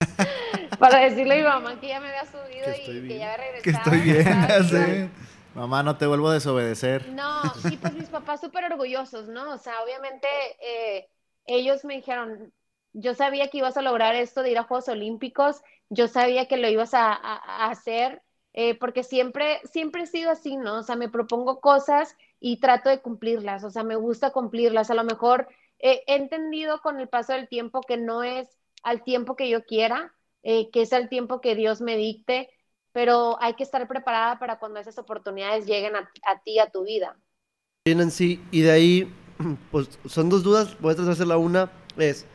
para 0.78 1.00
decirle 1.00 1.34
a 1.34 1.36
mi 1.36 1.42
mamá 1.42 1.80
que 1.80 1.88
ya 1.88 2.00
me 2.00 2.08
había 2.08 2.24
subido 2.24 2.70
y 2.72 3.08
que 3.08 3.18
ya 3.18 3.34
había 3.34 3.36
regresado. 3.36 3.62
Que 3.62 3.70
estoy 3.70 4.00
bien, 4.00 5.12
Mamá, 5.54 5.82
no 5.82 5.96
te 5.96 6.06
vuelvo 6.06 6.28
a 6.28 6.34
desobedecer. 6.34 7.08
No, 7.08 7.42
y 7.68 7.76
pues 7.78 7.92
mis 7.94 8.08
papás 8.08 8.40
súper 8.40 8.64
orgullosos, 8.64 9.28
¿no? 9.28 9.50
O 9.52 9.58
sea, 9.58 9.82
obviamente 9.82 10.28
eh, 10.60 11.08
ellos 11.46 11.84
me 11.84 11.96
dijeron, 11.96 12.52
yo 12.92 13.14
sabía 13.14 13.48
que 13.48 13.58
ibas 13.58 13.76
a 13.76 13.82
lograr 13.82 14.14
esto 14.14 14.42
de 14.42 14.52
ir 14.52 14.58
a 14.58 14.62
Juegos 14.62 14.88
Olímpicos, 14.88 15.62
yo 15.90 16.06
sabía 16.06 16.46
que 16.46 16.58
lo 16.58 16.68
ibas 16.68 16.94
a, 16.94 17.12
hacer, 17.70 18.22
eh, 18.54 18.74
porque 18.78 19.02
siempre, 19.02 19.60
siempre 19.70 20.02
he 20.02 20.06
sido 20.06 20.30
así, 20.30 20.56
¿no? 20.56 20.78
O 20.78 20.82
sea, 20.82 20.96
me 20.96 21.08
propongo 21.08 21.60
cosas 21.60 22.16
y 22.40 22.60
trato 22.60 22.88
de 22.88 23.00
cumplirlas, 23.00 23.64
o 23.64 23.70
sea, 23.70 23.82
me 23.84 23.96
gusta 23.96 24.30
cumplirlas. 24.30 24.90
A 24.90 24.94
lo 24.94 25.04
mejor 25.04 25.48
he 25.78 26.02
entendido 26.06 26.80
con 26.80 26.98
el 26.98 27.08
paso 27.08 27.32
del 27.32 27.48
tiempo 27.48 27.82
que 27.82 27.96
no 27.96 28.22
es 28.22 28.48
al 28.82 29.04
tiempo 29.04 29.36
que 29.36 29.48
yo 29.48 29.64
quiera, 29.64 30.14
eh, 30.42 30.70
que 30.70 30.82
es 30.82 30.92
al 30.92 31.08
tiempo 31.08 31.40
que 31.40 31.54
Dios 31.54 31.80
me 31.80 31.96
dicte, 31.96 32.48
pero 32.92 33.40
hay 33.40 33.54
que 33.54 33.62
estar 33.62 33.86
preparada 33.86 34.38
para 34.38 34.58
cuando 34.58 34.80
esas 34.80 34.98
oportunidades 34.98 35.66
lleguen 35.66 35.94
a, 35.96 36.42
ti, 36.44 36.58
a 36.58 36.70
tu 36.70 36.84
vida. 36.84 37.16
Sí, 38.10 38.42
y 38.50 38.62
de 38.62 38.70
ahí, 38.70 39.14
pues 39.70 39.98
son 40.06 40.28
dos 40.28 40.42
dudas, 40.42 40.76
voy 40.80 40.92
a 40.92 40.96
tratar 40.96 41.26
la 41.26 41.36
una, 41.36 41.70
es, 41.96 42.26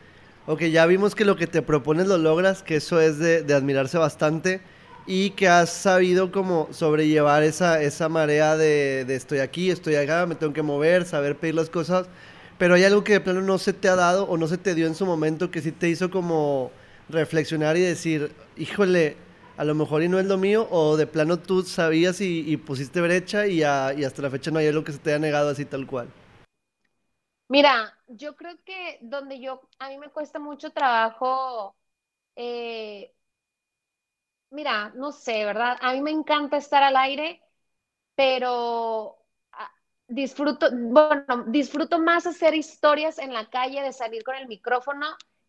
ok, 0.46 0.62
ya 0.64 0.86
vimos 0.86 1.14
que 1.14 1.24
lo 1.24 1.36
que 1.36 1.46
te 1.46 1.62
propones 1.62 2.06
lo 2.06 2.18
logras, 2.18 2.62
que 2.62 2.76
eso 2.76 3.00
es 3.00 3.18
de 3.18 3.54
admirarse 3.54 3.98
bastante, 3.98 4.60
y 5.06 5.30
que 5.30 5.48
has 5.48 5.70
sabido 5.70 6.32
como 6.32 6.68
sobrellevar 6.72 7.42
esa, 7.42 7.82
esa 7.82 8.08
marea 8.08 8.56
de, 8.56 9.04
de, 9.04 9.16
estoy 9.16 9.38
aquí, 9.38 9.70
estoy 9.70 9.96
acá, 9.96 10.26
me 10.26 10.34
tengo 10.34 10.52
que 10.52 10.62
mover, 10.62 11.04
saber 11.04 11.36
pedir 11.36 11.54
las 11.54 11.70
cosas, 11.70 12.08
pero 12.58 12.74
hay 12.74 12.84
algo 12.84 13.04
que 13.04 13.14
de 13.14 13.20
plano 13.20 13.42
no 13.42 13.58
se 13.58 13.72
te 13.72 13.88
ha 13.88 13.96
dado 13.96 14.24
o 14.24 14.36
no 14.36 14.46
se 14.46 14.58
te 14.58 14.74
dio 14.74 14.86
en 14.86 14.94
su 14.94 15.04
momento 15.06 15.50
que 15.50 15.60
sí 15.60 15.72
te 15.72 15.88
hizo 15.88 16.10
como 16.10 16.70
reflexionar 17.08 17.76
y 17.76 17.80
decir, 17.80 18.32
híjole, 18.56 19.16
a 19.56 19.64
lo 19.64 19.74
mejor 19.74 20.02
y 20.02 20.08
no 20.08 20.18
es 20.18 20.26
lo 20.26 20.36
mío, 20.36 20.66
o 20.70 20.96
de 20.96 21.06
plano 21.06 21.38
tú 21.38 21.62
sabías 21.62 22.20
y, 22.20 22.56
pusiste 22.56 23.00
brecha 23.00 23.46
y, 23.46 23.62
hasta 23.62 24.22
la 24.22 24.30
fecha 24.30 24.50
no 24.50 24.58
hay 24.58 24.68
algo 24.68 24.84
que 24.84 24.92
se 24.92 24.98
te 24.98 25.10
haya 25.10 25.18
negado 25.18 25.50
así 25.50 25.64
tal 25.64 25.86
cual. 25.86 26.08
Mira, 27.48 27.96
yo 28.08 28.34
creo 28.36 28.56
que 28.64 28.98
donde 29.02 29.38
yo, 29.40 29.60
a 29.78 29.88
mí 29.90 29.98
me 29.98 30.08
cuesta 30.08 30.38
mucho 30.38 30.70
trabajo, 30.70 31.76
eh, 32.36 33.12
mira, 34.54 34.92
no 34.94 35.12
sé, 35.12 35.44
¿verdad? 35.44 35.76
A 35.80 35.92
mí 35.92 36.00
me 36.00 36.10
encanta 36.10 36.56
estar 36.56 36.82
al 36.82 36.96
aire, 36.96 37.42
pero 38.14 39.18
ah, 39.52 39.70
disfruto, 40.08 40.68
bueno, 40.72 41.44
disfruto 41.48 41.98
más 41.98 42.26
hacer 42.26 42.54
historias 42.54 43.18
en 43.18 43.32
la 43.32 43.50
calle, 43.50 43.82
de 43.82 43.92
salir 43.92 44.24
con 44.24 44.36
el 44.36 44.48
micrófono, 44.48 45.06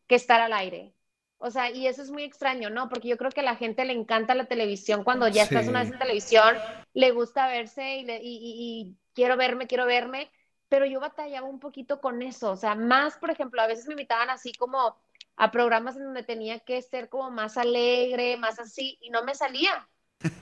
que 0.07 0.15
estar 0.15 0.41
al 0.41 0.53
aire. 0.53 0.93
O 1.37 1.51
sea, 1.51 1.69
y 1.69 1.87
eso 1.87 2.01
es 2.01 2.11
muy 2.11 2.23
extraño, 2.23 2.69
¿no? 2.69 2.89
Porque 2.89 3.07
yo 3.07 3.17
creo 3.17 3.29
que 3.31 3.41
a 3.41 3.43
la 3.43 3.55
gente 3.55 3.85
le 3.85 3.93
encanta 3.93 4.35
la 4.35 4.45
televisión 4.45 5.03
cuando 5.03 5.27
ya 5.27 5.43
estás 5.43 5.67
una 5.67 5.83
vez 5.83 5.91
en 5.91 5.99
televisión, 5.99 6.55
le 6.93 7.11
gusta 7.11 7.47
verse 7.47 8.03
y, 8.21 8.95
quiero 9.13 9.37
verme, 9.37 9.67
quiero 9.67 9.85
verme, 9.85 10.31
pero 10.69 10.85
yo 10.85 10.99
batallaba 10.99 11.47
un 11.47 11.59
poquito 11.59 12.01
con 12.01 12.21
eso, 12.21 12.51
o 12.51 12.55
sea, 12.55 12.75
más, 12.75 13.17
por 13.17 13.29
ejemplo, 13.29 13.61
a 13.61 13.67
veces 13.67 13.87
me 13.87 13.93
invitaban 13.93 14.29
así 14.29 14.53
como 14.53 14.97
a 15.37 15.51
programas 15.51 15.95
en 15.97 16.05
donde 16.05 16.23
tenía 16.23 16.59
que 16.59 16.81
ser 16.81 17.09
como 17.09 17.29
más 17.31 17.57
alegre, 17.57 18.37
más 18.37 18.59
así, 18.59 18.97
y 19.01 19.09
no 19.09 19.23
me 19.23 19.35
salía. 19.35 19.87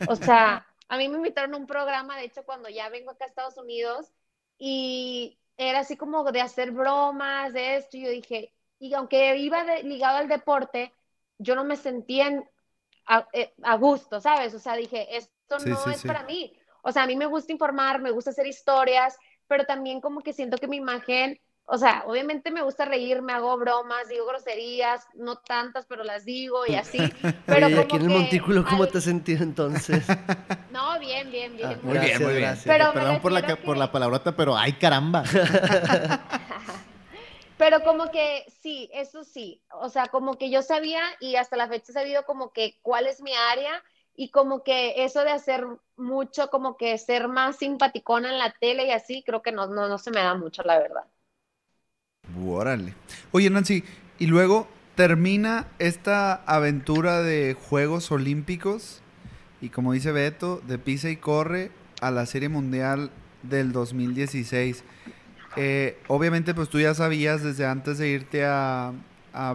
O 0.08 0.16
sea, 0.16 0.66
a 0.88 0.98
mí 0.98 1.10
me 1.10 1.18
invitaron 1.18 1.54
a 1.54 1.58
un 1.58 1.68
programa, 1.68 2.18
de 2.18 2.26
hecho, 2.26 2.44
cuando 2.46 2.70
ya 2.70 2.90
vengo 2.90 3.12
acá 3.12 3.26
a 3.26 3.28
Estados 3.28 3.58
Unidos, 3.58 4.12
y 4.58 5.40
era 5.58 5.80
así 5.80 5.98
como 5.98 6.32
de 6.32 6.42
hacer 6.42 6.72
bromas, 6.72 7.54
de 7.54 7.78
esto, 7.78 7.98
y 7.98 8.04
yo 8.04 8.10
dije, 8.10 8.54
y 8.80 8.94
aunque 8.94 9.38
iba 9.38 9.64
ligado 9.82 10.18
al 10.18 10.28
deporte, 10.28 10.94
yo 11.38 11.56
no 11.56 11.64
me 11.64 11.76
sentía 11.76 12.44
eh, 13.34 13.54
a, 13.64 13.76
gusto, 13.78 14.22
¿sabes? 14.22 14.54
O 14.54 14.60
sea, 14.60 14.76
dije, 14.76 15.18
esto 15.18 15.60
no 15.60 15.92
es 15.92 16.04
para 16.04 16.24
mí. 16.24 16.54
O 16.82 16.92
sea, 16.92 17.04
a 17.04 17.08
mí 17.08 17.16
me 17.16 17.26
gusta 17.26 17.52
informar, 17.52 18.02
me 18.02 18.12
gusta 18.12 18.32
hacer 18.32 18.48
historias, 18.48 19.18
pero 19.48 19.66
también 19.66 20.02
como 20.02 20.22
que 20.22 20.34
siento 20.34 20.58
que 20.58 20.68
mi 20.68 20.78
imagen, 20.78 21.40
o 21.66 21.78
sea, 21.78 22.04
obviamente 22.08 22.52
me 22.52 22.62
gusta 22.62 22.86
reír, 22.86 23.22
me 23.22 23.34
hago 23.34 23.58
bromas, 23.58 24.10
digo 24.10 24.26
groserías, 24.26 25.08
no 25.16 25.38
tantas, 25.38 25.86
pero 25.86 26.04
las 26.04 26.26
digo 26.26 26.66
y 26.66 26.76
así. 26.76 26.98
Pero 27.48 27.68
Oye, 27.68 27.80
aquí 27.80 27.96
en 27.96 28.02
el 28.04 28.10
montículo, 28.10 28.66
¿cómo 28.66 28.86
te 28.88 28.98
has 28.98 29.04
sentido 29.04 29.44
entonces? 29.44 30.04
No, 30.72 31.00
bien, 31.00 31.30
bien, 31.32 31.56
bien. 31.56 31.70
Ah, 31.70 31.78
muy 31.84 32.00
bien, 32.00 32.24
muy 32.24 32.34
bien. 32.34 32.58
Perdón 32.66 33.22
por 33.22 33.32
la, 33.32 33.56
por 33.58 33.78
la 33.78 33.92
palabrota, 33.92 34.36
pero 34.36 34.58
ay 34.58 34.74
caramba. 34.74 35.24
Pero 37.58 37.82
como 37.84 38.10
que 38.12 38.46
sí, 38.62 38.90
eso 38.94 39.24
sí, 39.24 39.62
o 39.72 39.88
sea, 39.88 40.08
como 40.08 40.38
que 40.38 40.50
yo 40.50 40.62
sabía 40.62 41.02
y 41.20 41.36
hasta 41.36 41.56
la 41.56 41.68
fecha 41.68 41.92
he 41.92 41.94
sabido 41.94 42.26
como 42.26 42.52
que 42.52 42.80
cuál 42.82 43.08
es 43.08 43.22
mi 43.22 43.32
área 43.34 43.82
y 44.16 44.32
como 44.32 44.64
que 44.64 45.04
eso 45.06 45.24
de 45.24 45.32
hacer 45.32 45.66
mucho, 45.96 46.50
como 46.50 46.78
que 46.78 46.98
ser 46.98 47.28
más 47.28 47.58
simpaticona 47.58 48.32
en 48.32 48.40
la 48.40 48.52
tele 48.60 48.88
y 48.88 48.92
así, 48.92 49.24
creo 49.24 49.42
que 49.42 49.52
no, 49.52 49.68
no, 49.68 49.88
no 49.88 49.98
se 49.98 50.12
me 50.12 50.22
da 50.22 50.36
mucho, 50.36 50.64
la 50.64 50.80
verdad. 50.80 51.06
Órale. 52.46 52.94
Oye, 53.32 53.50
Nancy, 53.50 53.84
y 54.20 54.28
luego 54.28 54.68
termina 54.96 55.68
esta 55.80 56.34
aventura 56.46 57.22
de 57.22 57.56
Juegos 57.56 58.12
Olímpicos 58.12 59.02
y 59.64 59.70
como 59.70 59.94
dice 59.94 60.12
Beto, 60.12 60.62
de 60.68 60.78
pisa 60.78 61.10
y 61.10 61.16
corre 61.16 61.72
a 62.02 62.12
la 62.12 62.26
Serie 62.26 62.50
Mundial 62.50 63.12
del 63.44 63.72
2016. 63.72 64.84
Eh, 65.56 65.98
obviamente, 66.08 66.54
pues 66.54 66.68
tú 66.68 66.82
ya 66.82 66.94
sabías 66.94 67.44
desde 67.44 67.66
antes 67.66 67.98
de 67.98 68.10
irte 68.10 68.44
a, 68.46 68.92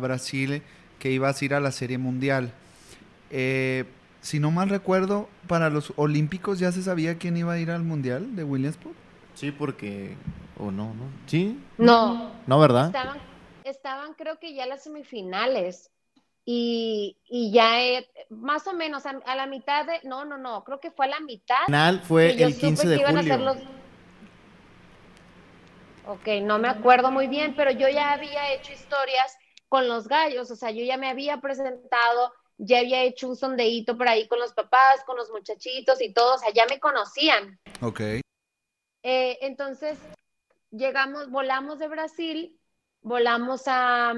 Brasil 0.00 0.62
que 0.98 1.12
ibas 1.12 1.40
a 1.40 1.44
ir 1.44 1.54
a 1.54 1.60
la 1.60 1.72
Serie 1.72 1.98
Mundial. 1.98 2.52
Eh, 3.30 3.84
si 4.22 4.40
no 4.40 4.50
mal 4.50 4.70
recuerdo, 4.70 5.28
para 5.46 5.68
los 5.68 5.92
Olímpicos 5.96 6.58
ya 6.58 6.72
se 6.72 6.82
sabía 6.82 7.18
quién 7.18 7.36
iba 7.36 7.52
a 7.52 7.58
ir 7.58 7.70
al 7.70 7.84
Mundial 7.84 8.34
de 8.34 8.44
Williamsport. 8.44 8.96
Sí, 9.34 9.52
porque... 9.52 10.14
¿O 10.58 10.70
no? 10.70 10.94
¿No? 10.94 11.10
¿Sí? 11.26 11.62
No. 11.76 12.32
No, 12.46 12.58
¿verdad? 12.58 12.86
Estaban, 12.86 13.18
estaban 13.64 14.14
creo 14.14 14.38
que 14.38 14.54
ya 14.54 14.66
las 14.66 14.82
semifinales. 14.82 15.90
Y, 16.50 17.18
ya 17.52 17.76
más 18.30 18.66
o 18.66 18.72
menos 18.72 19.04
a, 19.04 19.36
la 19.36 19.46
mitad 19.46 19.84
de... 19.84 20.00
No, 20.04 20.24
no, 20.24 20.38
no, 20.38 20.64
creo 20.64 20.80
que 20.80 20.90
fue 20.90 21.04
a 21.04 21.10
la 21.10 21.20
mitad. 21.20 21.66
Final 21.66 22.00
fue 22.00 22.42
el 22.42 22.56
15 22.56 22.88
de 22.88 23.04
julio. 23.04 23.54
Ok, 26.06 26.26
no 26.42 26.58
me 26.58 26.68
acuerdo 26.68 27.10
muy 27.10 27.26
bien, 27.26 27.54
pero 27.54 27.70
yo 27.70 27.86
ya 27.90 28.12
había 28.12 28.54
hecho 28.54 28.72
historias 28.72 29.36
con 29.68 29.88
los 29.88 30.08
gallos, 30.08 30.50
o 30.50 30.56
sea, 30.56 30.70
yo 30.70 30.82
ya 30.82 30.96
me 30.96 31.10
había 31.10 31.38
presentado, 31.42 32.32
ya 32.56 32.78
había 32.78 33.02
hecho 33.02 33.28
un 33.28 33.36
sondeíto 33.36 33.98
por 33.98 34.08
ahí 34.08 34.26
con 34.26 34.38
los 34.38 34.54
papás, 34.54 35.04
con 35.04 35.18
los 35.18 35.30
muchachitos 35.30 36.00
y 36.00 36.14
todos, 36.14 36.36
o 36.36 36.38
sea, 36.38 36.52
ya 36.54 36.64
me 36.64 36.80
conocían. 36.80 37.60
Ok. 37.82 38.00
Eh, 38.00 39.38
entonces, 39.42 39.98
llegamos, 40.70 41.30
volamos 41.30 41.78
de 41.78 41.88
Brasil, 41.88 42.58
volamos 43.00 43.62
a, 43.66 44.14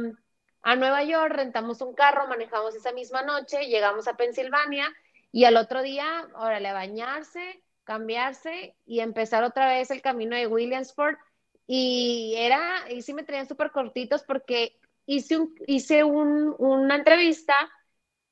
a 0.62 0.76
Nueva 0.76 1.04
York, 1.04 1.32
rentamos 1.32 1.80
un 1.80 1.94
carro, 1.94 2.26
manejamos 2.28 2.74
esa 2.74 2.92
misma 2.92 3.22
noche, 3.22 3.66
llegamos 3.66 4.08
a 4.08 4.16
Pensilvania 4.16 4.92
y 5.32 5.44
al 5.44 5.56
otro 5.56 5.82
día, 5.82 6.28
órale, 6.34 6.68
a 6.68 6.74
bañarse, 6.74 7.62
cambiarse 7.84 8.76
y 8.86 9.00
empezar 9.00 9.44
otra 9.44 9.66
vez 9.66 9.90
el 9.90 10.02
camino 10.02 10.36
de 10.36 10.46
Williamsport 10.46 11.18
y 11.66 12.34
era, 12.36 12.90
y 12.90 13.02
sí 13.02 13.14
me 13.14 13.22
traían 13.22 13.48
súper 13.48 13.70
cortitos 13.70 14.22
porque 14.24 14.76
hice, 15.06 15.38
un, 15.38 15.54
hice 15.66 16.04
un, 16.04 16.54
una 16.58 16.96
entrevista 16.96 17.54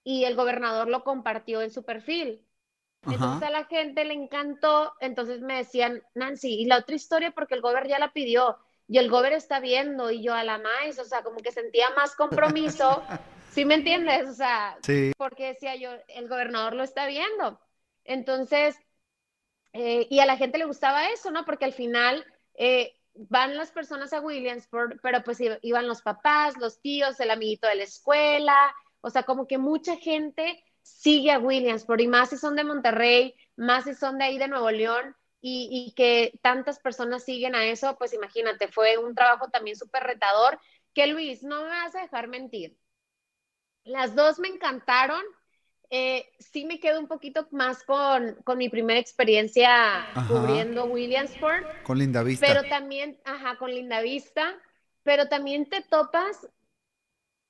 y 0.02 0.24
el 0.24 0.34
gobernador 0.34 0.88
lo 0.88 1.04
compartió 1.04 1.62
en 1.62 1.70
su 1.70 1.84
perfil. 1.84 2.44
Entonces 3.06 3.48
a 3.48 3.50
la 3.50 3.64
gente 3.64 4.04
le 4.04 4.14
encantó, 4.14 4.92
entonces 5.00 5.40
me 5.40 5.56
decían, 5.56 6.02
Nancy, 6.14 6.60
y 6.60 6.66
la 6.66 6.78
otra 6.78 6.96
historia 6.96 7.30
porque 7.30 7.54
el 7.54 7.60
gobernador 7.60 7.88
ya 7.88 7.98
la 7.98 8.12
pidió 8.12 8.58
y 8.88 8.98
el 8.98 9.08
gobernador 9.08 9.38
está 9.38 9.60
viendo 9.60 10.10
y 10.10 10.22
yo 10.22 10.34
a 10.34 10.44
la 10.44 10.58
más, 10.58 10.98
o 10.98 11.04
sea, 11.04 11.22
como 11.22 11.38
que 11.38 11.52
sentía 11.52 11.90
más 11.90 12.16
compromiso, 12.16 13.02
¿sí 13.52 13.64
me 13.64 13.74
entiendes? 13.74 14.28
O 14.28 14.34
sea, 14.34 14.76
porque 15.16 15.48
decía 15.48 15.76
yo, 15.76 15.90
el 16.08 16.28
gobernador 16.28 16.74
lo 16.74 16.82
está 16.82 17.06
viendo. 17.06 17.60
Entonces, 18.04 18.76
eh, 19.72 20.06
y 20.10 20.20
a 20.20 20.26
la 20.26 20.36
gente 20.36 20.58
le 20.58 20.64
gustaba 20.64 21.10
eso, 21.10 21.30
¿no? 21.30 21.44
Porque 21.44 21.66
al 21.66 21.74
final 21.74 22.24
eh, 22.54 22.96
van 23.14 23.56
las 23.56 23.70
personas 23.70 24.12
a 24.12 24.20
Williamsport, 24.20 24.98
pero 25.02 25.22
pues 25.22 25.38
iban 25.62 25.86
los 25.86 26.02
papás, 26.02 26.56
los 26.56 26.80
tíos, 26.80 27.20
el 27.20 27.30
amiguito 27.30 27.68
de 27.68 27.76
la 27.76 27.84
escuela, 27.84 28.74
o 29.00 29.10
sea, 29.10 29.24
como 29.24 29.46
que 29.46 29.58
mucha 29.58 29.96
gente 29.96 30.64
sigue 30.88 31.30
a 31.30 31.38
Williamsport 31.38 32.00
y 32.00 32.08
más 32.08 32.30
si 32.30 32.36
son 32.36 32.56
de 32.56 32.64
Monterrey, 32.64 33.34
más 33.56 33.84
si 33.84 33.94
son 33.94 34.18
de 34.18 34.24
ahí 34.24 34.38
de 34.38 34.48
Nuevo 34.48 34.70
León 34.70 35.14
y, 35.40 35.68
y 35.70 35.94
que 35.94 36.38
tantas 36.42 36.80
personas 36.80 37.24
siguen 37.24 37.54
a 37.54 37.66
eso, 37.66 37.96
pues 37.98 38.12
imagínate, 38.14 38.68
fue 38.68 38.98
un 38.98 39.14
trabajo 39.14 39.48
también 39.48 39.76
súper 39.76 40.02
retador 40.02 40.58
que 40.94 41.06
Luis, 41.06 41.42
no 41.42 41.62
me 41.62 41.68
vas 41.68 41.94
a 41.94 42.00
dejar 42.00 42.28
mentir. 42.28 42.76
Las 43.84 44.14
dos 44.14 44.38
me 44.38 44.48
encantaron, 44.48 45.22
eh, 45.90 46.28
sí 46.38 46.64
me 46.64 46.80
quedo 46.80 47.00
un 47.00 47.08
poquito 47.08 47.46
más 47.52 47.82
con, 47.84 48.36
mi 48.56 48.68
primera 48.68 48.98
experiencia 48.98 50.06
cubriendo 50.26 50.86
Williamsport. 50.86 51.82
Con 51.84 51.98
Linda 51.98 52.22
Vista. 52.22 52.46
Pero 52.46 52.68
también, 52.68 53.20
ajá, 53.24 53.56
con 53.58 53.70
Linda 53.70 54.00
Vista. 54.02 54.60
pero 55.04 55.28
también 55.28 55.68
te 55.68 55.82
topas 55.82 56.48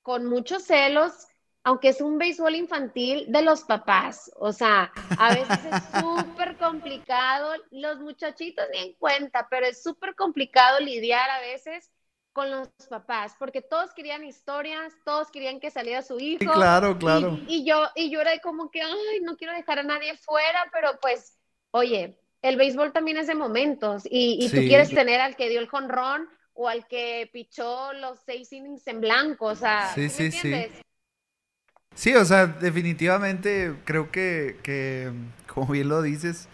con 0.01 0.25
muchos 0.25 0.63
celos, 0.63 1.27
aunque 1.63 1.89
es 1.89 2.01
un 2.01 2.17
béisbol 2.17 2.55
infantil 2.55 3.25
de 3.29 3.41
los 3.41 3.63
papás. 3.63 4.31
O 4.37 4.51
sea, 4.51 4.91
a 5.17 5.33
veces 5.33 5.59
es 5.65 5.83
súper 6.01 6.57
complicado, 6.57 7.53
los 7.71 7.99
muchachitos 7.99 8.65
ni 8.71 8.79
en 8.79 8.93
cuenta, 8.93 9.47
pero 9.49 9.65
es 9.65 9.83
súper 9.83 10.15
complicado 10.15 10.79
lidiar 10.79 11.29
a 11.29 11.41
veces 11.41 11.91
con 12.31 12.51
los 12.51 12.69
papás, 12.89 13.35
porque 13.37 13.61
todos 13.61 13.91
querían 13.93 14.23
historias, 14.23 14.93
todos 15.03 15.29
querían 15.31 15.59
que 15.59 15.71
saliera 15.71 16.01
su 16.01 16.19
hijo. 16.19 16.39
Sí, 16.39 16.47
claro, 16.47 16.97
claro. 16.97 17.37
Y, 17.47 17.57
y 17.57 17.65
yo, 17.65 17.87
y 17.95 18.09
yo 18.09 18.21
era 18.21 18.37
como 18.39 18.69
que, 18.69 18.81
ay, 18.81 19.19
no 19.23 19.35
quiero 19.35 19.53
dejar 19.53 19.79
a 19.79 19.83
nadie 19.83 20.15
fuera, 20.15 20.69
pero 20.71 20.97
pues, 21.01 21.37
oye, 21.71 22.17
el 22.41 22.55
béisbol 22.55 22.93
también 22.93 23.17
es 23.17 23.27
de 23.27 23.35
momentos 23.35 24.05
y, 24.05 24.37
y 24.39 24.49
tú 24.49 24.57
quieres 24.57 24.89
tener 24.89 25.19
al 25.19 25.35
que 25.35 25.49
dio 25.49 25.59
el 25.59 25.67
jonrón 25.67 26.29
o 26.53 26.69
al 26.69 26.87
que 26.87 27.29
pichó 27.33 27.93
los 27.93 28.19
seis 28.25 28.53
innings 28.53 28.85
en 28.87 29.01
blanco, 29.01 29.47
o 29.47 29.55
sea, 29.55 29.93
Sí, 29.93 30.09
¿sí 30.09 30.23
me 30.23 30.31
sí, 30.31 30.39
sí. 30.39 30.81
Sí, 31.99 32.15
o 32.15 32.23
sea, 32.23 32.47
definitivamente 32.47 33.73
creo 33.83 34.09
que, 34.09 34.55
que, 34.63 35.11
como 35.53 35.67
bien 35.73 35.89
lo 35.89 36.01
dices, 36.01 36.47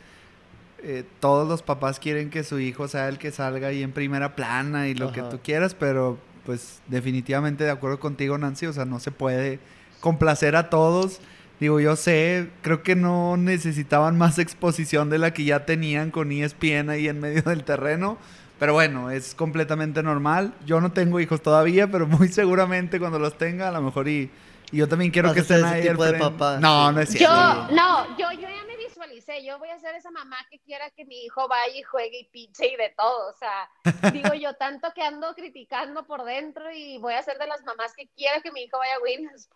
eh, 0.81 1.03
todos 1.19 1.47
los 1.47 1.61
papás 1.61 1.99
quieren 1.99 2.31
que 2.31 2.43
su 2.43 2.59
hijo 2.59 2.87
sea 2.87 3.09
el 3.09 3.19
que 3.19 3.29
salga 3.29 3.67
ahí 3.67 3.83
en 3.83 3.91
primera 3.91 4.35
plana 4.35 4.87
y 4.87 4.95
lo 4.95 5.11
que 5.11 5.21
tú 5.21 5.39
quieras, 5.43 5.75
pero 5.75 6.17
pues 6.47 6.81
definitivamente 6.87 7.63
de 7.63 7.69
acuerdo 7.69 7.99
contigo, 7.99 8.39
Nancy, 8.39 8.65
o 8.65 8.73
sea, 8.73 8.85
no 8.85 8.99
se 8.99 9.11
puede 9.11 9.59
complacer 9.99 10.55
a 10.55 10.71
todos. 10.71 11.21
Digo, 11.59 11.79
yo 11.79 11.95
sé, 11.95 12.49
creo 12.63 12.81
que 12.81 12.95
no 12.95 13.37
necesitaban 13.37 14.17
más 14.17 14.39
exposición 14.39 15.11
de 15.11 15.19
la 15.19 15.31
que 15.31 15.43
ya 15.43 15.63
tenían 15.67 16.09
con 16.09 16.31
ESPN 16.31 16.89
ahí 16.89 17.07
en 17.07 17.19
medio 17.19 17.43
del 17.43 17.63
terreno. 17.63 18.17
Pero 18.57 18.73
bueno, 18.73 19.11
es 19.11 19.35
completamente 19.35 20.01
normal. 20.01 20.55
Yo 20.65 20.81
no 20.81 20.91
tengo 20.91 21.19
hijos 21.19 21.43
todavía, 21.43 21.91
pero 21.91 22.07
muy 22.07 22.29
seguramente 22.29 22.99
cuando 22.99 23.19
los 23.19 23.37
tenga, 23.37 23.67
a 23.69 23.71
lo 23.71 23.83
mejor 23.83 24.07
y, 24.07 24.31
y 24.75 24.79
yo 24.79 24.89
también 24.89 25.09
quiero 25.09 25.29
Vas 25.29 25.35
que 25.35 25.41
estén 25.41 25.57
ese 25.65 25.67
ahí 25.67 25.87
tipo 25.87 26.03
de 26.03 26.19
papá, 26.19 26.57
No, 26.59 26.91
no 26.91 26.99
es 26.99 27.09
Yo, 27.13 27.17
cierto. 27.17 27.67
no, 27.71 28.17
yo, 28.17 28.29
yo 28.33 28.41
ya 28.41 28.63
me 28.67 28.75
visualicé, 28.75 29.41
yo 29.45 29.57
voy 29.57 29.69
a 29.69 29.79
ser 29.79 29.95
esa 29.95 30.11
mamá 30.11 30.35
que 30.51 30.59
quiera 30.59 30.89
que 30.89 31.05
mi 31.05 31.23
hijo 31.23 31.47
vaya 31.47 31.73
y 31.77 31.81
juegue 31.81 32.19
y 32.19 32.23
piche 32.25 32.67
y 32.73 32.75
de 32.75 32.93
todo, 32.97 33.29
o 33.29 33.33
sea, 33.37 33.69
digo 34.11 34.33
yo 34.33 34.53
tanto 34.55 34.89
que 34.93 35.01
ando 35.01 35.33
criticando 35.33 36.05
por 36.05 36.25
dentro 36.25 36.69
y 36.73 36.97
voy 36.97 37.13
a 37.13 37.23
ser 37.23 37.37
de 37.37 37.47
las 37.47 37.63
mamás 37.63 37.93
que 37.95 38.09
quiera 38.17 38.41
que 38.41 38.51
mi 38.51 38.63
hijo 38.63 38.77
vaya 38.77 38.95
a 38.95 39.01
Williams. 39.01 39.49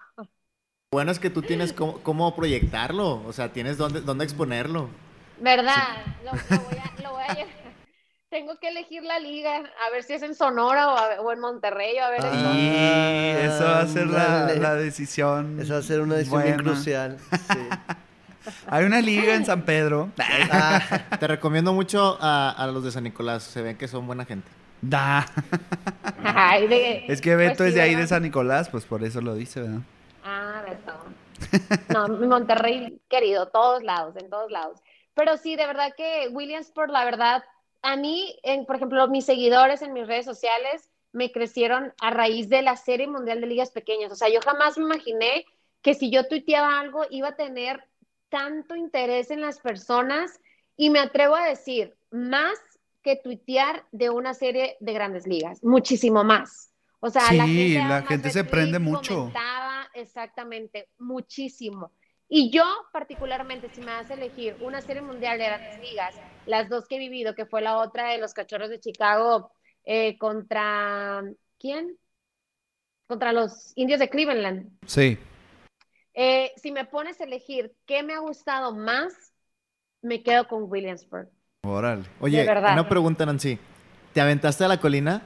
Bueno, 0.92 1.12
es 1.12 1.20
que 1.20 1.30
tú 1.30 1.42
tienes 1.42 1.74
cómo, 1.74 2.02
cómo 2.02 2.34
proyectarlo, 2.34 3.22
o 3.26 3.34
sea, 3.34 3.52
tienes 3.52 3.78
dónde, 3.78 4.00
dónde 4.00 4.24
exponerlo. 4.24 4.90
¿Verdad? 5.42 5.98
Lo, 6.24 6.32
lo 6.32 6.64
voy 6.64 6.78
a, 6.78 7.02
lo 7.04 7.12
voy 7.12 7.24
a 7.28 7.34
llevar. 7.36 7.59
Tengo 8.30 8.58
que 8.60 8.68
elegir 8.68 9.02
la 9.04 9.18
liga, 9.20 9.56
a 9.58 9.90
ver 9.92 10.04
si 10.04 10.14
es 10.14 10.22
en 10.22 10.36
Sonora 10.36 10.90
o, 10.94 10.98
a- 10.98 11.22
o 11.22 11.32
en 11.32 11.40
Monterrey, 11.40 11.98
o 12.00 12.04
a 12.04 12.10
ver 12.12 12.24
en 12.26 12.44
dónde. 12.44 13.46
eso 13.46 13.64
va 13.64 13.80
a 13.80 13.88
ser 13.88 14.06
la, 14.08 14.76
decisión. 14.76 15.60
Esa 15.60 15.74
va 15.74 15.80
a 15.80 15.84
ser 15.84 16.02
una 16.02 16.16
decisión 16.16 16.44
bien 16.44 16.56
buena. 16.58 16.72
crucial. 16.72 17.18
Sí. 17.52 17.60
Hay 18.68 18.86
una 18.86 19.02
liga 19.02 19.34
en 19.34 19.46
San 19.46 19.64
Pedro. 19.64 20.10
Ah, 20.52 20.80
Te 21.20 21.28
recomiendo 21.28 21.74
mucho 21.74 22.18
a, 22.22 22.52
a 22.52 22.68
los 22.68 22.84
de 22.84 22.92
San 22.92 23.04
Nicolás, 23.04 23.44
se 23.44 23.62
ven 23.64 23.78
que 23.78 23.88
son 23.88 24.06
buena 24.06 24.26
gente. 24.26 24.48
Da. 24.82 25.26
Ay, 26.24 26.68
de- 26.68 27.06
Es 27.10 27.22
que 27.22 27.36
Beto 27.36 27.58
pues 27.58 27.70
es 27.70 27.74
sí, 27.74 27.80
de 27.80 27.82
ahí 27.82 27.96
de. 27.96 28.06
San 28.08 28.22
Nicolás, 28.24 28.70
pues 28.70 28.86
por 28.86 29.04
eso 29.04 29.22
lo 29.22 29.34
dice, 29.34 29.62
¿verdad? 29.62 29.82
Ah, 30.24 30.62
Beto. 30.68 30.94
No, 31.94 32.08
Monterrey, 32.28 33.00
querido, 33.10 33.48
todos 33.48 33.82
lados, 33.82 34.16
en 34.18 34.30
todos 34.30 34.52
lados. 34.52 34.80
Pero 35.16 35.36
sí, 35.38 35.56
de 35.56 35.66
verdad 35.66 35.94
que 35.98 36.28
Williamsport, 36.32 36.92
la 36.92 37.04
verdad, 37.06 37.44
a 37.82 37.96
mí, 37.96 38.38
en, 38.44 38.66
por 38.66 38.76
ejemplo, 38.76 39.08
mis 39.08 39.26
seguidores 39.26 39.82
en 39.82 39.94
mis 39.94 40.08
redes 40.08 40.26
sociales 40.26 40.90
me 41.12 41.32
crecieron 41.32 41.94
a 42.02 42.12
raíz 42.12 42.50
de 42.50 42.62
la 42.62 42.76
Serie 42.76 43.08
Mundial 43.08 43.42
de 43.42 43.48
Ligas 43.48 43.72
Pequeñas. 43.72 44.12
O 44.12 44.16
sea, 44.16 44.30
yo 44.30 44.40
jamás 44.42 44.78
me 44.78 44.84
imaginé 44.84 45.46
que 45.82 45.94
si 45.94 46.12
yo 46.12 46.28
tuiteaba 46.28 46.80
algo 46.80 47.06
iba 47.10 47.30
a 47.30 47.36
tener 47.36 47.84
tanto 48.30 48.76
interés 48.76 49.32
en 49.32 49.42
las 49.42 49.60
personas 49.60 50.40
y 50.76 50.90
me 50.90 51.00
atrevo 51.00 51.36
a 51.36 51.46
decir, 51.46 51.96
más 52.12 52.60
que 53.02 53.16
tuitear 53.16 53.86
de 53.92 54.10
una 54.10 54.34
serie 54.34 54.78
de 54.80 54.94
grandes 54.94 55.26
ligas, 55.26 55.64
muchísimo 55.64 56.24
más. 56.24 56.72
O 57.00 57.10
sea, 57.10 57.32
la 57.32 57.48
gente, 57.48 57.80
la 57.88 58.02
gente 58.04 58.30
se 58.30 58.44
prende 58.44 58.78
mucho. 58.78 59.16
comentaba, 59.16 59.88
exactamente, 59.94 60.90
muchísimo. 60.98 61.92
Y 62.28 62.52
yo, 62.52 62.64
particularmente, 62.92 63.70
si 63.74 63.82
me 63.82 63.92
hace 63.92 64.14
elegir 64.14 64.56
una 64.62 64.82
serie 64.82 65.02
mundial 65.02 65.40
de 65.40 65.46
grandes 65.46 65.80
ligas, 65.80 66.16
las 66.50 66.68
dos 66.68 66.88
que 66.88 66.96
he 66.96 67.00
vivido, 67.00 67.36
que 67.36 67.46
fue 67.46 67.62
la 67.62 67.78
otra 67.78 68.10
de 68.10 68.18
los 68.18 68.34
cachorros 68.34 68.70
de 68.70 68.80
Chicago 68.80 69.52
eh, 69.86 70.18
contra, 70.18 71.24
¿quién? 71.60 71.96
Contra 73.08 73.34
los 73.34 73.72
indios 73.76 74.00
de 74.00 74.10
Cleveland. 74.10 74.68
Sí. 74.88 75.18
Eh, 76.16 76.52
si 76.58 76.72
me 76.72 76.86
pones 76.86 77.22
a 77.22 77.26
elegir 77.26 77.76
qué 77.86 78.02
me 78.02 78.14
ha 78.14 78.20
gustado 78.20 78.76
más, 78.76 79.14
me 80.02 80.24
quedo 80.24 80.48
con 80.48 80.64
Williamsburg. 80.64 81.30
Órale. 81.62 82.06
Oye, 82.20 82.44
una 82.44 82.90
pregunta, 82.90 83.26
Nancy. 83.28 83.60
¿Te 84.14 84.22
aventaste 84.22 84.64
a 84.64 84.68
la 84.68 84.80
colina? 84.80 85.22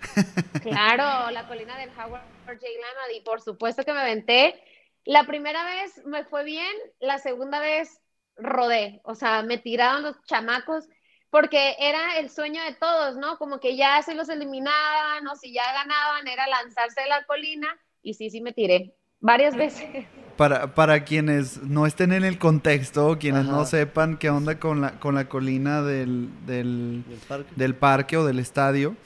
Claro, 0.62 1.30
la 1.30 1.46
colina 1.48 1.78
del 1.78 1.90
Howard 1.90 2.22
J. 2.46 2.58
Leonard 2.60 3.16
y 3.16 3.20
por 3.20 3.40
supuesto 3.40 3.84
que 3.84 3.92
me 3.92 4.00
aventé. 4.00 4.60
La 5.04 5.24
primera 5.24 5.64
vez 5.64 6.04
me 6.04 6.24
fue 6.24 6.44
bien, 6.44 6.72
la 7.00 7.18
segunda 7.18 7.60
vez 7.60 8.00
rodé, 8.38 9.00
o 9.04 9.14
sea, 9.14 9.42
me 9.42 9.58
tiraron 9.58 10.02
los 10.02 10.22
chamacos 10.24 10.88
porque 11.30 11.76
era 11.78 12.18
el 12.18 12.30
sueño 12.30 12.62
de 12.64 12.74
todos, 12.74 13.16
¿no? 13.16 13.36
Como 13.38 13.60
que 13.60 13.76
ya 13.76 14.00
se 14.02 14.14
los 14.14 14.28
eliminaban 14.28 15.26
o 15.26 15.36
si 15.36 15.52
ya 15.52 15.64
ganaban 15.72 16.26
era 16.26 16.46
lanzarse 16.46 17.02
de 17.02 17.08
la 17.08 17.24
colina 17.24 17.68
y 18.02 18.14
sí, 18.14 18.30
sí 18.30 18.40
me 18.40 18.52
tiré 18.52 18.94
varias 19.20 19.56
veces. 19.56 20.06
Para, 20.36 20.74
para 20.74 21.04
quienes 21.04 21.62
no 21.62 21.84
estén 21.84 22.12
en 22.12 22.24
el 22.24 22.38
contexto, 22.38 23.18
quienes 23.18 23.44
no 23.44 23.64
sepan 23.66 24.16
qué 24.18 24.30
onda 24.30 24.60
con 24.60 24.80
la, 24.80 24.92
con 25.00 25.16
la 25.16 25.28
colina 25.28 25.82
del, 25.82 26.30
del, 26.46 27.04
del 27.08 27.18
parque. 27.18 27.52
del 27.56 27.74
parque 27.74 28.16
o 28.16 28.24
del 28.24 28.38
estadio, 28.38 28.96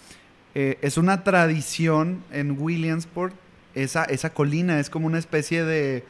eh, 0.55 0.79
es 0.83 0.99
una 0.99 1.25
tradición 1.25 2.23
en 2.31 2.61
Williamsport. 2.61 3.35
Esa, 3.75 4.05
esa 4.05 4.35
colina 4.35 4.79
es 4.79 4.91
como 4.91 5.07
una 5.07 5.19
especie 5.19 5.65
de, 5.65 6.05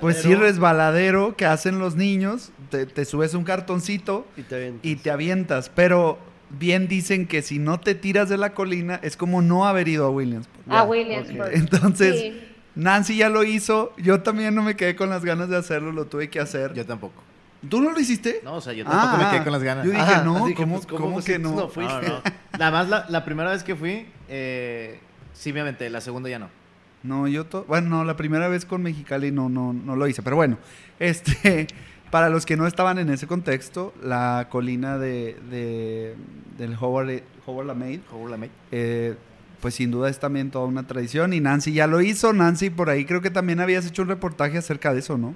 pues 0.00 0.22
sí, 0.22 0.34
resbaladero 0.34 1.36
que 1.36 1.46
hacen 1.46 1.78
los 1.78 1.96
niños. 1.96 2.50
Te, 2.70 2.86
te 2.86 3.04
subes 3.04 3.34
un 3.34 3.44
cartoncito 3.44 4.26
Y 4.36 4.42
te 4.42 4.54
avientas. 4.56 4.80
y 4.84 4.96
te 4.96 5.10
avientas. 5.10 5.70
Pero 5.74 6.18
bien 6.50 6.88
dicen 6.88 7.26
que 7.26 7.42
si 7.42 7.58
no 7.58 7.78
te 7.80 7.94
tiras 7.94 8.28
de 8.28 8.38
la 8.38 8.54
colina 8.54 8.98
es 9.02 9.16
como 9.16 9.42
no 9.42 9.66
haber 9.66 9.88
ido 9.88 10.06
a 10.06 10.10
Williamsport. 10.10 10.70
A 10.70 10.82
Williamsburg. 10.84 11.40
ok. 11.48 11.54
Entonces, 11.54 12.20
Sí. 12.20 12.44
Nancy 12.74 13.16
ya 13.16 13.28
lo 13.28 13.42
hizo. 13.42 13.92
Yo 13.98 14.22
también 14.22 14.54
no 14.54 14.62
me 14.62 14.76
quedé 14.76 14.94
con 14.94 15.10
las 15.10 15.24
ganas 15.24 15.48
de 15.48 15.56
hacerlo, 15.56 15.90
lo 15.92 16.06
tuve 16.06 16.30
que 16.30 16.38
hacer. 16.40 16.74
Yo 16.74 16.86
tampoco. 16.86 17.22
¿Tú 17.68 17.80
no 17.80 17.90
lo 17.90 17.98
hiciste? 17.98 18.40
No, 18.44 18.54
o 18.54 18.60
sea, 18.60 18.72
yo 18.72 18.84
tampoco 18.84 19.16
me 19.24 19.30
quedé 19.30 19.42
con 19.42 19.52
las 19.52 19.62
ganas. 19.64 19.84
Yo 19.84 19.90
dije, 19.90 20.02
Ajá, 20.02 20.22
no, 20.22 20.34
¿cómo, 20.54 20.74
pues, 20.76 20.86
¿cómo 20.86 21.00
cómo 21.00 21.10
me 21.16 21.16
que 21.16 21.22
sientes? 21.22 21.50
no? 21.50 21.56
No 21.62 21.68
fui. 21.68 21.84
No, 21.84 22.00
no. 22.00 22.22
Nada 22.56 22.70
más 22.70 22.88
la, 22.88 23.06
la 23.08 23.24
primera 23.24 23.50
vez 23.50 23.64
que 23.64 23.74
fui, 23.74 24.06
eh, 24.28 25.00
sí 25.32 25.52
me 25.52 25.60
aventé, 25.62 25.90
la 25.90 26.00
segunda 26.00 26.28
ya 26.28 26.38
no. 26.38 26.50
No, 27.02 27.28
yo, 27.28 27.46
to- 27.46 27.64
bueno, 27.64 27.88
no, 27.88 28.04
la 28.04 28.16
primera 28.16 28.48
vez 28.48 28.64
con 28.64 28.82
Mexicali 28.82 29.30
no, 29.30 29.48
no, 29.48 29.72
no 29.72 29.96
lo 29.96 30.06
hice, 30.08 30.22
pero 30.22 30.36
bueno, 30.36 30.58
este, 30.98 31.66
para 32.10 32.28
los 32.28 32.44
que 32.44 32.56
no 32.56 32.66
estaban 32.66 32.98
en 32.98 33.10
ese 33.10 33.26
contexto, 33.26 33.94
la 34.02 34.48
colina 34.50 34.98
de, 34.98 35.34
de- 35.50 36.16
del 36.56 36.74
Howard, 36.80 37.22
Howard 37.46 38.48
eh, 38.72 39.14
pues 39.60 39.74
sin 39.74 39.90
duda 39.90 40.08
es 40.08 40.18
también 40.18 40.50
toda 40.50 40.66
una 40.66 40.86
tradición 40.86 41.32
y 41.32 41.40
Nancy 41.40 41.72
ya 41.72 41.86
lo 41.86 42.00
hizo, 42.00 42.32
Nancy 42.32 42.70
por 42.70 42.90
ahí 42.90 43.04
creo 43.04 43.20
que 43.22 43.30
también 43.30 43.60
habías 43.60 43.86
hecho 43.86 44.02
un 44.02 44.08
reportaje 44.08 44.58
acerca 44.58 44.92
de 44.92 45.00
eso, 45.00 45.18
¿no? 45.18 45.34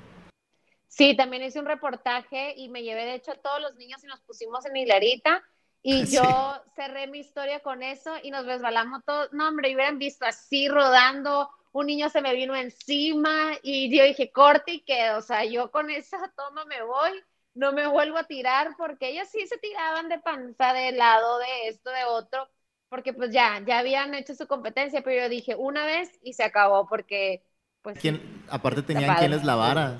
Sí, 0.88 1.16
también 1.16 1.42
hice 1.42 1.58
un 1.58 1.66
reportaje 1.66 2.54
y 2.56 2.68
me 2.68 2.82
llevé 2.82 3.04
de 3.06 3.14
hecho 3.14 3.32
a 3.32 3.36
todos 3.40 3.60
los 3.62 3.76
niños 3.76 4.04
y 4.04 4.06
nos 4.06 4.20
pusimos 4.20 4.66
en 4.66 4.76
hilarita 4.76 5.42
y 6.06 6.06
Sí. 6.06 6.10
yo 6.10 6.62
cerré 6.76 7.06
mi 7.06 7.18
historia 7.20 7.60
con 7.60 7.82
eso 7.82 8.14
y 8.22 8.30
nos 8.30 8.46
resbalamos 8.46 9.04
todos. 9.04 9.32
No, 9.32 9.48
hombre, 9.48 9.74
hubieran 9.74 9.98
visto 9.98 10.24
así 10.26 10.68
rodando, 10.68 11.50
un 11.72 11.86
niño 11.86 12.08
se 12.10 12.20
me 12.22 12.34
vino 12.34 12.54
encima 12.54 13.52
y 13.62 13.96
yo 13.96 14.04
dije, 14.04 14.30
corte 14.32 14.72
y 14.74 14.84
quedo. 14.84 15.18
O 15.18 15.22
sea, 15.22 15.44
yo 15.44 15.70
con 15.70 15.90
esa 15.90 16.18
toma 16.36 16.64
me 16.66 16.82
voy, 16.82 17.12
no 17.54 17.72
me 17.72 17.86
vuelvo 17.86 18.18
a 18.18 18.24
tirar 18.24 18.74
porque 18.76 19.10
ellos 19.10 19.28
sí 19.28 19.46
se 19.46 19.58
tiraban 19.58 20.08
de 20.08 20.18
panza 20.20 20.72
de 20.72 20.92
lado, 20.92 21.38
de 21.38 21.68
esto, 21.68 21.90
de 21.90 22.04
otro, 22.04 22.48
porque 22.88 23.12
pues 23.12 23.30
ya, 23.32 23.60
ya 23.66 23.78
habían 23.78 24.14
hecho 24.14 24.34
su 24.34 24.46
competencia, 24.46 25.02
pero 25.02 25.22
yo 25.22 25.28
dije 25.28 25.54
una 25.56 25.84
vez 25.86 26.18
y 26.22 26.34
se 26.34 26.44
acabó 26.44 26.86
porque 26.88 27.44
pues... 27.82 27.98
¿Quién, 28.00 28.20
aparte 28.48 28.82
tenían 28.82 29.14
quien 29.16 29.30
les 29.30 29.44
lavara. 29.44 29.98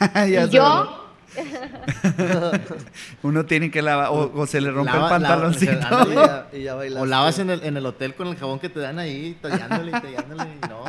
Yo, 0.50 1.05
Uno 3.22 3.44
tiene 3.46 3.70
que 3.70 3.82
lavar, 3.82 4.08
o, 4.10 4.32
o 4.34 4.46
se 4.46 4.60
le 4.60 4.70
rompe 4.70 4.92
Lava- 4.92 5.16
el 5.16 5.22
lava- 5.22 5.38
pantaloncito. 5.38 5.72
o 5.90 6.04
sea, 6.06 6.48
Y 6.52 6.62
ya, 6.62 6.86
y 6.86 6.90
ya. 6.90 7.00
O 7.00 7.06
lavas 7.06 7.38
en 7.38 7.50
el, 7.50 7.62
en 7.64 7.76
el 7.76 7.86
hotel 7.86 8.14
con 8.14 8.28
el 8.28 8.36
jabón 8.36 8.58
que 8.58 8.68
te 8.68 8.80
dan 8.80 8.98
ahí, 8.98 9.36
tallándole 9.40 9.90
y 9.90 10.00
tallándole 10.00 10.42
y 10.44 10.68
no. 10.68 10.84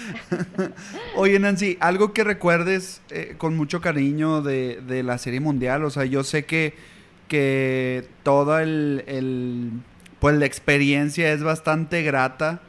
Oye, 1.16 1.38
Nancy, 1.38 1.76
algo 1.80 2.12
que 2.12 2.24
recuerdes 2.24 3.00
eh, 3.10 3.34
con 3.38 3.56
mucho 3.56 3.80
cariño 3.80 4.42
de, 4.42 4.80
de 4.86 5.02
la 5.02 5.18
Serie 5.18 5.40
Mundial. 5.40 5.84
O 5.84 5.90
sea, 5.90 6.04
yo 6.04 6.24
sé 6.24 6.44
que, 6.46 6.74
que 7.28 8.08
todo 8.22 8.58
el, 8.58 9.04
el, 9.06 9.70
pues 10.18 10.36
la 10.38 10.46
experiencia 10.46 11.32
es 11.32 11.42
bastante 11.42 12.02
grata, 12.02 12.60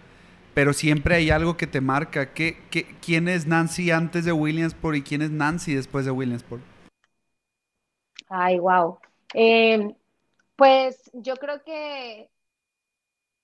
pero 0.53 0.73
siempre 0.73 1.15
hay 1.15 1.29
algo 1.29 1.55
que 1.55 1.67
te 1.67 1.79
marca. 1.79 2.33
¿Qué, 2.33 2.57
qué, 2.69 2.85
quién 3.03 3.29
es 3.29 3.47
Nancy 3.47 3.91
antes 3.91 4.25
de 4.25 4.33
Williamsport 4.33 4.97
y 4.97 5.01
quién 5.01 5.21
es 5.21 5.31
Nancy 5.31 5.73
después 5.73 6.03
de 6.05 6.11
Williamsport? 6.11 6.61
Ay, 8.29 8.59
wow. 8.59 8.99
Eh, 9.33 9.95
pues 10.55 11.09
yo 11.13 11.35
creo 11.37 11.63
que, 11.63 12.29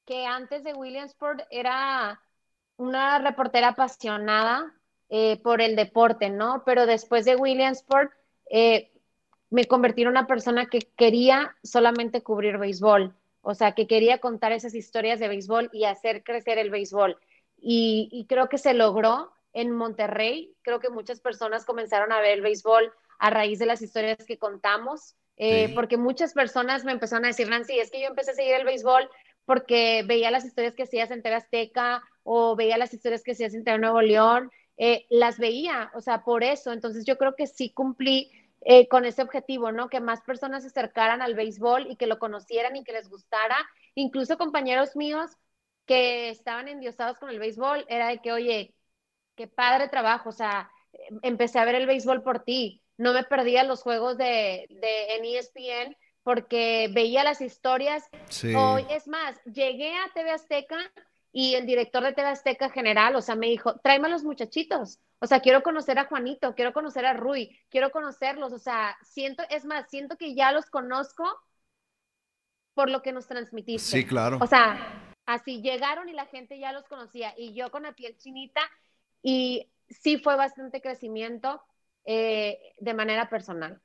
que 0.05 0.25
antes 0.25 0.63
de 0.63 0.73
Williamsport 0.73 1.41
era 1.49 2.21
una 2.77 3.19
reportera 3.19 3.69
apasionada 3.69 4.73
eh, 5.09 5.41
por 5.41 5.61
el 5.61 5.75
deporte, 5.75 6.29
¿no? 6.29 6.63
Pero 6.65 6.85
después 6.85 7.25
de 7.25 7.35
Williamsport 7.35 8.11
eh, 8.49 8.91
me 9.49 9.65
convertí 9.65 10.03
en 10.03 10.09
una 10.09 10.27
persona 10.27 10.67
que 10.67 10.79
quería 10.97 11.55
solamente 11.63 12.21
cubrir 12.21 12.57
béisbol, 12.57 13.15
o 13.41 13.53
sea, 13.55 13.73
que 13.73 13.87
quería 13.87 14.19
contar 14.19 14.51
esas 14.51 14.75
historias 14.75 15.19
de 15.19 15.27
béisbol 15.29 15.69
y 15.73 15.85
hacer 15.85 16.23
crecer 16.23 16.57
el 16.57 16.69
béisbol. 16.69 17.17
Y, 17.59 18.09
y 18.11 18.25
creo 18.25 18.49
que 18.49 18.57
se 18.57 18.73
logró 18.73 19.31
en 19.53 19.71
Monterrey, 19.71 20.53
creo 20.61 20.79
que 20.79 20.89
muchas 20.89 21.19
personas 21.19 21.65
comenzaron 21.65 22.11
a 22.11 22.19
ver 22.19 22.33
el 22.33 22.41
béisbol 22.41 22.93
a 23.19 23.29
raíz 23.29 23.59
de 23.59 23.65
las 23.65 23.81
historias 23.81 24.17
que 24.25 24.37
contamos, 24.37 25.15
eh, 25.37 25.69
Sí. 25.69 25.73
porque 25.75 25.97
muchas 25.97 26.33
personas 26.33 26.83
me 26.83 26.91
empezaron 26.91 27.25
a 27.25 27.29
decir, 27.29 27.49
Nancy, 27.49 27.79
es 27.79 27.91
que 27.91 28.01
yo 28.01 28.07
empecé 28.07 28.31
a 28.31 28.35
seguir 28.35 28.53
el 28.55 28.65
béisbol 28.65 29.09
porque 29.45 30.03
veía 30.05 30.31
las 30.31 30.45
historias 30.45 30.73
que 30.75 30.83
hacías 30.83 31.11
en 31.11 31.21
TV 31.21 31.35
Azteca 31.35 32.03
o 32.23 32.55
veía 32.55 32.77
las 32.77 32.93
historias 32.93 33.23
que 33.23 33.31
hacías 33.31 33.53
en 33.53 33.63
TV 33.63 33.79
Nuevo 33.79 34.01
León, 34.01 34.51
eh, 34.77 35.05
las 35.09 35.39
veía, 35.39 35.91
o 35.95 36.01
sea, 36.01 36.23
por 36.23 36.43
eso. 36.43 36.71
Entonces 36.73 37.05
yo 37.05 37.17
creo 37.17 37.35
que 37.35 37.47
sí 37.47 37.71
cumplí 37.71 38.31
eh, 38.61 38.87
con 38.89 39.05
ese 39.05 39.21
objetivo, 39.21 39.71
¿no? 39.71 39.89
Que 39.89 40.01
más 40.01 40.21
personas 40.21 40.63
se 40.63 40.69
acercaran 40.69 41.21
al 41.21 41.35
béisbol 41.35 41.87
y 41.89 41.95
que 41.95 42.07
lo 42.07 42.19
conocieran 42.19 42.75
y 42.75 42.83
que 42.83 42.91
les 42.91 43.07
gustara. 43.09 43.55
Incluso 43.95 44.37
compañeros 44.37 44.95
míos 44.95 45.31
que 45.85 46.29
estaban 46.29 46.67
endiosados 46.67 47.17
con 47.19 47.29
el 47.29 47.39
béisbol, 47.39 47.85
era 47.87 48.09
de 48.09 48.19
que, 48.19 48.31
oye, 48.33 48.73
qué 49.35 49.47
padre 49.47 49.87
trabajo, 49.89 50.29
o 50.29 50.31
sea, 50.33 50.69
em- 50.93 51.19
empecé 51.23 51.59
a 51.59 51.65
ver 51.65 51.75
el 51.75 51.87
béisbol 51.87 52.23
por 52.23 52.43
ti, 52.43 52.83
no 52.97 53.13
me 53.13 53.23
perdía 53.23 53.63
los 53.63 53.81
juegos 53.81 54.17
de, 54.17 54.67
de 54.69 55.15
en 55.15 55.25
ESPN 55.25 55.97
porque 56.23 56.89
veía 56.93 57.23
las 57.23 57.39
historias 57.39 58.03
Sí. 58.29 58.53
Hoy, 58.53 58.85
es 58.89 59.07
más, 59.07 59.41
llegué 59.45 59.95
a 59.95 60.11
TV 60.13 60.31
Azteca 60.31 60.77
y 61.31 61.55
el 61.55 61.65
director 61.65 62.03
de 62.03 62.13
TV 62.13 62.27
Azteca 62.27 62.69
general, 62.69 63.15
o 63.15 63.21
sea, 63.21 63.35
me 63.35 63.47
dijo, 63.47 63.79
tráeme 63.79 64.07
a 64.07 64.11
los 64.11 64.23
muchachitos. 64.23 64.99
O 65.19 65.27
sea, 65.27 65.39
quiero 65.39 65.63
conocer 65.63 65.97
a 65.99 66.05
Juanito, 66.05 66.53
quiero 66.55 66.73
conocer 66.73 67.05
a 67.05 67.13
Rui, 67.13 67.57
quiero 67.69 67.91
conocerlos. 67.91 68.53
O 68.53 68.59
sea, 68.59 68.97
siento, 69.03 69.43
es 69.49 69.65
más, 69.65 69.89
siento 69.89 70.17
que 70.17 70.35
ya 70.35 70.51
los 70.51 70.65
conozco 70.69 71.23
por 72.73 72.89
lo 72.89 73.01
que 73.01 73.11
nos 73.11 73.27
transmitiste. 73.27 73.99
Sí, 73.99 74.05
claro. 74.05 74.37
O 74.41 74.47
sea, 74.47 75.13
así 75.25 75.61
llegaron 75.61 76.09
y 76.09 76.13
la 76.13 76.25
gente 76.25 76.59
ya 76.59 76.71
los 76.71 76.87
conocía. 76.87 77.33
Y 77.37 77.53
yo 77.53 77.71
con 77.71 77.83
la 77.83 77.93
piel 77.93 78.17
chinita, 78.17 78.61
y 79.23 79.69
sí 79.89 80.17
fue 80.17 80.35
bastante 80.35 80.81
crecimiento 80.81 81.61
eh, 82.07 82.57
de 82.79 82.93
manera 82.93 83.29
personal. 83.29 83.79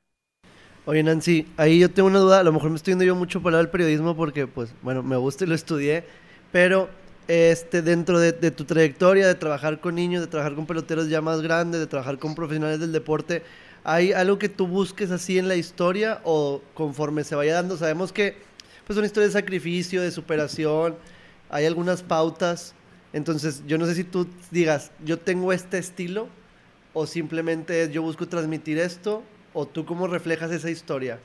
Oye, 0.87 1.03
Nancy, 1.03 1.47
ahí 1.57 1.81
yo 1.81 1.91
tengo 1.91 2.09
una 2.09 2.21
duda, 2.21 2.41
a 2.41 2.45
lo 2.45 2.53
mejor 2.53 2.71
me 2.71 2.77
estoy 2.77 2.93
yendo 2.93 3.05
yo 3.05 3.15
mucho 3.15 3.43
por 3.43 3.55
el 3.55 3.69
periodismo 3.69 4.17
porque, 4.17 4.47
pues, 4.47 4.75
bueno, 4.83 5.03
me 5.03 5.17
gusta 5.17 5.45
y 5.45 5.49
lo 5.49 5.55
estudié, 5.55 6.05
pero 6.51 6.89
este, 7.29 7.83
dentro 7.83 8.19
de, 8.19 8.33
de 8.33 8.51
tu 8.51 8.65
trayectoria 8.65 9.27
de 9.27 9.35
trabajar 9.35 9.81
con 9.81 9.95
niños, 9.97 10.23
de 10.23 10.29
trabajar 10.29 10.55
con 10.55 10.67
peloteros 10.67 11.09
ya 11.09 11.21
más 11.21 11.41
grandes, 11.41 11.81
de 11.81 11.87
trabajar 11.87 12.19
con 12.19 12.35
profesionales 12.35 12.81
del 12.81 12.93
deporte, 12.93 13.43
¿hay 13.85 14.13
algo 14.13 14.39
que 14.39 14.49
tú 14.49 14.67
busques 14.67 15.11
así 15.11 15.39
en 15.39 15.49
la 15.49 15.57
historia 15.57 16.21
o 16.25 16.63
conforme 16.75 17.25
se 17.25 17.35
vaya 17.35 17.55
dando? 17.55 17.77
Sabemos 17.77 18.13
que, 18.13 18.37
pues, 18.87 18.97
una 18.97 19.07
historia 19.07 19.29
de 19.29 19.33
sacrificio, 19.33 20.03
de 20.03 20.11
superación, 20.11 20.97
hay 21.51 21.67
algunas 21.67 22.03
pautas, 22.03 22.75
entonces 23.13 23.63
yo 23.67 23.79
no 23.79 23.87
sé 23.87 23.95
si 23.95 24.05
tú 24.05 24.29
digas, 24.51 24.91
yo 25.05 25.19
tengo 25.19 25.53
este 25.53 25.79
estilo 25.79 26.29
o 26.95 27.07
simplemente 27.07 27.83
es, 27.83 27.91
yo 27.91 28.03
busco 28.03 28.29
transmitir 28.29 28.79
esto 28.79 29.23
o 29.55 29.67
tú 29.67 29.85
cómo 29.85 30.07
reflejas 30.07 30.51
esa 30.51 30.71
historia. 30.71 31.19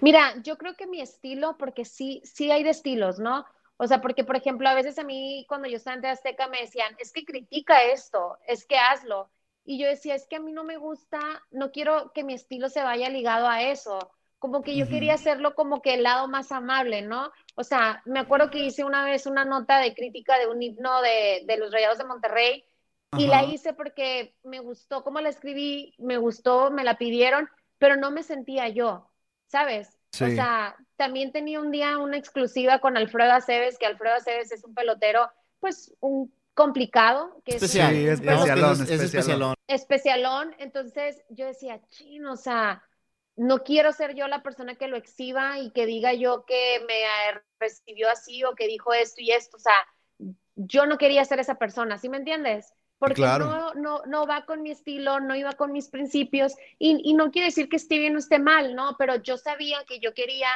Mira, 0.00 0.34
yo 0.42 0.58
creo 0.58 0.76
que 0.76 0.86
mi 0.86 1.00
estilo, 1.00 1.56
porque 1.58 1.84
sí, 1.84 2.20
sí 2.24 2.50
hay 2.50 2.62
de 2.62 2.70
estilos, 2.70 3.18
¿no? 3.18 3.46
O 3.78 3.86
sea, 3.86 4.00
porque, 4.00 4.24
por 4.24 4.36
ejemplo, 4.36 4.68
a 4.68 4.74
veces 4.74 4.98
a 4.98 5.04
mí 5.04 5.44
cuando 5.48 5.68
yo 5.68 5.76
estaba 5.76 5.96
en 5.96 6.06
Azteca 6.06 6.48
me 6.48 6.60
decían, 6.60 6.94
es 6.98 7.12
que 7.12 7.24
critica 7.24 7.82
esto, 7.82 8.38
es 8.46 8.66
que 8.66 8.78
hazlo. 8.78 9.30
Y 9.64 9.78
yo 9.78 9.86
decía, 9.86 10.14
es 10.14 10.26
que 10.26 10.36
a 10.36 10.40
mí 10.40 10.52
no 10.52 10.64
me 10.64 10.76
gusta, 10.76 11.18
no 11.50 11.72
quiero 11.72 12.12
que 12.12 12.24
mi 12.24 12.34
estilo 12.34 12.68
se 12.68 12.82
vaya 12.82 13.08
ligado 13.10 13.48
a 13.48 13.62
eso. 13.62 14.12
Como 14.38 14.62
que 14.62 14.76
yo 14.76 14.86
quería 14.86 15.14
hacerlo 15.14 15.54
como 15.54 15.82
que 15.82 15.94
el 15.94 16.04
lado 16.04 16.28
más 16.28 16.52
amable, 16.52 17.02
¿no? 17.02 17.32
O 17.54 17.64
sea, 17.64 18.02
me 18.04 18.20
acuerdo 18.20 18.50
que 18.50 18.58
hice 18.58 18.84
una 18.84 19.04
vez 19.04 19.26
una 19.26 19.44
nota 19.44 19.78
de 19.78 19.94
crítica 19.94 20.38
de 20.38 20.46
un 20.46 20.62
himno 20.62 21.02
de, 21.02 21.42
de 21.46 21.56
los 21.56 21.72
Rayados 21.72 21.98
de 21.98 22.04
Monterrey 22.04 22.64
y 23.16 23.26
la 23.26 23.44
hice 23.44 23.72
porque 23.72 24.34
me 24.42 24.60
gustó 24.60 25.02
cómo 25.04 25.20
la 25.20 25.28
escribí, 25.28 25.94
me 25.98 26.18
gustó, 26.18 26.70
me 26.70 26.84
la 26.84 26.98
pidieron, 26.98 27.48
pero 27.78 27.96
no 27.96 28.10
me 28.10 28.22
sentía 28.22 28.68
yo, 28.68 29.10
¿sabes? 29.46 29.98
O 30.14 30.28
sea, 30.28 30.76
también 30.96 31.30
tenía 31.30 31.60
un 31.60 31.70
día 31.70 31.98
una 31.98 32.16
exclusiva 32.16 32.78
con 32.78 32.96
Alfredo 32.96 33.32
Aceves, 33.32 33.76
que 33.78 33.86
Alfredo 33.86 34.14
Aceves 34.14 34.50
es 34.50 34.64
un 34.64 34.74
pelotero, 34.74 35.30
pues, 35.60 35.94
un 36.00 36.32
complicado, 36.54 37.42
que 37.44 37.56
Especial. 37.56 37.92
Sí, 37.92 38.06
es 38.06 38.20
especialón, 38.20 38.72
es, 38.72 38.90
es 38.90 39.00
especialón. 39.02 39.54
especialón. 39.66 40.54
Entonces 40.58 41.22
yo 41.28 41.44
decía, 41.44 41.80
chino, 41.90 42.32
o 42.32 42.36
sea, 42.36 42.82
no 43.36 43.62
quiero 43.62 43.92
ser 43.92 44.14
yo 44.14 44.26
la 44.26 44.42
persona 44.42 44.76
que 44.76 44.88
lo 44.88 44.96
exhiba 44.96 45.58
y 45.58 45.70
que 45.70 45.84
diga 45.84 46.14
yo 46.14 46.46
que 46.46 46.82
me 46.88 47.42
recibió 47.60 48.08
así 48.08 48.42
o 48.44 48.54
que 48.54 48.66
dijo 48.66 48.94
esto 48.94 49.20
y 49.20 49.32
esto. 49.32 49.58
O 49.58 49.60
sea, 49.60 49.76
yo 50.54 50.86
no 50.86 50.96
quería 50.96 51.24
ser 51.26 51.40
esa 51.40 51.56
persona, 51.56 51.98
¿sí 51.98 52.08
me 52.08 52.16
entiendes? 52.16 52.72
Porque 52.98 53.28
Claro. 53.28 53.46
no, 53.46 53.74
no, 53.74 54.02
no 54.06 54.26
va 54.26 54.46
con 54.46 54.62
mi 54.62 54.70
estilo, 54.70 55.20
no 55.20 55.36
iba 55.36 55.52
con 55.54 55.72
mis 55.72 55.88
principios 55.88 56.54
y, 56.78 57.00
y 57.04 57.14
no 57.14 57.30
quiere 57.30 57.46
decir 57.48 57.68
que 57.68 57.76
esté 57.76 57.98
bien 57.98 58.16
o 58.16 58.18
esté 58.18 58.38
mal, 58.38 58.74
¿no? 58.74 58.96
Pero 58.98 59.16
yo 59.16 59.36
sabía 59.36 59.84
que 59.86 60.00
yo 60.00 60.14
quería, 60.14 60.48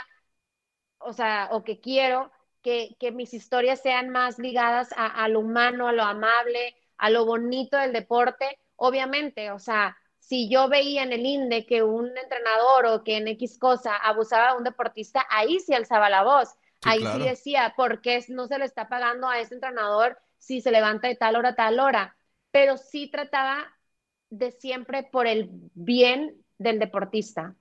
o 0.98 1.12
sea, 1.12 1.48
o 1.52 1.64
que 1.64 1.80
quiero 1.80 2.30
que, 2.62 2.96
que 3.00 3.12
mis 3.12 3.32
historias 3.34 3.80
sean 3.80 4.10
más 4.10 4.38
ligadas 4.38 4.92
a, 4.96 5.06
a 5.24 5.28
lo 5.28 5.40
humano, 5.40 5.88
a 5.88 5.92
lo 5.92 6.02
amable, 6.02 6.76
a 6.98 7.10
lo 7.10 7.24
bonito 7.24 7.76
del 7.76 7.92
deporte. 7.92 8.58
Obviamente, 8.76 9.50
o 9.50 9.58
sea, 9.58 9.96
si 10.18 10.48
yo 10.50 10.68
veía 10.68 11.02
en 11.02 11.12
el 11.12 11.24
INDE 11.26 11.66
que 11.66 11.82
un 11.82 12.06
entrenador 12.16 12.86
o 12.86 13.04
que 13.04 13.16
en 13.16 13.28
X 13.28 13.58
cosa 13.58 13.96
abusaba 13.96 14.52
de 14.52 14.58
un 14.58 14.64
deportista, 14.64 15.26
ahí 15.30 15.58
sí 15.60 15.74
alzaba 15.74 16.10
la 16.10 16.22
voz. 16.22 16.50
Sí, 16.82 16.92
ahí 16.92 17.00
claro. 17.00 17.18
sí 17.18 17.22
decía, 17.24 17.74
¿por 17.76 18.00
qué 18.02 18.24
no 18.28 18.46
se 18.46 18.58
le 18.58 18.64
está 18.66 18.88
pagando 18.88 19.28
a 19.28 19.38
ese 19.40 19.54
entrenador 19.54 20.18
si 20.38 20.60
se 20.60 20.70
levanta 20.70 21.08
de 21.08 21.16
tal 21.16 21.36
hora 21.36 21.50
a 21.50 21.54
tal 21.54 21.80
hora? 21.80 22.16
Pero 22.52 22.76
sí 22.76 23.10
trataba 23.10 23.66
de 24.30 24.52
siempre 24.52 25.04
por 25.04 25.26
el 25.26 25.50
bien 25.74 26.44
del 26.58 26.78
deportista. 26.78 27.56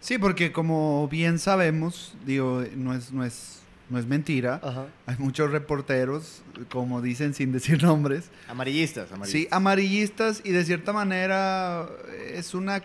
Sí, 0.00 0.18
porque 0.18 0.52
como 0.52 1.08
bien 1.08 1.38
sabemos, 1.38 2.14
digo, 2.26 2.62
no 2.76 2.94
es, 2.94 3.12
no 3.12 3.24
es, 3.24 3.62
no 3.90 3.98
es 3.98 4.06
mentira. 4.06 4.60
Ajá. 4.62 4.86
Hay 5.06 5.16
muchos 5.18 5.50
reporteros, 5.50 6.42
como 6.70 7.02
dicen 7.02 7.34
sin 7.34 7.52
decir 7.52 7.82
nombres, 7.82 8.30
Amarillistas, 8.48 9.08
sí, 9.08 9.14
amarillistas. 9.14 9.52
amarillistas 9.56 10.40
y 10.44 10.50
de 10.52 10.64
cierta 10.64 10.92
manera 10.92 11.86
es 12.32 12.54
una 12.54 12.80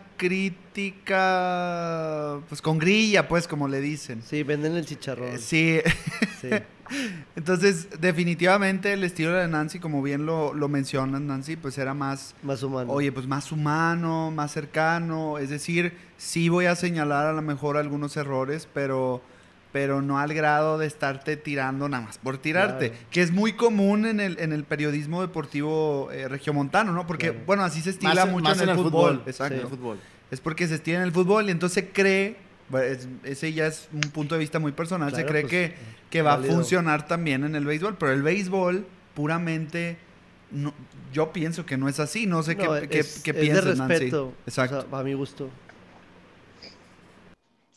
crítica, 1.10 2.40
pues 2.50 2.62
con 2.62 2.78
grilla, 2.80 3.28
pues 3.28 3.48
como 3.48 3.68
le 3.68 3.82
dicen. 3.82 4.22
Sí, 4.26 4.44
venden 4.44 4.76
el 4.76 4.86
chicharrón. 4.86 5.30
Eh, 5.36 5.38
Sí, 5.40 5.80
Sí. 6.42 6.50
entonces 7.36 7.88
definitivamente 8.02 8.94
el 8.94 9.04
estilo 9.04 9.34
de 9.34 9.48
Nancy, 9.48 9.80
como 9.80 10.02
bien 10.02 10.26
lo, 10.26 10.54
lo 10.54 10.68
mencionas, 10.70 11.22
Nancy, 11.22 11.56
pues 11.56 11.78
era 11.78 11.94
más, 11.94 12.36
Más 12.44 12.64
humano. 12.64 12.92
Oye, 12.92 13.12
pues 13.12 13.28
más 13.28 13.52
humano, 13.52 14.32
más 14.32 14.52
cercano. 14.52 15.38
Es 15.38 15.50
decir, 15.50 15.94
sí 16.18 16.50
voy 16.50 16.66
a 16.66 16.76
señalar 16.76 17.28
a 17.28 17.34
lo 17.34 17.42
mejor 17.42 17.78
algunos 17.78 18.18
errores, 18.18 18.68
pero, 18.74 19.22
pero 19.72 20.02
no 20.02 20.18
al 20.20 20.34
grado 20.34 20.78
de 20.80 20.88
estarte 20.88 21.38
tirando 21.38 21.88
nada 21.90 22.06
más 22.06 22.18
por 22.18 22.38
tirarte. 22.40 22.90
Claro. 22.90 23.06
Que 23.12 23.22
es 23.22 23.32
muy 23.32 23.54
común 23.54 24.06
en 24.06 24.20
el, 24.20 24.40
en 24.40 24.52
el 24.52 24.64
periodismo 24.64 25.22
deportivo 25.22 26.10
eh, 26.12 26.28
regiomontano, 26.28 26.92
¿no? 26.92 27.06
Porque, 27.06 27.30
Claro. 27.30 27.44
bueno, 27.46 27.64
así 27.64 27.82
se 27.82 27.92
estila 27.92 28.26
Más- 28.26 28.30
mucho 28.32 28.44
más 28.50 28.62
en, 28.62 28.70
el, 28.70 28.76
fútbol. 28.76 29.22
Sí, 29.26 29.30
Exacto. 29.30 29.54
en 29.56 29.62
el 29.62 29.68
fútbol. 29.68 30.00
Es 30.32 30.42
porque 30.42 30.68
se 30.68 30.76
estila 30.76 30.98
en 30.98 31.04
el 31.04 31.12
fútbol 31.12 31.48
y 31.48 31.52
entonces 31.52 31.84
se 31.84 31.90
cree, 31.92 32.38
es- 32.84 33.08
ese 33.24 33.54
ya 33.54 33.68
es 33.68 33.90
un 33.94 34.02
punto 34.02 34.36
de 34.36 34.40
vista 34.40 34.58
muy 34.60 34.72
personal, 34.72 35.10
se 35.12 35.18
Claro, 35.18 35.30
cree 35.30 35.42
pues, 35.44 35.52
que, 35.52 35.74
que 36.10 36.22
va 36.24 36.34
a 36.34 36.38
funcionar 36.40 37.08
también 37.08 37.44
en 37.44 37.56
el 37.56 37.66
béisbol, 37.66 37.96
pero 37.98 38.12
el 38.12 38.24
béisbol 38.24 38.86
puramente... 39.14 39.98
No, 40.52 40.74
yo 41.14 41.32
pienso 41.32 41.64
que 41.68 41.78
no 41.78 41.88
es 41.90 42.00
así, 42.00 42.26
no 42.26 42.42
sé 42.42 42.56
No, 42.56 42.74
qué, 42.74 42.88
qué, 42.90 43.00
es, 43.00 43.20
qué 43.20 43.32
es 43.32 43.38
piensas, 43.38 43.66
de 43.66 43.76
Nancy. 43.76 44.06
Exacto. 44.06 44.34
O 44.48 44.90
sea, 44.90 45.00
a 45.00 45.04
mi 45.04 45.14
gusto. 45.14 45.48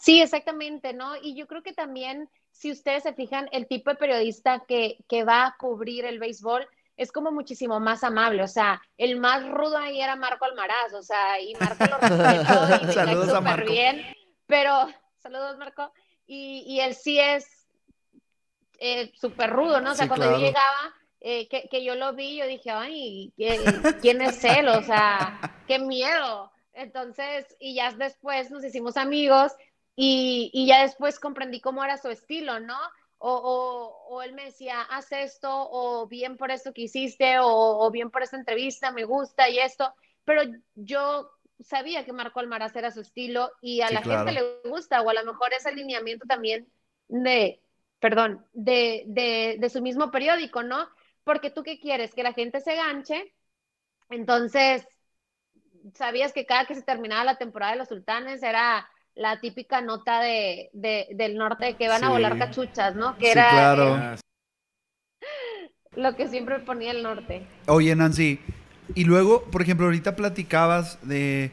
Sí, 0.05 0.21
exactamente, 0.21 0.93
¿no? 0.93 1.15
Y 1.23 1.37
yo 1.37 1.47
creo 1.47 1.63
que 1.63 1.73
también, 1.73 2.29
si 2.51 2.73
ustedes 2.73 3.05
se 3.05 3.15
fijan, 3.15 3.49
el 3.53 3.69
tipo 3.69 3.91
de 3.91 3.95
periodista 3.97 4.65
que, 4.67 4.97
que 5.09 5.23
va 5.23 5.47
a 5.47 5.57
cubrir 5.57 6.05
el 6.05 6.19
béisbol 6.19 6.67
es 6.97 7.13
como 7.13 7.31
muchísimo 7.31 7.79
más 7.79 8.03
amable. 8.03 8.43
O 8.43 8.49
sea, 8.49 8.83
el 8.99 9.21
más 9.21 9.47
rudo 9.49 9.79
ahí 9.79 10.01
era 10.01 10.17
Marco 10.17 10.45
Almaraz, 10.45 10.93
o 10.95 11.03
sea, 11.05 11.41
y 11.41 11.55
Marco 11.55 11.85
lo 11.87 11.99
respeto 11.99 12.91
y 12.91 12.93
Saludos 12.95 13.29
a 13.29 13.37
súper 13.39 13.43
Marco. 13.45 13.71
bien, 13.71 14.05
pero, 14.49 14.89
saludos 15.19 15.57
Marco, 15.59 15.93
y, 16.27 16.65
y 16.67 16.81
él 16.81 16.95
sí 16.97 17.21
es 17.21 17.69
eh, 18.81 19.13
súper 19.15 19.51
rudo, 19.51 19.81
¿no? 19.81 19.93
O 19.93 19.95
sea, 19.95 20.07
Sí, 20.07 20.09
cuando 20.09 20.27
claro. 20.27 20.41
yo 20.41 20.47
llegaba, 20.47 20.95
eh, 21.21 21.49
que, 21.49 21.69
que 21.69 21.85
yo 21.85 21.95
lo 21.95 22.13
vi, 22.15 22.39
yo 22.39 22.47
dije, 22.49 22.71
ay, 22.73 23.33
¿qué- 23.37 23.57
¿quién 24.01 24.21
es 24.21 24.43
él? 24.45 24.67
O 24.67 24.83
sea, 24.83 25.41
qué 25.69 25.79
miedo. 25.79 26.51
Entonces, 26.73 27.47
y 27.61 27.75
ya 27.77 27.93
después 27.93 28.51
nos 28.51 28.65
hicimos 28.65 28.97
amigos 28.97 29.53
y, 29.97 30.51
y 30.53 30.67
ya 30.67 30.83
después 30.83 31.21
comprendí 31.21 31.61
cómo 31.61 31.85
era 31.85 31.99
su 31.99 32.09
estilo, 32.09 32.61
¿no? 32.61 32.77
O, 33.19 33.33
o, 33.35 34.15
o 34.17 34.23
él 34.23 34.33
me 34.35 34.47
decía, 34.47 34.83
haz 34.83 35.13
esto, 35.13 35.49
o 35.53 36.09
bien 36.09 36.37
por 36.37 36.51
esto 36.51 36.73
que 36.73 36.83
hiciste, 36.83 37.39
o, 37.39 37.47
o 37.49 37.91
bien 37.91 38.11
por 38.11 38.23
esta 38.23 38.37
entrevista, 38.37 38.91
me 38.93 39.05
gusta 39.05 39.49
y 39.49 39.59
esto. 39.59 39.95
Pero 40.25 40.43
yo 40.75 41.31
sabía 41.61 42.05
que 42.05 42.13
Marco 42.13 42.41
Almaraz 42.41 42.75
era 42.77 42.91
su 42.91 43.01
estilo 43.01 43.51
y 43.61 43.81
a 43.83 43.91
Sí, 43.91 43.91
la 43.91 44.03
claro. 44.03 44.03
gente 44.03 44.33
le 44.33 44.61
gusta, 44.69 45.03
o 45.03 45.09
a 45.11 45.15
lo 45.15 45.25
mejor 45.25 45.53
ese 45.55 45.69
alineamiento 45.69 46.27
también 46.27 46.69
de, 47.09 47.63
perdón, 48.01 48.45
de, 48.53 49.05
de, 49.07 49.57
de 49.61 49.71
su 49.71 49.81
mismo 49.83 50.11
periódico, 50.11 50.63
¿no? 50.65 50.89
Porque 51.25 51.51
tú 51.51 51.63
qué 51.63 51.79
quieres, 51.79 52.15
que 52.15 52.23
la 52.25 52.33
gente 52.33 52.61
se 52.61 52.75
ganche. 52.75 53.33
Entonces, 54.11 54.87
sabías 55.95 56.33
que 56.33 56.47
cada 56.47 56.67
que 56.67 56.75
se 56.75 56.83
terminaba 56.83 57.25
la 57.25 57.39
temporada 57.39 57.73
de 57.73 57.79
los 57.79 57.89
sultanes 57.89 58.43
era 58.43 58.89
la 59.15 59.41
típica 59.41 59.81
nota 59.81 60.21
de, 60.21 60.71
de- 60.73 61.09
del 61.15 61.37
norte 61.37 61.77
que 61.77 61.89
van 61.89 62.05
a 62.05 62.11
volar 62.11 62.39
cachuchas, 62.39 62.95
¿no? 62.95 63.17
Que 63.19 63.27
Sí, 63.27 63.33
era 63.33 63.51
claro. 63.51 63.97
Eh, 63.97 64.17
lo 65.97 66.17
que 66.17 66.29
siempre 66.29 66.59
ponía 66.61 66.91
el 66.93 67.03
norte. 67.03 67.47
Oye, 67.67 67.95
Nancy, 67.95 68.41
y 68.95 69.05
luego, 69.05 69.45
por 69.45 69.63
ejemplo, 69.63 69.87
ahorita 69.87 70.17
platicabas 70.17 70.99
de, 71.07 71.51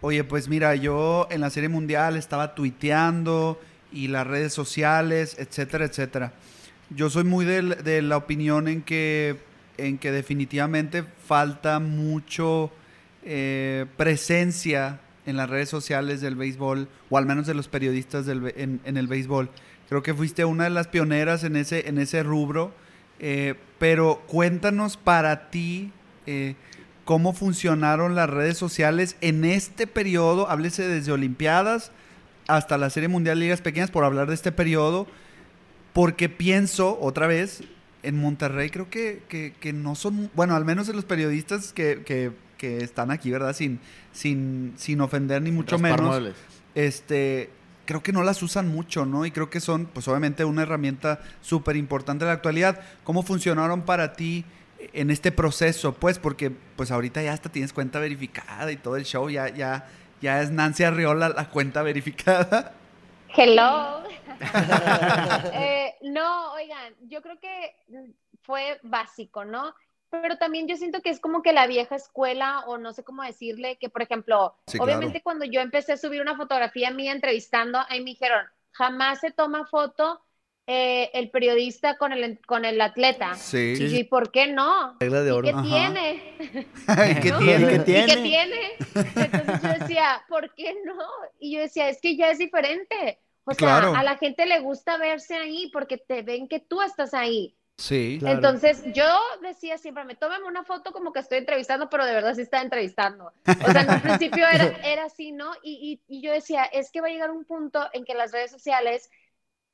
oye, 0.00 0.24
pues 0.24 0.48
mira, 0.48 0.74
yo 0.74 1.26
en 1.30 1.40
la 1.40 1.50
Serie 1.50 1.68
Mundial 1.68 2.16
estaba 2.16 2.54
tuiteando 2.54 3.60
y 3.92 4.08
las 4.08 4.26
redes 4.26 4.52
sociales, 4.52 5.36
etcétera, 5.38 5.84
etcétera. 5.84 6.32
Yo 6.90 7.10
soy 7.10 7.24
muy 7.24 7.44
de, 7.44 8.02
la 8.02 8.16
opinión 8.16 8.68
en 8.68 8.82
que, 8.82 9.36
en 9.78 9.98
que 9.98 10.12
definitivamente 10.12 11.02
falta 11.02 11.78
mucho 11.80 12.70
eh, 13.24 13.86
presencia 13.96 15.00
en 15.26 15.36
las 15.36 15.48
redes 15.50 15.68
sociales 15.68 16.20
del 16.20 16.36
béisbol, 16.36 16.88
o 17.10 17.18
al 17.18 17.26
menos 17.26 17.46
de 17.46 17.54
los 17.54 17.68
periodistas 17.68 18.26
del, 18.26 18.52
en, 18.56 18.80
en 18.84 18.96
el 18.96 19.06
béisbol. 19.06 19.50
Creo 19.88 20.02
que 20.02 20.14
fuiste 20.14 20.44
una 20.44 20.64
de 20.64 20.70
las 20.70 20.88
pioneras 20.88 21.44
en 21.44 21.56
ese, 21.56 21.88
en 21.88 21.98
ese 21.98 22.22
rubro. 22.22 22.72
Eh, 23.20 23.54
pero 23.78 24.22
cuéntanos 24.26 24.96
para 24.96 25.50
ti 25.50 25.92
eh, 26.26 26.56
cómo 27.04 27.32
funcionaron 27.32 28.14
las 28.16 28.28
redes 28.28 28.58
sociales 28.58 29.16
en 29.20 29.44
este 29.44 29.86
periodo, 29.86 30.50
háblese 30.50 30.88
desde 30.88 31.12
Olimpiadas 31.12 31.92
hasta 32.48 32.76
la 32.76 32.90
Serie 32.90 33.08
Mundial 33.08 33.38
Ligas 33.38 33.60
Pequeñas, 33.60 33.90
por 33.92 34.04
hablar 34.04 34.26
de 34.26 34.34
este 34.34 34.50
periodo, 34.52 35.06
porque 35.92 36.28
pienso, 36.28 36.98
otra 37.00 37.26
vez, 37.26 37.62
en 38.02 38.18
Monterrey 38.18 38.68
creo 38.68 38.90
que, 38.90 39.22
que- 39.28 39.72
no 39.72 39.94
son, 39.94 40.30
bueno, 40.34 40.56
al 40.56 40.64
menos 40.64 40.86
de 40.88 40.94
los 40.94 41.04
periodistas 41.04 41.72
que- 41.72 42.32
que 42.64 42.78
están 42.78 43.10
aquí, 43.10 43.30
¿verdad? 43.30 43.54
Sin, 43.54 43.78
sin, 44.12 44.72
sin 44.76 45.00
ofender 45.02 45.42
ni 45.42 45.52
mucho 45.52 45.76
raspar 45.76 46.00
menos 46.00 46.06
muebles. 46.06 46.34
este, 46.74 47.50
creo 47.84 48.02
que 48.02 48.12
no 48.12 48.22
las 48.22 48.42
usan 48.42 48.68
mucho, 48.68 49.04
¿no? 49.04 49.26
Y 49.26 49.30
creo 49.30 49.50
que 49.50 49.60
son, 49.60 49.86
pues 49.86 50.08
obviamente, 50.08 50.44
una 50.44 50.62
herramienta 50.62 51.20
súper 51.42 51.76
importante 51.76 52.24
en 52.24 52.28
la 52.28 52.34
actualidad. 52.34 52.80
¿Cómo 53.04 53.22
funcionaron 53.22 53.82
para 53.82 54.14
ti 54.14 54.44
en 54.94 55.10
este 55.10 55.30
proceso? 55.30 55.92
Pues, 55.92 56.18
porque 56.18 56.50
pues 56.76 56.90
ahorita 56.90 57.22
ya 57.22 57.34
hasta 57.34 57.50
tienes 57.50 57.72
cuenta 57.72 58.00
verificada 58.00 58.72
y 58.72 58.76
todo 58.76 58.96
el 58.96 59.04
show, 59.04 59.28
ya, 59.28 59.48
ya, 59.48 59.88
ya 60.22 60.40
es 60.40 60.50
Nancy 60.50 60.84
Arriola 60.84 61.28
la 61.28 61.50
cuenta 61.50 61.82
verificada. 61.82 62.72
Hello. 63.36 64.02
Eh, 65.54 65.94
no, 66.02 66.52
oigan, 66.52 66.92
yo 67.08 67.22
creo 67.22 67.38
que 67.38 67.76
fue 68.42 68.78
básico, 68.82 69.44
¿no? 69.44 69.74
Pero 70.22 70.38
también 70.38 70.68
yo 70.68 70.76
siento 70.76 71.00
que 71.02 71.10
es 71.10 71.20
como 71.20 71.42
que 71.42 71.52
la 71.52 71.66
vieja 71.66 71.96
escuela, 71.96 72.60
o 72.66 72.78
no 72.78 72.92
sé 72.92 73.04
cómo 73.04 73.22
decirle, 73.22 73.76
que 73.78 73.88
por 73.88 74.02
ejemplo, 74.02 74.54
Sí, 74.66 74.78
obviamente 74.80 75.14
claro. 75.20 75.24
cuando 75.24 75.44
yo 75.44 75.60
empecé 75.60 75.92
a 75.92 75.96
subir 75.96 76.20
una 76.22 76.36
fotografía 76.36 76.90
mía 76.90 77.12
entrevistando, 77.12 77.78
ahí 77.88 78.00
me 78.00 78.10
dijeron, 78.10 78.44
jamás 78.72 79.20
se 79.20 79.30
toma 79.32 79.66
foto 79.66 80.20
eh, 80.66 81.10
el 81.12 81.30
periodista 81.30 81.98
con 81.98 82.12
el, 82.12 82.38
con 82.46 82.64
el 82.64 82.80
atleta. 82.80 83.34
Sí. 83.34 83.74
Y 83.78 83.88
yo, 83.90 83.96
¿y 83.98 84.04
por 84.04 84.30
qué 84.32 84.46
no? 84.46 84.96
Regla 85.00 85.20
de 85.22 85.28
¿Y 85.28 85.32
oro. 85.32 85.48
qué 85.48 85.62
tiene? 85.62 86.36
¿Qué 87.22 87.30
¿no? 87.30 87.38
tiene? 87.38 87.66
¿Qué 87.68 87.74
¿Y 87.74 87.84
tiene? 87.84 88.06
qué 88.06 88.16
tiene? 88.22 88.60
Entonces 88.94 89.62
yo 89.62 89.68
decía, 89.80 90.24
¿por 90.28 90.54
qué 90.54 90.74
no? 90.84 90.96
Y 91.38 91.54
yo 91.54 91.60
decía, 91.60 91.88
es 91.90 92.00
que 92.00 92.16
ya 92.16 92.30
es 92.30 92.38
diferente. 92.38 93.18
O 93.44 93.52
sea, 93.52 93.58
Claro. 93.80 93.94
a 93.94 94.02
la 94.02 94.16
gente 94.16 94.46
le 94.46 94.60
gusta 94.60 94.96
verse 94.96 95.34
ahí 95.36 95.70
porque 95.70 95.98
te 95.98 96.22
ven 96.22 96.48
que 96.48 96.60
tú 96.60 96.80
estás 96.80 97.12
ahí. 97.12 97.54
Sí. 97.76 98.18
Claro. 98.20 98.36
Entonces 98.36 98.82
yo 98.94 99.04
decía 99.42 99.78
siempre, 99.78 100.04
me 100.04 100.14
tomen 100.14 100.44
una 100.44 100.62
foto 100.64 100.92
como 100.92 101.12
que 101.12 101.18
estoy 101.20 101.38
entrevistando, 101.38 101.90
pero 101.90 102.06
de 102.06 102.12
verdad 102.14 102.34
sí 102.34 102.42
estaba 102.42 102.62
entrevistando. 102.62 103.32
O 103.66 103.72
sea, 103.72 103.82
en 103.82 103.90
un 103.90 104.00
principio 104.00 104.46
era, 104.46 104.64
era 104.84 105.04
así, 105.06 105.32
¿no? 105.32 105.52
Y, 105.62 106.00
y, 106.08 106.16
y 106.18 106.22
yo 106.22 106.32
decía, 106.32 106.64
es 106.64 106.90
que 106.92 107.00
va 107.00 107.08
a 107.08 107.10
llegar 107.10 107.30
un 107.32 107.44
punto 107.44 107.84
en 107.92 108.04
que 108.04 108.14
las 108.14 108.30
redes 108.32 108.50
sociales, 108.52 109.10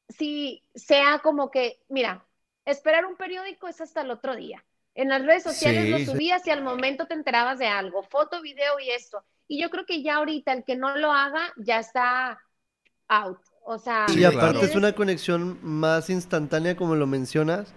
si 0.09 0.62
sea 0.74 1.18
como 1.18 1.51
que, 1.51 1.81
mira, 1.89 2.24
esperar 2.64 3.05
un 3.05 3.16
periódico 3.16 3.68
es 3.68 3.81
hasta 3.81 4.01
el 4.01 4.10
otro 4.10 4.35
día. 4.35 4.64
En 4.94 5.09
las 5.09 5.24
redes 5.24 5.43
sociales 5.43 5.85
Sí. 5.85 5.90
lo 5.90 6.12
subías 6.12 6.47
y 6.47 6.51
al 6.51 6.62
momento 6.62 7.06
te 7.06 7.14
enterabas 7.14 7.59
de 7.59 7.66
algo, 7.68 8.02
foto, 8.05 8.40
video 8.43 8.78
y 8.81 8.90
esto. 8.90 9.24
Y 9.47 9.60
yo 9.60 9.68
creo 9.70 9.85
que 9.86 10.02
ya 10.02 10.16
ahorita 10.16 10.52
el 10.52 10.64
que 10.64 10.77
no 10.77 10.97
lo 10.97 11.12
haga 11.12 11.52
ya 11.56 11.78
está 11.78 12.39
out. 13.09 13.39
O 13.62 13.78
sea, 13.78 14.06
Sí, 14.09 14.20
y 14.20 14.24
aparte 14.24 14.52
claro. 14.59 14.62
es 14.66 14.74
una 14.74 14.93
conexión 14.94 15.59
más 15.62 16.09
instantánea 16.10 16.77
como 16.77 16.97
lo 16.97 17.06
mencionas. 17.06 17.72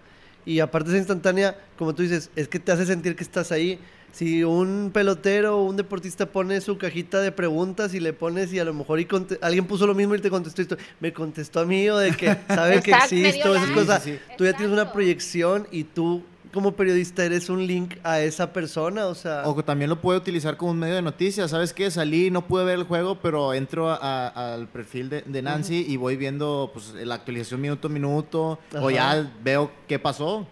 Y 0.45 0.59
aparte 0.59 0.91
es 0.91 0.97
instantánea, 0.97 1.57
como 1.77 1.93
tú 1.93 2.03
dices, 2.03 2.29
es 2.35 2.47
que 2.47 2.59
te 2.59 2.71
hace 2.71 2.85
sentir 2.85 3.15
que 3.15 3.23
estás 3.23 3.51
ahí. 3.51 3.79
Si 4.11 4.43
un 4.43 4.91
pelotero 4.93 5.57
o 5.57 5.63
un 5.63 5.75
deportista 5.75 6.27
pone 6.27 6.61
su 6.61 6.77
cajita 6.77 7.19
de 7.19 7.31
preguntas 7.31 7.95
y 7.95 7.99
le 7.99 8.13
pones 8.13 8.53
y 8.53 8.59
a 8.59 8.63
lo 8.63 8.73
mejor 8.73 8.99
y 8.99 9.07
alguien 9.41 9.65
puso 9.65 9.87
lo 9.87 9.95
mismo 9.95 10.13
y 10.13 10.19
te 10.19 10.29
contestó 10.29 10.61
esto, 10.61 10.77
me 10.99 11.11
contestó 11.11 11.61
a 11.61 11.65
mí 11.65 11.89
o 11.89 11.97
de 11.97 12.11
que 12.11 12.37
sabe 12.47 12.81
que 12.81 12.91
existo, 12.91 13.55
esas 13.55 13.71
cosas. 13.71 14.03
Sí, 14.03 14.19
Tú 14.37 14.45
ya 14.45 14.53
tienes 14.53 14.71
una 14.71 14.91
proyección 14.91 15.67
y 15.71 15.85
tú 15.85 16.23
como 16.53 16.73
periodista 16.75 17.25
eres 17.25 17.49
un 17.49 17.65
link 17.67 17.95
a 18.03 18.21
esa 18.21 18.53
persona, 18.53 19.07
o 19.07 19.15
sea... 19.15 19.43
O 19.45 19.55
que 19.55 19.63
también 19.63 19.89
lo 19.89 19.99
puede 19.99 20.19
utilizar 20.19 20.55
como 20.55 20.71
un 20.71 20.79
medio 20.79 20.95
de 20.95 21.01
noticias. 21.01 21.51
¿Sabes 21.51 21.73
qué? 21.73 21.91
Salí, 21.91 22.31
no 22.31 22.47
pude 22.47 22.63
ver 22.63 22.75
el 22.79 22.83
juego, 22.85 23.19
pero 23.19 23.53
entro 23.53 23.89
a- 23.89 23.97
a- 24.27 24.53
al 24.53 24.67
perfil 24.69 25.09
de, 25.09 25.21
de 25.23 25.41
Nancy 25.41 25.85
y 25.87 25.97
voy 25.97 26.15
viendo 26.15 26.69
pues, 26.73 26.93
la 26.93 27.15
actualización 27.15 27.59
minuto 27.59 27.87
a 27.87 27.91
minuto. 27.91 28.59
O 28.79 28.89
ya 28.89 29.29
veo 29.43 29.71
qué 29.87 29.99
pasó. 29.99 30.47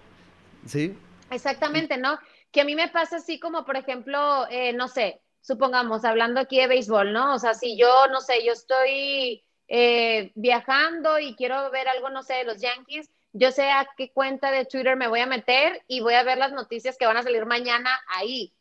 Sí, 0.66 0.96
Exactamente, 1.30 1.98
¿no? 1.98 2.20
Que 2.52 2.62
a 2.62 2.66
mí 2.66 2.76
me 2.76 2.90
pasa 2.90 3.18
así 3.18 3.40
como, 3.40 3.64
por 3.66 3.78
ejemplo, 3.78 4.46
eh, 4.50 4.74
no 4.74 4.88
sé, 4.88 5.22
supongamos, 5.42 6.04
hablando 6.04 6.40
aquí 6.42 6.60
de 6.60 6.68
béisbol, 6.68 7.14
¿no? 7.14 7.34
O 7.36 7.40
sea, 7.40 7.54
si 7.54 7.78
yo, 7.78 8.08
no 8.12 8.20
sé, 8.22 8.46
yo 8.46 8.52
estoy 8.52 9.44
eh, 9.70 10.32
viajando 10.36 11.20
y 11.20 11.36
quiero 11.36 11.72
ver 11.72 11.88
algo, 11.88 12.10
no 12.10 12.24
sé, 12.24 12.34
de 12.34 12.44
los 12.44 12.58
Yankees, 12.62 13.10
yo 13.34 13.52
sé 13.52 13.70
a 13.72 13.88
qué 13.98 14.12
cuenta 14.12 14.52
de 14.52 14.66
Twitter 14.66 14.96
me 14.98 15.08
voy 15.08 15.20
a 15.22 15.26
meter 15.28 15.84
y 15.88 16.02
voy 16.02 16.14
a 16.16 16.24
ver 16.24 16.38
las 16.38 16.52
noticias 16.54 16.98
que 16.98 17.06
van 17.06 17.18
a 17.18 17.24
salir 17.24 17.46
mañana 17.46 17.90
ahí. 18.08 18.54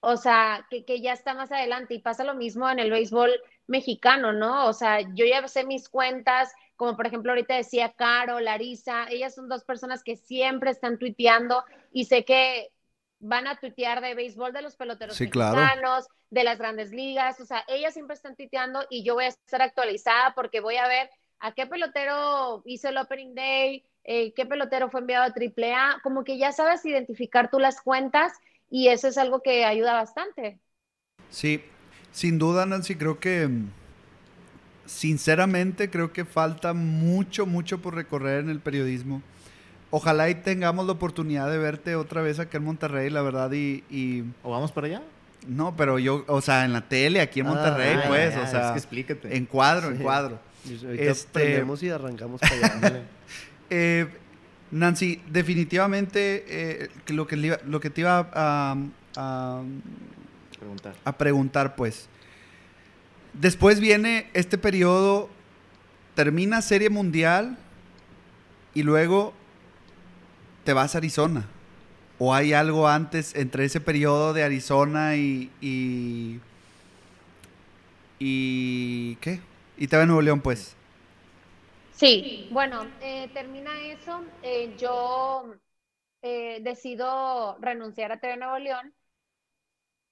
O 0.00 0.16
sea, 0.16 0.66
que, 0.70 0.84
que 0.84 1.00
ya 1.00 1.12
está 1.12 1.34
más 1.34 1.50
adelante 1.52 1.94
y 1.94 2.00
pasa 2.00 2.24
lo 2.24 2.34
mismo 2.34 2.70
en 2.70 2.78
el 2.78 2.90
béisbol 2.90 3.32
mexicano, 3.66 4.32
¿no? 4.32 4.66
O 4.68 4.72
sea, 4.72 5.00
yo 5.00 5.24
ya 5.26 5.46
sé 5.48 5.64
mis 5.64 5.88
cuentas, 5.88 6.52
como 6.76 6.96
por 6.96 7.06
ejemplo 7.06 7.32
ahorita 7.32 7.56
decía 7.56 7.92
Caro, 7.92 8.38
Larisa, 8.40 9.06
ellas 9.10 9.34
son 9.34 9.48
dos 9.48 9.64
personas 9.64 10.04
que 10.04 10.16
siempre 10.16 10.70
están 10.70 10.98
tuiteando 10.98 11.64
y 11.92 12.04
sé 12.04 12.24
que 12.24 12.70
van 13.20 13.48
a 13.48 13.58
tuitear 13.58 14.00
de 14.00 14.14
béisbol 14.14 14.52
de 14.52 14.62
los 14.62 14.76
peloteros 14.76 15.16
Sí, 15.16 15.28
claro. 15.28 15.60
mexicanos, 15.60 16.06
de 16.30 16.44
las 16.44 16.58
grandes 16.58 16.90
ligas, 16.92 17.40
o 17.40 17.44
sea, 17.46 17.64
ellas 17.66 17.94
siempre 17.94 18.14
están 18.14 18.36
tuiteando 18.36 18.84
y 18.90 19.02
yo 19.04 19.14
voy 19.14 19.24
a 19.24 19.28
estar 19.28 19.62
actualizada 19.62 20.34
porque 20.34 20.60
voy 20.60 20.76
a 20.76 20.86
ver 20.86 21.10
a 21.40 21.52
qué 21.54 21.66
pelotero 21.66 22.62
hizo 22.66 22.88
el 22.88 22.98
opening 22.98 23.34
day, 23.34 23.84
eh, 24.04 24.32
qué 24.34 24.46
pelotero 24.46 24.90
fue 24.90 25.00
enviado 25.00 25.24
a 25.24 25.32
AAA, 25.32 26.00
como 26.02 26.24
que 26.24 26.38
ya 26.38 26.52
sabes 26.52 26.84
identificar 26.84 27.50
tú 27.50 27.58
las 27.58 27.80
cuentas 27.82 28.32
y 28.70 28.88
eso 28.88 29.08
es 29.08 29.18
algo 29.18 29.42
que 29.42 29.64
ayuda 29.64 29.94
bastante. 29.94 30.60
Sí, 31.30 31.62
sin 32.12 32.38
duda, 32.38 32.66
Nancy, 32.66 32.94
creo 32.96 33.18
que, 33.18 33.46
mm, 33.48 33.68
sinceramente, 34.86 35.90
creo 35.90 36.12
que 36.12 36.24
falta 36.24 36.72
mucho, 36.74 37.46
mucho 37.46 37.78
por 37.80 37.94
recorrer 37.94 38.40
en 38.40 38.50
el 38.50 38.60
periodismo. 38.60 39.22
Ojalá 39.90 40.30
y 40.30 40.36
tengamos 40.36 40.86
la 40.86 40.92
oportunidad 40.92 41.50
de 41.50 41.58
verte 41.58 41.96
otra 41.96 42.22
vez 42.22 42.38
acá 42.40 42.58
en 42.58 42.64
Monterrey, 42.64 43.10
la 43.10 43.22
verdad, 43.22 43.52
y, 43.52 43.84
y- 43.90 44.24
¿O 44.42 44.50
vamos 44.50 44.72
para 44.72 44.86
allá? 44.88 45.02
no, 45.46 45.76
pero 45.76 45.98
yo, 45.98 46.24
o 46.28 46.40
sea, 46.40 46.64
en 46.64 46.72
la 46.72 46.88
tele, 46.88 47.20
aquí 47.20 47.40
en 47.40 47.46
Ah, 47.46 47.46
Monterrey, 47.46 47.98
ah, 48.04 48.08
pues, 48.08 48.36
ya, 48.36 48.36
o 48.36 48.46
es 48.60 48.70
sea, 48.70 48.72
que 48.72 48.78
explícate. 48.78 49.36
en 49.36 49.46
cuadro, 49.46 49.88
en 49.90 49.98
cuadro. 49.98 50.40
Ahorita 50.84 51.02
Este- 51.04 51.30
prendemos 51.32 51.82
y 51.82 51.90
arrancamos 51.90 52.40
para 52.40 52.54
allá. 52.54 53.02
Eh, 53.70 54.06
Nancy, 54.70 55.20
definitivamente 55.30 56.44
eh, 56.48 56.88
lo, 57.08 57.26
que 57.26 57.36
iba- 57.36 57.58
lo 57.66 57.80
que 57.80 57.90
te 57.90 58.00
iba 58.00 58.30
a, 58.32 58.76
a- 59.16 59.62
Preguntar. 60.58 60.94
a 61.04 61.18
preguntar, 61.18 61.76
pues. 61.76 62.08
Después 63.34 63.78
viene 63.78 64.28
este 64.32 64.56
periodo, 64.58 65.28
termina 66.14 66.62
Serie 66.62 66.88
Mundial 66.90 67.58
y 68.74 68.82
luego 68.84 69.34
te 70.64 70.72
vas 70.72 70.94
a 70.94 70.98
Arizona. 70.98 71.46
¿O 72.18 72.34
hay 72.34 72.52
algo 72.54 72.88
antes 72.88 73.34
entre 73.36 73.64
ese 73.66 73.80
periodo 73.80 74.32
de 74.32 74.42
Arizona 74.44 75.14
y... 75.16 75.50
y, 75.60 76.40
y 78.18 79.14
¿Qué? 79.16 79.40
Y 79.78 79.88
te 79.88 79.96
va 79.96 80.02
a 80.02 80.06
Nuevo 80.06 80.22
León, 80.22 80.40
pues. 80.40 80.76
Sí, 81.90 82.48
bueno, 82.52 82.86
eh, 83.00 83.28
termina 83.34 83.70
eso. 83.82 84.24
eh, 84.42 84.74
yo 84.78 85.54
eh, 86.22 86.60
decido 86.62 87.58
renunciar 87.60 88.12
a 88.12 88.20
TV 88.20 88.36
Nuevo 88.36 88.58
León. 88.58 88.94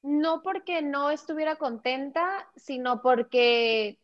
No 0.03 0.41
porque 0.43 0.81
no 0.83 1.11
estuviera 1.11 1.57
contenta, 1.57 2.49
sino 2.57 3.03
porque 3.03 3.99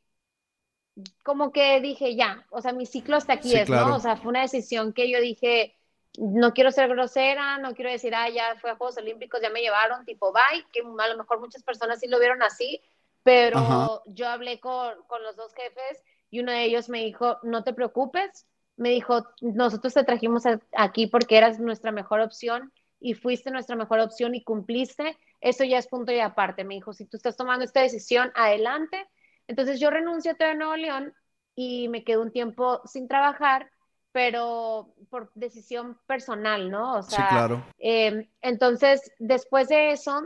como 1.23 1.53
que 1.53 1.81
dije 1.81 2.15
ya, 2.17 2.47
o 2.51 2.61
sea, 2.61 2.73
mi 2.73 2.87
ciclo 2.87 3.17
hasta 3.17 3.35
aquí 3.35 3.51
Sí, 3.51 3.57
es, 3.57 3.67
claro. 3.67 3.89
¿no? 3.89 3.97
O 3.97 4.01
sea, 4.01 4.17
fue 4.17 4.31
una 4.31 4.43
decisión 4.43 4.93
que 4.93 5.11
yo 5.11 5.21
dije, 5.21 5.75
no 6.19 6.53
quiero 6.53 6.71
ser 6.71 6.89
grosera, 6.89 7.59
no 7.59 7.75
quiero 7.75 7.91
decir, 7.91 8.15
ah, 8.15 8.29
ya 8.29 8.57
fue 8.61 8.71
a 8.71 8.77
Juegos 8.77 8.99
Olímpicos, 8.99 9.41
ya 9.41 9.51
me 9.51 9.61
llevaron, 9.63 10.05
tipo, 10.05 10.33
bye, 10.33 10.65
que 10.73 10.81
a 10.81 11.09
lo 11.09 11.17
mejor 11.17 11.41
muchas 11.41 11.63
personas 11.63 12.01
sí 12.01 12.09
lo 12.09 12.19
vieron 12.19 12.43
así, 12.43 12.81
pero 13.23 13.59
Ajá. 13.59 13.89
yo 14.07 14.29
hablé 14.29 14.61
con, 14.61 14.95
con 15.07 15.23
los 15.23 15.37
dos 15.37 15.53
jefes 15.55 16.03
y 16.31 16.41
uno 16.41 16.53
de 16.53 16.65
ellos 16.65 16.89
me 16.89 17.01
dijo, 17.05 17.39
no 17.43 17.63
te 17.65 17.75
preocupes, 17.75 18.47
me 18.77 18.91
dijo, 18.91 19.27
nosotros 19.41 19.95
te 19.95 20.05
trajimos 20.05 20.45
aquí 20.77 21.07
porque 21.07 21.37
eras 21.39 21.59
nuestra 21.61 21.93
mejor 21.93 22.21
opción 22.21 22.73
y 23.01 23.15
fuiste 23.15 23.51
nuestra 23.51 23.77
mejor 23.77 24.01
opción 24.01 24.35
y 24.35 24.43
cumpliste, 24.45 25.17
eso 25.41 25.65
ya 25.65 25.79
es 25.79 25.89
punto 25.89 26.13
y 26.13 26.21
aparte. 26.21 26.65
Me 26.65 26.75
dijo, 26.75 26.93
si 26.93 27.05
tú 27.07 27.17
estás 27.17 27.37
tomando 27.37 27.65
esta 27.65 27.81
decisión, 27.81 28.31
adelante. 28.35 29.07
Entonces 29.49 29.81
yo 29.81 29.91
renuncio 29.91 30.33
a 30.33 30.35
TV 30.35 30.55
Nuevo 30.55 30.77
León 30.77 31.13
y 31.55 31.89
me 31.89 32.05
quedo 32.05 32.23
un 32.23 32.31
tiempo 32.33 32.81
sin 32.87 33.09
trabajar, 33.09 33.71
pero 34.13 34.95
por 35.11 35.33
decisión 35.35 35.99
personal, 36.07 36.71
¿no? 36.71 36.97
O 36.99 37.03
Sí, 37.09 37.17
sea, 37.17 37.29
claro. 37.29 37.63
eh, 37.79 38.29
entonces 38.41 39.13
después 39.19 39.69
de 39.69 39.91
eso 39.93 40.23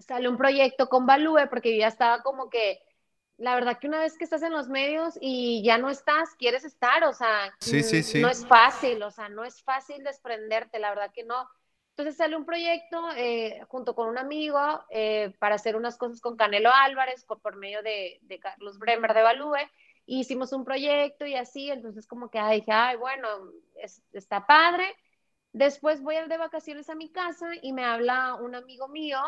sale 0.00 0.28
un 0.28 0.36
proyecto 0.36 0.88
con 0.88 1.06
Balúe 1.06 1.48
porque 1.50 1.72
yo 1.74 1.80
ya 1.80 1.88
estaba 1.88 2.22
como 2.22 2.50
que, 2.50 2.80
la 3.38 3.54
verdad 3.54 3.78
que 3.78 3.88
una 3.88 4.00
vez 4.00 4.18
que 4.18 4.24
estás 4.24 4.42
en 4.42 4.52
los 4.52 4.68
medios 4.68 5.18
y 5.20 5.62
ya 5.64 5.78
no 5.78 5.88
estás, 5.90 6.34
quieres 6.38 6.64
estar, 6.64 7.04
o 7.04 7.12
sea, 7.12 7.54
Sí, 7.60 7.82
sí, 7.82 8.02
sí. 8.02 8.20
no 8.20 8.28
es 8.28 8.46
fácil, 8.46 9.02
o 9.02 9.10
sea, 9.10 9.28
no 9.28 9.44
es 9.44 9.62
fácil 9.62 10.02
desprenderte, 10.04 10.78
la 10.78 10.90
verdad 10.90 11.12
que 11.12 11.24
no. 11.24 11.48
Entonces 11.90 12.16
sale 12.16 12.36
un 12.36 12.46
proyecto 12.46 13.10
eh, 13.16 13.60
junto 13.68 13.94
con 13.94 14.08
un 14.08 14.18
amigo 14.18 14.58
eh, 14.90 15.34
para 15.38 15.56
hacer 15.56 15.76
unas 15.76 15.98
cosas 15.98 16.20
con 16.20 16.36
Canelo 16.36 16.70
Álvarez 16.72 17.24
por, 17.24 17.40
por 17.40 17.56
medio 17.56 17.82
de, 17.82 18.18
de 18.22 18.38
Carlos 18.38 18.78
Bremer 18.78 19.12
de 19.14 19.22
Balúe. 19.22 19.56
Y 20.06 20.20
hicimos 20.20 20.52
un 20.52 20.64
proyecto 20.64 21.26
y 21.26 21.34
así, 21.36 21.70
entonces 21.70 22.06
como 22.06 22.30
que 22.30 22.38
ay, 22.38 22.60
dije, 22.60 22.72
ay, 22.72 22.96
bueno, 22.96 23.28
es- 23.76 24.02
está 24.12 24.46
padre. 24.46 24.94
Después 25.52 26.02
voy 26.02 26.16
de 26.28 26.38
vacaciones 26.38 26.88
a 26.90 26.94
mi 26.94 27.10
casa 27.10 27.50
y 27.60 27.72
me 27.72 27.84
habla 27.84 28.34
un 28.36 28.54
amigo 28.54 28.88
mío, 28.88 29.18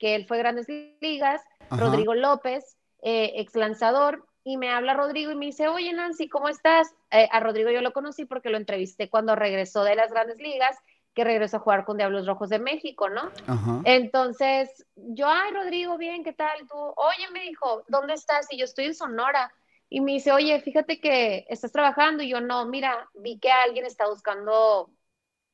que 0.00 0.16
él 0.16 0.26
fue 0.26 0.38
Grandes 0.38 0.66
Ligas, 1.00 1.42
Ajá. 1.68 1.80
Rodrigo 1.80 2.14
López, 2.14 2.76
eh, 3.02 3.34
ex 3.36 3.54
lanzador, 3.54 4.26
y 4.42 4.56
me 4.56 4.70
habla 4.70 4.94
Rodrigo 4.94 5.30
y 5.30 5.36
me 5.36 5.46
dice, 5.46 5.68
oye 5.68 5.92
Nancy, 5.92 6.28
¿cómo 6.28 6.48
estás? 6.48 6.92
Eh, 7.10 7.28
a 7.30 7.40
Rodrigo 7.40 7.70
yo 7.70 7.82
lo 7.82 7.92
conocí 7.92 8.24
porque 8.24 8.48
lo 8.48 8.56
entrevisté 8.56 9.10
cuando 9.10 9.36
regresó 9.36 9.84
de 9.84 9.94
las 9.94 10.10
Grandes 10.10 10.38
Ligas, 10.38 10.76
que 11.14 11.24
regresó 11.24 11.58
a 11.58 11.60
jugar 11.60 11.84
con 11.84 11.98
Diablos 11.98 12.26
Rojos 12.26 12.48
de 12.48 12.58
México, 12.58 13.08
¿no? 13.10 13.30
Ajá. 13.46 13.82
Entonces, 13.84 14.86
yo, 14.96 15.28
ay, 15.28 15.52
Rodrigo, 15.52 15.98
bien, 15.98 16.24
¿qué 16.24 16.32
tal 16.32 16.66
tú? 16.68 16.76
Oye, 16.76 17.30
me 17.32 17.40
dijo, 17.40 17.84
¿dónde 17.88 18.14
estás? 18.14 18.46
Y 18.50 18.58
yo 18.58 18.64
estoy 18.64 18.86
en 18.86 18.94
Sonora. 18.94 19.52
Y 19.88 20.00
me 20.00 20.12
dice, 20.12 20.30
oye, 20.30 20.60
fíjate 20.60 21.00
que 21.00 21.46
estás 21.48 21.72
trabajando. 21.72 22.22
Y 22.22 22.28
yo, 22.28 22.40
no, 22.40 22.64
mira, 22.66 23.10
vi 23.14 23.40
que 23.40 23.50
alguien 23.50 23.86
está 23.86 24.08
buscando 24.08 24.88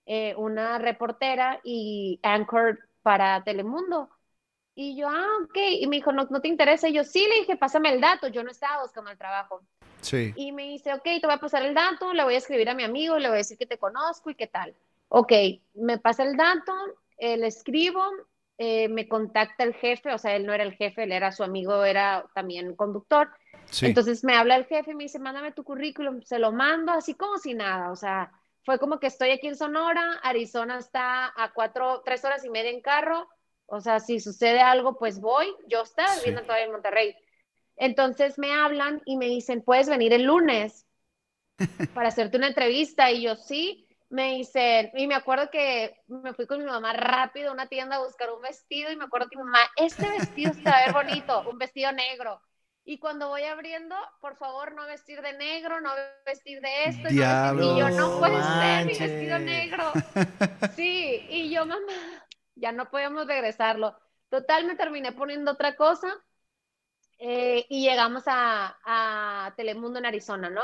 eh, 0.05 0.35
una 0.37 0.79
reportera 0.79 1.59
y 1.65 2.21
anchor 2.23 2.79
para 3.03 3.43
Telemundo. 3.43 4.11
Y 4.79 4.95
yo, 4.95 5.09
ah, 5.09 5.39
ok. 5.43 5.57
Y 5.81 5.87
me 5.89 5.97
dijo, 5.97 6.13
¿no, 6.13 6.29
no 6.31 6.41
te 6.41 6.49
interesa? 6.49 6.89
Y 6.89 6.93
yo, 6.93 7.03
sí, 7.03 7.27
le 7.27 7.41
dije, 7.41 7.57
pásame 7.57 7.89
el 7.93 8.01
dato. 8.01 8.29
Yo 8.29 8.45
no 8.45 8.51
estaba 8.51 8.83
buscando 8.83 9.11
el 9.11 9.17
trabajo. 9.17 9.63
Sí. 10.03 10.35
Y 10.37 10.53
me 10.53 10.65
dice, 10.65 10.93
ok, 10.93 11.03
te 11.03 11.21
voy 11.25 11.33
a 11.33 11.41
pasar 11.41 11.65
el 11.65 11.75
dato, 11.75 12.13
le 12.13 12.23
voy 12.23 12.35
a 12.35 12.39
escribir 12.39 12.69
a 12.69 12.75
mi 12.75 12.85
amigo, 12.85 13.19
le 13.19 13.29
voy 13.29 13.37
a 13.37 13.39
decir 13.39 13.57
que 13.57 13.67
te 13.67 13.79
conozco 13.79 14.31
y 14.31 14.35
qué 14.35 14.47
tal. 14.47 14.75
Ok, 15.09 15.33
me 15.75 15.99
pasa 15.99 16.25
el 16.25 16.37
dato, 16.37 16.75
eh, 17.17 17.39
le 17.39 17.47
escribo, 17.47 18.03
eh, 18.59 18.89
me 18.89 19.09
contacta 19.09 19.65
el 19.65 19.75
jefe, 19.75 20.13
o 20.13 20.19
sea, 20.19 20.37
él 20.37 20.45
no 20.45 20.53
era 20.53 20.63
el 20.63 20.75
jefe, 20.75 21.05
él 21.05 21.13
era 21.13 21.33
su 21.33 21.43
amigo, 21.43 21.83
era 21.83 22.27
también 22.35 22.77
conductor. 22.77 23.31
Sí. 23.71 23.87
Entonces 23.87 24.25
me 24.25 24.35
habla 24.35 24.57
el 24.57 24.67
jefe 24.67 24.91
y 24.91 24.95
me 24.95 25.05
dice, 25.05 25.19
mándame 25.19 25.53
tu 25.53 25.65
currículum, 25.65 26.21
se 26.23 26.39
lo 26.39 26.53
mando 26.53 26.93
así 26.93 27.15
como 27.15 27.39
si 27.39 27.55
nada, 27.55 27.91
o 27.91 27.97
sea, 27.97 28.31
fue 28.65 28.79
como 28.79 29.01
que 29.01 29.07
estoy 29.07 29.31
aquí 29.31 29.47
en 29.47 29.57
Sonora, 29.57 30.21
Arizona 30.23 30.79
está 30.79 31.33
a 31.37 31.53
cuatro, 31.53 32.03
tres 32.05 32.25
horas 32.25 32.45
y 32.45 32.51
media 32.51 32.71
en 32.71 32.81
carro, 32.81 33.29
o 33.67 33.81
sea, 33.81 34.01
si 34.01 34.21
sucede 34.21 34.61
algo, 34.61 34.97
pues 34.99 35.21
voy, 35.21 35.47
yo 35.69 35.83
estaba 35.83 36.09
Sí. 36.15 36.21
viviendo 36.21 36.43
todavía 36.43 36.67
en 36.67 36.73
Monterrey. 36.73 37.17
Entonces 37.77 38.39
me 38.39 38.53
hablan 38.53 39.03
y 39.05 39.17
me 39.17 39.27
dicen, 39.27 39.63
puedes 39.63 39.89
venir 39.89 40.13
el 40.13 40.23
lunes 40.25 40.87
para 41.95 42.09
hacerte 42.09 42.37
una 42.37 42.49
entrevista. 42.49 43.11
Y 43.11 43.23
yo, 43.23 43.37
sí. 43.37 43.83
Me 44.09 44.35
dicen, 44.35 44.93
y 44.95 45.09
me 45.09 45.17
acuerdo 45.17 45.51
que 45.51 46.01
me 46.07 46.33
fui 46.33 46.47
con 46.47 46.61
mi 46.61 46.65
mamá 46.65 46.93
rápido 46.93 47.51
a 47.51 47.53
una 47.53 47.67
tienda 47.67 47.97
a 47.97 48.05
buscar 48.05 48.31
un 48.33 48.41
vestido. 48.41 48.91
Y 48.93 48.97
me 48.97 49.05
acuerdo 49.05 49.27
que 49.29 49.37
mi 49.37 49.43
mamá, 49.43 49.59
este 49.75 50.09
vestido 50.09 50.55
se 50.55 50.63
va 50.63 50.77
a 50.79 50.85
ver 50.87 50.93
bonito, 50.95 51.51
un 51.51 51.59
vestido 51.59 51.91
negro. 51.91 52.41
Y 52.85 53.01
cuando 53.01 53.29
voy 53.29 53.43
abriendo, 53.43 53.97
por 54.21 54.37
favor, 54.37 54.73
no 54.77 54.87
vestir 54.87 55.21
de 55.23 55.33
negro, 55.33 55.81
no 55.81 55.91
vestir 56.25 56.61
de 56.61 56.85
esto. 56.85 57.09
y 57.11 57.17
no 57.17 57.23
vestir- 57.57 57.75
Y 57.75 57.79
yo, 57.81 57.91
no 57.91 58.19
puede 58.21 58.41
ser 58.41 58.87
mi 58.87 58.97
vestido 58.97 59.39
negro. 59.41 59.93
Sí, 60.77 61.27
y 61.29 61.51
yo, 61.51 61.67
mamá, 61.67 61.83
ya 62.57 62.73
no 62.73 62.91
podíamos 62.91 63.27
regresarlo. 63.27 63.97
Total, 64.29 64.67
me 64.67 64.75
terminé 64.75 65.13
poniendo 65.13 65.53
otra 65.53 65.77
cosa 65.77 66.13
eh, 67.19 67.65
y 67.69 67.89
llegamos 67.89 68.25
a, 68.27 68.77
a 68.85 69.55
Telemundo 69.57 69.99
en 69.99 70.07
Arizona, 70.07 70.51
¿no? 70.51 70.63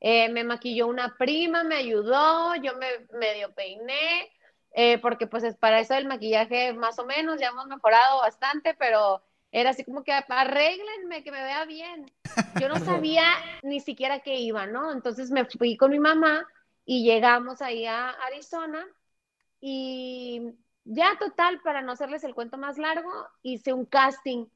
Eh, 0.00 0.30
me 0.30 0.44
maquilló 0.44 0.86
una 0.86 1.16
prima, 1.18 1.62
me 1.64 1.76
ayudó, 1.76 2.54
yo 2.56 2.74
me 2.76 3.06
medio 3.18 3.52
peiné, 3.52 4.30
eh, 4.72 4.98
porque 4.98 5.26
pues 5.26 5.44
es 5.44 5.56
para 5.56 5.80
eso 5.80 5.94
del 5.94 6.06
maquillaje 6.06 6.72
más 6.72 6.98
o 6.98 7.04
menos, 7.04 7.38
ya 7.38 7.48
hemos 7.48 7.66
mejorado 7.66 8.20
bastante, 8.20 8.74
pero 8.74 9.22
era 9.52 9.70
así 9.70 9.84
como 9.84 10.02
que 10.02 10.12
arréglenme, 10.12 11.22
que 11.22 11.32
me 11.32 11.42
vea 11.42 11.64
bien. 11.66 12.10
Yo 12.60 12.68
no 12.68 12.78
sabía 12.78 13.24
ni 13.62 13.80
siquiera 13.80 14.20
qué 14.20 14.36
iba, 14.36 14.66
¿no? 14.66 14.92
Entonces 14.92 15.30
me 15.30 15.44
fui 15.44 15.76
con 15.76 15.90
mi 15.90 15.98
mamá 15.98 16.46
y 16.86 17.04
llegamos 17.04 17.60
ahí 17.60 17.84
a 17.84 18.10
Arizona 18.10 18.86
y 19.60 20.54
ya 20.84 21.16
total, 21.18 21.60
para 21.62 21.82
no 21.82 21.92
hacerles 21.92 22.24
el 22.24 22.34
cuento 22.34 22.58
más 22.58 22.78
largo, 22.78 23.10
hice 23.42 23.72
un 23.72 23.84
casting 23.84 24.46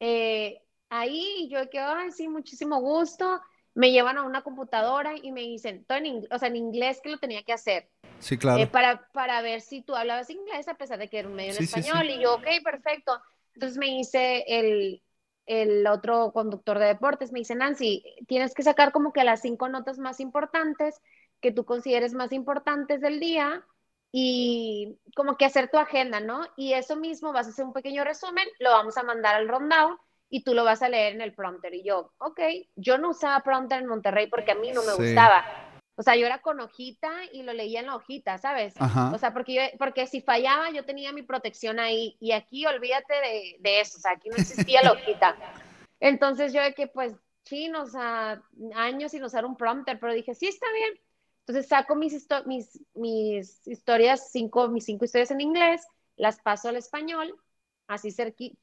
eh, 0.00 0.62
ahí 0.90 1.48
yo 1.50 1.68
que, 1.70 1.78
ay, 1.78 2.12
sí, 2.12 2.28
muchísimo 2.28 2.80
gusto. 2.80 3.40
Me 3.74 3.92
llevan 3.92 4.16
a 4.16 4.22
una 4.22 4.42
computadora 4.42 5.14
y 5.22 5.32
me 5.32 5.42
dicen, 5.42 5.84
todo 5.84 5.98
en 5.98 6.26
o 6.30 6.38
sea, 6.38 6.48
en 6.48 6.56
inglés 6.56 7.00
que 7.02 7.10
lo 7.10 7.18
tenía 7.18 7.42
que 7.42 7.52
hacer, 7.52 7.90
Sí, 8.20 8.38
claro. 8.38 8.62
eh, 8.62 8.66
para, 8.66 9.06
para 9.12 9.42
ver 9.42 9.60
si 9.60 9.82
tú 9.82 9.94
hablabas 9.94 10.30
inglés, 10.30 10.66
a 10.68 10.74
pesar 10.74 10.98
de 10.98 11.08
que 11.08 11.18
era 11.18 11.28
un 11.28 11.34
medio 11.34 11.50
en 11.50 11.56
Sí, 11.58 11.66
sí, 11.66 11.82
sí. 11.82 11.88
español. 11.88 12.08
Y 12.08 12.22
yo, 12.22 12.34
ok, 12.36 12.46
perfecto. 12.64 13.20
Entonces 13.54 13.76
me 13.76 13.86
dice 13.86 14.44
el, 14.48 15.02
el 15.44 15.86
otro 15.86 16.32
conductor 16.32 16.78
de 16.78 16.86
deportes, 16.86 17.32
me 17.32 17.40
dice, 17.40 17.54
Nancy, 17.54 18.02
tienes 18.26 18.54
que 18.54 18.62
sacar 18.62 18.92
como 18.92 19.12
que 19.12 19.24
las 19.24 19.42
cinco 19.42 19.68
notas 19.68 19.98
más 19.98 20.20
importantes 20.20 21.00
que 21.42 21.52
tú 21.52 21.66
consideres 21.66 22.14
más 22.14 22.32
importantes 22.32 23.02
del 23.02 23.20
día 23.20 23.62
y 24.18 24.98
como 25.14 25.36
que 25.36 25.44
hacer 25.44 25.70
tu 25.70 25.76
agenda, 25.76 26.20
¿no? 26.20 26.46
Y 26.56 26.72
eso 26.72 26.96
mismo 26.96 27.34
vas 27.34 27.46
a 27.46 27.50
hacer 27.50 27.66
un 27.66 27.74
pequeño 27.74 28.02
resumen, 28.02 28.48
lo 28.60 28.70
vamos 28.70 28.96
a 28.96 29.02
mandar 29.02 29.34
al 29.34 29.46
rundown 29.46 29.98
y 30.30 30.42
tú 30.42 30.54
lo 30.54 30.64
vas 30.64 30.80
a 30.80 30.88
leer 30.88 31.12
en 31.14 31.20
el 31.20 31.34
prompter. 31.34 31.74
Y 31.74 31.82
yo, 31.84 32.12
ok, 32.16 32.40
yo 32.76 32.96
no 32.96 33.10
usaba 33.10 33.40
prompter 33.40 33.82
en 33.82 33.88
Monterrey 33.88 34.28
porque 34.28 34.52
a 34.52 34.54
mí 34.54 34.72
no 34.72 34.82
me 34.84 34.92
Sí. 34.92 35.02
gustaba. 35.02 35.44
O 35.98 36.02
sea, 36.02 36.16
yo 36.16 36.24
era 36.24 36.40
con 36.40 36.58
hojita 36.60 37.10
y 37.30 37.42
lo 37.42 37.52
leía 37.52 37.80
en 37.80 37.86
la 37.88 37.96
hojita, 37.96 38.38
¿sabes? 38.38 38.74
Ajá. 38.80 39.12
O 39.14 39.18
sea, 39.18 39.34
porque, 39.34 39.52
yo- 39.52 39.78
porque 39.78 40.06
si 40.06 40.22
fallaba 40.22 40.70
yo 40.70 40.86
tenía 40.86 41.12
mi 41.12 41.22
protección 41.22 41.78
ahí 41.78 42.16
y 42.18 42.32
aquí 42.32 42.64
olvídate 42.64 43.12
de, 43.14 43.56
de 43.60 43.80
eso, 43.80 43.98
o 43.98 44.00
sea, 44.00 44.12
aquí 44.12 44.30
no 44.30 44.36
existía 44.36 44.80
la 44.82 44.92
hojita. 44.92 45.36
Entonces 46.00 46.54
yo 46.54 46.62
de 46.62 46.72
que 46.72 46.86
pues, 46.86 47.14
sí, 47.44 47.70
o 47.70 47.84
sea, 47.86 48.42
años 48.76 49.10
sin 49.12 49.24
usar 49.24 49.44
un 49.44 49.58
prompter, 49.58 50.00
pero 50.00 50.14
dije, 50.14 50.34
sí, 50.34 50.46
está 50.48 50.66
bien. 50.72 50.98
Entonces 51.46 51.68
saco 51.68 51.94
mis, 51.94 52.12
histo- 52.14 52.44
mis, 52.46 52.80
mis 52.94 53.66
historias, 53.66 54.30
cinco, 54.32 54.68
mis 54.68 54.84
cinco 54.84 55.04
historias 55.04 55.30
en 55.30 55.40
inglés, 55.40 55.86
las 56.16 56.40
paso 56.40 56.68
al 56.68 56.76
español, 56.76 57.34
así 57.86 58.10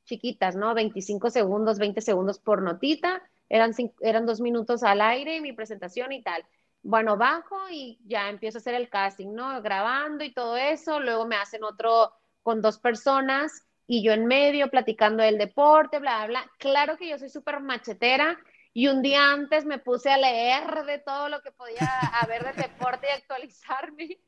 chiquitas, 0.06 0.56
¿no? 0.56 0.74
25 0.74 1.30
segundos, 1.30 1.80
20 1.80 2.02
segundos 2.02 2.40
por 2.40 2.62
notita, 2.62 3.22
eran, 3.50 3.74
cin- 3.74 3.94
eran 4.02 4.26
dos 4.26 4.42
minutos 4.42 4.84
al 4.84 5.02
aire, 5.02 5.42
mi 5.42 5.54
presentación 5.54 6.12
y 6.12 6.22
tal. 6.24 6.44
Bueno, 6.82 7.18
bajo 7.18 7.56
y 7.72 8.00
ya 8.06 8.30
empiezo 8.30 8.58
a 8.58 8.60
hacer 8.62 8.76
el 8.76 8.90
casting, 8.90 9.34
¿no? 9.34 9.62
Grabando 9.62 10.24
y 10.24 10.34
todo 10.34 10.58
eso, 10.58 11.00
luego 11.00 11.26
me 11.26 11.36
hacen 11.38 11.64
otro 11.64 12.12
con 12.42 12.62
dos 12.62 12.80
personas 12.80 13.66
y 13.88 14.04
yo 14.04 14.12
en 14.12 14.26
medio 14.26 14.70
platicando 14.70 15.24
del 15.24 15.38
deporte, 15.38 16.00
bla, 16.00 16.26
bla. 16.28 16.50
Claro 16.60 16.98
que 16.98 17.08
yo 17.10 17.18
soy 17.18 17.30
súper 17.30 17.60
machetera 17.62 18.38
y 18.74 18.88
un 18.88 19.02
día 19.02 19.32
antes 19.32 19.66
me 19.66 19.78
puse 19.78 20.10
a 20.10 20.18
leer 20.18 20.84
de 20.86 20.98
todo 20.98 21.30
lo 21.30 21.42
que 21.42 21.52
podía 21.52 21.88
haber 22.22 22.44
del 22.44 22.56
deporte 22.56 23.08
y 23.08 23.12
actualizarme. 23.12 24.20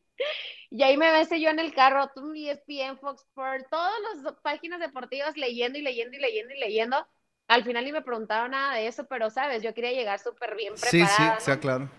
Y 0.72 0.82
ahí 0.82 0.96
me 0.96 1.12
ves 1.12 1.30
yo 1.30 1.50
en 1.50 1.60
el 1.60 1.74
carro, 1.74 2.10
tú, 2.16 2.34
ESPN, 2.34 2.98
Fox 2.98 3.24
Sports, 3.24 3.66
todas 3.70 3.94
las 4.24 4.34
páginas 4.36 4.80
deportivas 4.80 5.36
leyendo 5.36 5.78
y 5.78 5.82
leyendo 5.82 6.16
y 6.16 6.22
leyendo 6.22 6.54
y 6.54 6.60
leyendo. 6.60 7.06
Al 7.50 7.66
final 7.66 7.84
ni 7.84 7.92
me 7.92 8.02
preguntaron 8.02 8.52
nada 8.52 8.76
de 8.76 8.88
eso, 8.88 9.06
pero 9.08 9.30
sabes, 9.30 9.62
yo 9.62 9.74
quería 9.74 9.92
llegar 9.92 10.20
súper 10.20 10.56
bien 10.56 10.74
preparada. 10.74 11.40
Sí, 11.42 11.52
sí, 11.52 11.58
claro. 11.60 11.90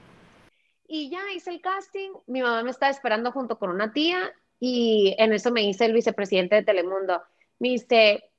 Y 0.88 1.10
ya 1.10 1.20
hice 1.34 1.50
el 1.50 1.60
casting, 1.60 2.10
mi 2.26 2.40
mamá 2.40 2.62
me 2.62 2.70
estaba 2.70 2.90
esperando 2.90 3.32
junto 3.32 3.58
con 3.58 3.70
una 3.70 3.92
tía 3.92 4.32
y 4.58 5.14
en 5.18 5.34
eso 5.34 5.50
me 5.52 5.60
dice 5.60 5.84
el 5.84 5.92
vicepresidente 5.92 6.56
de 6.56 6.62
Telemundo, 6.62 7.22
me 7.58 7.68
dice, 7.68 8.30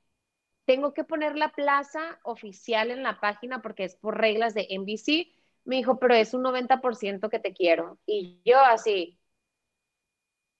tengo 0.68 0.92
que 0.92 1.02
poner 1.02 1.34
la 1.34 1.50
plaza 1.52 2.20
oficial 2.24 2.90
en 2.90 3.02
la 3.02 3.20
página 3.20 3.62
porque 3.62 3.84
es 3.84 3.96
por 3.96 4.18
reglas 4.18 4.52
de 4.52 4.68
NBC. 4.68 5.34
Me 5.64 5.76
dijo, 5.76 5.98
pero 5.98 6.12
es 6.12 6.34
un 6.34 6.42
90% 6.42 7.30
que 7.30 7.38
te 7.38 7.54
quiero. 7.54 7.98
Y 8.04 8.42
yo 8.44 8.58
así, 8.60 9.18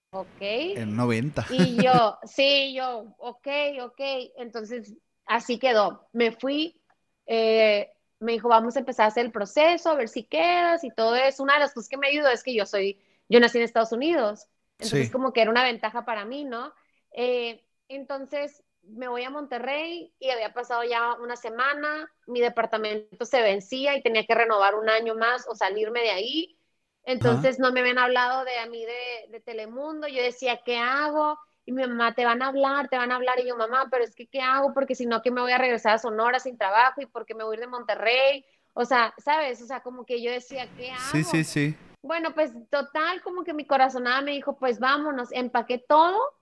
ok. 0.09 0.41
El 0.41 0.97
90. 0.97 1.49
Y 1.51 1.85
yo, 1.85 2.17
sí, 2.25 2.73
yo, 2.75 3.15
ok, 3.19 3.49
ok. 3.83 4.01
Entonces, 4.39 4.95
así 5.27 5.59
quedó. 5.59 6.09
Me 6.15 6.33
fui, 6.33 6.81
eh, 7.27 7.93
me 8.19 8.33
dijo, 8.33 8.49
vamos 8.49 8.77
a 8.77 8.79
empezar 8.79 9.05
a 9.05 9.09
hacer 9.09 9.27
el 9.27 9.31
proceso, 9.31 9.91
a 9.91 9.95
ver 9.95 10.09
si 10.09 10.23
quedas 10.23 10.85
y 10.85 10.91
todo 10.91 11.17
eso. 11.17 11.43
Una 11.43 11.53
de 11.55 11.61
las 11.61 11.75
cosas 11.75 11.91
que 11.91 11.99
me 11.99 12.09
ayudó 12.09 12.31
es 12.31 12.43
que 12.43 12.55
yo 12.55 12.65
soy, 12.65 12.99
yo 13.29 13.41
nací 13.41 13.59
en 13.59 13.65
Estados 13.65 13.93
Unidos. 13.93 14.47
Entonces, 14.79 15.11
como 15.11 15.35
que 15.35 15.43
era 15.43 15.51
una 15.51 15.65
ventaja 15.65 16.07
para 16.07 16.25
mí, 16.25 16.45
¿no? 16.45 16.73
Eh, 17.13 17.63
entonces, 17.89 18.65
me 18.91 19.09
voy 19.09 19.25
a 19.25 19.31
Monterrey 19.31 20.13
y 20.19 20.31
había 20.31 20.53
pasado 20.53 20.85
ya 20.85 21.15
una 21.15 21.37
semana, 21.37 22.11
mi 22.27 22.41
departamento 22.41 23.25
se 23.25 23.43
vencía 23.43 23.97
y 23.97 24.03
tenía 24.03 24.25
que 24.25 24.35
renovar 24.35 24.75
un 24.75 24.89
año 24.89 25.15
más 25.15 25.47
o 25.49 25.55
salirme 25.55 26.01
de 26.01 26.11
ahí. 26.11 26.59
Entonces 27.05 27.59
no 27.59 27.73
me 27.73 27.81
habían 27.81 27.99
hablado 27.99 28.45
de 28.45 28.59
a 28.59 28.67
mí 28.67 28.85
de, 28.85 29.31
de, 29.31 29.41
Telemundo, 29.41 30.09
yo 30.09 30.23
decía, 30.23 30.61
¿qué 30.65 30.77
hago? 30.77 31.39
Y 31.65 31.73
mi 31.73 31.87
mamá, 31.87 32.15
te 32.15 32.25
van 32.25 32.43
a 32.43 32.49
hablar, 32.49 32.89
te 32.89 32.97
van 32.97 33.13
a 33.13 33.17
hablar. 33.17 33.41
Y 33.41 33.49
yo, 33.49 33.57
mamá, 33.57 33.89
pero 33.91 34.05
es 34.05 34.15
que, 34.15 34.27
¿qué 34.27 34.41
hago? 34.41 34.75
Porque 34.75 34.95
si 34.95 35.07
no, 35.07 35.23
que 35.23 35.31
me 35.31 35.41
voy 35.41 35.53
a 35.53 35.59
regresar 35.59 35.95
a 35.95 35.99
Sonora 35.99 36.39
sin 36.39 36.59
trabajo 36.59 37.01
y 37.01 37.07
porque 37.07 37.35
me 37.35 37.45
voy 37.45 37.55
a 37.55 37.57
ir 37.57 37.61
de 37.61 37.67
Monterrey. 37.67 38.45
O 38.75 38.85
sea, 38.85 39.15
¿sabes? 39.19 39.63
O 39.63 39.67
sea, 39.67 39.81
como 39.81 40.05
que 40.05 40.23
yo 40.23 40.31
decía, 40.31 40.69
¿qué 40.77 40.91
hago? 40.91 41.11
Sí, 41.13 41.25
sí, 41.25 41.45
sí. 41.45 41.77
Bueno, 42.03 42.35
pues 42.35 42.53
total, 42.71 43.23
como 43.23 43.43
que 43.43 43.55
mi 43.55 43.67
corazonada 43.67 44.21
me 44.21 44.33
dijo, 44.33 44.57
pues 44.57 44.79
vámonos, 44.79 45.33
empaqué 45.33 45.79
todo 45.79 46.38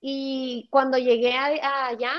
y 0.00 0.68
cuando 0.70 0.98
llegué 0.98 1.36
allá, 1.36 2.12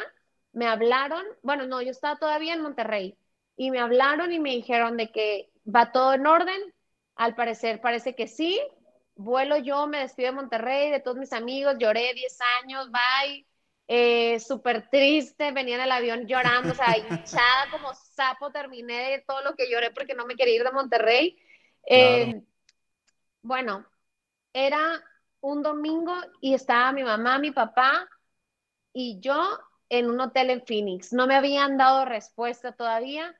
me 0.51 0.67
hablaron, 0.67 1.23
bueno, 1.41 1.65
no, 1.67 1.81
yo 1.81 1.91
estaba 1.91 2.17
todavía 2.17 2.53
en 2.53 2.61
Monterrey, 2.61 3.17
y 3.59 3.71
me 3.71 3.79
hablaron 3.79 4.31
y 4.31 4.39
me 4.39 4.51
dijeron 4.51 4.95
de 4.95 5.11
que 5.11 5.49
va 5.67 5.91
todo 5.91 6.13
en 6.13 6.25
orden. 6.25 6.61
Al 7.15 7.35
parecer 7.35 7.81
parece 7.81 8.15
que 8.15 8.25
sí. 8.25 8.57
Vuelo 9.15 9.57
yo, 9.57 9.85
me 9.85 9.99
despido 9.99 10.27
de 10.27 10.35
Monterrey, 10.37 10.89
de 10.91 11.01
todos 11.01 11.17
mis 11.17 11.33
amigos, 11.33 11.75
lloré 11.77 12.13
10 12.13 12.37
años, 12.63 12.89
bye. 12.89 13.45
Eh, 13.85 14.39
súper 14.39 14.89
triste, 14.89 15.51
venía 15.51 15.75
en 15.75 15.81
el 15.81 15.91
avión 15.91 16.25
llorando, 16.25 16.71
o 16.71 16.75
sea, 16.75 16.95
hinchada 16.97 17.69
como 17.69 17.93
sapo, 17.93 18.49
terminé 18.49 19.11
de 19.11 19.23
todo 19.27 19.41
lo 19.41 19.55
que 19.55 19.69
lloré 19.69 19.91
porque 19.91 20.13
no 20.13 20.25
me 20.25 20.35
quería 20.35 20.55
ir 20.55 20.63
de 20.63 20.71
Monterrey. 20.71 21.37
Eh, 21.85 22.41
bueno, 23.41 23.85
era 24.53 25.03
un 25.41 25.63
domingo 25.63 26.13
y 26.41 26.53
estaba 26.53 26.91
mi 26.91 27.03
mamá, 27.03 27.39
mi 27.39 27.51
papá 27.51 28.07
y 28.93 29.19
yo 29.19 29.59
en 29.89 30.09
un 30.09 30.19
hotel 30.21 30.49
en 30.51 30.65
Phoenix. 30.65 31.13
No 31.13 31.27
me 31.27 31.35
habían 31.35 31.77
dado 31.77 32.05
respuesta 32.05 32.73
todavía, 32.73 33.35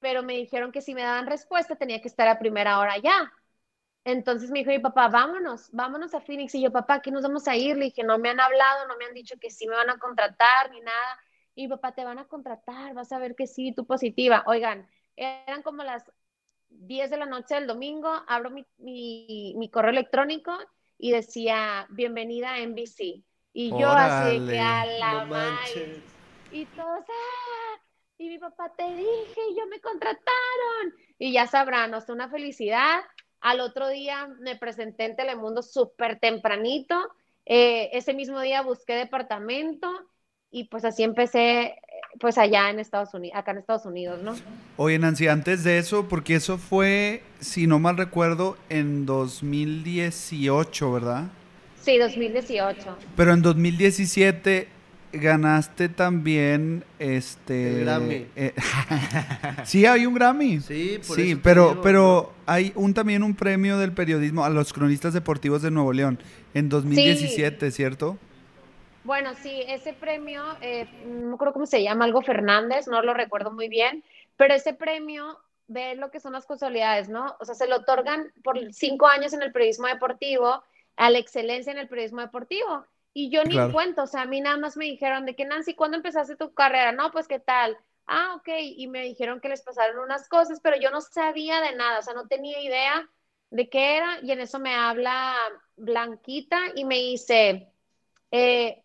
pero 0.00 0.22
me 0.22 0.34
dijeron 0.34 0.72
que 0.72 0.82
si 0.82 0.94
me 0.94 1.02
daban 1.02 1.26
respuesta 1.26 1.76
tenía 1.76 2.00
que 2.00 2.08
estar 2.08 2.28
a 2.28 2.38
primera 2.38 2.78
hora 2.78 2.98
ya. 2.98 3.32
Entonces 4.04 4.50
me 4.50 4.60
dijo 4.60 4.70
mi 4.70 4.78
papá, 4.78 5.08
vámonos, 5.08 5.70
vámonos 5.72 6.14
a 6.14 6.20
Phoenix. 6.20 6.54
Y 6.54 6.62
yo, 6.62 6.72
papá, 6.72 7.00
¿qué 7.02 7.10
nos 7.10 7.22
vamos 7.22 7.46
a 7.48 7.56
ir? 7.56 7.76
Le 7.76 7.86
dije, 7.86 8.02
no 8.02 8.18
me 8.18 8.30
han 8.30 8.40
hablado, 8.40 8.88
no 8.88 8.96
me 8.96 9.04
han 9.04 9.14
dicho 9.14 9.36
que 9.38 9.50
sí 9.50 9.68
me 9.68 9.76
van 9.76 9.90
a 9.90 9.98
contratar 9.98 10.70
ni 10.70 10.80
nada. 10.80 11.20
Y 11.54 11.68
papá, 11.68 11.92
te 11.94 12.04
van 12.04 12.18
a 12.18 12.26
contratar, 12.26 12.94
vas 12.94 13.12
a 13.12 13.18
ver 13.18 13.34
que 13.36 13.46
sí, 13.46 13.72
tú 13.74 13.86
positiva. 13.86 14.42
Oigan, 14.46 14.88
eran 15.16 15.62
como 15.62 15.84
las 15.84 16.10
10 16.70 17.10
de 17.10 17.18
la 17.18 17.26
noche 17.26 17.56
del 17.56 17.66
domingo, 17.66 18.10
abro 18.26 18.50
mi, 18.50 18.66
mi, 18.78 19.54
mi 19.58 19.70
correo 19.70 19.90
electrónico 19.90 20.58
y 21.00 21.12
decía, 21.12 21.86
bienvenida 21.88 22.54
a 22.54 22.60
NBC. 22.60 23.24
Y 23.52 23.70
yo 23.70 23.88
así 23.88 24.46
que 24.46 24.58
a 24.60 24.84
la 24.84 25.24
madre. 25.24 26.02
Y 26.52 26.66
todos, 26.66 27.04
¡ah! 27.08 27.80
Y 28.18 28.28
mi 28.28 28.38
papá, 28.38 28.72
te 28.76 28.84
dije, 28.94 29.40
yo 29.58 29.66
me 29.66 29.80
contrataron. 29.80 30.94
Y 31.18 31.32
ya 31.32 31.46
sabrán, 31.46 31.94
o 31.94 32.00
sea, 32.02 32.14
una 32.14 32.28
felicidad. 32.28 33.00
Al 33.40 33.60
otro 33.60 33.88
día 33.88 34.28
me 34.40 34.56
presenté 34.56 35.06
en 35.06 35.16
Telemundo 35.16 35.62
súper 35.62 36.20
tempranito. 36.20 37.10
Eh, 37.46 37.88
ese 37.94 38.12
mismo 38.12 38.38
día 38.40 38.60
busqué 38.60 38.94
departamento 38.94 39.90
y 40.50 40.64
pues 40.64 40.84
así 40.84 41.02
empecé 41.02 41.80
pues 42.18 42.38
allá 42.38 42.70
en 42.70 42.78
Estados 42.78 43.14
Unidos, 43.14 43.36
acá 43.38 43.52
en 43.52 43.58
Estados 43.58 43.86
Unidos, 43.86 44.20
¿no? 44.22 44.34
Oye, 44.76 44.98
Nancy, 44.98 45.28
antes 45.28 45.64
de 45.64 45.78
eso, 45.78 46.08
porque 46.08 46.34
eso 46.34 46.58
fue, 46.58 47.22
si 47.40 47.66
no 47.66 47.78
mal 47.78 47.96
recuerdo, 47.96 48.56
en 48.68 49.06
2018, 49.06 50.92
¿verdad? 50.92 51.24
Sí, 51.80 51.98
2018. 51.98 52.96
Pero 53.16 53.32
en 53.32 53.42
2017 53.42 54.68
ganaste 55.12 55.88
también 55.88 56.84
este 56.98 57.78
el 57.78 57.84
Grammy. 57.84 58.26
Eh, 58.36 58.54
sí, 59.64 59.86
hay 59.86 60.06
un 60.06 60.14
Grammy. 60.14 60.60
Sí, 60.60 61.00
por 61.06 61.16
sí, 61.16 61.32
eso 61.32 61.40
pero 61.42 61.68
digo, 61.70 61.82
pero 61.82 62.32
hay 62.46 62.72
un 62.74 62.94
también 62.94 63.22
un 63.22 63.34
premio 63.34 63.78
del 63.78 63.92
periodismo 63.92 64.44
a 64.44 64.50
los 64.50 64.72
cronistas 64.72 65.14
deportivos 65.14 65.62
de 65.62 65.70
Nuevo 65.70 65.92
León 65.92 66.18
en 66.54 66.68
2017, 66.68 67.70
¿cierto? 67.70 68.18
Bueno, 69.02 69.34
sí, 69.34 69.64
ese 69.66 69.94
premio, 69.94 70.42
eh, 70.60 70.86
no 71.04 71.38
creo 71.38 71.52
cómo 71.52 71.66
se 71.66 71.82
llama, 71.82 72.04
algo 72.04 72.22
Fernández, 72.22 72.86
no 72.86 73.02
lo 73.02 73.14
recuerdo 73.14 73.50
muy 73.50 73.68
bien, 73.68 74.04
pero 74.36 74.54
ese 74.54 74.74
premio 74.74 75.38
ve 75.68 75.94
lo 75.94 76.10
que 76.10 76.20
son 76.20 76.32
las 76.32 76.46
casualidades, 76.46 77.08
¿no? 77.08 77.36
O 77.40 77.44
sea, 77.44 77.54
se 77.54 77.66
lo 77.66 77.76
otorgan 77.76 78.32
por 78.42 78.58
cinco 78.72 79.06
años 79.06 79.32
en 79.32 79.42
el 79.42 79.52
periodismo 79.52 79.86
deportivo, 79.86 80.62
a 80.96 81.10
la 81.10 81.18
excelencia 81.18 81.72
en 81.72 81.78
el 81.78 81.88
periodismo 81.88 82.20
deportivo. 82.20 82.84
Y 83.14 83.30
yo 83.30 83.42
ni 83.44 83.54
Claro. 83.54 83.72
cuento, 83.72 84.02
o 84.02 84.06
sea, 84.06 84.22
a 84.22 84.26
mí 84.26 84.40
nada 84.40 84.56
más 84.56 84.76
me 84.76 84.84
dijeron 84.84 85.24
de 85.24 85.34
que 85.34 85.44
Nancy, 85.44 85.74
¿cuándo 85.74 85.96
empezaste 85.96 86.36
tu 86.36 86.52
carrera? 86.54 86.92
No, 86.92 87.10
pues 87.10 87.26
qué 87.26 87.38
tal. 87.40 87.76
Ah, 88.06 88.34
ok, 88.36 88.48
y 88.58 88.86
me 88.88 89.02
dijeron 89.02 89.40
que 89.40 89.48
les 89.48 89.62
pasaron 89.62 89.98
unas 90.00 90.28
cosas, 90.28 90.60
pero 90.60 90.76
yo 90.76 90.90
no 90.90 91.00
sabía 91.00 91.60
de 91.60 91.74
nada, 91.76 92.00
o 92.00 92.02
sea, 92.02 92.14
no 92.14 92.26
tenía 92.26 92.60
idea 92.60 93.08
de 93.50 93.68
qué 93.68 93.96
era, 93.96 94.18
y 94.22 94.32
en 94.32 94.40
eso 94.40 94.58
me 94.58 94.74
habla 94.74 95.34
Blanquita 95.76 96.58
y 96.74 96.84
me 96.84 96.96
dice, 96.96 97.72
eh, 98.32 98.82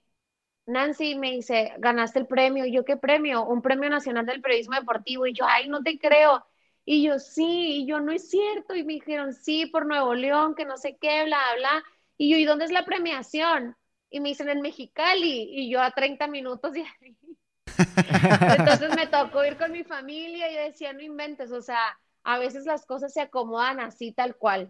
Nancy 0.66 1.16
me 1.16 1.32
dice, 1.32 1.74
ganaste 1.78 2.20
el 2.20 2.28
premio. 2.28 2.66
Y 2.66 2.72
yo, 2.72 2.86
¿qué 2.86 2.98
premio? 2.98 3.46
Un 3.46 3.62
premio 3.62 3.90
nacional 3.90 4.26
del 4.26 4.42
periodismo 4.42 4.76
deportivo. 4.76 5.28
Y 5.28 5.34
yo, 5.34 5.46
ay, 5.48 5.68
no 5.68 5.84
te 5.84 6.00
creo. 6.00 6.46
Y 6.86 7.04
yo, 7.04 7.20
sí, 7.20 7.82
y 7.82 7.88
yo, 7.88 8.00
no 8.00 8.12
es 8.12 8.30
cierto. 8.30 8.76
Y 8.76 8.84
me 8.84 8.94
dijeron, 8.94 9.34
sí, 9.34 9.66
por 9.68 9.86
Nuevo 9.86 10.14
León, 10.14 10.56
que 10.56 10.66
no 10.66 10.78
sé 10.78 10.98
qué, 11.00 11.26
bla, 11.26 11.42
bla. 11.58 11.84
Y 12.18 12.32
yo, 12.32 12.38
¿y 12.38 12.46
dónde 12.46 12.66
es 12.66 12.72
la 12.72 12.86
premiación? 12.86 13.76
Y 14.10 14.20
me 14.20 14.30
dicen, 14.30 14.50
en 14.50 14.62
Mexicali. 14.62 15.50
Y 15.52 15.70
yo, 15.70 15.82
a 15.82 15.92
30 15.92 16.28
minutos 16.28 16.74
de 16.74 16.82
ahí. 16.82 17.18
Entonces 18.58 18.96
me 18.96 19.08
tocó 19.08 19.44
ir 19.46 19.58
con 19.58 19.72
mi 19.72 19.84
familia 19.84 20.50
y 20.52 20.56
decía, 20.56 20.94
no 20.94 21.02
inventes, 21.02 21.52
o 21.52 21.62
sea, 21.62 21.98
a 22.24 22.40
veces 22.40 22.66
las 22.66 22.86
cosas 22.86 23.14
se 23.14 23.22
acomodan 23.22 23.80
así, 23.80 24.12
tal 24.12 24.36
cual. 24.36 24.70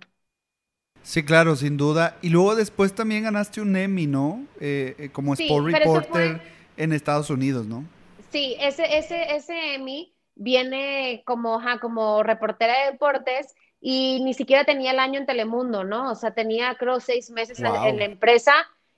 Sí, 1.06 1.24
claro, 1.24 1.56
sin 1.56 1.78
duda. 1.78 2.18
Y 2.24 2.30
luego 2.30 2.56
después 2.56 2.94
también 2.96 3.24
ganaste 3.24 3.62
un 3.62 3.76
Emmy, 3.76 4.08
¿no? 4.08 4.44
Eh, 4.60 4.96
eh, 4.98 5.10
como 5.12 5.36
Sí, 5.36 5.44
Sport 5.46 5.66
Reporter 5.68 6.42
en 6.78 6.94
Estados 6.94 7.30
Unidos, 7.30 7.68
¿no? 7.68 7.86
Sí, 8.32 8.56
ese, 8.60 8.98
ese, 8.98 9.36
ese 9.36 9.76
Emmy 9.76 10.14
viene 10.34 11.22
como, 11.26 11.60
ajá, 11.60 11.80
como 11.80 12.24
reportera 12.24 12.86
de 12.86 12.92
deportes 12.94 13.54
y 13.80 14.20
ni 14.24 14.34
siquiera 14.34 14.66
tenía 14.66 14.92
el 14.92 15.00
año 15.00 15.20
en 15.20 15.28
Telemundo, 15.28 15.84
¿no? 15.84 16.12
O 16.12 16.16
sea, 16.16 16.34
tenía 16.34 16.76
creo 16.76 17.00
seis 17.00 17.30
meses 17.30 17.62
en- 17.62 17.68
Wow. 17.68 17.86
en, 17.86 18.00
la 18.00 18.06
empresa 18.06 18.54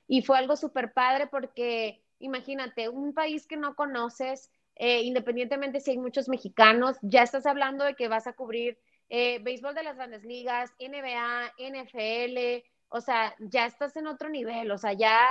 y 0.07 0.21
fue 0.21 0.38
algo 0.38 0.55
súper 0.55 0.93
padre 0.93 1.27
porque 1.27 2.01
imagínate, 2.19 2.89
un 2.89 3.13
país 3.13 3.45
que 3.45 3.57
no 3.57 3.75
conoces, 3.75 4.49
eh, 4.75 5.01
independientemente 5.03 5.81
si 5.81 5.91
hay 5.91 5.97
muchos 5.97 6.29
mexicanos, 6.29 6.97
ya 7.01 7.21
estás 7.21 7.45
hablando 7.45 7.84
de 7.84 7.95
que 7.95 8.07
vas 8.07 8.27
a 8.27 8.34
cubrir 8.34 8.79
eh, 9.09 9.39
béisbol 9.39 9.75
de 9.75 9.84
las 9.84 9.95
grandes 9.95 10.23
ligas, 10.23 10.73
NBA, 10.79 11.53
NFL, 11.57 12.63
o 12.89 13.01
sea, 13.01 13.35
ya 13.39 13.65
estás 13.65 13.95
en 13.95 14.07
otro 14.07 14.29
nivel, 14.29 14.71
o 14.71 14.77
sea, 14.77 14.93
ya, 14.93 15.27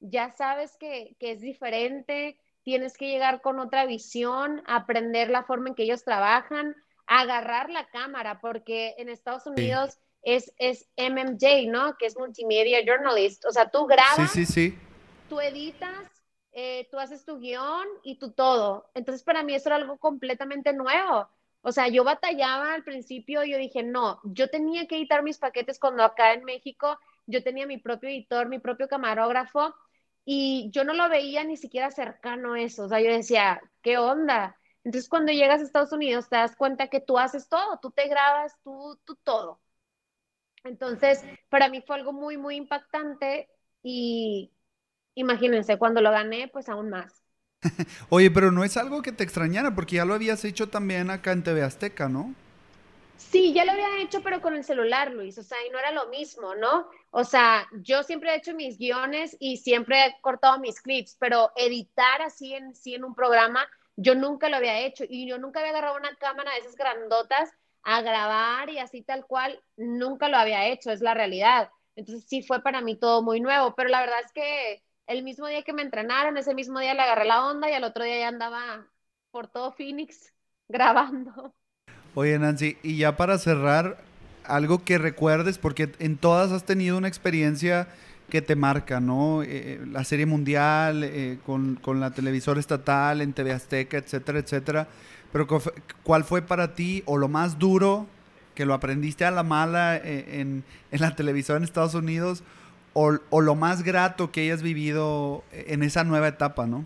ya 0.00 0.30
sabes 0.30 0.76
que, 0.78 1.16
que 1.18 1.32
es 1.32 1.40
diferente, 1.40 2.38
tienes 2.62 2.96
que 2.96 3.08
llegar 3.08 3.40
con 3.40 3.58
otra 3.58 3.86
visión, 3.86 4.62
aprender 4.66 5.30
la 5.30 5.44
forma 5.44 5.68
en 5.70 5.74
que 5.74 5.84
ellos 5.84 6.04
trabajan, 6.04 6.76
agarrar 7.06 7.70
la 7.70 7.88
cámara, 7.88 8.40
porque 8.40 8.94
en 8.98 9.08
Estados 9.08 9.46
Unidos 9.46 9.98
es, 10.22 10.52
es 10.58 10.88
MMJ, 10.96 11.68
¿no? 11.68 11.96
Que 11.96 12.06
es 12.06 12.16
Multimedia 12.16 12.84
Journalist, 12.84 13.44
o 13.46 13.52
sea, 13.52 13.70
tú 13.70 13.80
Sí, 13.80 13.86
grabas, 13.88 14.32
sí, 14.32 14.46
sí. 14.46 14.78
tú 15.28 15.40
editas, 15.40 16.08
eh, 16.52 16.88
tú 16.90 16.98
haces 16.98 17.24
tu 17.24 17.38
guion 17.38 17.86
y 18.02 18.18
tú 18.18 18.32
todo. 18.32 18.90
Entonces, 18.94 19.22
para 19.22 19.42
mí 19.42 19.54
eso 19.54 19.68
era 19.68 19.76
algo 19.76 19.98
completamente 19.98 20.72
nuevo. 20.72 21.28
O 21.62 21.72
sea, 21.72 21.88
yo 21.88 22.04
batallaba 22.04 22.74
al 22.74 22.84
principio, 22.84 23.44
yo 23.44 23.58
dije, 23.58 23.82
no, 23.82 24.20
yo 24.24 24.48
tenía 24.50 24.86
que 24.86 24.96
editar 24.96 25.22
mis 25.22 25.38
paquetes 25.38 25.78
cuando 25.78 26.02
acá 26.04 26.32
en 26.32 26.44
México 26.44 26.98
yo 27.26 27.42
tenía 27.42 27.66
mi 27.66 27.78
propio 27.78 28.08
editor, 28.08 28.48
mi 28.48 28.58
propio 28.58 28.88
camarógrafo, 28.88 29.74
y 30.24 30.70
yo 30.72 30.84
no 30.84 30.94
lo 30.94 31.08
veía 31.08 31.44
ni 31.44 31.56
siquiera 31.56 31.90
cercano 31.90 32.54
a 32.54 32.60
eso. 32.60 32.84
O 32.84 32.88
sea, 32.88 33.00
yo 33.00 33.10
decía, 33.12 33.60
¿qué 33.82 33.98
onda? 33.98 34.56
Entonces, 34.84 35.08
cuando 35.08 35.32
llegas 35.32 35.60
a 35.60 35.64
Estados 35.64 35.92
Unidos, 35.92 36.28
te 36.28 36.36
das 36.36 36.56
cuenta 36.56 36.88
que 36.88 37.00
tú 37.00 37.18
haces 37.18 37.48
todo, 37.48 37.78
tú 37.80 37.90
te 37.90 38.08
grabas, 38.08 38.54
tú, 38.62 38.98
tú 39.04 39.16
todo. 39.24 39.60
Entonces, 40.64 41.24
para 41.48 41.68
mí 41.68 41.82
fue 41.86 41.96
algo 41.96 42.12
muy, 42.12 42.36
muy 42.36 42.56
impactante 42.56 43.48
y 43.82 44.52
imagínense, 45.14 45.78
cuando 45.78 46.00
lo 46.02 46.10
gané, 46.12 46.48
pues 46.48 46.68
aún 46.68 46.90
más. 46.90 47.19
Oye, 48.08 48.30
pero 48.30 48.52
no 48.52 48.64
es 48.64 48.76
algo 48.76 49.02
que 49.02 49.12
te 49.12 49.24
extrañara, 49.24 49.74
porque 49.74 49.96
ya 49.96 50.04
lo 50.04 50.14
habías 50.14 50.44
hecho 50.44 50.68
también 50.68 51.10
acá 51.10 51.32
en 51.32 51.42
TV 51.42 51.62
Azteca, 51.62 52.08
¿no? 52.08 52.34
Sí, 53.16 53.52
ya 53.52 53.64
lo 53.64 53.72
había 53.72 54.00
hecho, 54.02 54.22
pero 54.22 54.40
con 54.40 54.56
el 54.56 54.64
celular, 54.64 55.12
Luis, 55.12 55.36
o 55.38 55.42
sea, 55.42 55.58
y 55.66 55.70
no 55.70 55.78
era 55.78 55.92
lo 55.92 56.08
mismo, 56.08 56.54
¿no? 56.54 56.88
O 57.10 57.22
sea, 57.22 57.68
yo 57.72 58.02
siempre 58.02 58.32
he 58.32 58.38
hecho 58.38 58.54
mis 58.54 58.78
guiones 58.78 59.36
y 59.38 59.58
siempre 59.58 60.06
he 60.06 60.20
cortado 60.22 60.58
mis 60.58 60.80
clips, 60.80 61.16
pero 61.20 61.52
editar 61.54 62.22
así 62.22 62.54
en, 62.54 62.74
sí 62.74 62.94
en 62.94 63.04
un 63.04 63.14
programa, 63.14 63.68
yo 63.96 64.14
nunca 64.14 64.48
lo 64.48 64.56
había 64.56 64.80
hecho 64.80 65.04
y 65.08 65.28
yo 65.28 65.38
nunca 65.38 65.60
había 65.60 65.72
agarrado 65.72 65.96
una 65.96 66.16
cámara 66.16 66.50
de 66.52 66.60
esas 66.60 66.76
grandotas 66.76 67.50
a 67.82 68.00
grabar 68.00 68.70
y 68.70 68.78
así 68.78 69.02
tal 69.02 69.26
cual, 69.26 69.62
nunca 69.76 70.28
lo 70.28 70.38
había 70.38 70.68
hecho, 70.68 70.90
es 70.90 71.00
la 71.02 71.14
realidad. 71.14 71.70
Entonces 71.96 72.24
sí 72.28 72.42
fue 72.42 72.62
para 72.62 72.80
mí 72.80 72.96
todo 72.96 73.22
muy 73.22 73.40
nuevo, 73.40 73.74
pero 73.74 73.90
la 73.90 74.00
verdad 74.00 74.20
es 74.24 74.32
que 74.32 74.82
el 75.06 75.22
mismo 75.22 75.46
día 75.46 75.62
que 75.62 75.72
me 75.72 75.82
entrenaron, 75.82 76.36
ese 76.36 76.54
mismo 76.54 76.80
día 76.80 76.94
le 76.94 77.02
agarré 77.02 77.24
la 77.24 77.46
onda 77.46 77.70
y 77.70 77.74
al 77.74 77.84
otro 77.84 78.04
día 78.04 78.18
ya 78.18 78.28
andaba 78.28 78.86
por 79.30 79.48
todo 79.48 79.72
Phoenix 79.72 80.32
grabando. 80.68 81.54
Oye, 82.14 82.38
Nancy, 82.38 82.76
y 82.82 82.96
ya 82.96 83.16
para 83.16 83.38
cerrar, 83.38 83.98
algo 84.44 84.84
que 84.84 84.98
recuerdes, 84.98 85.58
porque 85.58 85.92
en 85.98 86.16
todas 86.16 86.50
has 86.52 86.64
tenido 86.64 86.98
una 86.98 87.08
experiencia 87.08 87.88
que 88.28 88.42
te 88.42 88.56
marca, 88.56 89.00
¿no? 89.00 89.42
Eh, 89.42 89.48
eh, 89.50 89.80
la 89.86 90.04
serie 90.04 90.26
mundial, 90.26 91.04
eh, 91.04 91.38
con, 91.44 91.76
con, 91.76 92.00
la 92.00 92.12
televisora 92.12 92.60
estatal, 92.60 93.20
en 93.20 93.32
TV 93.32 93.52
Azteca, 93.52 93.98
etcétera, 93.98 94.38
etcétera. 94.38 94.88
Pero 95.32 95.46
¿cuál 96.02 96.24
fue 96.24 96.42
para 96.42 96.74
ti 96.74 97.02
o 97.06 97.16
lo 97.16 97.28
más 97.28 97.58
duro 97.58 98.06
que 98.54 98.66
lo 98.66 98.74
aprendiste 98.74 99.24
a 99.24 99.30
la 99.30 99.42
mala 99.42 99.96
en, 99.96 100.64
en 100.90 101.00
la 101.00 101.14
televisión 101.16 101.58
en 101.58 101.64
Estados 101.64 101.94
Unidos 101.94 102.42
o, 102.92 103.18
o, 103.30 103.40
lo 103.40 103.54
más 103.54 103.82
grato 103.82 104.32
que 104.32 104.42
hayas 104.42 104.62
vivido 104.62 105.44
en 105.52 105.82
esa 105.82 106.04
nueva 106.04 106.28
etapa, 106.28 106.66
¿no? 106.66 106.84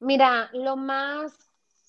Mira, 0.00 0.50
lo 0.52 0.76
más 0.76 1.32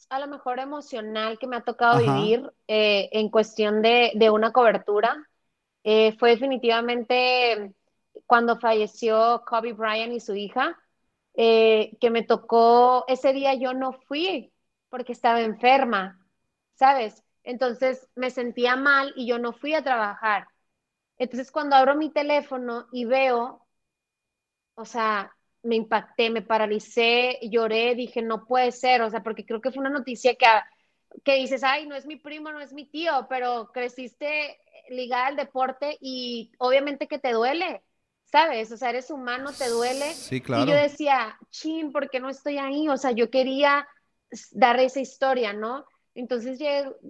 a 0.09 0.19
lo 0.19 0.27
mejor 0.27 0.59
emocional 0.59 1.39
que 1.39 1.47
me 1.47 1.57
ha 1.57 1.61
tocado 1.61 1.99
vivir 1.99 2.51
eh, 2.67 3.09
en 3.11 3.29
cuestión 3.29 3.81
de, 3.81 4.11
de 4.15 4.29
una 4.29 4.51
cobertura 4.51 5.27
eh, 5.83 6.15
fue 6.17 6.31
definitivamente 6.31 7.73
cuando 8.25 8.59
falleció 8.59 9.43
Kobe 9.45 9.73
Bryant 9.73 10.13
y 10.13 10.19
su 10.19 10.35
hija, 10.35 10.77
eh, 11.35 11.97
que 11.99 12.09
me 12.09 12.23
tocó, 12.23 13.05
ese 13.07 13.33
día 13.33 13.53
yo 13.53 13.73
no 13.73 13.93
fui 13.93 14.51
porque 14.89 15.11
estaba 15.11 15.41
enferma, 15.41 16.19
¿sabes? 16.73 17.23
Entonces 17.43 18.07
me 18.15 18.31
sentía 18.31 18.75
mal 18.75 19.13
y 19.15 19.27
yo 19.27 19.37
no 19.37 19.53
fui 19.53 19.73
a 19.73 19.83
trabajar. 19.83 20.47
Entonces 21.17 21.51
cuando 21.51 21.75
abro 21.75 21.95
mi 21.95 22.11
teléfono 22.11 22.87
y 22.91 23.05
veo, 23.05 23.65
o 24.75 24.85
sea, 24.85 25.35
me 25.63 25.75
impacté, 25.75 26.29
me 26.29 26.41
paralicé, 26.41 27.39
lloré, 27.41 27.95
dije, 27.95 28.21
no 28.21 28.45
puede 28.45 28.71
ser, 28.71 29.01
o 29.01 29.09
sea, 29.09 29.23
porque 29.23 29.45
creo 29.45 29.61
que 29.61 29.71
fue 29.71 29.81
una 29.81 29.89
noticia 29.89 30.35
que, 30.35 30.45
que 31.23 31.35
dices, 31.35 31.63
ay, 31.63 31.87
no 31.87 31.95
es 31.95 32.05
mi 32.05 32.17
primo, 32.17 32.51
no 32.51 32.59
es 32.59 32.73
mi 32.73 32.85
tío, 32.85 33.25
pero 33.29 33.71
creciste 33.73 34.59
ligada 34.89 35.27
al 35.27 35.35
deporte 35.35 35.97
y 35.99 36.51
obviamente 36.59 37.07
que 37.07 37.17
te 37.17 37.31
duele, 37.31 37.81
¿sabes? 38.25 38.71
O 38.71 38.77
sea, 38.77 38.89
eres 38.91 39.09
humano, 39.09 39.51
te 39.57 39.69
duele. 39.69 40.11
Sí, 40.13 40.41
claro. 40.41 40.63
Y 40.63 40.67
yo 40.67 40.75
decía, 40.75 41.37
chin, 41.49 41.91
¿por 41.91 42.09
qué 42.09 42.19
no 42.19 42.29
estoy 42.29 42.57
ahí? 42.57 42.87
O 42.89 42.97
sea, 42.97 43.11
yo 43.11 43.29
quería 43.29 43.87
dar 44.51 44.79
esa 44.79 44.99
historia, 44.99 45.53
¿no? 45.53 45.85
Entonces, 46.13 46.59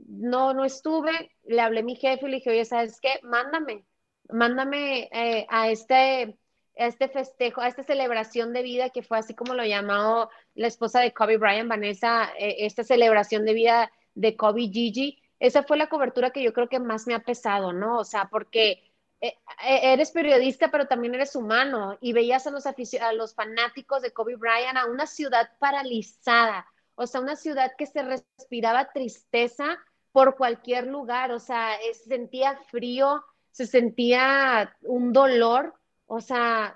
no, 0.08 0.54
no 0.54 0.66
estuve, 0.66 1.32
le 1.44 1.62
hablé 1.62 1.82
a 1.82 1.84
mi 1.84 1.96
jefe 1.96 2.26
y 2.26 2.30
le 2.30 2.38
dije, 2.38 2.50
oye, 2.52 2.66
¿sabes 2.66 3.00
qué? 3.02 3.20
Mándame, 3.24 3.86
mándame 4.30 5.10
eh, 5.12 5.46
a 5.50 5.70
este 5.70 6.38
este 6.76 7.08
festejo, 7.08 7.62
a 7.62 7.68
esta 7.68 7.84
celebración 7.84 8.54
de 8.54 8.62
vida 8.62 8.90
que 8.90 9.04
fue 9.04 9.18
así 9.18 9.34
como 9.34 9.54
lo 9.54 9.66
llamó 9.66 10.30
la 10.56 10.68
esposa 10.68 11.00
de 11.00 11.14
Kobe 11.14 11.38
Bryant, 11.38 11.70
Vanessa, 11.70 12.32
eh, 12.38 12.58
esta 12.60 12.84
celebración 12.84 13.46
de 13.46 13.54
vida 13.54 13.92
de 14.14 14.36
Kobe 14.36 14.64
Gigi, 14.64 15.22
esa 15.40 15.64
fue 15.64 15.78
la 15.78 15.88
cobertura 15.88 16.32
que 16.32 16.44
yo 16.44 16.54
creo 16.54 16.70
que 16.70 16.80
más 16.80 17.08
me 17.08 17.14
ha 17.16 17.20
pesado, 17.20 17.74
¿no? 17.74 17.98
O 18.00 18.04
sea, 18.04 18.30
porque 18.30 18.92
eh, 19.22 19.34
eres 19.64 20.12
periodista, 20.12 20.70
pero 20.72 20.88
también 20.88 21.16
eres 21.16 21.36
humano 21.36 21.98
y 22.02 22.14
veías 22.14 22.48
a 22.48 22.52
los, 22.52 22.66
a 22.66 23.14
los 23.14 23.36
fanáticos 23.36 24.02
de 24.02 24.12
Kobe 24.12 24.36
Bryant 24.36 24.78
a 24.78 24.86
una 24.86 25.08
ciudad 25.08 25.50
paralizada, 25.60 26.66
o 26.96 27.08
sea, 27.08 27.22
una 27.22 27.36
ciudad 27.36 27.72
que 27.78 27.86
se 27.86 28.04
respiraba 28.04 28.92
tristeza 28.92 29.78
por 30.12 30.36
cualquier 30.38 30.88
lugar, 30.88 31.32
o 31.32 31.40
sea, 31.40 31.78
se 31.94 32.10
sentía 32.10 32.58
frío, 32.70 33.24
se 33.56 33.66
sentía 33.66 34.76
un 34.82 35.14
dolor 35.14 35.74
o 36.08 36.22
sea, 36.22 36.76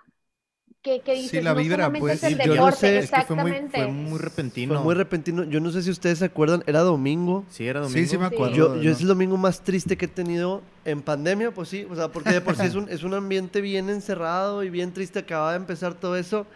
que, 0.81 1.01
que 1.01 1.13
dices, 1.13 1.31
sí, 1.31 1.41
la 1.41 1.53
vibra, 1.53 1.91
pues. 1.91 2.23
Es 2.23 2.31
el 2.31 2.37
yo 2.39 2.53
deporte, 2.53 2.57
no 2.57 2.71
sé, 2.71 2.99
exactamente. 2.99 3.65
Es 3.65 3.71
que 3.71 3.79
fue, 3.79 3.87
muy, 3.87 4.03
fue 4.03 4.09
muy 4.11 4.19
repentino. 4.19 4.73
Fue 4.75 4.83
muy 4.83 4.95
repentino. 4.95 5.43
Yo 5.43 5.59
no 5.59 5.71
sé 5.71 5.83
si 5.83 5.91
ustedes 5.91 6.19
se 6.19 6.25
acuerdan, 6.25 6.63
era 6.67 6.79
domingo. 6.79 7.45
Sí, 7.49 7.67
era 7.67 7.81
domingo. 7.81 7.99
Sí, 7.99 8.07
sí 8.07 8.17
me 8.17 8.25
acuerdo. 8.25 8.55
Yo, 8.55 8.81
yo 8.81 8.91
es 8.91 9.01
el 9.01 9.07
domingo 9.07 9.37
más 9.37 9.61
triste 9.61 9.97
que 9.97 10.05
he 10.05 10.07
tenido 10.07 10.61
en 10.85 11.01
pandemia, 11.01 11.51
pues 11.51 11.69
sí. 11.69 11.85
O 11.89 11.95
sea, 11.95 12.07
porque 12.07 12.31
de 12.31 12.41
por 12.41 12.55
sí 12.55 12.63
es 12.63 12.75
un, 12.75 12.89
es 12.89 13.03
un 13.03 13.13
ambiente 13.13 13.61
bien 13.61 13.89
encerrado 13.89 14.63
y 14.63 14.69
bien 14.69 14.93
triste. 14.93 15.19
Acaba 15.19 15.51
de 15.51 15.57
empezar 15.57 15.93
todo 15.93 16.15
eso 16.15 16.47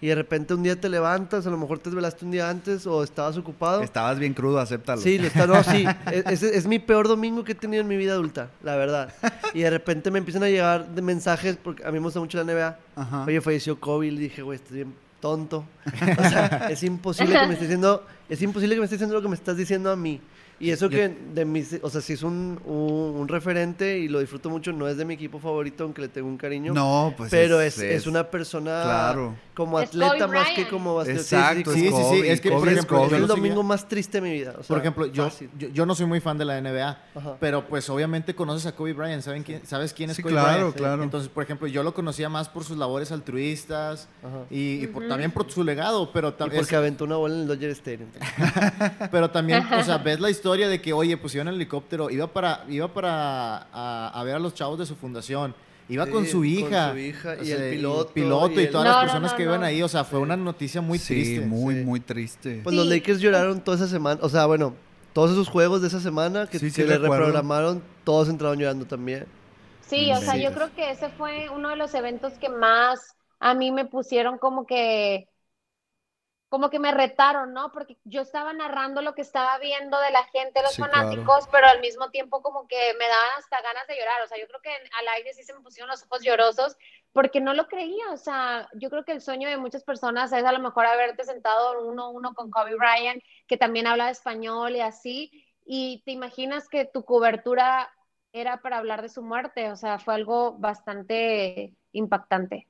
y 0.00 0.06
de 0.06 0.14
repente 0.14 0.54
un 0.54 0.62
día 0.62 0.80
te 0.80 0.88
levantas, 0.88 1.46
a 1.46 1.50
lo 1.50 1.58
mejor 1.58 1.78
te 1.78 1.90
desvelaste 1.90 2.24
un 2.24 2.30
día 2.30 2.48
antes 2.48 2.86
o 2.86 3.02
estabas 3.04 3.36
ocupado. 3.36 3.82
Estabas 3.82 4.18
bien 4.18 4.32
crudo, 4.32 4.58
acéptalo. 4.58 5.00
Sí, 5.00 5.16
está, 5.16 5.46
no, 5.46 5.62
sí. 5.62 5.84
Es, 6.10 6.42
es, 6.42 6.66
mi 6.66 6.78
peor 6.78 7.08
domingo 7.08 7.44
que 7.44 7.52
he 7.52 7.54
tenido 7.54 7.82
en 7.82 7.88
mi 7.88 7.96
vida 7.96 8.12
adulta, 8.12 8.50
la 8.62 8.76
verdad. 8.76 9.12
Y 9.54 9.60
de 9.60 9.70
repente 9.70 10.10
me 10.10 10.18
empiezan 10.18 10.42
a 10.42 10.48
llegar 10.48 10.88
de 10.88 11.02
mensajes, 11.02 11.56
porque 11.62 11.84
a 11.84 11.90
mí 11.90 11.98
me 11.98 12.04
gusta 12.04 12.20
mucho 12.20 12.42
la 12.42 12.44
NBA. 12.44 12.78
Ajá. 12.96 13.24
Oye, 13.26 13.40
falleció 13.40 13.78
Kobe, 13.78 14.06
y 14.06 14.10
le 14.10 14.20
dije, 14.20 14.42
güey, 14.42 14.56
estás 14.56 14.72
bien 14.72 14.94
tonto. 15.20 15.64
O 15.86 16.28
sea, 16.28 16.68
es 16.70 16.82
imposible 16.82 17.38
que 17.38 17.46
me 17.46 17.52
estés 17.52 17.68
diciendo, 17.68 18.04
es 18.28 18.42
imposible 18.42 18.74
que 18.74 18.80
me 18.80 18.84
estés 18.84 18.98
diciendo 18.98 19.14
lo 19.14 19.22
que 19.22 19.28
me 19.28 19.36
estás 19.36 19.56
diciendo 19.56 19.90
a 19.90 19.96
mí. 19.96 20.20
Y 20.60 20.70
eso 20.72 20.90
que 20.90 21.08
de 21.34 21.44
mis, 21.46 21.78
o 21.80 21.88
sea, 21.88 22.02
sí 22.02 22.12
es 22.12 22.22
un, 22.22 22.60
un, 22.66 23.16
un, 23.18 23.28
referente 23.28 23.98
y 23.98 24.08
lo 24.08 24.20
disfruto 24.20 24.50
mucho, 24.50 24.72
no 24.72 24.86
es 24.88 24.98
de 24.98 25.06
mi 25.06 25.14
equipo 25.14 25.38
favorito, 25.38 25.84
aunque 25.84 26.02
le 26.02 26.08
tengo 26.08 26.28
un 26.28 26.36
cariño. 26.36 26.74
No, 26.74 27.14
pues 27.16 27.30
Pero 27.30 27.62
es, 27.62 27.78
es, 27.78 28.02
es 28.02 28.06
una 28.06 28.24
persona 28.30 28.82
claro. 28.84 29.34
como 29.54 29.80
Es 29.80 29.88
atleta 29.88 30.26
más 30.26 30.48
que 30.54 30.68
como 30.68 31.00
Exacto, 31.02 31.72
Sí, 31.72 31.88
sí, 31.88 32.02
sí, 32.10 32.22
es 32.28 32.42
que, 32.42 32.50
por 32.50 32.58
Kobe 32.60 32.72
es 32.72 32.76
ejemplo, 32.76 32.98
Kobe. 32.98 33.08
Fue 33.08 33.18
el 33.18 33.26
domingo 33.26 33.62
más 33.62 33.88
triste 33.88 34.20
de 34.20 34.28
mi 34.28 34.34
vida. 34.34 34.50
o 34.58 34.62
sea, 34.62 34.68
Por 34.68 34.78
ejemplo, 34.80 35.06
yo, 35.06 35.30
yo, 35.58 35.68
yo 35.68 35.86
no 35.86 35.94
soy 35.94 36.04
muy 36.04 36.20
fan 36.20 36.36
de 36.36 36.44
la 36.44 36.60
NBA, 36.60 36.88
Ajá. 37.14 37.36
pero 37.40 37.66
pues 37.66 37.88
obviamente 37.88 38.34
conoces 38.34 38.66
a 38.66 38.76
Kobe 38.76 38.92
Bryant, 38.92 39.22
¿saben 39.22 39.42
quién, 39.42 39.62
¿sabes 39.66 39.94
quién 39.94 40.10
es 40.10 40.16
Sí, 40.16 40.22
Kobe 40.22 40.34
claro, 40.34 40.58
Bryant? 40.58 40.76
claro. 40.76 41.02
Entonces, 41.02 41.30
por 41.30 41.42
ejemplo, 41.42 41.68
yo 41.68 41.82
lo 41.82 41.94
conocía 41.94 42.28
más 42.28 42.50
por 42.50 42.64
sus 42.64 42.76
labores 42.76 43.10
altruistas 43.12 44.08
Ajá. 44.22 44.40
y, 44.50 44.84
y 44.84 44.86
por- 44.88 45.08
también 45.08 45.30
por 45.30 45.50
su 45.50 45.64
legado, 45.64 46.12
pero 46.12 46.34
también... 46.34 46.60
porque 46.60 46.76
aventó 46.76 47.04
una 47.06 47.16
bola 47.16 47.34
en 47.34 47.40
el 47.42 47.46
Dodger 47.48 47.70
Stadium. 47.70 48.10
Pero 49.10 49.30
también, 49.30 49.64
o 49.72 49.82
sea, 49.82 49.96
ves 49.98 50.20
la 50.20 50.28
historia 50.28 50.49
de 50.58 50.80
que, 50.82 50.92
oye, 50.92 51.16
pues 51.16 51.34
iba 51.34 51.42
en 51.42 51.48
el 51.48 51.54
helicóptero, 51.56 52.10
iba 52.10 52.26
para, 52.32 52.64
iba 52.68 52.92
para 52.92 53.68
a, 53.72 54.10
a 54.14 54.24
ver 54.24 54.34
a 54.36 54.38
los 54.38 54.54
chavos 54.54 54.78
de 54.78 54.86
su 54.86 54.96
fundación, 54.96 55.54
iba 55.88 56.06
Sí, 56.06 56.10
con 56.10 56.26
su 56.26 56.44
con 56.44 56.46
hija. 56.46 56.92
su 56.92 56.98
hija 56.98 57.36
o 57.38 57.42
y 57.42 57.46
sea, 57.46 57.56
el 57.56 57.70
piloto, 57.70 58.12
piloto 58.12 58.60
y 58.60 58.64
y, 58.64 58.66
el- 58.66 58.70
todas 58.70 58.86
No, 58.86 58.92
las 58.92 59.00
personas 59.00 59.32
no, 59.32 59.36
que 59.36 59.44
no. 59.44 59.50
iban 59.50 59.64
ahí, 59.64 59.82
o 59.82 59.88
sea, 59.88 60.04
fue 60.04 60.18
una 60.20 60.36
noticia 60.36 60.80
muy 60.80 60.98
sí, 60.98 61.06
triste. 61.14 61.40
muy, 61.40 61.74
sí. 61.76 61.84
muy 61.84 62.00
triste. 62.00 62.60
Pues 62.62 62.74
los. 62.76 62.86
Lakers 62.86 63.20
lloraron 63.20 63.62
toda 63.64 63.76
esa 63.76 63.88
semana. 63.88 64.20
O 64.22 64.28
sea, 64.28 64.46
bueno, 64.46 64.80
todos 65.12 65.30
esos 65.32 65.48
juegos 65.48 65.82
de 65.82 65.88
esa 65.88 66.00
semana 66.00 66.48
que, 66.48 66.60
Sí, 66.60 66.70
sí 66.70 66.82
que 66.82 66.86
le 66.86 66.98
reprogramaron, 66.98 67.82
todos 68.04 68.28
entraron 68.28 68.58
llorando 68.58 68.86
también. 68.86 69.26
Sí, 69.80 70.12
o 70.12 70.20
sea, 70.20 70.36
yo 70.36 70.52
creo 70.52 70.72
que 70.74 70.90
ese 70.90 71.10
fue 71.10 71.48
uno 71.50 71.70
de 71.70 71.76
los 71.76 71.94
eventos 71.94 72.38
que 72.38 72.48
más 72.48 73.16
a 73.40 73.54
mí 73.54 73.72
me 73.72 73.86
pusieron 73.86 74.38
como 74.38 74.66
que, 74.66 75.29
como 76.50 76.70
que 76.70 76.78
me 76.80 76.92
retaron, 76.92 77.54
¿no? 77.54 77.72
Porque 77.72 77.96
yo 78.04 78.22
estaba 78.22 78.52
narrando 78.52 79.02
lo 79.02 79.14
que 79.14 79.22
estaba 79.22 79.58
viendo 79.58 79.98
de 80.00 80.10
la 80.12 80.24
gente, 80.26 80.62
los 80.62 80.76
Sí, 80.76 80.82
fanáticos, 80.82 81.48
pero 81.52 81.68
al 81.68 81.80
mismo 81.80 82.10
tiempo 82.10 82.42
como 82.42 82.68
que 82.68 82.76
me 82.98 83.08
daban 83.08 83.30
hasta 83.38 83.62
ganas 83.62 83.86
de 83.88 83.96
llorar. 83.98 84.22
O 84.22 84.28
sea, 84.28 84.38
yo 84.38 84.48
creo 84.48 84.60
que 84.62 84.70
al 84.70 85.08
aire 85.16 85.32
sí 85.34 85.44
se 85.44 85.54
me 85.54 85.62
pusieron 85.62 85.90
los 85.90 86.04
ojos 86.04 86.22
llorosos 86.22 86.76
porque 87.12 87.40
no 87.40 87.54
lo 87.54 87.68
creía. 87.68 88.10
O 88.12 88.18
sea, 88.18 88.68
yo 88.74 88.90
creo 88.90 89.04
que 89.04 89.12
el 89.12 89.22
sueño 89.22 89.48
de 89.48 89.56
muchas 89.58 89.84
personas 89.84 90.32
es 90.32 90.44
a 90.44 90.52
lo 90.52 90.60
mejor 90.60 90.86
haberte 90.86 91.24
sentado 91.24 91.88
uno 91.88 92.04
a 92.04 92.10
uno 92.10 92.34
con 92.34 92.50
Kobe 92.50 92.76
Bryant, 92.76 93.22
que 93.46 93.56
también 93.56 93.86
habla 93.86 94.10
español 94.10 94.76
y 94.76 94.80
así, 94.80 95.30
y 95.64 96.02
te 96.04 96.12
imaginas 96.12 96.68
que 96.68 96.84
tu 96.84 97.04
cobertura 97.04 97.90
era 98.32 98.60
para 98.62 98.78
hablar 98.78 99.02
de 99.02 99.08
su 99.08 99.22
muerte, 99.22 99.70
o 99.72 99.76
sea, 99.76 99.98
fue 99.98 100.14
algo 100.14 100.52
bastante 100.58 101.74
impactante. 101.92 102.68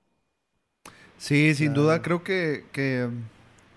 Sí, 1.19 1.55
sin 1.55 1.75
Claro. 1.75 1.75
duda 1.75 2.03
creo 2.03 2.25
que, 2.25 2.65
que 2.73 3.09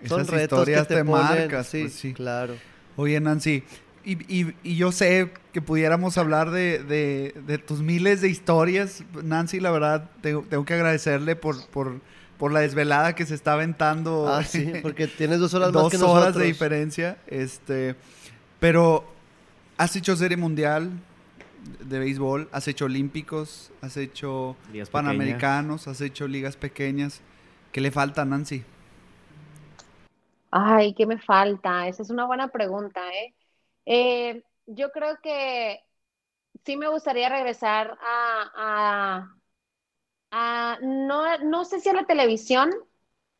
Son 0.06 0.20
esas 0.20 0.34
retos 0.34 0.58
historias 0.58 0.86
que 0.86 0.94
te, 0.94 1.00
te, 1.00 1.04
ponen, 1.04 1.26
marcas. 1.26 1.66
sí, 1.66 1.82
pues 1.82 1.92
sí. 1.94 2.12
claro. 2.12 2.54
Oye, 2.96 3.18
Nancy, 3.20 3.64
y, 4.04 4.76
yo 4.76 4.92
sé 4.92 5.30
que 5.52 5.62
pudiéramos 5.62 6.18
hablar 6.18 6.50
de, 6.50 7.62
tus 7.66 7.80
miles 7.80 8.20
de 8.20 8.28
historias. 8.28 9.02
Nancy, 9.22 9.60
la 9.60 9.70
verdad, 9.70 10.10
tengo, 10.20 10.64
que 10.64 10.74
agradecerle 10.74 11.36
por, 11.36 11.66
por, 11.68 12.52
la 12.52 12.60
desvelada 12.60 13.14
que 13.14 13.24
se 13.24 13.34
está 13.34 13.54
aventando. 13.54 14.28
Ah, 14.28 14.44
sí, 14.44 14.72
porque 14.82 15.06
tienes 15.06 15.38
dos 15.38 15.54
horas 15.54 15.72
más 15.72 15.88
que 15.90 15.96
nosotros. 15.96 16.22
horas 16.22 16.34
de 16.34 16.44
diferencia. 16.44 17.16
Este, 17.26 17.96
pero 18.60 19.04
has 19.78 19.96
hecho 19.96 20.16
serie 20.16 20.36
mundial 20.36 20.90
de 21.82 21.98
béisbol, 21.98 22.48
has 22.52 22.68
hecho 22.68 22.84
olímpicos, 22.84 23.72
has 23.80 23.96
hecho 23.96 24.56
panamericanos, 24.90 25.88
has 25.88 26.02
hecho 26.02 26.28
ligas 26.28 26.56
pequeñas. 26.56 27.22
¿Qué 27.72 27.80
le 27.80 27.90
falta 27.90 28.22
a 28.22 28.24
Nancy? 28.26 28.64
Ay, 30.56 30.94
¿qué 30.94 31.04
me 31.04 31.18
falta? 31.18 31.88
Esa 31.88 32.02
es 32.02 32.10
una 32.10 32.26
buena 32.26 32.46
pregunta, 32.46 33.00
¿eh? 33.12 33.34
Eh, 33.86 34.44
yo 34.66 34.92
creo 34.92 35.18
que 35.20 35.80
sí 36.64 36.76
me 36.76 36.86
gustaría 36.88 37.28
regresar 37.28 37.98
a, 38.00 39.26
a, 40.30 40.78
no, 40.80 41.38
no 41.38 41.64
sé 41.64 41.80
si 41.80 41.88
a 41.88 41.92
la 41.92 42.06
televisión. 42.06 42.70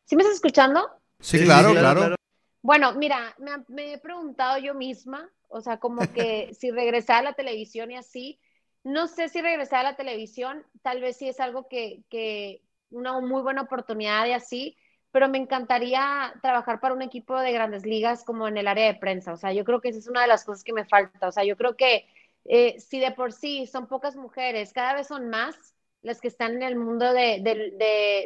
¿Sí 0.03 0.17
me 0.17 0.23
estás 0.23 0.35
escuchando? 0.35 0.89
Sí, 1.21 1.41
claro, 1.45 1.71
claro, 1.71 2.15
Bueno, 2.61 2.93
mira, 2.95 3.33
me, 3.69 3.93
he 3.93 3.97
preguntado 3.97 4.57
yo 4.57 4.73
misma, 4.73 5.31
o 5.47 5.61
sea, 5.61 5.77
como 5.77 6.11
que 6.11 6.53
si 6.59 6.69
regresar 6.69 7.19
a 7.19 7.29
la 7.29 7.33
televisión 7.33 7.91
y 7.91 7.95
así, 7.95 8.41
no 8.83 9.07
sé 9.07 9.29
si 9.29 9.39
regresar 9.41 9.79
a 9.79 9.91
la 9.91 9.95
televisión, 9.95 10.65
tal 10.81 10.99
vez 10.99 11.15
sí 11.15 11.29
es 11.29 11.39
algo 11.39 11.69
que, 11.69 12.03
que 12.09 12.61
una 12.89 13.21
muy 13.21 13.41
buena 13.41 13.61
oportunidad 13.61 14.25
y 14.25 14.33
así, 14.33 14.77
pero 15.15 15.29
me 15.29 15.37
encantaría 15.37 16.33
trabajar 16.41 16.81
para 16.81 16.93
un 16.93 17.01
equipo 17.01 17.39
de 17.39 17.53
grandes 17.53 17.85
ligas 17.85 18.25
como 18.25 18.49
en 18.49 18.57
el 18.57 18.67
área 18.67 18.87
de 18.87 18.99
prensa. 18.99 19.31
O 19.31 19.37
sea, 19.37 19.53
yo 19.53 19.63
creo 19.63 19.79
que 19.79 19.87
esa 19.87 19.99
es 19.99 20.09
una 20.09 20.21
de 20.21 20.27
las 20.27 20.43
cosas 20.43 20.61
que 20.61 20.73
me 20.73 20.83
falta. 20.83 21.29
O 21.29 21.31
sea, 21.31 21.45
yo 21.45 21.55
creo 21.55 21.77
que 21.77 22.05
eh, 22.43 22.77
si 22.81 22.99
de 22.99 23.11
por 23.11 23.31
sí 23.31 23.65
son 23.65 23.87
pocas 23.87 24.17
mujeres, 24.17 24.73
cada 24.73 24.93
vez 24.93 25.07
son 25.07 25.29
más 25.29 25.55
las 26.01 26.19
que 26.19 26.27
están 26.27 26.55
en 26.55 26.63
el 26.63 26.75
mundo 26.75 27.13
de, 27.13 27.39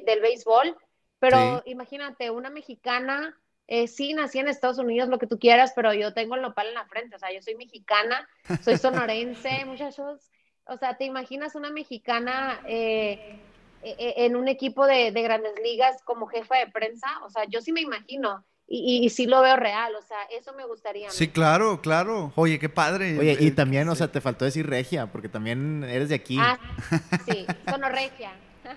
del 0.03 0.19
béisbol, 0.19 0.75
pero 1.19 1.61
imagínate, 1.67 2.31
una 2.31 2.49
mexicana, 2.49 3.39
eh, 3.67 3.87
sí, 3.87 4.15
nací 4.15 4.39
en 4.39 4.47
Estados 4.47 4.79
Unidos, 4.79 5.09
lo 5.09 5.19
que 5.19 5.27
tú 5.27 5.37
quieras, 5.37 5.73
pero 5.75 5.93
yo 5.93 6.15
tengo 6.15 6.33
el 6.33 6.41
nopal 6.41 6.69
en 6.69 6.73
la 6.73 6.87
frente, 6.87 7.17
o 7.17 7.19
sea, 7.19 7.31
yo 7.31 7.43
soy 7.43 7.53
mexicana, 7.53 8.27
soy 8.63 8.77
sonorense, 8.79 9.63
muchachos. 9.65 10.31
O 10.65 10.75
sea, 10.77 10.97
¿te 10.97 11.05
imaginas 11.05 11.53
una 11.53 11.69
mexicana 11.69 12.61
eh, 12.65 13.39
en 13.81 14.35
un 14.35 14.47
equipo 14.47 14.85
de, 14.85 15.11
grandes 15.11 15.53
ligas 15.63 16.01
como 16.03 16.27
jefa 16.27 16.57
de 16.57 16.67
prensa, 16.67 17.07
o 17.25 17.29
sea, 17.29 17.45
yo 17.45 17.61
sí 17.61 17.71
me 17.71 17.81
imagino. 17.81 18.43
Y, 18.71 19.03
y, 19.03 19.09
sí 19.09 19.25
lo 19.25 19.41
veo 19.41 19.55
real, 19.55 19.95
o 19.95 20.01
sea, 20.03 20.17
eso 20.37 20.53
me 20.53 20.63
gustaría. 20.63 21.09
Sí, 21.09 21.29
claro, 21.29 21.81
claro. 21.81 22.31
Oye, 22.35 22.59
qué 22.59 22.69
padre. 22.69 23.17
Oye, 23.17 23.35
y 23.39 23.49
también, 23.49 23.89
o 23.89 23.95
sea, 23.95 24.11
te 24.11 24.21
faltó 24.21 24.45
decir 24.45 24.69
regia, 24.69 25.07
porque 25.07 25.27
también 25.27 25.83
eres 25.83 26.09
de 26.09 26.15
aquí. 26.15 26.37
Ah, 26.39 26.59
sí, 27.27 27.47
sonorregia. 27.67 28.31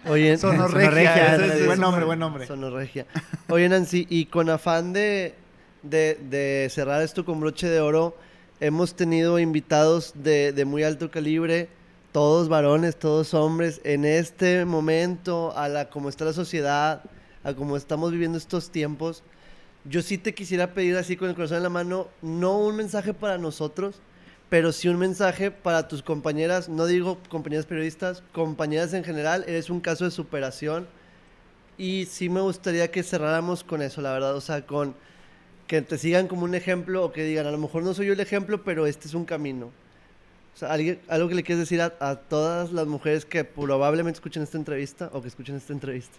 Oye, 0.06 0.36
sonorregia. 0.38 1.38
buen 1.66 1.78
nombre, 1.78 2.06
buen 2.06 2.18
nombre. 2.18 2.46
Sonorregia. 2.46 3.06
Oye, 3.50 3.68
Nancy, 3.68 4.06
y 4.08 4.26
con 4.26 4.48
afán 4.48 4.94
de, 4.94 5.34
de, 5.82 6.14
de, 6.14 6.68
cerrar 6.70 7.02
esto 7.02 7.26
con 7.26 7.40
broche 7.40 7.68
de 7.68 7.80
oro, 7.80 8.16
hemos 8.60 8.94
tenido 8.94 9.38
invitados 9.38 10.14
de, 10.14 10.52
de 10.52 10.64
muy 10.64 10.84
alto 10.84 11.10
calibre 11.10 11.68
todos 12.12 12.50
varones, 12.50 12.98
todos 12.98 13.32
hombres, 13.32 13.80
en 13.84 14.04
este 14.04 14.66
momento, 14.66 15.56
a 15.56 15.68
la 15.68 15.88
como 15.88 16.10
está 16.10 16.26
la 16.26 16.34
sociedad, 16.34 17.02
a 17.42 17.54
cómo 17.54 17.76
estamos 17.76 18.12
viviendo 18.12 18.36
estos 18.36 18.70
tiempos, 18.70 19.22
yo 19.84 20.02
sí 20.02 20.18
te 20.18 20.34
quisiera 20.34 20.74
pedir 20.74 20.96
así 20.96 21.16
con 21.16 21.30
el 21.30 21.34
corazón 21.34 21.56
en 21.56 21.62
la 21.64 21.70
mano, 21.70 22.08
no 22.20 22.58
un 22.58 22.76
mensaje 22.76 23.14
para 23.14 23.38
nosotros, 23.38 23.96
pero 24.50 24.70
sí 24.72 24.88
un 24.88 24.98
mensaje 24.98 25.50
para 25.50 25.88
tus 25.88 26.02
compañeras, 26.02 26.68
no 26.68 26.84
digo 26.84 27.18
compañeras 27.30 27.64
periodistas, 27.64 28.22
compañeras 28.32 28.92
en 28.92 29.04
general, 29.04 29.44
eres 29.48 29.70
un 29.70 29.80
caso 29.80 30.04
de 30.04 30.10
superación 30.10 30.86
y 31.78 32.04
sí 32.04 32.28
me 32.28 32.42
gustaría 32.42 32.90
que 32.90 33.02
cerráramos 33.02 33.64
con 33.64 33.80
eso, 33.80 34.02
la 34.02 34.12
verdad, 34.12 34.36
o 34.36 34.40
sea, 34.42 34.66
con 34.66 34.94
que 35.66 35.80
te 35.80 35.96
sigan 35.96 36.28
como 36.28 36.44
un 36.44 36.54
ejemplo 36.54 37.02
o 37.02 37.12
que 37.12 37.24
digan, 37.24 37.46
a 37.46 37.50
lo 37.50 37.56
mejor 37.56 37.82
no 37.82 37.94
soy 37.94 38.08
yo 38.08 38.12
el 38.12 38.20
ejemplo, 38.20 38.62
pero 38.62 38.86
este 38.86 39.08
es 39.08 39.14
un 39.14 39.24
camino. 39.24 39.70
Algo 40.60 41.28
que 41.28 41.34
le 41.34 41.42
quieres 41.42 41.60
decir 41.60 41.80
a, 41.80 42.16
todas 42.16 42.72
las 42.72 42.86
mujeres 42.86 43.24
que 43.24 43.42
probablemente 43.44 44.18
escuchen 44.18 44.42
esta 44.42 44.58
entrevista 44.58 45.10
o 45.12 45.22
que 45.22 45.28
escuchen 45.28 45.56
esta 45.56 45.72
entrevista. 45.72 46.18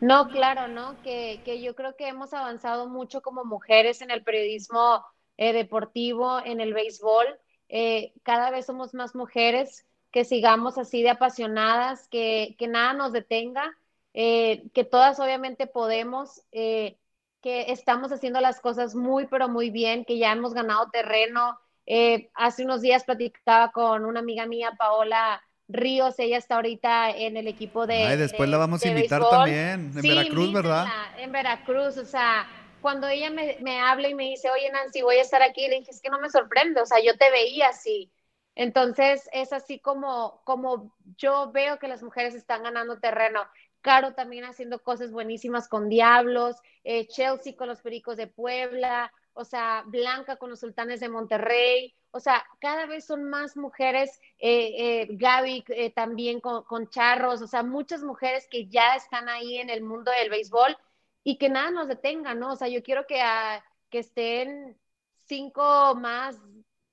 No, 0.00 0.28
claro, 0.28 0.68
¿no? 0.68 0.94
Que, 1.02 1.60
yo 1.60 1.74
creo 1.74 1.96
que 1.96 2.08
hemos 2.08 2.32
avanzado 2.32 2.88
mucho 2.88 3.22
como 3.22 3.44
mujeres 3.44 4.00
en 4.00 4.10
el 4.10 4.22
periodismo 4.22 5.04
eh, 5.36 5.52
deportivo, 5.52 6.40
en 6.44 6.60
el 6.60 6.72
béisbol. 6.72 7.26
Eh, 7.68 8.12
cada 8.22 8.50
vez 8.50 8.66
somos 8.66 8.94
más 8.94 9.14
mujeres 9.14 9.86
que 10.12 10.24
sigamos 10.24 10.78
así 10.78 11.02
de 11.02 11.10
apasionadas, 11.10 12.08
que, 12.08 12.56
nada 12.68 12.92
nos 12.92 13.12
detenga, 13.12 13.76
eh, 14.14 14.64
que 14.72 14.84
todas 14.84 15.18
obviamente 15.20 15.66
podemos, 15.66 16.42
que 16.52 16.96
estamos 17.42 18.12
haciendo 18.12 18.40
las 18.40 18.60
cosas 18.60 18.94
muy, 18.94 19.26
pero 19.26 19.48
muy 19.48 19.70
bien, 19.70 20.04
que 20.04 20.16
ya 20.16 20.32
hemos 20.32 20.54
ganado 20.54 20.88
terreno 20.90 21.58
eh, 21.86 22.30
hace 22.34 22.64
unos 22.64 22.82
días 22.82 23.04
platicaba 23.04 23.70
con 23.70 24.04
una 24.04 24.20
amiga 24.20 24.46
mía, 24.46 24.72
Paola 24.76 25.42
Ríos, 25.68 26.18
ella 26.18 26.36
está 26.36 26.56
ahorita 26.56 27.10
en 27.10 27.36
el 27.36 27.48
equipo 27.48 27.86
de. 27.86 28.04
Ay, 28.04 28.16
después 28.16 28.48
la 28.48 28.58
vamos 28.58 28.84
a 28.84 28.88
invitar 28.88 29.22
también, 29.28 29.92
en 29.94 30.02
Veracruz, 30.02 30.52
¿verdad? 30.52 30.86
En 31.18 31.32
Veracruz, 31.32 31.96
o 31.96 32.04
sea, 32.04 32.46
cuando 32.80 33.08
ella 33.08 33.30
me, 33.30 33.56
me, 33.60 33.80
habla 33.80 34.08
y 34.08 34.14
me 34.14 34.24
dice, 34.24 34.50
oye 34.50 34.70
Nancy, 34.70 35.02
voy 35.02 35.16
a 35.16 35.22
estar 35.22 35.42
aquí, 35.42 35.66
le 35.68 35.78
dije, 35.80 35.90
es 35.90 36.00
que 36.00 36.10
no 36.10 36.20
me 36.20 36.30
sorprende, 36.30 36.80
o 36.80 36.86
sea, 36.86 36.98
yo 37.02 37.16
te 37.16 37.30
veía 37.30 37.68
así. 37.68 38.12
Entonces, 38.56 39.28
es 39.32 39.52
así 39.52 39.78
como, 39.78 40.40
como 40.44 40.94
yo 41.18 41.52
veo 41.52 41.78
que 41.78 41.88
las 41.88 42.02
mujeres 42.02 42.34
están 42.34 42.62
ganando 42.62 42.98
terreno. 42.98 43.42
Caro 43.82 44.14
también 44.14 44.44
haciendo 44.44 44.82
cosas 44.82 45.12
buenísimas 45.12 45.68
con 45.68 45.88
Diablos, 45.88 46.56
eh, 46.82 47.06
Chelsea 47.06 47.54
con 47.54 47.68
los 47.68 47.82
Pericos 47.82 48.16
de 48.16 48.26
Puebla, 48.26 49.12
o 49.36 49.44
sea, 49.44 49.84
Blanca 49.86 50.36
con 50.36 50.50
los 50.50 50.60
sultanes 50.60 51.00
de 51.00 51.10
Monterrey, 51.10 51.94
o 52.10 52.20
sea, 52.20 52.42
cada 52.58 52.86
vez 52.86 53.04
son 53.04 53.24
más 53.24 53.56
mujeres, 53.56 54.18
eh, 54.38 55.02
eh, 55.02 55.08
Gaby 55.10 55.64
eh, 55.68 55.90
también 55.92 56.40
con, 56.40 56.88
charros, 56.88 57.42
o 57.42 57.46
sea, 57.46 57.62
muchas 57.62 58.02
mujeres 58.02 58.48
que 58.50 58.66
ya 58.68 58.96
están 58.96 59.28
ahí 59.28 59.58
en 59.58 59.68
el 59.68 59.82
mundo 59.82 60.10
del 60.10 60.30
béisbol 60.30 60.76
y 61.22 61.36
que 61.36 61.50
nada 61.50 61.70
nos 61.70 61.88
detenga, 61.88 62.34
¿no? 62.34 62.52
O 62.52 62.56
sea, 62.56 62.68
yo 62.68 62.82
quiero 62.82 63.06
que, 63.06 63.20
ah, 63.20 63.62
que 63.90 63.98
estén 63.98 64.78
cinco 65.26 65.94
más, 65.96 66.38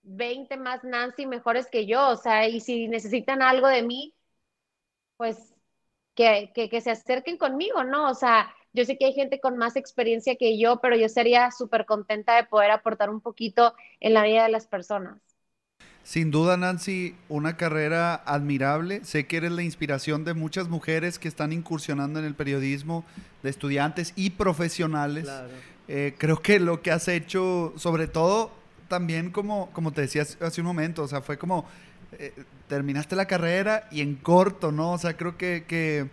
veinte 0.02 0.58
más 0.58 0.84
Nancy 0.84 1.26
mejores 1.26 1.68
que 1.70 1.86
yo, 1.86 2.10
o 2.10 2.18
sea, 2.18 2.48
y 2.50 2.60
si 2.60 2.90
necesitan 2.90 3.42
algo 3.42 3.68
de 3.68 3.84
mí, 3.84 4.14
pues 5.16 5.56
que, 6.16 6.52
que, 6.54 6.70
que 6.70 6.82
se 6.82 6.92
acerquen 6.92 7.38
conmigo, 7.38 7.84
¿no? 7.86 8.10
O 8.10 8.16
sea, 8.16 8.54
yo 8.74 8.86
sé 8.86 8.98
que 8.98 9.06
hay 9.06 9.14
gente 9.14 9.40
con 9.40 9.58
más 9.58 9.76
experiencia 9.76 10.36
que 10.36 10.58
yo, 10.60 10.80
pero 10.82 10.96
yo 10.98 11.10
sería 11.10 11.52
súper 11.52 11.86
contenta 11.86 12.36
de 12.36 12.46
poder 12.46 12.72
aportar 12.72 13.10
un 13.10 13.22
poquito 13.22 13.76
en 14.00 14.14
la 14.14 14.24
vida 14.24 14.44
de 14.44 14.50
las 14.52 14.68
personas. 14.68 15.20
Sin 16.04 16.32
duda, 16.32 16.58
Nancy, 16.58 17.16
una 17.30 17.56
carrera 17.56 18.16
admirable. 18.26 19.04
Sé 19.06 19.26
que 19.26 19.38
eres 19.38 19.52
la 19.54 19.64
inspiración 19.64 20.26
de 20.26 20.34
muchas 20.34 20.68
mujeres 20.68 21.18
que 21.18 21.30
están 21.30 21.54
incursionando 21.54 22.20
en 22.20 22.26
el 22.26 22.36
periodismo, 22.36 23.06
de 23.42 23.50
estudiantes 23.50 24.12
y 24.18 24.32
profesionales. 24.32 25.44
Eh, 25.88 26.14
creo 26.18 26.42
que 26.42 26.60
lo 26.60 26.82
que 26.82 26.92
has 26.92 27.08
hecho, 27.08 27.74
sobre 27.78 28.08
todo, 28.08 28.52
también 28.90 29.32
como, 29.32 29.70
como 29.72 29.92
te 29.94 30.02
decía 30.02 30.24
hace 30.42 30.62
un 30.62 30.68
momento, 30.68 31.04
o 31.04 31.08
sea, 31.08 31.22
fue 31.22 31.38
como 31.38 31.66
eh, 32.14 32.34
terminaste 32.68 33.16
la 33.16 33.26
carrera 33.26 33.88
y 33.90 34.02
en 34.02 34.16
corto, 34.16 34.72
¿no? 34.74 34.92
O 34.94 34.98
sea, 34.98 35.16
creo 35.16 35.38
que, 35.38 35.64
que, 35.68 36.10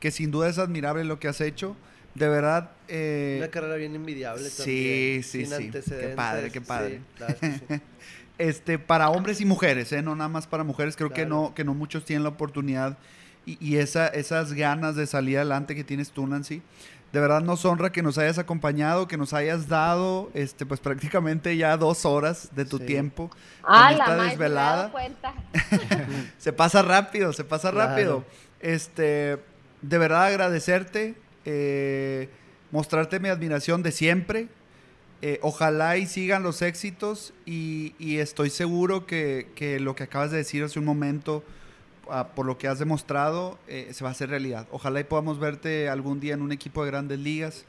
que 0.00 0.10
sin 0.10 0.30
duda 0.32 0.48
es 0.48 0.58
admirable 0.58 1.04
lo 1.04 1.20
que 1.20 1.28
has 1.28 1.40
hecho 1.40 1.76
de 2.18 2.28
verdad. 2.28 2.70
Eh, 2.88 3.36
Una 3.38 3.48
carrera 3.48 3.76
bien 3.76 3.94
envidiable 3.94 4.48
también. 4.50 5.22
Sí, 5.22 5.44
sí, 5.44 5.46
sí. 5.46 5.70
Qué 5.70 6.12
padre, 6.16 6.50
qué 6.50 6.60
padre. 6.60 7.00
este, 8.38 8.78
para 8.78 9.10
hombres 9.10 9.40
y 9.40 9.44
mujeres, 9.44 9.92
¿eh? 9.92 10.02
No 10.02 10.14
nada 10.14 10.28
más 10.28 10.46
para 10.46 10.64
mujeres. 10.64 10.96
Creo 10.96 11.10
que 11.10 11.26
no, 11.26 11.54
que 11.54 11.64
no 11.64 11.74
muchos 11.74 12.04
tienen 12.04 12.22
la 12.22 12.30
oportunidad 12.30 12.98
y, 13.46 13.56
y, 13.60 13.76
esa, 13.78 14.08
esas 14.08 14.52
ganas 14.52 14.96
de 14.96 15.06
salir 15.06 15.36
adelante 15.36 15.74
que 15.74 15.84
tienes 15.84 16.10
tú, 16.10 16.26
Nancy. 16.26 16.62
De 17.12 17.20
verdad 17.20 17.40
nos 17.40 17.64
honra 17.64 17.90
que 17.90 18.02
nos 18.02 18.18
hayas 18.18 18.36
acompañado, 18.36 19.08
que 19.08 19.16
nos 19.16 19.32
hayas 19.32 19.66
dado, 19.66 20.30
este, 20.34 20.66
pues 20.66 20.78
prácticamente 20.80 21.56
ya 21.56 21.78
dos 21.78 22.04
horas 22.04 22.50
de 22.54 22.66
tu 22.66 22.78
tiempo. 22.78 23.30
Ah, 23.62 23.92
la 23.92 24.24
desvelada. 24.24 24.90
cuenta. 24.90 25.32
se 26.38 26.52
pasa 26.52 26.82
rápido, 26.82 27.32
se 27.32 27.44
pasa 27.44 27.70
rápido. 27.70 28.24
Este, 28.60 29.38
de 29.80 29.98
verdad 29.98 30.24
agradecerte 30.24 31.14
eh, 31.50 32.28
mostrarte 32.70 33.20
mi 33.20 33.30
admiración 33.30 33.82
de 33.82 33.90
siempre. 33.90 34.48
Eh, 35.22 35.40
ojalá 35.42 35.96
y 35.96 36.06
sigan 36.06 36.42
los 36.42 36.60
éxitos 36.60 37.32
y, 37.46 38.18
estoy 38.18 38.50
seguro 38.50 39.06
que, 39.06 39.78
lo 39.80 39.96
que 39.96 40.02
acabas 40.04 40.30
de 40.30 40.36
decir 40.36 40.62
hace 40.62 40.78
un 40.78 40.84
momento, 40.84 41.42
ah, 42.10 42.28
por 42.34 42.44
lo 42.44 42.58
que 42.58 42.68
has 42.68 42.78
demostrado, 42.78 43.58
eh, 43.66 43.88
se 43.94 44.04
va 44.04 44.10
a 44.10 44.12
hacer 44.12 44.28
realidad. 44.28 44.66
Ojalá 44.70 45.00
y 45.00 45.04
podamos 45.04 45.38
verte 45.38 45.88
algún 45.88 46.20
día 46.20 46.34
en 46.34 46.42
un 46.42 46.52
equipo 46.52 46.84
de 46.84 46.90
grandes 46.90 47.18
ligas 47.18 47.64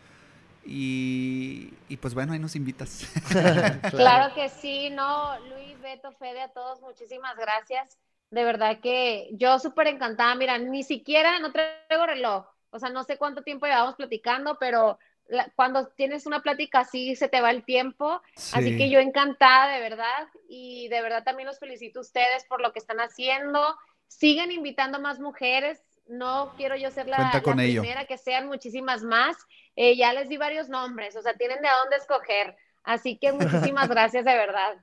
Y, 0.65 1.73
y 1.87 1.97
pues 1.97 2.13
bueno, 2.13 2.33
ahí 2.33 2.39
nos 2.39 2.55
invitas. 2.57 3.07
Claro 3.91 4.35
que 4.35 4.49
sí, 4.49 4.89
no, 4.89 5.39
Luis, 5.47 5.79
Beto, 5.81 6.11
Fede, 6.11 6.41
a 6.41 6.49
todos, 6.49 6.81
muchísimas 6.81 7.37
gracias. 7.37 7.97
De 8.29 8.43
verdad 8.43 8.79
que 8.81 9.29
yo 9.31 9.57
súper 9.57 9.87
encantada. 9.87 10.35
Mira, 10.35 10.57
ni 10.57 10.83
siquiera 10.83 11.39
no 11.39 11.51
traigo 11.53 12.05
reloj. 12.05 12.45
O 12.71 12.79
sea, 12.79 12.89
no 12.89 13.03
sé 13.03 13.17
cuánto 13.17 13.43
tiempo 13.43 13.65
llevamos 13.65 13.95
platicando, 13.95 14.57
pero 14.59 14.99
la- 15.27 15.49
cuando 15.55 15.87
tienes 15.89 16.25
una 16.25 16.41
plática 16.41 16.79
así 16.79 17.15
se 17.15 17.27
te 17.29 17.41
va 17.41 17.51
el 17.51 17.63
tiempo. 17.63 18.21
Así 18.53 18.71
Sí. 18.71 18.77
que 18.77 18.89
yo 18.89 18.99
encantada, 18.99 19.73
de 19.73 19.79
verdad. 19.79 20.27
Y 20.47 20.87
de 20.89 21.01
verdad 21.01 21.23
también 21.23 21.47
los 21.47 21.59
felicito 21.59 21.99
a 21.99 22.01
ustedes 22.01 22.45
por 22.45 22.61
lo 22.61 22.71
que 22.73 22.79
están 22.79 22.99
haciendo. 22.99 23.75
Sigan 24.07 24.51
invitando 24.51 24.99
más 24.99 25.19
mujeres. 25.19 25.81
No 26.07 26.53
quiero 26.57 26.75
yo 26.75 26.89
ser 26.89 27.07
la, 27.07 27.31
la 27.31 27.41
primera, 27.43 28.05
que 28.05 28.17
sean 28.17 28.47
muchísimas 28.47 29.03
más. 29.03 29.37
Eh, 29.75 29.95
ya 29.95 30.11
les 30.13 30.27
di 30.27 30.37
varios 30.37 30.67
nombres, 30.67 31.15
o 31.15 31.21
sea, 31.21 31.35
tienen 31.35 31.61
de 31.61 31.69
dónde 31.81 31.97
escoger. 31.97 32.55
Así 32.83 33.17
que 33.19 33.31
muchísimas 33.31 33.87
gracias, 33.89 34.25
de 34.25 34.33
verdad. 34.35 34.77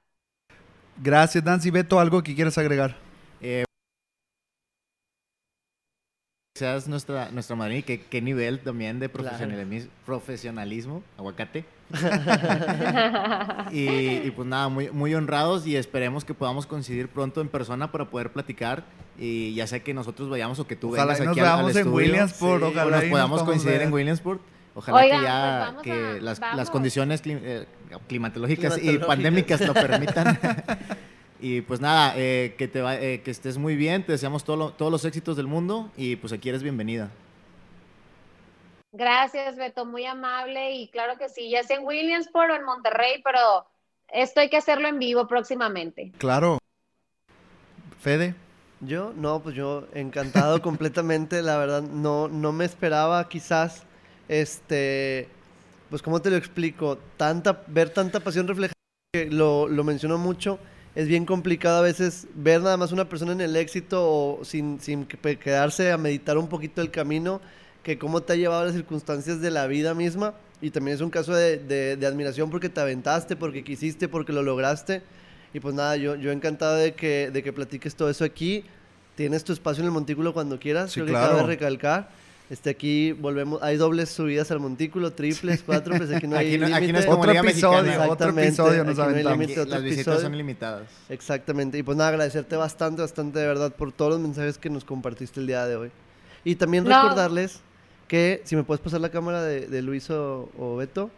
Gracias, 0.98 1.42
Nancy. 1.42 1.70
Beto, 1.72 1.98
¿algo 1.98 2.22
que 2.22 2.34
quieras 2.34 2.56
agregar? 2.58 2.94
Seas 6.56 6.88
nuestra, 6.88 7.30
nuestra 7.32 7.54
madrina 7.54 7.80
y 7.80 7.82
qué, 7.82 8.00
qué 8.00 8.22
nivel 8.22 8.60
también 8.60 8.98
de 8.98 9.10
Claro. 9.10 9.36
profesionalismo, 10.06 11.02
aguacate. 11.18 11.66
y, 13.72 13.86
y 14.26 14.32
pues 14.34 14.48
nada, 14.48 14.68
muy, 14.68 14.90
muy 14.90 15.14
honrados 15.14 15.66
y 15.66 15.76
esperemos 15.76 16.24
que 16.24 16.32
podamos 16.34 16.66
coincidir 16.66 17.08
pronto 17.08 17.40
en 17.42 17.48
persona 17.48 17.92
para 17.92 18.06
poder 18.06 18.32
platicar. 18.32 18.84
Y 19.18 19.54
ya 19.54 19.66
sea 19.66 19.80
que 19.80 19.92
nosotros 19.92 20.28
vayamos 20.30 20.58
o 20.58 20.66
que 20.66 20.76
tú 20.76 20.88
Ojalá 20.94 21.12
vengas 21.12 21.20
y 21.20 21.24
nos 21.24 21.32
aquí 21.32 21.40
al- 21.40 21.46
al 21.46 21.60
en 21.72 21.76
estudio, 21.76 21.92
Williamsport, 21.94 22.62
ojalá 22.62 22.90
nos 22.90 23.00
y 23.00 23.06
nos 23.06 23.10
podamos 23.10 23.42
coincidir 23.42 23.78
ver. 23.78 23.82
en 23.88 23.92
Williamsport. 23.92 24.40
Ojalá 24.74 24.98
Oigan, 24.98 25.18
que 25.20 25.24
ya 25.26 25.70
pues 25.74 25.84
que 25.84 25.92
a- 25.92 26.54
las, 26.54 26.70
condiciones 26.70 27.22
cli- 27.24 27.40
eh, 27.42 27.66
climatológicas 28.08 28.76
y 28.78 28.80
Climatológicas. 28.80 29.06
pandémicas 29.06 29.60
lo 29.60 29.74
permitan. 29.74 30.38
y 31.40 31.60
pues 31.62 31.80
nada, 31.80 32.14
eh, 32.16 32.54
que, 32.58 32.68
te 32.68 32.80
va- 32.80 32.96
eh, 32.96 33.20
que 33.22 33.30
estés 33.30 33.58
muy 33.58 33.76
bien, 33.76 34.04
te 34.04 34.12
deseamos 34.12 34.44
todo 34.44 34.56
lo- 34.56 34.70
todos 34.72 34.90
los 34.92 35.04
éxitos 35.04 35.36
del 35.36 35.46
mundo 35.46 35.90
y 35.96 36.16
pues 36.16 36.32
aquí 36.32 36.48
eres 36.48 36.62
bienvenida. 36.62 37.10
Gracias, 38.92 39.56
Beto, 39.56 39.84
muy 39.84 40.06
amable. 40.06 40.72
Y 40.72 40.88
claro 40.88 41.18
que 41.18 41.28
sí, 41.28 41.50
ya 41.50 41.62
sea 41.62 41.76
en 41.76 41.84
Williamsport 41.84 42.50
o 42.50 42.54
en 42.54 42.64
Monterrey, 42.64 43.20
pero 43.22 43.66
esto 44.08 44.40
hay 44.40 44.48
que 44.48 44.56
hacerlo 44.56 44.88
en 44.88 44.98
vivo 44.98 45.26
próximamente. 45.26 46.12
Claro. 46.18 46.58
Fede. 48.00 48.34
Yo, 48.80 49.12
no, 49.16 49.40
pues 49.40 49.54
yo 49.54 49.86
encantado 49.94 50.60
completamente, 50.62 51.42
la 51.42 51.56
verdad, 51.58 51.82
no, 51.82 52.28
no 52.28 52.52
me 52.52 52.64
esperaba 52.64 53.28
quizás, 53.28 53.84
este, 54.28 55.28
pues 55.90 56.02
cómo 56.02 56.20
te 56.20 56.30
lo 56.30 56.36
explico, 56.36 56.98
tanta, 57.16 57.62
ver 57.66 57.90
tanta 57.90 58.20
pasión 58.20 58.46
reflejada, 58.46 58.74
que 59.14 59.26
lo, 59.30 59.66
lo 59.66 59.82
menciono 59.82 60.18
mucho, 60.18 60.58
es 60.96 61.06
bien 61.06 61.24
complicado 61.26 61.78
a 61.78 61.82
veces 61.82 62.26
ver 62.34 62.60
nada 62.62 62.76
más 62.76 62.90
una 62.90 63.08
persona 63.08 63.30
en 63.32 63.40
el 63.40 63.54
éxito 63.54 64.02
o 64.10 64.44
sin, 64.44 64.80
sin 64.80 65.04
que- 65.06 65.38
quedarse 65.38 65.92
a 65.92 65.98
meditar 65.98 66.36
un 66.38 66.48
poquito 66.48 66.82
el 66.82 66.90
camino, 66.90 67.40
que 67.84 67.98
cómo 67.98 68.22
te 68.22 68.32
ha 68.32 68.36
llevado 68.36 68.64
las 68.64 68.74
circunstancias 68.74 69.40
de 69.40 69.50
la 69.52 69.68
vida 69.68 69.94
misma, 69.94 70.34
y 70.60 70.70
también 70.70 70.94
es 70.96 71.00
un 71.02 71.10
caso 71.10 71.34
de, 71.34 71.58
de- 71.58 71.96
de 71.96 72.06
admiración 72.06 72.50
porque 72.50 72.68
te 72.68 72.80
aventaste, 72.80 73.36
porque 73.36 73.62
quisiste, 73.62 74.08
porque 74.08 74.32
lo 74.32 74.42
lograste. 74.42 75.02
Y 75.54 75.60
pues 75.60 75.74
nada, 75.74 75.96
yo, 75.96 76.16
yo 76.16 76.32
encantado 76.32 76.74
de 76.76 76.94
que, 76.94 77.30
de 77.30 77.42
que 77.42 77.52
platiques 77.52 77.94
todo 77.94 78.10
eso 78.10 78.24
aquí. 78.24 78.64
Tienes 79.14 79.44
tu 79.44 79.52
espacio 79.52 79.80
en 79.82 79.86
el 79.86 79.92
montículo 79.92 80.34
cuando 80.34 80.58
quieras. 80.58 80.90
Sí, 80.92 80.94
Creo 81.00 81.06
que 81.06 81.12
claro. 81.12 81.36
cabe 81.36 81.46
recalcar. 81.46 82.10
Este, 82.48 82.70
aquí 82.70 83.10
volvemos, 83.12 83.60
hay 83.60 83.76
dobles 83.76 84.08
subidas 84.08 84.50
al 84.52 84.60
montículo, 84.60 85.12
triples, 85.12 85.64
cuatro, 85.66 85.96
pues 85.96 86.10
aquí 86.12 86.28
no 86.28 86.36
hay 86.36 86.46
Aquí 86.54 86.58
no- 86.58 86.66
aquí 86.66 86.72
no 86.74 86.80
límite. 86.80 86.98
es 87.00 87.06
como 87.06 87.18
Otro 87.18 87.32
Liga 87.32 87.42
episodio, 87.50 87.82
Mexicana. 87.82 88.04
otro 88.04 88.12
Exactamente, 88.12 88.48
episodio 88.48 88.84
nos 88.84 88.98
aquí 89.00 89.10
no 89.10 89.16
hay 89.16 89.24
límite, 89.38 89.60
otro 89.60 89.70
Las 89.74 89.82
visitas 89.82 90.00
episodio. 90.06 90.20
son 90.20 90.36
limitadas. 90.38 90.82
Exactamente. 91.08 91.78
Y 91.78 91.82
pues 91.82 91.98
nada, 91.98 92.10
agradecerte 92.10 92.54
bastante, 92.56 93.02
bastante 93.02 93.38
de 93.40 93.46
verdad 93.48 93.72
por 93.74 93.90
todos 93.90 94.12
los 94.12 94.20
mensajes 94.20 94.58
que 94.58 94.70
nos 94.70 94.84
compartiste 94.84 95.40
el 95.40 95.48
día 95.48 95.66
de 95.66 95.74
hoy. 95.76 95.90
Y 96.44 96.54
también 96.54 96.84
No. 96.84 97.02
recordarles 97.02 97.58
que, 98.06 98.42
si 98.44 98.54
me 98.54 98.62
puedes 98.62 98.80
pasar 98.80 99.00
la 99.00 99.08
cámara 99.08 99.42
de, 99.42 99.66
de 99.66 99.82
Luis 99.82 100.08
o, 100.10 100.48
o 100.56 100.76
Beto, 100.76 101.10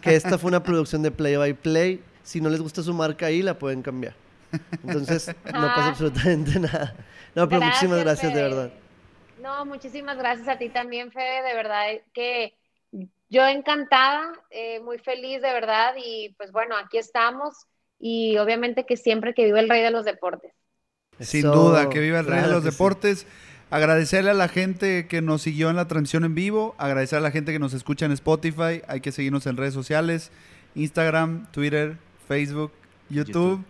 que 0.00 0.16
esta 0.16 0.38
fue 0.38 0.48
una 0.48 0.64
producción 0.64 1.02
de 1.02 1.12
Play 1.12 1.36
by 1.36 1.54
Play. 1.54 2.00
Si 2.24 2.40
no 2.40 2.48
les 2.50 2.60
gusta 2.60 2.82
su 2.82 2.92
marca 2.92 3.26
ahí, 3.26 3.42
la 3.42 3.56
pueden 3.58 3.80
cambiar. 3.82 4.14
Entonces, 4.84 5.28
no 5.28 5.52
pasa 5.52 5.74
Ah. 5.76 5.88
absolutamente 5.88 6.58
nada. 6.58 6.96
No, 7.36 7.48
pero 7.48 7.60
muchísimas 7.62 8.00
gracias, 8.00 8.34
de 8.34 8.42
verdad. 8.42 8.72
No, 9.40 9.64
muchísimas 9.64 10.18
gracias 10.18 10.48
a 10.48 10.58
ti 10.58 10.68
también, 10.68 11.12
Fede, 11.12 11.42
de 11.42 11.54
verdad 11.54 11.86
que 12.12 12.54
yo 13.28 13.46
encantada, 13.46 14.32
eh, 14.50 14.80
muy 14.80 14.98
feliz, 14.98 15.42
de 15.42 15.52
verdad, 15.52 15.94
y 15.96 16.34
pues 16.36 16.50
bueno, 16.50 16.76
aquí 16.76 16.98
estamos 16.98 17.66
y 18.00 18.38
obviamente 18.38 18.86
que 18.86 18.96
siempre 18.96 19.34
que 19.34 19.44
vive 19.44 19.60
el 19.60 19.68
rey 19.68 19.82
de 19.82 19.90
los 19.90 20.04
deportes. 20.04 20.52
Sin 21.20 21.40
Eso, 21.40 21.52
duda, 21.52 21.88
que 21.90 22.00
viva 22.00 22.20
el 22.20 22.26
rey 22.26 22.42
de 22.42 22.48
los 22.48 22.62
sí. 22.62 22.70
deportes. 22.70 23.26
Agradecerle 23.70 24.30
a 24.30 24.34
la 24.34 24.48
gente 24.48 25.08
que 25.08 25.20
nos 25.20 25.42
siguió 25.42 25.68
en 25.68 25.76
la 25.76 25.86
transmisión 25.88 26.24
en 26.24 26.34
vivo, 26.34 26.74
agradecer 26.78 27.18
a 27.18 27.20
la 27.20 27.30
gente 27.30 27.52
que 27.52 27.58
nos 27.58 27.74
escucha 27.74 28.06
en 28.06 28.12
Spotify, 28.12 28.82
hay 28.88 29.00
que 29.02 29.12
seguirnos 29.12 29.46
en 29.46 29.58
redes 29.58 29.74
sociales, 29.74 30.30
Instagram, 30.74 31.50
Twitter, 31.52 31.98
Facebook, 32.26 32.72
YouTube, 33.10 33.58
YouTube. 33.58 33.64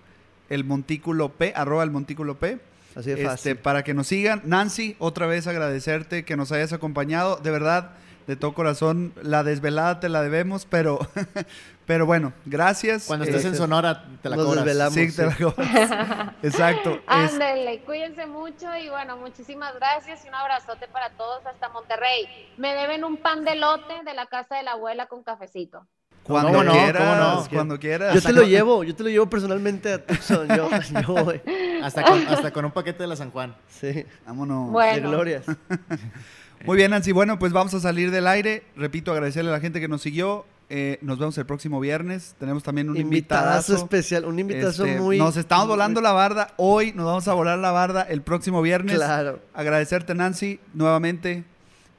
el 0.51 0.63
Montículo 0.63 1.31
P, 1.31 1.53
arroba 1.57 1.83
el 1.83 1.91
Montículo 1.91 2.39
P, 2.39 2.61
Así 2.99 3.11
de 3.11 3.15
este, 3.17 3.27
fácil. 3.29 3.57
para 3.59 3.83
que 3.85 3.95
nos 3.95 4.09
sigan. 4.09 4.43
Nancy, 4.45 4.97
otra 4.99 5.27
vez 5.27 5.47
agradecerte 5.47 6.25
que 6.25 6.37
nos 6.37 6.51
hayas 6.53 6.73
acompañado, 6.73 7.37
de 7.37 7.51
verdad, 7.51 7.93
de 8.27 8.37
todo 8.37 8.53
corazón, 8.53 9.15
la 9.23 9.43
desvelada 9.43 10.01
te 10.01 10.09
la 10.11 10.21
debemos, 10.21 10.67
pero, 10.67 10.99
pero 11.87 12.05
bueno, 12.05 12.33
gracias. 12.45 13.05
Cuando 13.07 13.25
Eh, 13.25 13.29
estés 13.31 13.45
en 13.47 13.57
Sonora, 13.57 14.05
te 14.23 14.29
la 14.29 14.37
Nos 14.37 14.45
cobras. 14.47 14.65
desvelamos. 14.65 14.95
sí, 14.95 15.17
te 15.17 15.25
la 15.27 15.35
cobras. 15.37 16.35
Exacto. 16.43 16.91
es- 16.97 17.01
Ándale, 17.07 17.81
cuídense 17.87 18.27
mucho 18.27 18.67
y 18.77 18.89
bueno, 18.91 19.17
muchísimas 19.17 19.75
gracias 19.77 20.25
y 20.25 20.29
un 20.29 20.35
abrazote 20.35 20.89
para 20.89 21.11
todos 21.11 21.47
hasta 21.47 21.69
Monterrey. 21.71 22.27
Me 22.59 22.75
deben 22.75 23.05
un 23.05 23.17
pan 23.17 23.45
de 23.45 23.55
lote 23.57 23.95
de 24.05 24.13
la 24.15 24.27
casa 24.27 24.57
de 24.57 24.63
la 24.65 24.73
abuela 24.73 25.07
con 25.07 25.23
cafecito. 25.23 25.87
Cuando 26.29 26.73
quieras, 26.73 27.03
¿Cómo 27.03 27.41
no? 27.43 27.49
cuando 27.51 27.79
quieras. 27.81 28.15
Yo 28.15 28.23
te 28.23 28.33
lo 28.33 28.43
llevo, 28.43 28.85
yo 28.85 28.95
te 28.95 29.03
lo 29.03 29.09
llevo 29.09 29.29
personalmente 29.29 29.93
a 29.95 30.05
Tucson. 30.07 30.47
Yo, 30.49 30.69
yo 31.07 31.25
voy. 31.25 31.41
Hasta 31.83 32.03
con, 32.03 32.27
hasta 32.29 32.53
con 32.53 32.65
un 32.67 32.71
paquete 32.71 33.03
de 33.03 33.07
la 33.09 33.17
San 33.17 33.31
Juan. 33.31 33.57
Sí, 33.69 34.05
Vámonos. 34.27 34.67
de 34.67 34.73
Bueno, 34.73 35.09
glorias. 35.11 35.45
Muy 36.65 36.77
bien, 36.77 36.91
Nancy. 36.91 37.13
Bueno, 37.13 37.39
pues 37.39 37.53
vamos 37.53 37.73
a 37.75 37.81
salir 37.81 38.11
del 38.11 38.27
aire. 38.27 38.65
Repito, 38.77 39.13
agradecerle 39.13 39.51
a 39.51 39.55
la 39.55 39.61
gente 39.61 39.81
que 39.81 39.89
nos 39.89 40.03
siguió. 40.03 40.45
Eh, 40.71 40.99
nos 41.01 41.19
vemos 41.19 41.39
el 41.39 41.47
próximo 41.47 41.81
viernes. 41.81 42.35
Tenemos 42.39 42.63
también 42.63 42.91
un 42.91 42.97
Invitadazo 42.97 43.73
invitadazo. 43.73 43.85
especial, 43.85 44.25
un 44.27 44.39
invitazo 44.39 44.85
Este, 44.85 45.01
muy... 45.01 45.17
Nos 45.19 45.37
estamos 45.37 45.67
volando 45.69 46.01
la 46.01 46.13
barda. 46.13 46.53
Hoy 46.57 46.93
nos 46.93 47.07
vamos 47.07 47.27
a 47.29 47.33
volar 47.33 47.59
la 47.59 47.71
barda 47.71 48.03
el 48.03 48.21
próximo 48.23 48.61
viernes. 48.61 48.97
Claro. 48.97 49.41
Agradecerte, 49.55 50.15
Nancy. 50.15 50.61
Nuevamente 50.75 51.45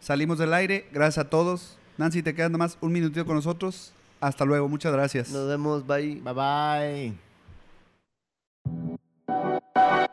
salimos 0.02 0.38
del 0.38 0.54
aire. 0.54 0.88
Gracias 0.92 1.26
a 1.26 1.30
todos. 1.30 1.78
Nancy, 1.98 2.22
te 2.22 2.36
quedas 2.36 2.52
nada 2.52 2.60
más 2.60 2.78
un 2.82 2.92
minutito 2.92 3.26
con 3.26 3.36
nosotros. 3.36 3.94
Hasta 4.20 4.46
luego, 4.46 4.68
muchas 4.68 4.92
gracias. 4.92 5.30
Nos 5.30 5.48
vemos, 5.48 5.86
bye. 5.88 6.22
Bye 6.22 7.14
bye. 9.76 10.06